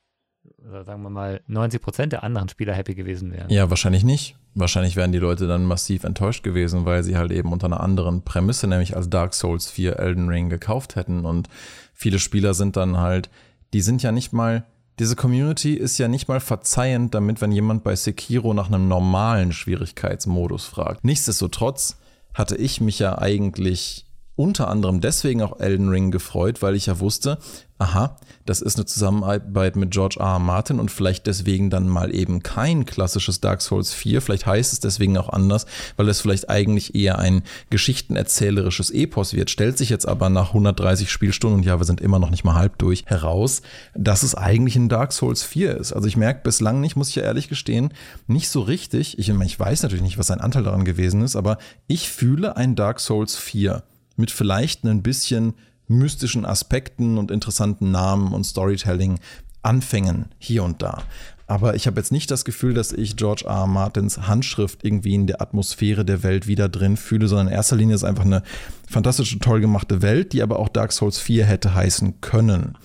sagen 0.85 1.03
wir 1.03 1.09
mal, 1.09 1.41
90 1.47 1.81
Prozent 1.81 2.13
der 2.13 2.23
anderen 2.23 2.49
Spieler 2.49 2.73
happy 2.73 2.95
gewesen 2.95 3.31
wären. 3.31 3.49
Ja, 3.49 3.69
wahrscheinlich 3.69 4.03
nicht. 4.03 4.35
Wahrscheinlich 4.55 4.95
wären 4.95 5.11
die 5.11 5.19
Leute 5.19 5.47
dann 5.47 5.65
massiv 5.65 6.03
enttäuscht 6.03 6.43
gewesen, 6.43 6.85
weil 6.85 7.03
sie 7.03 7.17
halt 7.17 7.31
eben 7.31 7.51
unter 7.51 7.67
einer 7.67 7.81
anderen 7.81 8.23
Prämisse, 8.23 8.67
nämlich 8.67 8.95
als 8.95 9.09
Dark 9.09 9.33
Souls 9.33 9.69
4 9.69 9.99
Elden 9.99 10.27
Ring 10.27 10.49
gekauft 10.49 10.95
hätten. 10.95 11.25
Und 11.25 11.49
viele 11.93 12.19
Spieler 12.19 12.53
sind 12.53 12.75
dann 12.75 12.97
halt, 12.97 13.29
die 13.73 13.81
sind 13.81 14.03
ja 14.03 14.11
nicht 14.11 14.33
mal, 14.33 14.65
diese 14.97 15.15
Community 15.15 15.75
ist 15.75 15.97
ja 15.97 16.07
nicht 16.07 16.27
mal 16.27 16.39
verzeihend 16.39 17.13
damit, 17.15 17.41
wenn 17.41 17.51
jemand 17.51 17.83
bei 17.83 17.95
Sekiro 17.95 18.53
nach 18.53 18.67
einem 18.67 18.87
normalen 18.87 19.53
Schwierigkeitsmodus 19.53 20.65
fragt. 20.65 21.05
Nichtsdestotrotz 21.05 21.97
hatte 22.33 22.57
ich 22.57 22.81
mich 22.81 22.99
ja 22.99 23.17
eigentlich 23.17 24.05
unter 24.39 24.69
anderem 24.69 25.01
deswegen 25.01 25.41
auch 25.41 25.59
Elden 25.59 25.89
Ring 25.89 26.11
gefreut, 26.11 26.61
weil 26.61 26.73
ich 26.73 26.85
ja 26.85 27.01
wusste, 27.01 27.39
aha, 27.77 28.15
das 28.45 28.61
ist 28.61 28.77
eine 28.77 28.85
Zusammenarbeit 28.85 29.75
mit 29.75 29.91
George 29.91 30.15
R. 30.17 30.27
R. 30.27 30.39
Martin 30.39 30.79
und 30.79 30.91
vielleicht 30.91 31.27
deswegen 31.27 31.69
dann 31.69 31.89
mal 31.89 32.15
eben 32.15 32.41
kein 32.41 32.85
klassisches 32.85 33.41
Dark 33.41 33.61
Souls 33.61 33.91
4. 33.91 34.21
Vielleicht 34.21 34.45
heißt 34.45 34.71
es 34.71 34.79
deswegen 34.79 35.17
auch 35.17 35.27
anders, 35.27 35.65
weil 35.97 36.07
es 36.07 36.21
vielleicht 36.21 36.49
eigentlich 36.49 36.95
eher 36.95 37.19
ein 37.19 37.43
geschichtenerzählerisches 37.69 38.91
Epos 38.91 39.33
wird. 39.33 39.49
Stellt 39.49 39.77
sich 39.77 39.89
jetzt 39.89 40.07
aber 40.07 40.29
nach 40.29 40.49
130 40.49 41.11
Spielstunden, 41.11 41.59
und 41.59 41.65
ja, 41.65 41.77
wir 41.77 41.85
sind 41.85 41.99
immer 41.99 42.19
noch 42.19 42.29
nicht 42.29 42.45
mal 42.45 42.55
halb 42.55 42.77
durch, 42.77 43.07
heraus, 43.07 43.61
dass 43.93 44.23
es 44.23 44.35
eigentlich 44.35 44.77
ein 44.77 44.87
Dark 44.87 45.11
Souls 45.11 45.43
4 45.43 45.75
ist. 45.75 45.91
Also 45.91 46.07
ich 46.07 46.15
merke 46.15 46.43
bislang 46.43 46.79
nicht, 46.79 46.95
muss 46.95 47.09
ich 47.09 47.15
ja 47.15 47.23
ehrlich 47.23 47.49
gestehen, 47.49 47.93
nicht 48.25 48.47
so 48.47 48.61
richtig. 48.61 49.19
Ich, 49.19 49.27
ich 49.27 49.59
weiß 49.59 49.83
natürlich 49.83 50.03
nicht, 50.03 50.17
was 50.17 50.27
sein 50.27 50.39
Anteil 50.39 50.63
daran 50.63 50.85
gewesen 50.85 51.23
ist, 51.23 51.35
aber 51.35 51.57
ich 51.87 52.09
fühle 52.09 52.55
ein 52.55 52.77
Dark 52.77 53.01
Souls 53.01 53.35
4 53.35 53.83
mit 54.19 54.31
vielleicht 54.31 54.83
ein 54.83 55.01
bisschen 55.01 55.53
mystischen 55.87 56.45
Aspekten 56.45 57.17
und 57.17 57.31
interessanten 57.31 57.91
Namen 57.91 58.33
und 58.33 58.43
Storytelling 58.43 59.19
Anfängen 59.61 60.25
hier 60.37 60.63
und 60.63 60.81
da. 60.81 61.03
Aber 61.47 61.73
ich 61.73 61.87
habe 61.87 61.99
jetzt 61.99 62.11
nicht 62.11 62.29
das 62.29 62.45
Gefühl, 62.45 62.75
dass 62.75 62.91
ich 62.93 63.15
George 63.15 63.45
R. 63.45 63.61
R. 63.61 63.67
Martins 63.67 64.19
Handschrift 64.27 64.85
irgendwie 64.85 65.15
in 65.15 65.25
der 65.25 65.41
Atmosphäre 65.41 66.05
der 66.05 66.21
Welt 66.21 66.45
wieder 66.45 66.69
drin 66.69 66.95
fühle, 66.95 67.27
sondern 67.27 67.47
in 67.47 67.53
erster 67.53 67.75
Linie 67.75 67.95
ist 67.95 68.03
einfach 68.03 68.23
eine 68.23 68.43
fantastische, 68.87 69.39
toll 69.39 69.59
gemachte 69.59 70.03
Welt, 70.03 70.33
die 70.33 70.43
aber 70.43 70.59
auch 70.59 70.69
Dark 70.69 70.91
Souls 70.91 71.17
4 71.17 71.45
hätte 71.45 71.73
heißen 71.73 72.21
können. 72.21 72.77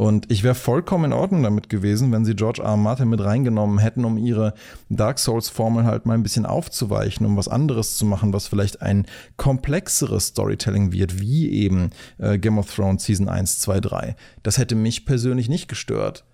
Und 0.00 0.32
ich 0.32 0.42
wäre 0.42 0.54
vollkommen 0.54 1.04
in 1.04 1.12
Ordnung 1.12 1.42
damit 1.42 1.68
gewesen, 1.68 2.10
wenn 2.10 2.24
sie 2.24 2.34
George 2.34 2.62
R. 2.62 2.70
R. 2.70 2.76
Martin 2.78 3.10
mit 3.10 3.22
reingenommen 3.22 3.78
hätten, 3.78 4.06
um 4.06 4.16
ihre 4.16 4.54
Dark 4.88 5.18
Souls-Formel 5.18 5.84
halt 5.84 6.06
mal 6.06 6.14
ein 6.14 6.22
bisschen 6.22 6.46
aufzuweichen, 6.46 7.26
um 7.26 7.36
was 7.36 7.48
anderes 7.48 7.98
zu 7.98 8.06
machen, 8.06 8.32
was 8.32 8.46
vielleicht 8.46 8.80
ein 8.80 9.04
komplexeres 9.36 10.28
Storytelling 10.28 10.92
wird, 10.92 11.20
wie 11.20 11.50
eben 11.50 11.90
äh, 12.16 12.38
Game 12.38 12.56
of 12.56 12.74
Thrones 12.74 13.04
Season 13.04 13.28
1, 13.28 13.58
2, 13.58 13.80
3. 13.80 14.16
Das 14.42 14.56
hätte 14.56 14.74
mich 14.74 15.04
persönlich 15.04 15.50
nicht 15.50 15.68
gestört. 15.68 16.24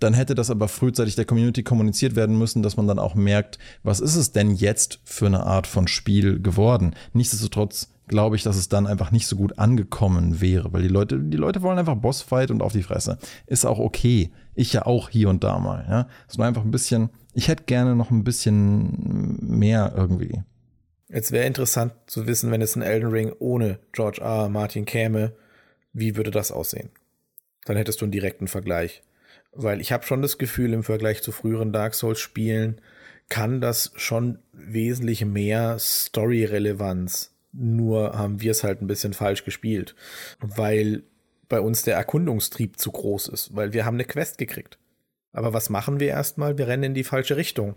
Dann 0.00 0.12
hätte 0.12 0.34
das 0.34 0.50
aber 0.50 0.68
frühzeitig 0.68 1.16
der 1.16 1.24
Community 1.24 1.62
kommuniziert 1.62 2.14
werden 2.14 2.36
müssen, 2.36 2.62
dass 2.62 2.76
man 2.76 2.86
dann 2.86 2.98
auch 2.98 3.14
merkt, 3.14 3.58
was 3.82 4.00
ist 4.00 4.16
es 4.16 4.32
denn 4.32 4.50
jetzt 4.50 5.00
für 5.04 5.24
eine 5.24 5.44
Art 5.44 5.66
von 5.66 5.88
Spiel 5.88 6.42
geworden. 6.42 6.94
Nichtsdestotrotz 7.14 7.88
glaube 8.08 8.36
ich, 8.36 8.42
dass 8.42 8.56
es 8.56 8.68
dann 8.68 8.86
einfach 8.86 9.10
nicht 9.10 9.26
so 9.26 9.36
gut 9.36 9.58
angekommen 9.58 10.40
wäre, 10.40 10.72
weil 10.72 10.82
die 10.82 10.88
Leute, 10.88 11.18
die 11.18 11.36
Leute 11.36 11.62
wollen 11.62 11.78
einfach 11.78 11.96
Bossfight 11.96 12.50
und 12.50 12.62
auf 12.62 12.72
die 12.72 12.82
Fresse. 12.82 13.18
Ist 13.46 13.64
auch 13.64 13.78
okay. 13.78 14.30
Ich 14.54 14.72
ja 14.72 14.86
auch 14.86 15.08
hier 15.08 15.28
und 15.28 15.44
da 15.44 15.58
mal, 15.58 15.86
ja. 15.88 16.08
Es 16.28 16.38
nur 16.38 16.46
einfach 16.46 16.64
ein 16.64 16.70
bisschen, 16.70 17.10
ich 17.34 17.48
hätte 17.48 17.64
gerne 17.64 17.94
noch 17.94 18.10
ein 18.10 18.24
bisschen 18.24 19.38
mehr 19.40 19.92
irgendwie. 19.96 20.42
Jetzt 21.08 21.32
wäre 21.32 21.46
interessant 21.46 21.92
zu 22.06 22.26
wissen, 22.26 22.50
wenn 22.50 22.60
es 22.60 22.76
ein 22.76 22.82
Elden 22.82 23.10
Ring 23.10 23.32
ohne 23.38 23.78
George 23.92 24.20
R. 24.20 24.42
R. 24.42 24.48
Martin 24.48 24.84
käme, 24.84 25.32
wie 25.92 26.16
würde 26.16 26.30
das 26.30 26.52
aussehen? 26.52 26.90
Dann 27.64 27.76
hättest 27.76 28.00
du 28.00 28.04
einen 28.04 28.12
direkten 28.12 28.48
Vergleich. 28.48 29.02
Weil 29.52 29.80
ich 29.80 29.92
habe 29.92 30.04
schon 30.04 30.22
das 30.22 30.38
Gefühl, 30.38 30.72
im 30.72 30.82
Vergleich 30.82 31.22
zu 31.22 31.32
früheren 31.32 31.72
Dark 31.72 31.94
Souls-Spielen 31.94 32.80
kann 33.28 33.60
das 33.60 33.92
schon 33.96 34.38
wesentlich 34.52 35.24
mehr 35.24 35.78
Story-Relevanz 35.78 37.32
nur 37.52 38.18
haben 38.18 38.40
wir 38.40 38.50
es 38.50 38.64
halt 38.64 38.82
ein 38.82 38.86
bisschen 38.86 39.14
falsch 39.14 39.44
gespielt, 39.44 39.94
weil 40.40 41.02
bei 41.48 41.60
uns 41.60 41.82
der 41.82 41.96
Erkundungstrieb 41.96 42.78
zu 42.78 42.92
groß 42.92 43.28
ist, 43.28 43.56
weil 43.56 43.72
wir 43.72 43.84
haben 43.84 43.94
eine 43.94 44.04
Quest 44.04 44.38
gekriegt. 44.38 44.78
Aber 45.32 45.52
was 45.52 45.70
machen 45.70 46.00
wir 46.00 46.08
erstmal? 46.08 46.58
Wir 46.58 46.68
rennen 46.68 46.84
in 46.84 46.94
die 46.94 47.04
falsche 47.04 47.36
Richtung. 47.36 47.76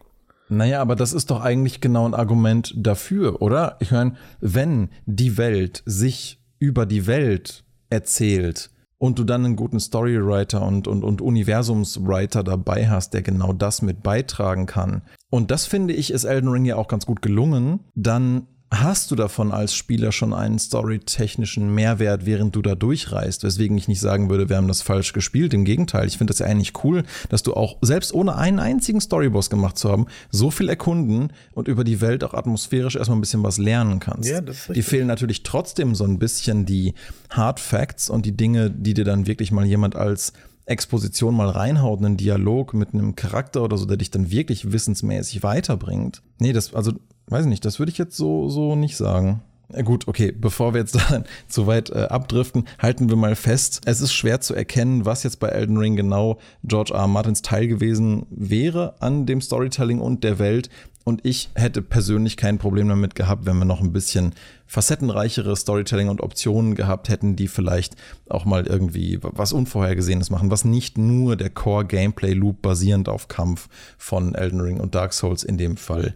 Naja, 0.50 0.82
aber 0.82 0.96
das 0.96 1.14
ist 1.14 1.32
doch 1.32 1.42
eigentlich 1.42 1.80
genau 1.80 2.06
ein 2.06 2.14
Argument 2.14 2.74
dafür, 2.76 3.42
oder? 3.42 3.78
Ich 3.80 3.92
meine, 3.92 4.16
wenn 4.42 4.90
die 5.06 5.38
Welt 5.38 5.82
sich 5.86 6.42
über 6.60 6.86
die 6.86 7.08
Welt 7.08 7.64
erzählt 7.90 8.70
und 8.98 9.18
du 9.18 9.24
dann 9.24 9.46
einen 9.46 9.56
guten 9.56 9.80
Storywriter 9.80 10.62
und, 10.62 10.88
und, 10.88 11.04
und 11.04 11.22
Universumswriter 11.22 12.44
dabei 12.44 12.90
hast, 12.90 13.14
der 13.14 13.22
genau 13.22 13.54
das 13.54 13.82
mit 13.82 14.04
beitragen 14.04 14.66
kann, 14.66 15.04
und 15.30 15.50
das 15.50 15.66
finde 15.66 15.94
ich, 15.94 16.12
ist 16.12 16.26
Elden 16.26 16.50
Ring 16.50 16.66
ja 16.66 16.76
auch 16.76 16.90
ganz 16.90 17.06
gut 17.06 17.22
gelungen, 17.22 17.80
dann 17.96 18.48
hast 18.72 19.12
du 19.12 19.16
davon 19.16 19.52
als 19.52 19.76
Spieler 19.76 20.14
schon 20.14 20.34
einen 20.34 20.58
storytechnischen 20.58 21.76
Mehrwert, 21.76 22.26
während 22.26 22.56
du 22.56 22.62
da 22.62 22.74
durchreist. 22.74 23.44
Weswegen 23.44 23.78
ich 23.78 23.90
nicht 23.90 24.00
sagen 24.00 24.30
würde, 24.30 24.48
wir 24.48 24.56
haben 24.56 24.70
das 24.70 24.82
falsch 24.82 25.12
gespielt. 25.12 25.54
Im 25.54 25.66
Gegenteil, 25.66 26.08
ich 26.08 26.18
finde 26.18 26.32
das 26.32 26.40
ja 26.40 26.46
eigentlich 26.46 26.84
cool, 26.84 27.04
dass 27.28 27.44
du 27.44 27.54
auch, 27.54 27.78
selbst 27.82 28.14
ohne 28.14 28.36
einen 28.36 28.60
einzigen 28.60 29.02
Storyboss 29.02 29.50
gemacht 29.50 29.78
zu 29.78 29.92
haben, 29.92 30.06
so 30.30 30.52
viel 30.52 30.70
erkunden 30.70 31.34
und 31.54 31.68
über 31.68 31.84
die 31.84 32.00
Welt 32.00 32.24
auch 32.24 32.34
atmosphärisch 32.34 32.96
erstmal 32.96 33.18
ein 33.18 33.22
bisschen 33.22 33.44
was 33.44 33.58
lernen 33.58 34.00
kannst. 34.00 34.30
Ja, 34.30 34.40
das 34.40 34.70
ist 34.70 34.76
die 34.76 34.82
fehlen 34.82 35.08
natürlich 35.08 35.44
trotzdem 35.44 35.94
so 35.94 36.06
ein 36.06 36.18
bisschen 36.18 36.66
die 36.66 36.94
Hard 37.30 37.60
Facts 37.60 38.10
und 38.10 38.26
die 38.26 38.38
Dinge, 38.38 38.72
die 38.72 38.94
dir 38.94 39.06
dann 39.06 39.28
wirklich 39.28 39.52
mal 39.52 39.66
jemand 39.66 39.98
als 39.98 40.32
Exposition 40.66 41.36
mal 41.36 41.50
reinhaut, 41.50 42.00
einen 42.00 42.16
Dialog 42.18 42.74
mit 42.74 42.94
einem 42.94 43.16
Charakter 43.16 43.64
oder 43.64 43.78
so, 43.78 43.86
der 43.86 43.98
dich 43.98 44.12
dann 44.12 44.32
wirklich 44.32 44.72
wissensmäßig 44.72 45.44
weiterbringt. 45.44 46.22
Nee, 46.40 46.54
das, 46.54 46.74
also 46.74 46.94
Weiß 47.28 47.46
nicht, 47.46 47.64
das 47.66 47.80
würde 47.80 47.92
ich 47.92 47.98
jetzt 47.98 48.18
so, 48.18 48.50
so 48.50 48.76
nicht 48.76 48.98
sagen. 48.98 49.42
Gut, 49.86 50.08
okay, 50.08 50.32
bevor 50.32 50.74
wir 50.74 50.82
jetzt 50.82 50.96
da 51.10 51.24
zu 51.48 51.68
weit 51.68 51.90
äh, 51.90 52.08
abdriften, 52.10 52.66
halten 52.80 53.10
wir 53.10 53.16
mal 53.16 53.36
fest, 53.36 53.82
es 53.86 54.02
ist 54.02 54.14
schwer 54.14 54.42
zu 54.42 54.54
erkennen, 54.54 55.06
was 55.06 55.24
jetzt 55.24 55.40
bei 55.40 55.48
Elden 55.48 55.78
Ring 55.78 55.96
genau 55.96 56.40
George 56.64 56.94
R. 56.94 57.02
R. 57.02 57.08
Martins 57.08 57.42
Teil 57.42 57.68
gewesen 57.68 58.26
wäre 58.30 58.96
an 59.00 59.26
dem 59.26 59.42
Storytelling 59.42 60.00
und 60.00 60.24
der 60.24 60.40
Welt. 60.40 60.70
Und 61.04 61.26
ich 61.26 61.50
hätte 61.56 61.82
persönlich 61.82 62.38
kein 62.38 62.60
Problem 62.60 62.88
damit 62.88 63.16
gehabt, 63.16 63.48
wenn 63.48 63.58
wir 63.58 63.66
noch 63.66 63.82
ein 63.82 63.92
bisschen 63.92 64.36
facettenreichere 64.68 65.56
Storytelling 65.56 66.10
und 66.10 66.22
Optionen 66.22 66.76
gehabt 66.76 67.10
hätten, 67.10 67.36
die 67.36 67.48
vielleicht 67.48 67.96
auch 68.30 68.46
mal 68.46 68.68
irgendwie 68.68 69.18
was 69.22 69.52
Unvorhergesehenes 69.52 70.30
machen, 70.30 70.52
was 70.52 70.64
nicht 70.64 71.00
nur 71.00 71.38
der 71.38 71.50
Core-Gameplay-Loop 71.50 72.62
basierend 72.62 73.10
auf 73.10 73.30
Kampf 73.30 73.68
von 73.98 74.36
Elden 74.36 74.62
Ring 74.62 74.80
und 74.80 74.94
Dark 74.94 75.14
Souls 75.14 75.44
in 75.44 75.58
dem 75.58 75.76
Fall 75.76 76.14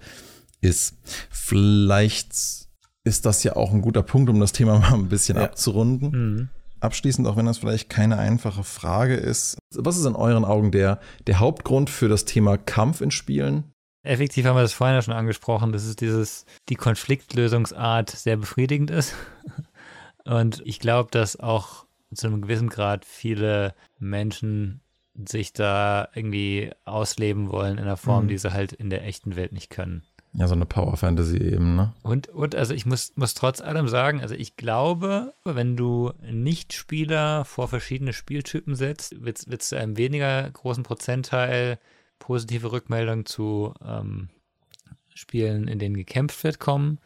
ist. 0.61 0.97
Vielleicht 1.29 2.33
ist 3.03 3.25
das 3.25 3.43
ja 3.43 3.55
auch 3.55 3.71
ein 3.71 3.81
guter 3.81 4.03
Punkt, 4.03 4.29
um 4.29 4.39
das 4.39 4.51
Thema 4.51 4.79
mal 4.79 4.93
ein 4.93 5.09
bisschen 5.09 5.37
ja. 5.37 5.43
abzurunden. 5.43 6.09
Mhm. 6.11 6.49
Abschließend, 6.81 7.27
auch 7.27 7.37
wenn 7.37 7.45
das 7.45 7.57
vielleicht 7.57 7.89
keine 7.89 8.17
einfache 8.17 8.63
Frage 8.63 9.15
ist, 9.15 9.57
was 9.73 9.97
ist 9.97 10.05
in 10.05 10.15
euren 10.15 10.45
Augen 10.45 10.71
der, 10.71 10.99
der 11.25 11.39
Hauptgrund 11.39 11.89
für 11.89 12.09
das 12.09 12.25
Thema 12.25 12.57
Kampf 12.57 13.01
in 13.01 13.11
Spielen? 13.11 13.71
Effektiv 14.03 14.45
haben 14.45 14.55
wir 14.55 14.61
das 14.61 14.73
vorhin 14.73 14.95
ja 14.95 15.01
schon 15.01 15.15
angesprochen, 15.15 15.71
dass 15.71 15.83
es 15.83 15.95
dieses, 15.95 16.45
die 16.69 16.75
Konfliktlösungsart 16.75 18.11
sehr 18.11 18.37
befriedigend 18.37 18.91
ist. 18.91 19.15
Und 20.25 20.61
ich 20.65 20.79
glaube, 20.79 21.09
dass 21.11 21.39
auch 21.39 21.85
zu 22.13 22.27
einem 22.27 22.41
gewissen 22.41 22.69
Grad 22.69 23.03
viele 23.05 23.73
Menschen 23.97 24.81
sich 25.27 25.53
da 25.53 26.09
irgendwie 26.13 26.71
ausleben 26.83 27.49
wollen 27.49 27.77
in 27.77 27.83
einer 27.83 27.97
Form, 27.97 28.25
mhm. 28.25 28.29
die 28.29 28.37
sie 28.37 28.53
halt 28.53 28.73
in 28.73 28.89
der 28.89 29.03
echten 29.05 29.35
Welt 29.35 29.53
nicht 29.53 29.69
können. 29.69 30.03
Ja, 30.37 30.47
so 30.47 30.53
eine 30.53 30.65
Power 30.65 30.97
Fantasy 30.97 31.37
eben, 31.37 31.75
ne? 31.75 31.93
Und, 32.03 32.27
und 32.27 32.55
also 32.55 32.73
ich 32.73 32.85
muss, 32.85 33.13
muss 33.15 33.35
trotz 33.35 33.61
allem 33.61 33.87
sagen, 33.87 34.19
also 34.21 34.35
ich 34.35 34.57
glaube, 34.57 35.33
wenn 35.45 35.77
du 35.77 36.11
Nicht-Spieler 36.29 37.45
vor 37.45 37.69
verschiedene 37.69 38.11
Spieltypen 38.11 38.75
setzt, 38.75 39.23
wird 39.23 39.47
es 39.47 39.69
zu 39.69 39.77
einem 39.77 39.95
weniger 39.97 40.49
großen 40.51 40.83
Prozentteil 40.83 41.79
positive 42.19 42.71
Rückmeldungen 42.71 43.25
zu 43.25 43.73
ähm, 43.85 44.29
Spielen, 45.13 45.69
in 45.69 45.79
denen 45.79 45.95
gekämpft 45.95 46.43
wird, 46.43 46.59
kommen, 46.59 46.99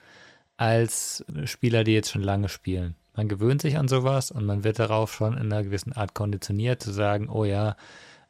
als 0.58 1.24
Spieler, 1.46 1.84
die 1.84 1.94
jetzt 1.94 2.12
schon 2.12 2.24
lange 2.24 2.50
spielen. 2.50 2.96
Man 3.16 3.28
gewöhnt 3.28 3.62
sich 3.62 3.78
an 3.78 3.88
sowas 3.88 4.32
und 4.32 4.46
man 4.46 4.64
wird 4.64 4.80
darauf 4.80 5.14
schon 5.14 5.34
in 5.34 5.52
einer 5.52 5.64
gewissen 5.64 5.94
Art 5.94 6.16
konditioniert, 6.16 6.82
zu 6.82 6.92
sagen, 6.92 7.30
oh 7.30 7.46
ja, 7.46 7.76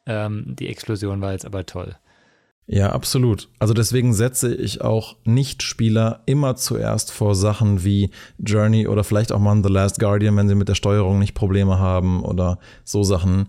ähm, 0.04 0.44
die 0.46 0.68
Explosion 0.68 1.22
war 1.22 1.32
jetzt 1.32 1.46
aber 1.46 1.64
toll. 1.64 1.96
Ja, 2.72 2.92
absolut. 2.92 3.48
Also 3.58 3.74
deswegen 3.74 4.14
setze 4.14 4.54
ich 4.54 4.80
auch 4.80 5.16
Nicht-Spieler 5.24 6.20
immer 6.26 6.54
zuerst 6.54 7.10
vor 7.10 7.34
Sachen 7.34 7.82
wie 7.82 8.10
Journey 8.38 8.86
oder 8.86 9.02
vielleicht 9.02 9.32
auch 9.32 9.40
mal 9.40 9.60
The 9.60 9.68
Last 9.68 9.98
Guardian, 9.98 10.36
wenn 10.36 10.48
sie 10.48 10.54
mit 10.54 10.68
der 10.68 10.76
Steuerung 10.76 11.18
nicht 11.18 11.34
Probleme 11.34 11.80
haben 11.80 12.22
oder 12.22 12.60
so 12.84 13.02
Sachen, 13.02 13.48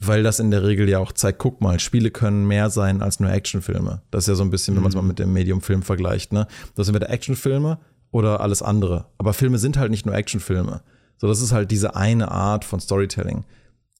weil 0.00 0.24
das 0.24 0.40
in 0.40 0.50
der 0.50 0.64
Regel 0.64 0.88
ja 0.88 0.98
auch 0.98 1.12
zeigt, 1.12 1.38
guck 1.38 1.60
mal, 1.60 1.78
Spiele 1.78 2.10
können 2.10 2.48
mehr 2.48 2.68
sein 2.68 3.02
als 3.02 3.20
nur 3.20 3.30
Actionfilme. 3.30 4.02
Das 4.10 4.24
ist 4.24 4.28
ja 4.28 4.34
so 4.34 4.42
ein 4.42 4.50
bisschen, 4.50 4.74
wenn 4.74 4.82
man 4.82 4.90
es 4.90 4.96
mhm. 4.96 5.02
mal 5.02 5.08
mit 5.08 5.20
dem 5.20 5.32
Medium-Film 5.32 5.82
vergleicht, 5.82 6.32
ne? 6.32 6.48
Das 6.74 6.86
sind 6.86 6.94
wieder 6.96 7.08
Actionfilme 7.08 7.78
oder 8.10 8.40
alles 8.40 8.62
andere. 8.62 9.06
Aber 9.16 9.32
Filme 9.32 9.58
sind 9.58 9.78
halt 9.78 9.92
nicht 9.92 10.06
nur 10.06 10.14
Actionfilme. 10.16 10.80
So, 11.18 11.28
das 11.28 11.40
ist 11.40 11.52
halt 11.52 11.70
diese 11.70 11.94
eine 11.94 12.32
Art 12.32 12.64
von 12.64 12.80
Storytelling. 12.80 13.44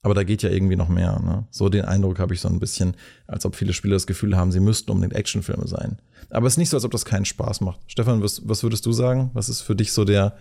Aber 0.06 0.14
da 0.14 0.22
geht 0.22 0.44
ja 0.44 0.50
irgendwie 0.50 0.76
noch 0.76 0.88
mehr. 0.88 1.18
Ne? 1.18 1.48
So 1.50 1.68
den 1.68 1.84
Eindruck 1.84 2.20
habe 2.20 2.32
ich 2.32 2.40
so 2.40 2.46
ein 2.48 2.60
bisschen, 2.60 2.94
als 3.26 3.44
ob 3.44 3.56
viele 3.56 3.72
Spieler 3.72 3.96
das 3.96 4.06
Gefühl 4.06 4.36
haben, 4.36 4.52
sie 4.52 4.60
müssten 4.60 4.92
unbedingt 4.92 5.18
Actionfilme 5.18 5.66
sein. 5.66 5.98
Aber 6.30 6.46
es 6.46 6.52
ist 6.52 6.58
nicht 6.58 6.70
so, 6.70 6.76
als 6.76 6.84
ob 6.84 6.92
das 6.92 7.04
keinen 7.04 7.24
Spaß 7.24 7.60
macht. 7.60 7.80
Stefan, 7.88 8.22
was, 8.22 8.48
was 8.48 8.62
würdest 8.62 8.86
du 8.86 8.92
sagen? 8.92 9.30
Was 9.34 9.48
ist 9.48 9.62
für 9.62 9.74
dich 9.74 9.92
so 9.92 10.04
der 10.04 10.36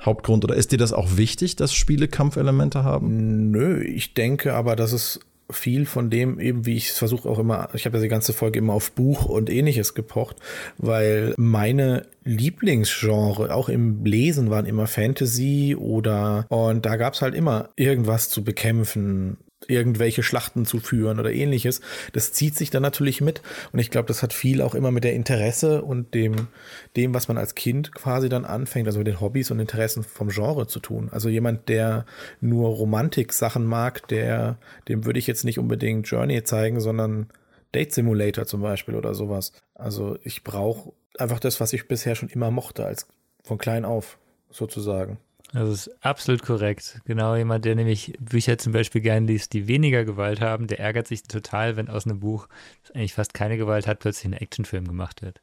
Hauptgrund? 0.00 0.42
Oder 0.44 0.54
ist 0.54 0.72
dir 0.72 0.78
das 0.78 0.94
auch 0.94 1.18
wichtig, 1.18 1.54
dass 1.56 1.74
Spiele 1.74 2.08
Kampfelemente 2.08 2.82
haben? 2.82 3.50
Nö, 3.50 3.82
ich 3.82 4.14
denke 4.14 4.54
aber, 4.54 4.74
dass 4.74 4.92
es 4.92 5.20
viel 5.52 5.86
von 5.86 6.10
dem 6.10 6.40
eben, 6.40 6.66
wie 6.66 6.76
ich 6.76 6.90
es 6.90 6.98
versuche 6.98 7.28
auch 7.28 7.38
immer, 7.38 7.68
ich 7.74 7.86
habe 7.86 7.96
ja 7.98 8.02
die 8.02 8.08
ganze 8.08 8.32
Folge 8.32 8.58
immer 8.58 8.74
auf 8.74 8.92
Buch 8.92 9.26
und 9.26 9.50
ähnliches 9.50 9.94
gepocht, 9.94 10.36
weil 10.78 11.34
meine 11.36 12.06
Lieblingsgenre 12.24 13.54
auch 13.54 13.68
im 13.68 14.04
Lesen 14.04 14.50
waren 14.50 14.66
immer 14.66 14.86
Fantasy 14.86 15.76
oder 15.78 16.46
und 16.48 16.86
da 16.86 16.96
gab 16.96 17.14
es 17.14 17.22
halt 17.22 17.34
immer 17.34 17.70
irgendwas 17.76 18.28
zu 18.28 18.44
bekämpfen, 18.44 19.38
irgendwelche 19.68 20.22
Schlachten 20.22 20.64
zu 20.64 20.80
führen 20.80 21.20
oder 21.20 21.32
ähnliches. 21.32 21.80
Das 22.12 22.32
zieht 22.32 22.56
sich 22.56 22.70
dann 22.70 22.82
natürlich 22.82 23.20
mit. 23.20 23.42
Und 23.72 23.78
ich 23.78 23.90
glaube, 23.90 24.08
das 24.08 24.22
hat 24.22 24.32
viel 24.32 24.62
auch 24.62 24.74
immer 24.74 24.90
mit 24.90 25.04
der 25.04 25.14
Interesse 25.14 25.82
und 25.82 26.14
dem, 26.14 26.48
dem, 26.96 27.14
was 27.14 27.28
man 27.28 27.38
als 27.38 27.54
Kind 27.54 27.92
quasi 27.92 28.28
dann 28.28 28.44
anfängt, 28.44 28.86
also 28.86 28.98
mit 28.98 29.06
den 29.06 29.20
Hobbys 29.20 29.50
und 29.50 29.60
Interessen 29.60 30.02
vom 30.02 30.28
Genre 30.28 30.66
zu 30.66 30.80
tun. 30.80 31.08
Also 31.12 31.28
jemand, 31.28 31.68
der 31.68 32.06
nur 32.40 32.68
Romantik-Sachen 32.70 33.64
mag, 33.64 34.08
der, 34.08 34.58
dem 34.88 35.04
würde 35.04 35.18
ich 35.18 35.26
jetzt 35.26 35.44
nicht 35.44 35.58
unbedingt 35.58 36.08
Journey 36.08 36.42
zeigen, 36.42 36.80
sondern 36.80 37.28
Date 37.74 37.92
Simulator 37.92 38.46
zum 38.46 38.62
Beispiel 38.62 38.94
oder 38.94 39.14
sowas. 39.14 39.52
Also 39.74 40.18
ich 40.24 40.42
brauche 40.42 40.92
einfach 41.18 41.38
das, 41.40 41.60
was 41.60 41.72
ich 41.72 41.86
bisher 41.86 42.14
schon 42.14 42.28
immer 42.28 42.50
mochte, 42.50 42.84
als 42.84 43.06
von 43.44 43.58
klein 43.58 43.84
auf 43.84 44.18
sozusagen. 44.50 45.18
Das 45.52 45.68
ist 45.68 46.04
absolut 46.04 46.42
korrekt. 46.42 47.00
Genau 47.04 47.34
jemand, 47.34 47.64
der 47.64 47.74
nämlich 47.74 48.16
Bücher 48.20 48.58
zum 48.58 48.72
Beispiel 48.72 49.00
gern 49.00 49.26
liest, 49.26 49.52
die 49.52 49.66
weniger 49.66 50.04
Gewalt 50.04 50.40
haben, 50.40 50.66
der 50.66 50.78
ärgert 50.78 51.08
sich 51.08 51.24
total, 51.24 51.76
wenn 51.76 51.88
aus 51.88 52.06
einem 52.06 52.20
Buch, 52.20 52.48
das 52.82 52.94
eigentlich 52.94 53.14
fast 53.14 53.34
keine 53.34 53.56
Gewalt 53.56 53.86
hat, 53.86 53.98
plötzlich 53.98 54.26
ein 54.26 54.40
Actionfilm 54.40 54.86
gemacht 54.86 55.22
wird. 55.22 55.40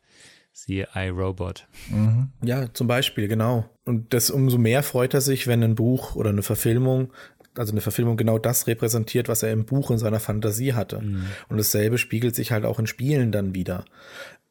Siehe 0.53 0.87
iRobot. 0.95 1.67
Mhm. 1.89 2.29
Ja, 2.41 2.73
zum 2.73 2.87
Beispiel, 2.87 3.27
genau. 3.27 3.69
Und 3.85 4.13
das 4.13 4.31
umso 4.31 4.57
mehr 4.57 4.81
freut 4.81 5.13
er 5.13 5.21
sich, 5.21 5.45
wenn 5.45 5.61
ein 5.61 5.75
Buch 5.75 6.15
oder 6.15 6.29
eine 6.29 6.41
Verfilmung 6.41 7.11
also 7.59 7.71
eine 7.71 7.81
Verfilmung 7.81 8.17
genau 8.17 8.37
das 8.37 8.67
repräsentiert, 8.67 9.27
was 9.27 9.43
er 9.43 9.51
im 9.51 9.65
Buch 9.65 9.91
in 9.91 9.97
seiner 9.97 10.19
Fantasie 10.19 10.73
hatte. 10.73 10.99
Mhm. 10.99 11.25
Und 11.49 11.57
dasselbe 11.57 11.97
spiegelt 11.97 12.35
sich 12.35 12.51
halt 12.51 12.65
auch 12.65 12.79
in 12.79 12.87
Spielen 12.87 13.31
dann 13.31 13.55
wieder. 13.55 13.85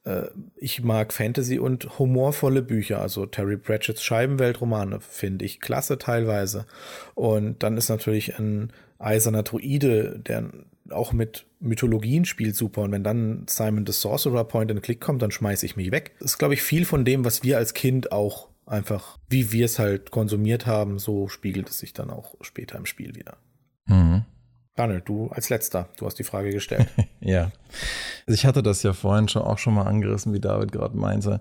Äh, 0.07 0.29
ich 0.57 0.83
mag 0.83 1.13
Fantasy 1.13 1.59
und 1.59 1.99
humorvolle 1.99 2.63
Bücher, 2.63 3.03
also 3.03 3.27
Terry 3.27 3.59
Pratchett's 3.59 4.03
Scheibenweltromane 4.03 5.01
finde 5.01 5.45
ich 5.45 5.61
klasse 5.61 5.99
teilweise. 5.99 6.67
Und 7.15 7.63
dann 7.63 7.77
ist 7.77 7.91
natürlich 7.91 8.39
ein 8.39 8.73
eiserner 8.99 9.43
Druide, 9.43 10.19
der 10.19 10.51
auch 10.91 11.13
mit 11.13 11.47
Mythologien 11.59 12.25
spielt, 12.25 12.55
super. 12.55 12.83
Und 12.83 12.93
wenn 12.93 13.05
dann 13.05 13.45
Simon 13.49 13.85
the 13.85 13.93
Sorcerer 13.93 14.45
Point 14.45 14.71
and 14.71 14.83
Click 14.83 15.01
kommt, 15.01 15.21
dann 15.21 15.33
schmeiße 15.33 15.67
ich 15.67 15.77
mich 15.77 15.91
weg. 15.91 16.15
Das 16.21 16.33
ist, 16.33 16.39
glaube 16.39 16.55
ich, 16.55 16.63
viel 16.63 16.85
von 16.85 17.05
dem, 17.05 17.25
was 17.25 17.43
wir 17.43 17.59
als 17.59 17.75
Kind 17.75 18.13
auch 18.13 18.49
einfach, 18.67 19.19
wie 19.29 19.53
wir 19.53 19.65
es 19.65 19.79
halt 19.79 20.11
konsumiert 20.13 20.67
haben, 20.67 20.99
so 20.99 21.29
spiegelt 21.29 21.69
es 21.69 21.79
sich 21.79 21.93
dann 21.93 22.11
auch 22.11 22.35
später 22.41 22.79
im 22.79 22.87
Spiel 22.87 23.15
wieder. 23.17 23.37
Mhm. 23.87 24.25
Daniel, 24.77 25.01
du 25.01 25.29
als 25.29 25.49
letzter, 25.49 25.89
du 25.97 26.05
hast 26.05 26.19
die 26.19 26.25
Frage 26.25 26.51
gestellt. 26.51 26.87
ja. 27.21 27.51
Also 28.27 28.35
ich 28.35 28.45
hatte 28.45 28.63
das 28.63 28.83
ja 28.83 28.93
vorhin 28.93 29.27
schon 29.27 29.43
auch 29.43 29.59
schon 29.59 29.75
mal 29.75 29.87
angerissen, 29.87 30.35
wie 30.35 30.41
David 30.41 30.71
gerade 30.71 30.97
meinte. 30.97 31.41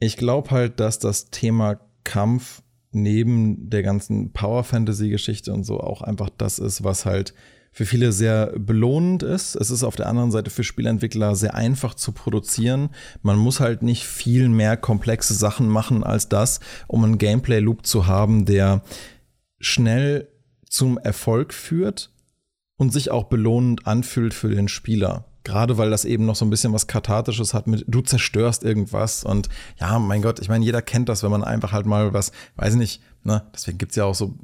Ich 0.00 0.16
glaube 0.16 0.50
halt, 0.50 0.80
dass 0.80 0.98
das 0.98 1.30
Thema 1.30 1.78
Kampf 2.04 2.62
neben 2.90 3.68
der 3.68 3.82
ganzen 3.82 4.32
Power 4.32 4.64
Fantasy 4.64 5.10
Geschichte 5.10 5.52
und 5.52 5.64
so 5.64 5.78
auch 5.80 6.00
einfach 6.00 6.30
das 6.38 6.58
ist, 6.58 6.82
was 6.82 7.04
halt 7.04 7.34
für 7.70 7.84
viele 7.84 8.12
sehr 8.12 8.58
belohnend 8.58 9.22
ist. 9.22 9.54
Es 9.54 9.70
ist 9.70 9.84
auf 9.84 9.96
der 9.96 10.06
anderen 10.06 10.30
Seite 10.30 10.48
für 10.48 10.64
Spielentwickler 10.64 11.36
sehr 11.36 11.54
einfach 11.54 11.92
zu 11.92 12.12
produzieren. 12.12 12.88
Man 13.20 13.36
muss 13.36 13.60
halt 13.60 13.82
nicht 13.82 14.04
viel 14.04 14.48
mehr 14.48 14.78
komplexe 14.78 15.34
Sachen 15.34 15.68
machen 15.68 16.02
als 16.02 16.30
das, 16.30 16.60
um 16.86 17.04
einen 17.04 17.18
Gameplay 17.18 17.58
Loop 17.58 17.84
zu 17.84 18.06
haben, 18.06 18.46
der 18.46 18.82
schnell 19.60 20.28
zum 20.70 20.96
Erfolg 20.96 21.52
führt 21.52 22.10
und 22.78 22.92
sich 22.92 23.10
auch 23.10 23.24
belohnend 23.24 23.86
anfühlt 23.86 24.32
für 24.32 24.48
den 24.48 24.68
Spieler. 24.68 25.26
Gerade 25.44 25.78
weil 25.78 25.90
das 25.90 26.04
eben 26.04 26.26
noch 26.26 26.36
so 26.36 26.44
ein 26.44 26.50
bisschen 26.50 26.72
was 26.72 26.86
Kathartisches 26.86 27.54
hat 27.54 27.66
mit, 27.66 27.84
du 27.86 28.00
zerstörst 28.00 28.64
irgendwas 28.64 29.24
und 29.24 29.48
ja, 29.78 29.98
mein 29.98 30.22
Gott, 30.22 30.40
ich 30.40 30.48
meine, 30.48 30.64
jeder 30.64 30.82
kennt 30.82 31.08
das, 31.08 31.22
wenn 31.22 31.30
man 31.30 31.44
einfach 31.44 31.72
halt 31.72 31.86
mal 31.86 32.12
was, 32.12 32.32
weiß 32.56 32.74
ich 32.74 32.78
nicht, 32.78 33.02
Ne? 33.24 33.42
Deswegen 33.52 33.78
gibt's 33.78 33.96
ja 33.96 34.04
auch 34.04 34.14
so, 34.14 34.34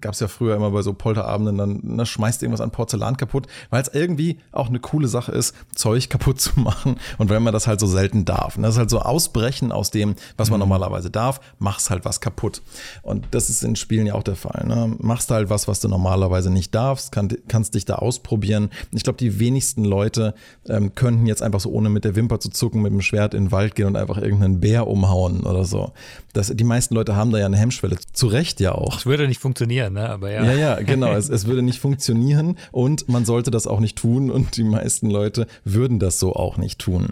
gab's 0.00 0.20
ja 0.20 0.28
früher 0.28 0.56
immer 0.56 0.70
bei 0.70 0.82
so 0.82 0.92
Polterabenden, 0.92 1.58
dann 1.58 1.80
ne, 1.82 2.04
schmeißt 2.04 2.42
irgendwas 2.42 2.60
an 2.60 2.70
Porzellan 2.70 3.16
kaputt, 3.16 3.46
weil 3.70 3.80
es 3.82 3.88
irgendwie 3.88 4.38
auch 4.50 4.68
eine 4.68 4.80
coole 4.80 5.06
Sache 5.06 5.32
ist, 5.32 5.54
Zeug 5.74 6.08
kaputt 6.10 6.40
zu 6.40 6.58
machen 6.58 6.96
und 7.18 7.30
wenn 7.30 7.42
man 7.42 7.52
das 7.52 7.66
halt 7.66 7.78
so 7.78 7.86
selten 7.86 8.24
darf. 8.24 8.56
Ne? 8.56 8.62
Das 8.62 8.74
ist 8.74 8.78
halt 8.78 8.90
so 8.90 9.00
Ausbrechen 9.00 9.70
aus 9.70 9.90
dem, 9.90 10.16
was 10.36 10.50
man 10.50 10.58
mhm. 10.58 10.62
normalerweise 10.62 11.10
darf, 11.10 11.40
machst 11.58 11.90
halt 11.90 12.04
was 12.04 12.20
kaputt. 12.20 12.62
Und 13.02 13.28
das 13.30 13.48
ist 13.48 13.62
in 13.62 13.76
Spielen 13.76 14.06
ja 14.06 14.14
auch 14.14 14.24
der 14.24 14.36
Fall. 14.36 14.66
Ne? 14.66 14.96
Machst 14.98 15.30
halt 15.30 15.48
was, 15.48 15.68
was 15.68 15.80
du 15.80 15.88
normalerweise 15.88 16.50
nicht 16.50 16.74
darfst, 16.74 17.12
kann, 17.12 17.28
kannst 17.48 17.74
dich 17.74 17.84
da 17.84 17.96
ausprobieren. 17.96 18.70
Ich 18.92 19.04
glaube, 19.04 19.18
die 19.18 19.38
wenigsten 19.38 19.84
Leute 19.84 20.34
ähm, 20.68 20.94
könnten 20.94 21.26
jetzt 21.26 21.42
einfach 21.42 21.60
so 21.60 21.70
ohne 21.70 21.90
mit 21.90 22.04
der 22.04 22.16
Wimper 22.16 22.40
zu 22.40 22.50
zucken 22.50 22.82
mit 22.82 22.92
dem 22.92 23.02
Schwert 23.02 23.34
in 23.34 23.44
den 23.44 23.52
Wald 23.52 23.76
gehen 23.76 23.86
und 23.86 23.96
einfach 23.96 24.18
irgendeinen 24.18 24.60
Bär 24.60 24.88
umhauen 24.88 25.44
oder 25.44 25.64
so. 25.64 25.92
Das, 26.32 26.48
die 26.48 26.64
meisten 26.64 26.94
Leute 26.94 27.14
haben 27.14 27.30
da 27.30 27.38
ja 27.38 27.46
eine 27.46 27.56
Hemmschwelle 27.56 27.98
zu 28.12 28.21
Recht 28.28 28.60
ja 28.60 28.72
auch. 28.72 28.98
Es 28.98 29.06
würde 29.06 29.28
nicht 29.28 29.40
funktionieren, 29.40 29.94
ne? 29.94 30.08
Aber 30.08 30.30
ja. 30.30 30.44
Ja, 30.44 30.52
ja, 30.52 30.80
genau. 30.80 31.12
es, 31.12 31.28
es 31.28 31.46
würde 31.46 31.62
nicht 31.62 31.80
funktionieren 31.80 32.56
und 32.70 33.08
man 33.08 33.24
sollte 33.24 33.50
das 33.50 33.66
auch 33.66 33.80
nicht 33.80 33.98
tun 33.98 34.30
und 34.30 34.56
die 34.56 34.64
meisten 34.64 35.10
Leute 35.10 35.46
würden 35.64 35.98
das 35.98 36.18
so 36.18 36.34
auch 36.34 36.56
nicht 36.56 36.78
tun. 36.78 37.10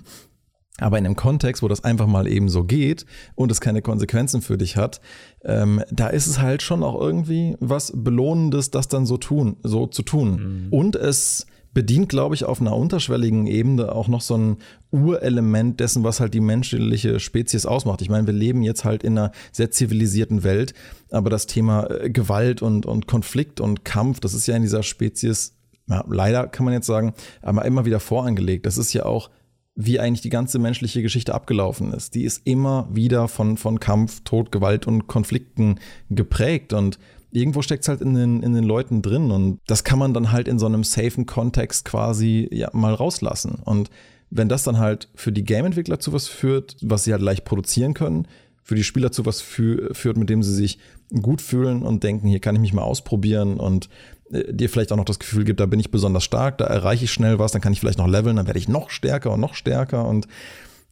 Aber 0.78 0.98
in 0.98 1.04
einem 1.04 1.16
Kontext, 1.16 1.62
wo 1.62 1.68
das 1.68 1.84
einfach 1.84 2.06
mal 2.06 2.26
eben 2.26 2.48
so 2.48 2.64
geht 2.64 3.04
und 3.34 3.52
es 3.52 3.61
keine 3.61 3.82
Konsequenzen 3.82 4.40
für 4.40 4.56
dich 4.56 4.76
hat, 4.76 5.00
ähm, 5.44 5.82
da 5.90 6.08
ist 6.08 6.26
es 6.26 6.40
halt 6.40 6.62
schon 6.62 6.82
auch 6.82 6.98
irgendwie 6.98 7.56
was 7.61 7.92
Belohnendes, 7.94 8.70
das 8.70 8.88
dann 8.88 9.06
so 9.06 9.18
tun, 9.18 9.56
so 9.62 9.86
zu 9.86 10.02
tun. 10.02 10.68
Mhm. 10.68 10.72
Und 10.72 10.96
es 10.96 11.46
bedient, 11.73 12.09
glaube 12.09 12.35
ich, 12.35 12.45
auf 12.45 12.61
einer 12.61 12.77
unterschwelligen 12.77 13.47
Ebene 13.47 13.93
auch 13.93 14.09
noch 14.09 14.21
so 14.21 14.37
ein 14.37 14.57
Urelement 14.91 15.79
dessen, 15.79 16.03
was 16.03 16.18
halt 16.18 16.35
die 16.35 16.41
menschliche 16.41 17.21
Spezies 17.21 17.66
ausmacht. 17.66 18.03
Ich 18.03 18.09
meine, 18.09 18.27
wir 18.27 18.35
leben 18.35 18.62
jetzt 18.62 18.85
halt 18.85 19.05
in 19.05 19.16
einer 19.16 19.33
sehr 19.53 19.71
zivilisierten 19.71 20.43
Welt, 20.43 20.75
aber 21.11 21.31
das 21.31 21.47
Thema 21.47 21.89
äh, 21.89 22.11
Gewalt 22.11 22.62
und, 22.62 22.87
und 22.87 23.07
Konflikt 23.07 23.61
und 23.61 23.85
Kampf, 23.85 24.21
das 24.21 24.35
ist 24.35 24.47
ja 24.47 24.57
in 24.57 24.62
dieser 24.62 24.83
Spezies, 24.83 25.57
ja, 25.89 26.05
leider 26.09 26.49
kann 26.49 26.64
man 26.64 26.75
jetzt 26.75 26.87
sagen, 26.87 27.14
aber 27.43 27.64
immer 27.64 27.85
wieder 27.85 28.01
vorangelegt. 28.01 28.66
Das 28.66 28.79
ist 28.79 28.93
ja 28.93 29.07
auch 29.07 29.31
wie 29.77 30.01
eigentlich 30.01 30.21
die 30.21 30.31
ganze 30.31 30.59
menschliche 30.59 31.03
Geschichte 31.03 31.35
abgelaufen 31.35 31.93
ist. 31.93 32.14
Die 32.14 32.25
ist 32.25 32.43
immer 32.45 32.89
wieder 32.93 33.29
von, 33.29 33.57
von 33.57 33.81
Kampf, 33.81 34.23
Tod, 34.25 34.53
Gewalt 34.53 34.87
und 34.87 35.07
Konflikten 35.07 35.79
geprägt 36.11 36.73
und 36.73 36.99
irgendwo 37.33 37.62
steckt 37.62 37.85
es 37.85 37.89
halt 37.89 38.01
in 38.01 38.14
den, 38.14 38.43
in 38.43 38.55
den 38.55 38.64
Leuten 38.64 39.03
drin 39.03 39.31
und 39.31 39.61
das 39.66 39.85
kann 39.85 39.99
man 39.99 40.14
dann 40.14 40.33
halt 40.33 40.49
in 40.49 40.59
so 40.59 40.66
einem 40.66 40.85
safen 40.85 41.26
Kontext 41.26 41.85
quasi 41.85 42.49
ja 42.53 42.70
mal 42.72 42.95
rauslassen. 42.95 43.59
Und 43.64 43.91
wenn 44.31 44.49
das 44.49 44.62
dann 44.62 44.78
halt 44.78 45.09
für 45.14 45.33
die 45.33 45.45
Game-Entwickler 45.45 46.01
zu 46.01 46.12
was 46.12 46.28
führt, 46.28 46.76
was 46.83 47.05
sie 47.05 47.12
halt 47.12 47.22
leicht 47.22 47.45
produzieren 47.45 47.95
können, 47.95 48.26
für 48.62 48.74
die 48.74 48.85
Spieler 48.85 49.11
zu 49.11 49.26
was 49.26 49.41
fü 49.41 49.93
führt, 49.93 50.16
mit 50.16 50.31
dem 50.31 50.43
sie 50.43 50.55
sich 50.55 50.78
gut 51.22 51.43
fühlen 51.43 51.83
und 51.83 52.05
denken, 52.05 52.28
hier 52.28 52.39
kann 52.39 52.55
ich 52.55 52.61
mich 52.61 52.72
mal 52.72 52.83
ausprobieren 52.83 53.59
und 53.59 53.89
äh, 54.31 54.53
dir 54.53 54.68
vielleicht 54.68 54.93
auch 54.93 54.97
noch 54.97 55.05
das 55.05 55.18
Gefühl 55.18 55.45
gibt, 55.45 55.59
da 55.59 55.66
bin 55.66 55.81
ich 55.81 55.91
besonders 55.91 56.22
stark, 56.22 56.59
da 56.59 56.66
erreiche 56.66 57.05
ich 57.05 57.12
schnell 57.12 57.39
was, 57.41 57.51
dann 57.53 57.61
kann 57.61 57.72
ich 57.72 57.81
vielleicht 57.81 57.99
noch 57.99 58.07
leveln, 58.07 58.37
dann 58.37 58.47
werde 58.47 58.61
ich 58.61 58.68
noch 58.68 58.91
stärker 58.91 59.33
und 59.33 59.41
noch 59.41 59.55
stärker 59.55 60.07
und 60.07 60.28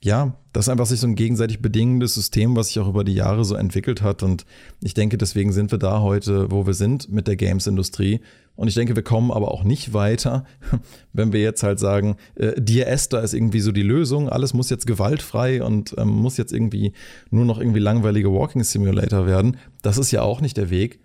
ja, 0.01 0.37
das 0.53 0.67
ist 0.67 0.69
einfach 0.69 0.87
sich 0.87 1.01
so 1.01 1.09
ein 1.09 1.17
gegenseitig 1.17 1.61
bedingendes 1.61 2.15
System, 2.15 2.55
was 2.55 2.69
sich 2.69 2.79
auch 2.79 2.89
über 2.89 3.03
die 3.03 3.15
Jahre 3.15 3.45
so 3.45 3.57
entwickelt 3.57 4.01
hat. 4.01 4.23
Und 4.23 4.45
ich 4.81 4.95
denke, 4.95 5.19
deswegen 5.19 5.53
sind 5.53 5.73
wir 5.73 5.79
da 5.79 6.01
heute, 6.01 6.51
wo 6.51 6.67
wir 6.67 6.75
sind 6.75 7.11
mit 7.11 7.27
der 7.27 7.37
Games-Industrie. 7.37 8.21
Und 8.55 8.69
ich 8.69 8.75
denke, 8.75 8.95
wir 8.95 9.03
kommen 9.03 9.33
aber 9.33 9.51
auch 9.51 9.65
nicht 9.65 9.95
weiter, 9.95 10.45
wenn 11.13 11.33
wir 11.33 11.41
jetzt 11.41 11.65
halt 11.65 11.81
sagen, 11.81 12.17
äh, 12.37 12.61
Dear 12.61 12.89
Esther 12.89 13.23
ist 13.23 13.35
irgendwie 13.35 13.61
so 13.61 13.73
die 13.73 13.83
Lösung, 13.83 14.29
alles 14.29 14.55
muss 14.55 14.71
jetzt 14.71 14.87
gewaltfrei 14.87 15.63
und 15.63 15.95
ähm, 15.99 16.09
muss 16.09 16.37
jetzt 16.37 16.53
irgendwie 16.53 16.93
nur 17.31 17.45
noch 17.45 17.59
irgendwie 17.59 17.81
langweilige 17.81 18.33
Walking 18.33 18.63
Simulator 18.63 19.27
werden. 19.27 19.57
Das 19.83 19.99
ist 19.99 20.13
ja 20.13 20.23
auch 20.23 20.41
nicht 20.41 20.57
der 20.57 20.71
Weg. 20.71 21.01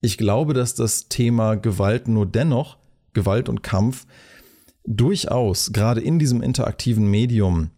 Ich 0.00 0.18
glaube, 0.18 0.52
dass 0.54 0.74
das 0.74 1.08
Thema 1.08 1.56
Gewalt 1.56 2.08
nur 2.08 2.26
dennoch, 2.26 2.76
Gewalt 3.14 3.48
und 3.48 3.62
Kampf, 3.62 4.06
durchaus 4.84 5.72
gerade 5.72 6.00
in 6.00 6.18
diesem 6.18 6.42
interaktiven 6.42 7.10
Medium 7.10 7.70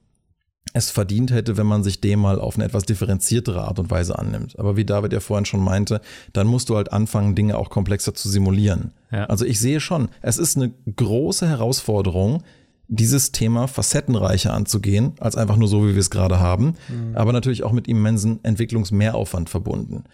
es 0.72 0.90
verdient 0.90 1.32
hätte, 1.32 1.56
wenn 1.56 1.66
man 1.66 1.82
sich 1.82 2.00
dem 2.00 2.20
mal 2.20 2.38
auf 2.38 2.54
eine 2.54 2.64
etwas 2.64 2.84
differenziertere 2.84 3.62
Art 3.62 3.78
und 3.78 3.90
Weise 3.90 4.18
annimmt. 4.18 4.58
Aber 4.58 4.76
wie 4.76 4.84
David 4.84 5.12
ja 5.12 5.20
vorhin 5.20 5.44
schon 5.44 5.62
meinte, 5.62 6.00
dann 6.32 6.46
musst 6.46 6.68
du 6.68 6.76
halt 6.76 6.92
anfangen, 6.92 7.34
Dinge 7.34 7.58
auch 7.58 7.70
komplexer 7.70 8.14
zu 8.14 8.28
simulieren. 8.28 8.92
Ja. 9.10 9.24
Also 9.24 9.44
ich 9.44 9.58
sehe 9.58 9.80
schon, 9.80 10.08
es 10.22 10.38
ist 10.38 10.56
eine 10.56 10.72
große 10.96 11.48
Herausforderung, 11.48 12.42
dieses 12.86 13.30
Thema 13.30 13.68
facettenreicher 13.68 14.52
anzugehen, 14.52 15.12
als 15.20 15.36
einfach 15.36 15.56
nur 15.56 15.68
so, 15.68 15.86
wie 15.86 15.94
wir 15.94 16.00
es 16.00 16.10
gerade 16.10 16.40
haben, 16.40 16.74
mhm. 16.88 17.14
aber 17.14 17.32
natürlich 17.32 17.62
auch 17.62 17.72
mit 17.72 17.86
immensen 17.86 18.40
Entwicklungsmehraufwand 18.42 19.48
verbunden. 19.48 20.04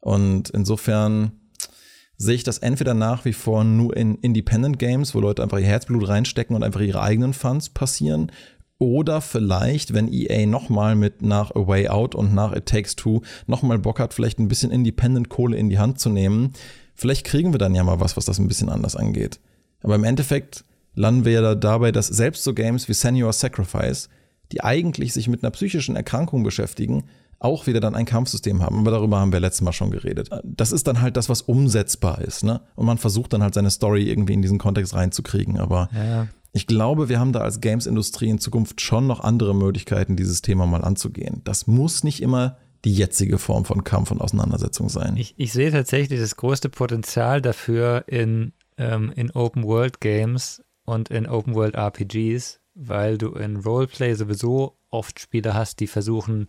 Und 0.00 0.48
insofern 0.50 1.32
sehe 2.16 2.34
ich 2.34 2.44
das 2.44 2.58
entweder 2.58 2.94
nach 2.94 3.24
wie 3.24 3.32
vor 3.34 3.64
nur 3.64 3.96
in 3.96 4.14
Independent 4.16 4.78
Games, 4.78 5.14
wo 5.14 5.20
Leute 5.20 5.42
einfach 5.42 5.58
ihr 5.58 5.66
Herzblut 5.66 6.08
reinstecken 6.08 6.56
und 6.56 6.62
einfach 6.62 6.80
ihre 6.80 7.02
eigenen 7.02 7.34
Funds 7.34 7.68
passieren, 7.68 8.32
oder 8.82 9.20
vielleicht, 9.20 9.94
wenn 9.94 10.12
EA 10.12 10.44
nochmal 10.44 10.96
mit 10.96 11.22
nach 11.22 11.52
A 11.52 11.68
Way 11.68 11.86
Out 11.86 12.16
und 12.16 12.34
nach 12.34 12.52
It 12.52 12.66
Takes 12.66 12.96
Two 12.96 13.22
nochmal 13.46 13.78
Bock 13.78 14.00
hat, 14.00 14.12
vielleicht 14.12 14.40
ein 14.40 14.48
bisschen 14.48 14.72
Independent-Kohle 14.72 15.56
in 15.56 15.70
die 15.70 15.78
Hand 15.78 16.00
zu 16.00 16.10
nehmen, 16.10 16.52
vielleicht 16.96 17.24
kriegen 17.24 17.54
wir 17.54 17.58
dann 17.58 17.76
ja 17.76 17.84
mal 17.84 18.00
was, 18.00 18.16
was 18.16 18.24
das 18.24 18.40
ein 18.40 18.48
bisschen 18.48 18.68
anders 18.68 18.96
angeht. 18.96 19.38
Aber 19.84 19.94
im 19.94 20.02
Endeffekt 20.02 20.64
landen 20.96 21.24
wir 21.24 21.32
ja 21.32 21.54
dabei, 21.54 21.92
dass 21.92 22.08
selbst 22.08 22.42
so 22.42 22.54
Games 22.54 22.88
wie 22.88 22.92
Senior 22.92 23.32
Sacrifice, 23.32 24.08
die 24.50 24.64
eigentlich 24.64 25.12
sich 25.12 25.28
mit 25.28 25.44
einer 25.44 25.52
psychischen 25.52 25.94
Erkrankung 25.94 26.42
beschäftigen, 26.42 27.04
auch 27.38 27.68
wieder 27.68 27.78
dann 27.78 27.94
ein 27.94 28.04
Kampfsystem 28.04 28.62
haben. 28.62 28.80
Aber 28.80 28.90
darüber 28.90 29.20
haben 29.20 29.32
wir 29.32 29.38
letztes 29.38 29.62
Mal 29.62 29.72
schon 29.72 29.92
geredet. 29.92 30.28
Das 30.42 30.72
ist 30.72 30.88
dann 30.88 31.00
halt 31.00 31.16
das, 31.16 31.28
was 31.28 31.42
umsetzbar 31.42 32.20
ist, 32.20 32.42
ne? 32.42 32.62
Und 32.74 32.86
man 32.86 32.98
versucht 32.98 33.32
dann 33.32 33.44
halt 33.44 33.54
seine 33.54 33.70
Story 33.70 34.10
irgendwie 34.10 34.32
in 34.32 34.42
diesen 34.42 34.58
Kontext 34.58 34.94
reinzukriegen. 34.94 35.58
Aber 35.58 35.88
ja. 35.94 36.26
Ich 36.52 36.66
glaube, 36.66 37.08
wir 37.08 37.18
haben 37.18 37.32
da 37.32 37.40
als 37.40 37.60
Games-Industrie 37.60 38.28
in 38.28 38.38
Zukunft 38.38 38.80
schon 38.80 39.06
noch 39.06 39.20
andere 39.20 39.54
Möglichkeiten, 39.54 40.16
dieses 40.16 40.42
Thema 40.42 40.66
mal 40.66 40.84
anzugehen. 40.84 41.40
Das 41.44 41.66
muss 41.66 42.04
nicht 42.04 42.20
immer 42.20 42.58
die 42.84 42.94
jetzige 42.94 43.38
Form 43.38 43.64
von 43.64 43.84
Kampf 43.84 44.10
und 44.10 44.20
Auseinandersetzung 44.20 44.88
sein. 44.88 45.16
Ich, 45.16 45.34
ich 45.38 45.52
sehe 45.52 45.70
tatsächlich 45.70 46.20
das 46.20 46.36
größte 46.36 46.68
Potenzial 46.68 47.40
dafür 47.40 48.04
in, 48.06 48.52
ähm, 48.76 49.12
in 49.14 49.30
Open 49.30 49.64
World 49.64 50.00
Games 50.00 50.62
und 50.84 51.08
in 51.10 51.26
Open 51.26 51.54
World 51.54 51.74
RPGs, 51.74 52.60
weil 52.74 53.18
du 53.18 53.32
in 53.32 53.56
Roleplay 53.56 54.14
sowieso 54.14 54.76
oft 54.90 55.20
Spiele 55.20 55.54
hast, 55.54 55.80
die 55.80 55.86
versuchen, 55.86 56.46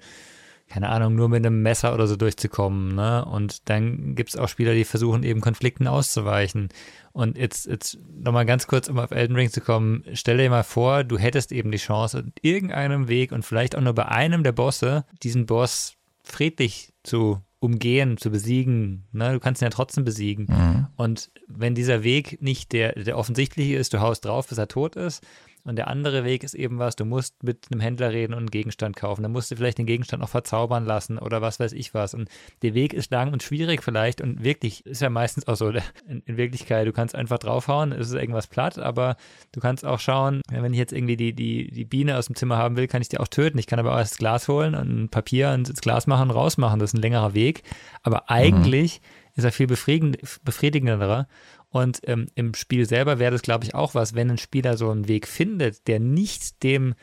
keine 0.70 0.90
Ahnung, 0.90 1.16
nur 1.16 1.30
mit 1.30 1.46
einem 1.46 1.62
Messer 1.62 1.94
oder 1.94 2.08
so 2.08 2.16
durchzukommen. 2.16 2.96
Ne? 2.96 3.26
Und 3.26 3.70
dann 3.70 4.16
gibt 4.16 4.30
es 4.30 4.36
auch 4.36 4.48
Spieler, 4.48 4.74
die 4.74 4.86
versuchen, 4.86 5.24
eben 5.24 5.42
Konflikten 5.42 5.88
auszuweichen. 5.88 6.70
Und 7.12 7.38
jetzt, 7.38 7.68
jetzt 7.68 8.00
nochmal 8.12 8.46
ganz 8.46 8.66
kurz, 8.66 8.88
um 8.88 8.98
auf 8.98 9.12
Elden 9.12 9.36
Ring 9.36 9.52
zu 9.52 9.62
kommen, 9.62 10.04
stell 10.14 10.38
dir 10.38 10.50
mal 10.50 10.64
vor, 10.64 11.04
du 11.04 11.18
hättest 11.18 11.52
eben 11.52 11.72
die 11.72 11.78
Chance, 11.78 12.20
in 12.20 12.34
irgendeinem 12.42 13.08
Weg 13.08 13.32
und 13.32 13.46
vielleicht 13.46 13.76
auch 13.76 13.82
nur 13.82 13.94
bei 13.94 14.08
einem 14.08 14.44
der 14.44 14.52
Bosse, 14.52 15.06
diesen 15.22 15.46
Boss 15.46 15.96
friedlich 16.24 16.94
zu 17.04 17.42
umgehen, 17.60 18.18
zu 18.18 18.32
besiegen. 18.32 19.06
Ne? 19.12 19.34
Du 19.34 19.40
kannst 19.40 19.62
ihn 19.62 19.66
ja 19.66 19.70
trotzdem 19.70 20.04
besiegen. 20.04 20.48
Mhm. 20.50 20.88
Und 20.98 21.32
wenn 21.48 21.76
dieser 21.76 22.04
Weg 22.04 22.42
nicht 22.42 22.72
der, 22.74 22.94
der 22.94 23.18
offensichtliche 23.18 23.76
ist, 23.76 23.94
du 23.94 24.02
haust 24.02 24.26
drauf, 24.26 24.48
bis 24.48 24.58
er 24.58 24.68
tot 24.68 24.96
ist, 24.96 25.24
und 25.66 25.78
der 25.78 25.88
andere 25.88 26.26
Weg 26.26 26.44
ist 26.44 26.56
eben 26.56 26.78
was, 26.80 26.96
du 26.96 27.06
musst 27.06 27.42
mit 27.44 27.68
einem 27.72 27.80
Händler 27.80 28.12
reden 28.12 28.34
und 28.34 28.40
einen 28.40 28.52
Gegenstand 28.52 28.96
kaufen. 28.96 29.24
Dann 29.24 29.32
musst 29.32 29.50
du 29.50 29.56
vielleicht 29.56 29.78
den 29.78 29.86
Gegenstand 29.86 30.22
noch 30.22 30.30
verzaubern 30.30 30.86
lassen 30.86 31.18
oder 31.18 31.42
was 31.42 31.60
weiß 31.60 31.72
ich 31.74 31.94
was. 31.94 32.14
Und 32.14 32.30
der 32.62 32.74
Weg 32.74 32.94
ist 32.94 33.12
lang 33.12 33.32
und 33.32 33.44
schwierig 33.44 33.82
vielleicht 33.82 34.20
und 34.20 34.44
wirklich 34.44 34.86
ist 34.86 35.02
ja 35.02 35.10
meistens 35.10 35.48
auch 35.48 35.56
so 35.56 35.70
in, 35.70 36.22
in 36.26 36.38
Wirklichkeit, 36.38 36.86
du 36.86 36.92
kannst 36.92 37.16
einfach 37.16 37.40
draufhauen, 37.40 37.94
es 37.94 38.10
ist 38.10 38.16
irgendwas 38.16 38.48
platt, 38.48 38.78
aber 38.78 39.16
du 39.54 39.62
kannst 39.62 39.86
auch 39.86 40.00
schauen, 40.00 40.42
wenn 40.50 40.74
ich 40.74 40.80
jetzt 40.80 40.94
irgendwie 40.94 41.18
die, 41.18 41.34
die, 41.34 41.72
die 41.72 41.86
Biene 41.86 42.18
aus 42.18 42.28
dem 42.28 42.36
Zimmer 42.36 42.58
haben 42.58 42.76
will, 42.76 42.88
kann 42.88 43.02
ich 43.02 43.10
die 43.10 43.20
auch 43.20 43.28
töten. 43.28 43.58
Ich 43.58 43.68
kann 43.68 43.80
aber 43.80 43.94
auch 43.94 44.00
das 44.00 44.18
Glas 44.18 44.48
holen 44.48 44.76
und 44.76 45.04
ein 45.04 45.10
Papier 45.10 45.54
ins 45.54 45.74
Glas 45.82 46.08
machen 46.08 46.30
und 46.30 46.36
rausmachen. 46.36 46.80
Das 46.80 46.92
ist 46.92 46.96
ein 46.96 47.02
längerer 47.02 47.34
Weg. 47.34 47.64
Aber 48.02 48.30
eigentlich 48.30 49.02
mhm. 49.02 49.38
ist 49.38 49.44
er 49.46 49.52
viel 49.52 49.68
befriedigenderer. 49.68 51.28
Und 51.74 52.02
ähm, 52.04 52.28
im 52.36 52.54
Spiel 52.54 52.86
selber 52.86 53.18
wäre 53.18 53.32
das, 53.32 53.42
glaube 53.42 53.66
ich, 53.66 53.74
auch 53.74 53.96
was, 53.96 54.14
wenn 54.14 54.30
ein 54.30 54.38
Spieler 54.38 54.78
so 54.78 54.92
einen 54.92 55.08
Weg 55.08 55.28
findet, 55.28 55.88
der 55.88 56.00
nicht 56.00 56.62
dem 56.62 56.94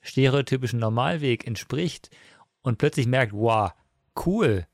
stereotypischen 0.00 0.80
Normalweg 0.80 1.46
entspricht 1.46 2.08
und 2.62 2.78
plötzlich 2.78 3.06
merkt, 3.06 3.34
wow, 3.34 3.72
cool, 4.24 4.66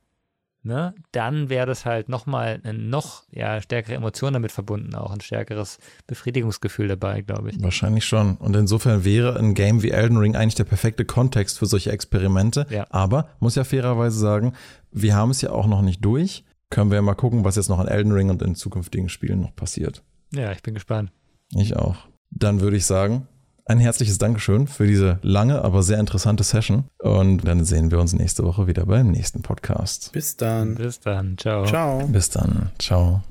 ne, 0.62 0.94
dann 1.10 1.48
wäre 1.48 1.66
das 1.66 1.84
halt 1.84 2.08
nochmal 2.08 2.60
eine 2.62 2.78
noch 2.78 3.24
ja, 3.32 3.60
stärkere 3.60 3.96
Emotion 3.96 4.32
damit 4.32 4.52
verbunden, 4.52 4.94
auch 4.94 5.10
ein 5.10 5.20
stärkeres 5.20 5.80
Befriedigungsgefühl 6.06 6.86
dabei, 6.86 7.22
glaube 7.22 7.50
ich. 7.50 7.60
Wahrscheinlich 7.60 8.04
schon. 8.04 8.36
Und 8.36 8.54
insofern 8.54 9.04
wäre 9.04 9.36
ein 9.36 9.54
Game 9.54 9.82
wie 9.82 9.90
Elden 9.90 10.18
Ring 10.18 10.36
eigentlich 10.36 10.54
der 10.54 10.64
perfekte 10.64 11.04
Kontext 11.04 11.58
für 11.58 11.66
solche 11.66 11.90
Experimente. 11.90 12.68
Ja. 12.70 12.86
Aber 12.90 13.28
muss 13.40 13.56
ja 13.56 13.64
fairerweise 13.64 14.20
sagen, 14.20 14.52
wir 14.92 15.16
haben 15.16 15.32
es 15.32 15.40
ja 15.40 15.50
auch 15.50 15.66
noch 15.66 15.82
nicht 15.82 16.04
durch 16.04 16.44
können 16.72 16.90
wir 16.90 16.96
ja 16.96 17.02
mal 17.02 17.14
gucken, 17.14 17.44
was 17.44 17.56
jetzt 17.56 17.68
noch 17.68 17.78
an 17.78 17.86
Elden 17.86 18.12
Ring 18.12 18.30
und 18.30 18.42
in 18.42 18.56
zukünftigen 18.56 19.08
Spielen 19.08 19.40
noch 19.40 19.54
passiert. 19.54 20.02
Ja, 20.34 20.50
ich 20.52 20.62
bin 20.62 20.74
gespannt. 20.74 21.12
Ich 21.54 21.76
auch. 21.76 21.96
Dann 22.30 22.60
würde 22.60 22.78
ich 22.78 22.86
sagen, 22.86 23.28
ein 23.66 23.78
herzliches 23.78 24.18
Dankeschön 24.18 24.66
für 24.66 24.86
diese 24.86 25.18
lange, 25.22 25.62
aber 25.62 25.82
sehr 25.82 26.00
interessante 26.00 26.42
Session. 26.42 26.84
Und 26.98 27.46
dann 27.46 27.64
sehen 27.64 27.90
wir 27.90 28.00
uns 28.00 28.14
nächste 28.14 28.42
Woche 28.44 28.66
wieder 28.66 28.86
beim 28.86 29.10
nächsten 29.10 29.42
Podcast. 29.42 30.10
Bis 30.12 30.36
dann. 30.36 30.74
Bis 30.74 30.98
dann. 30.98 31.36
Ciao. 31.38 31.66
Ciao. 31.66 32.06
Bis 32.08 32.30
dann. 32.30 32.70
Ciao. 32.78 33.22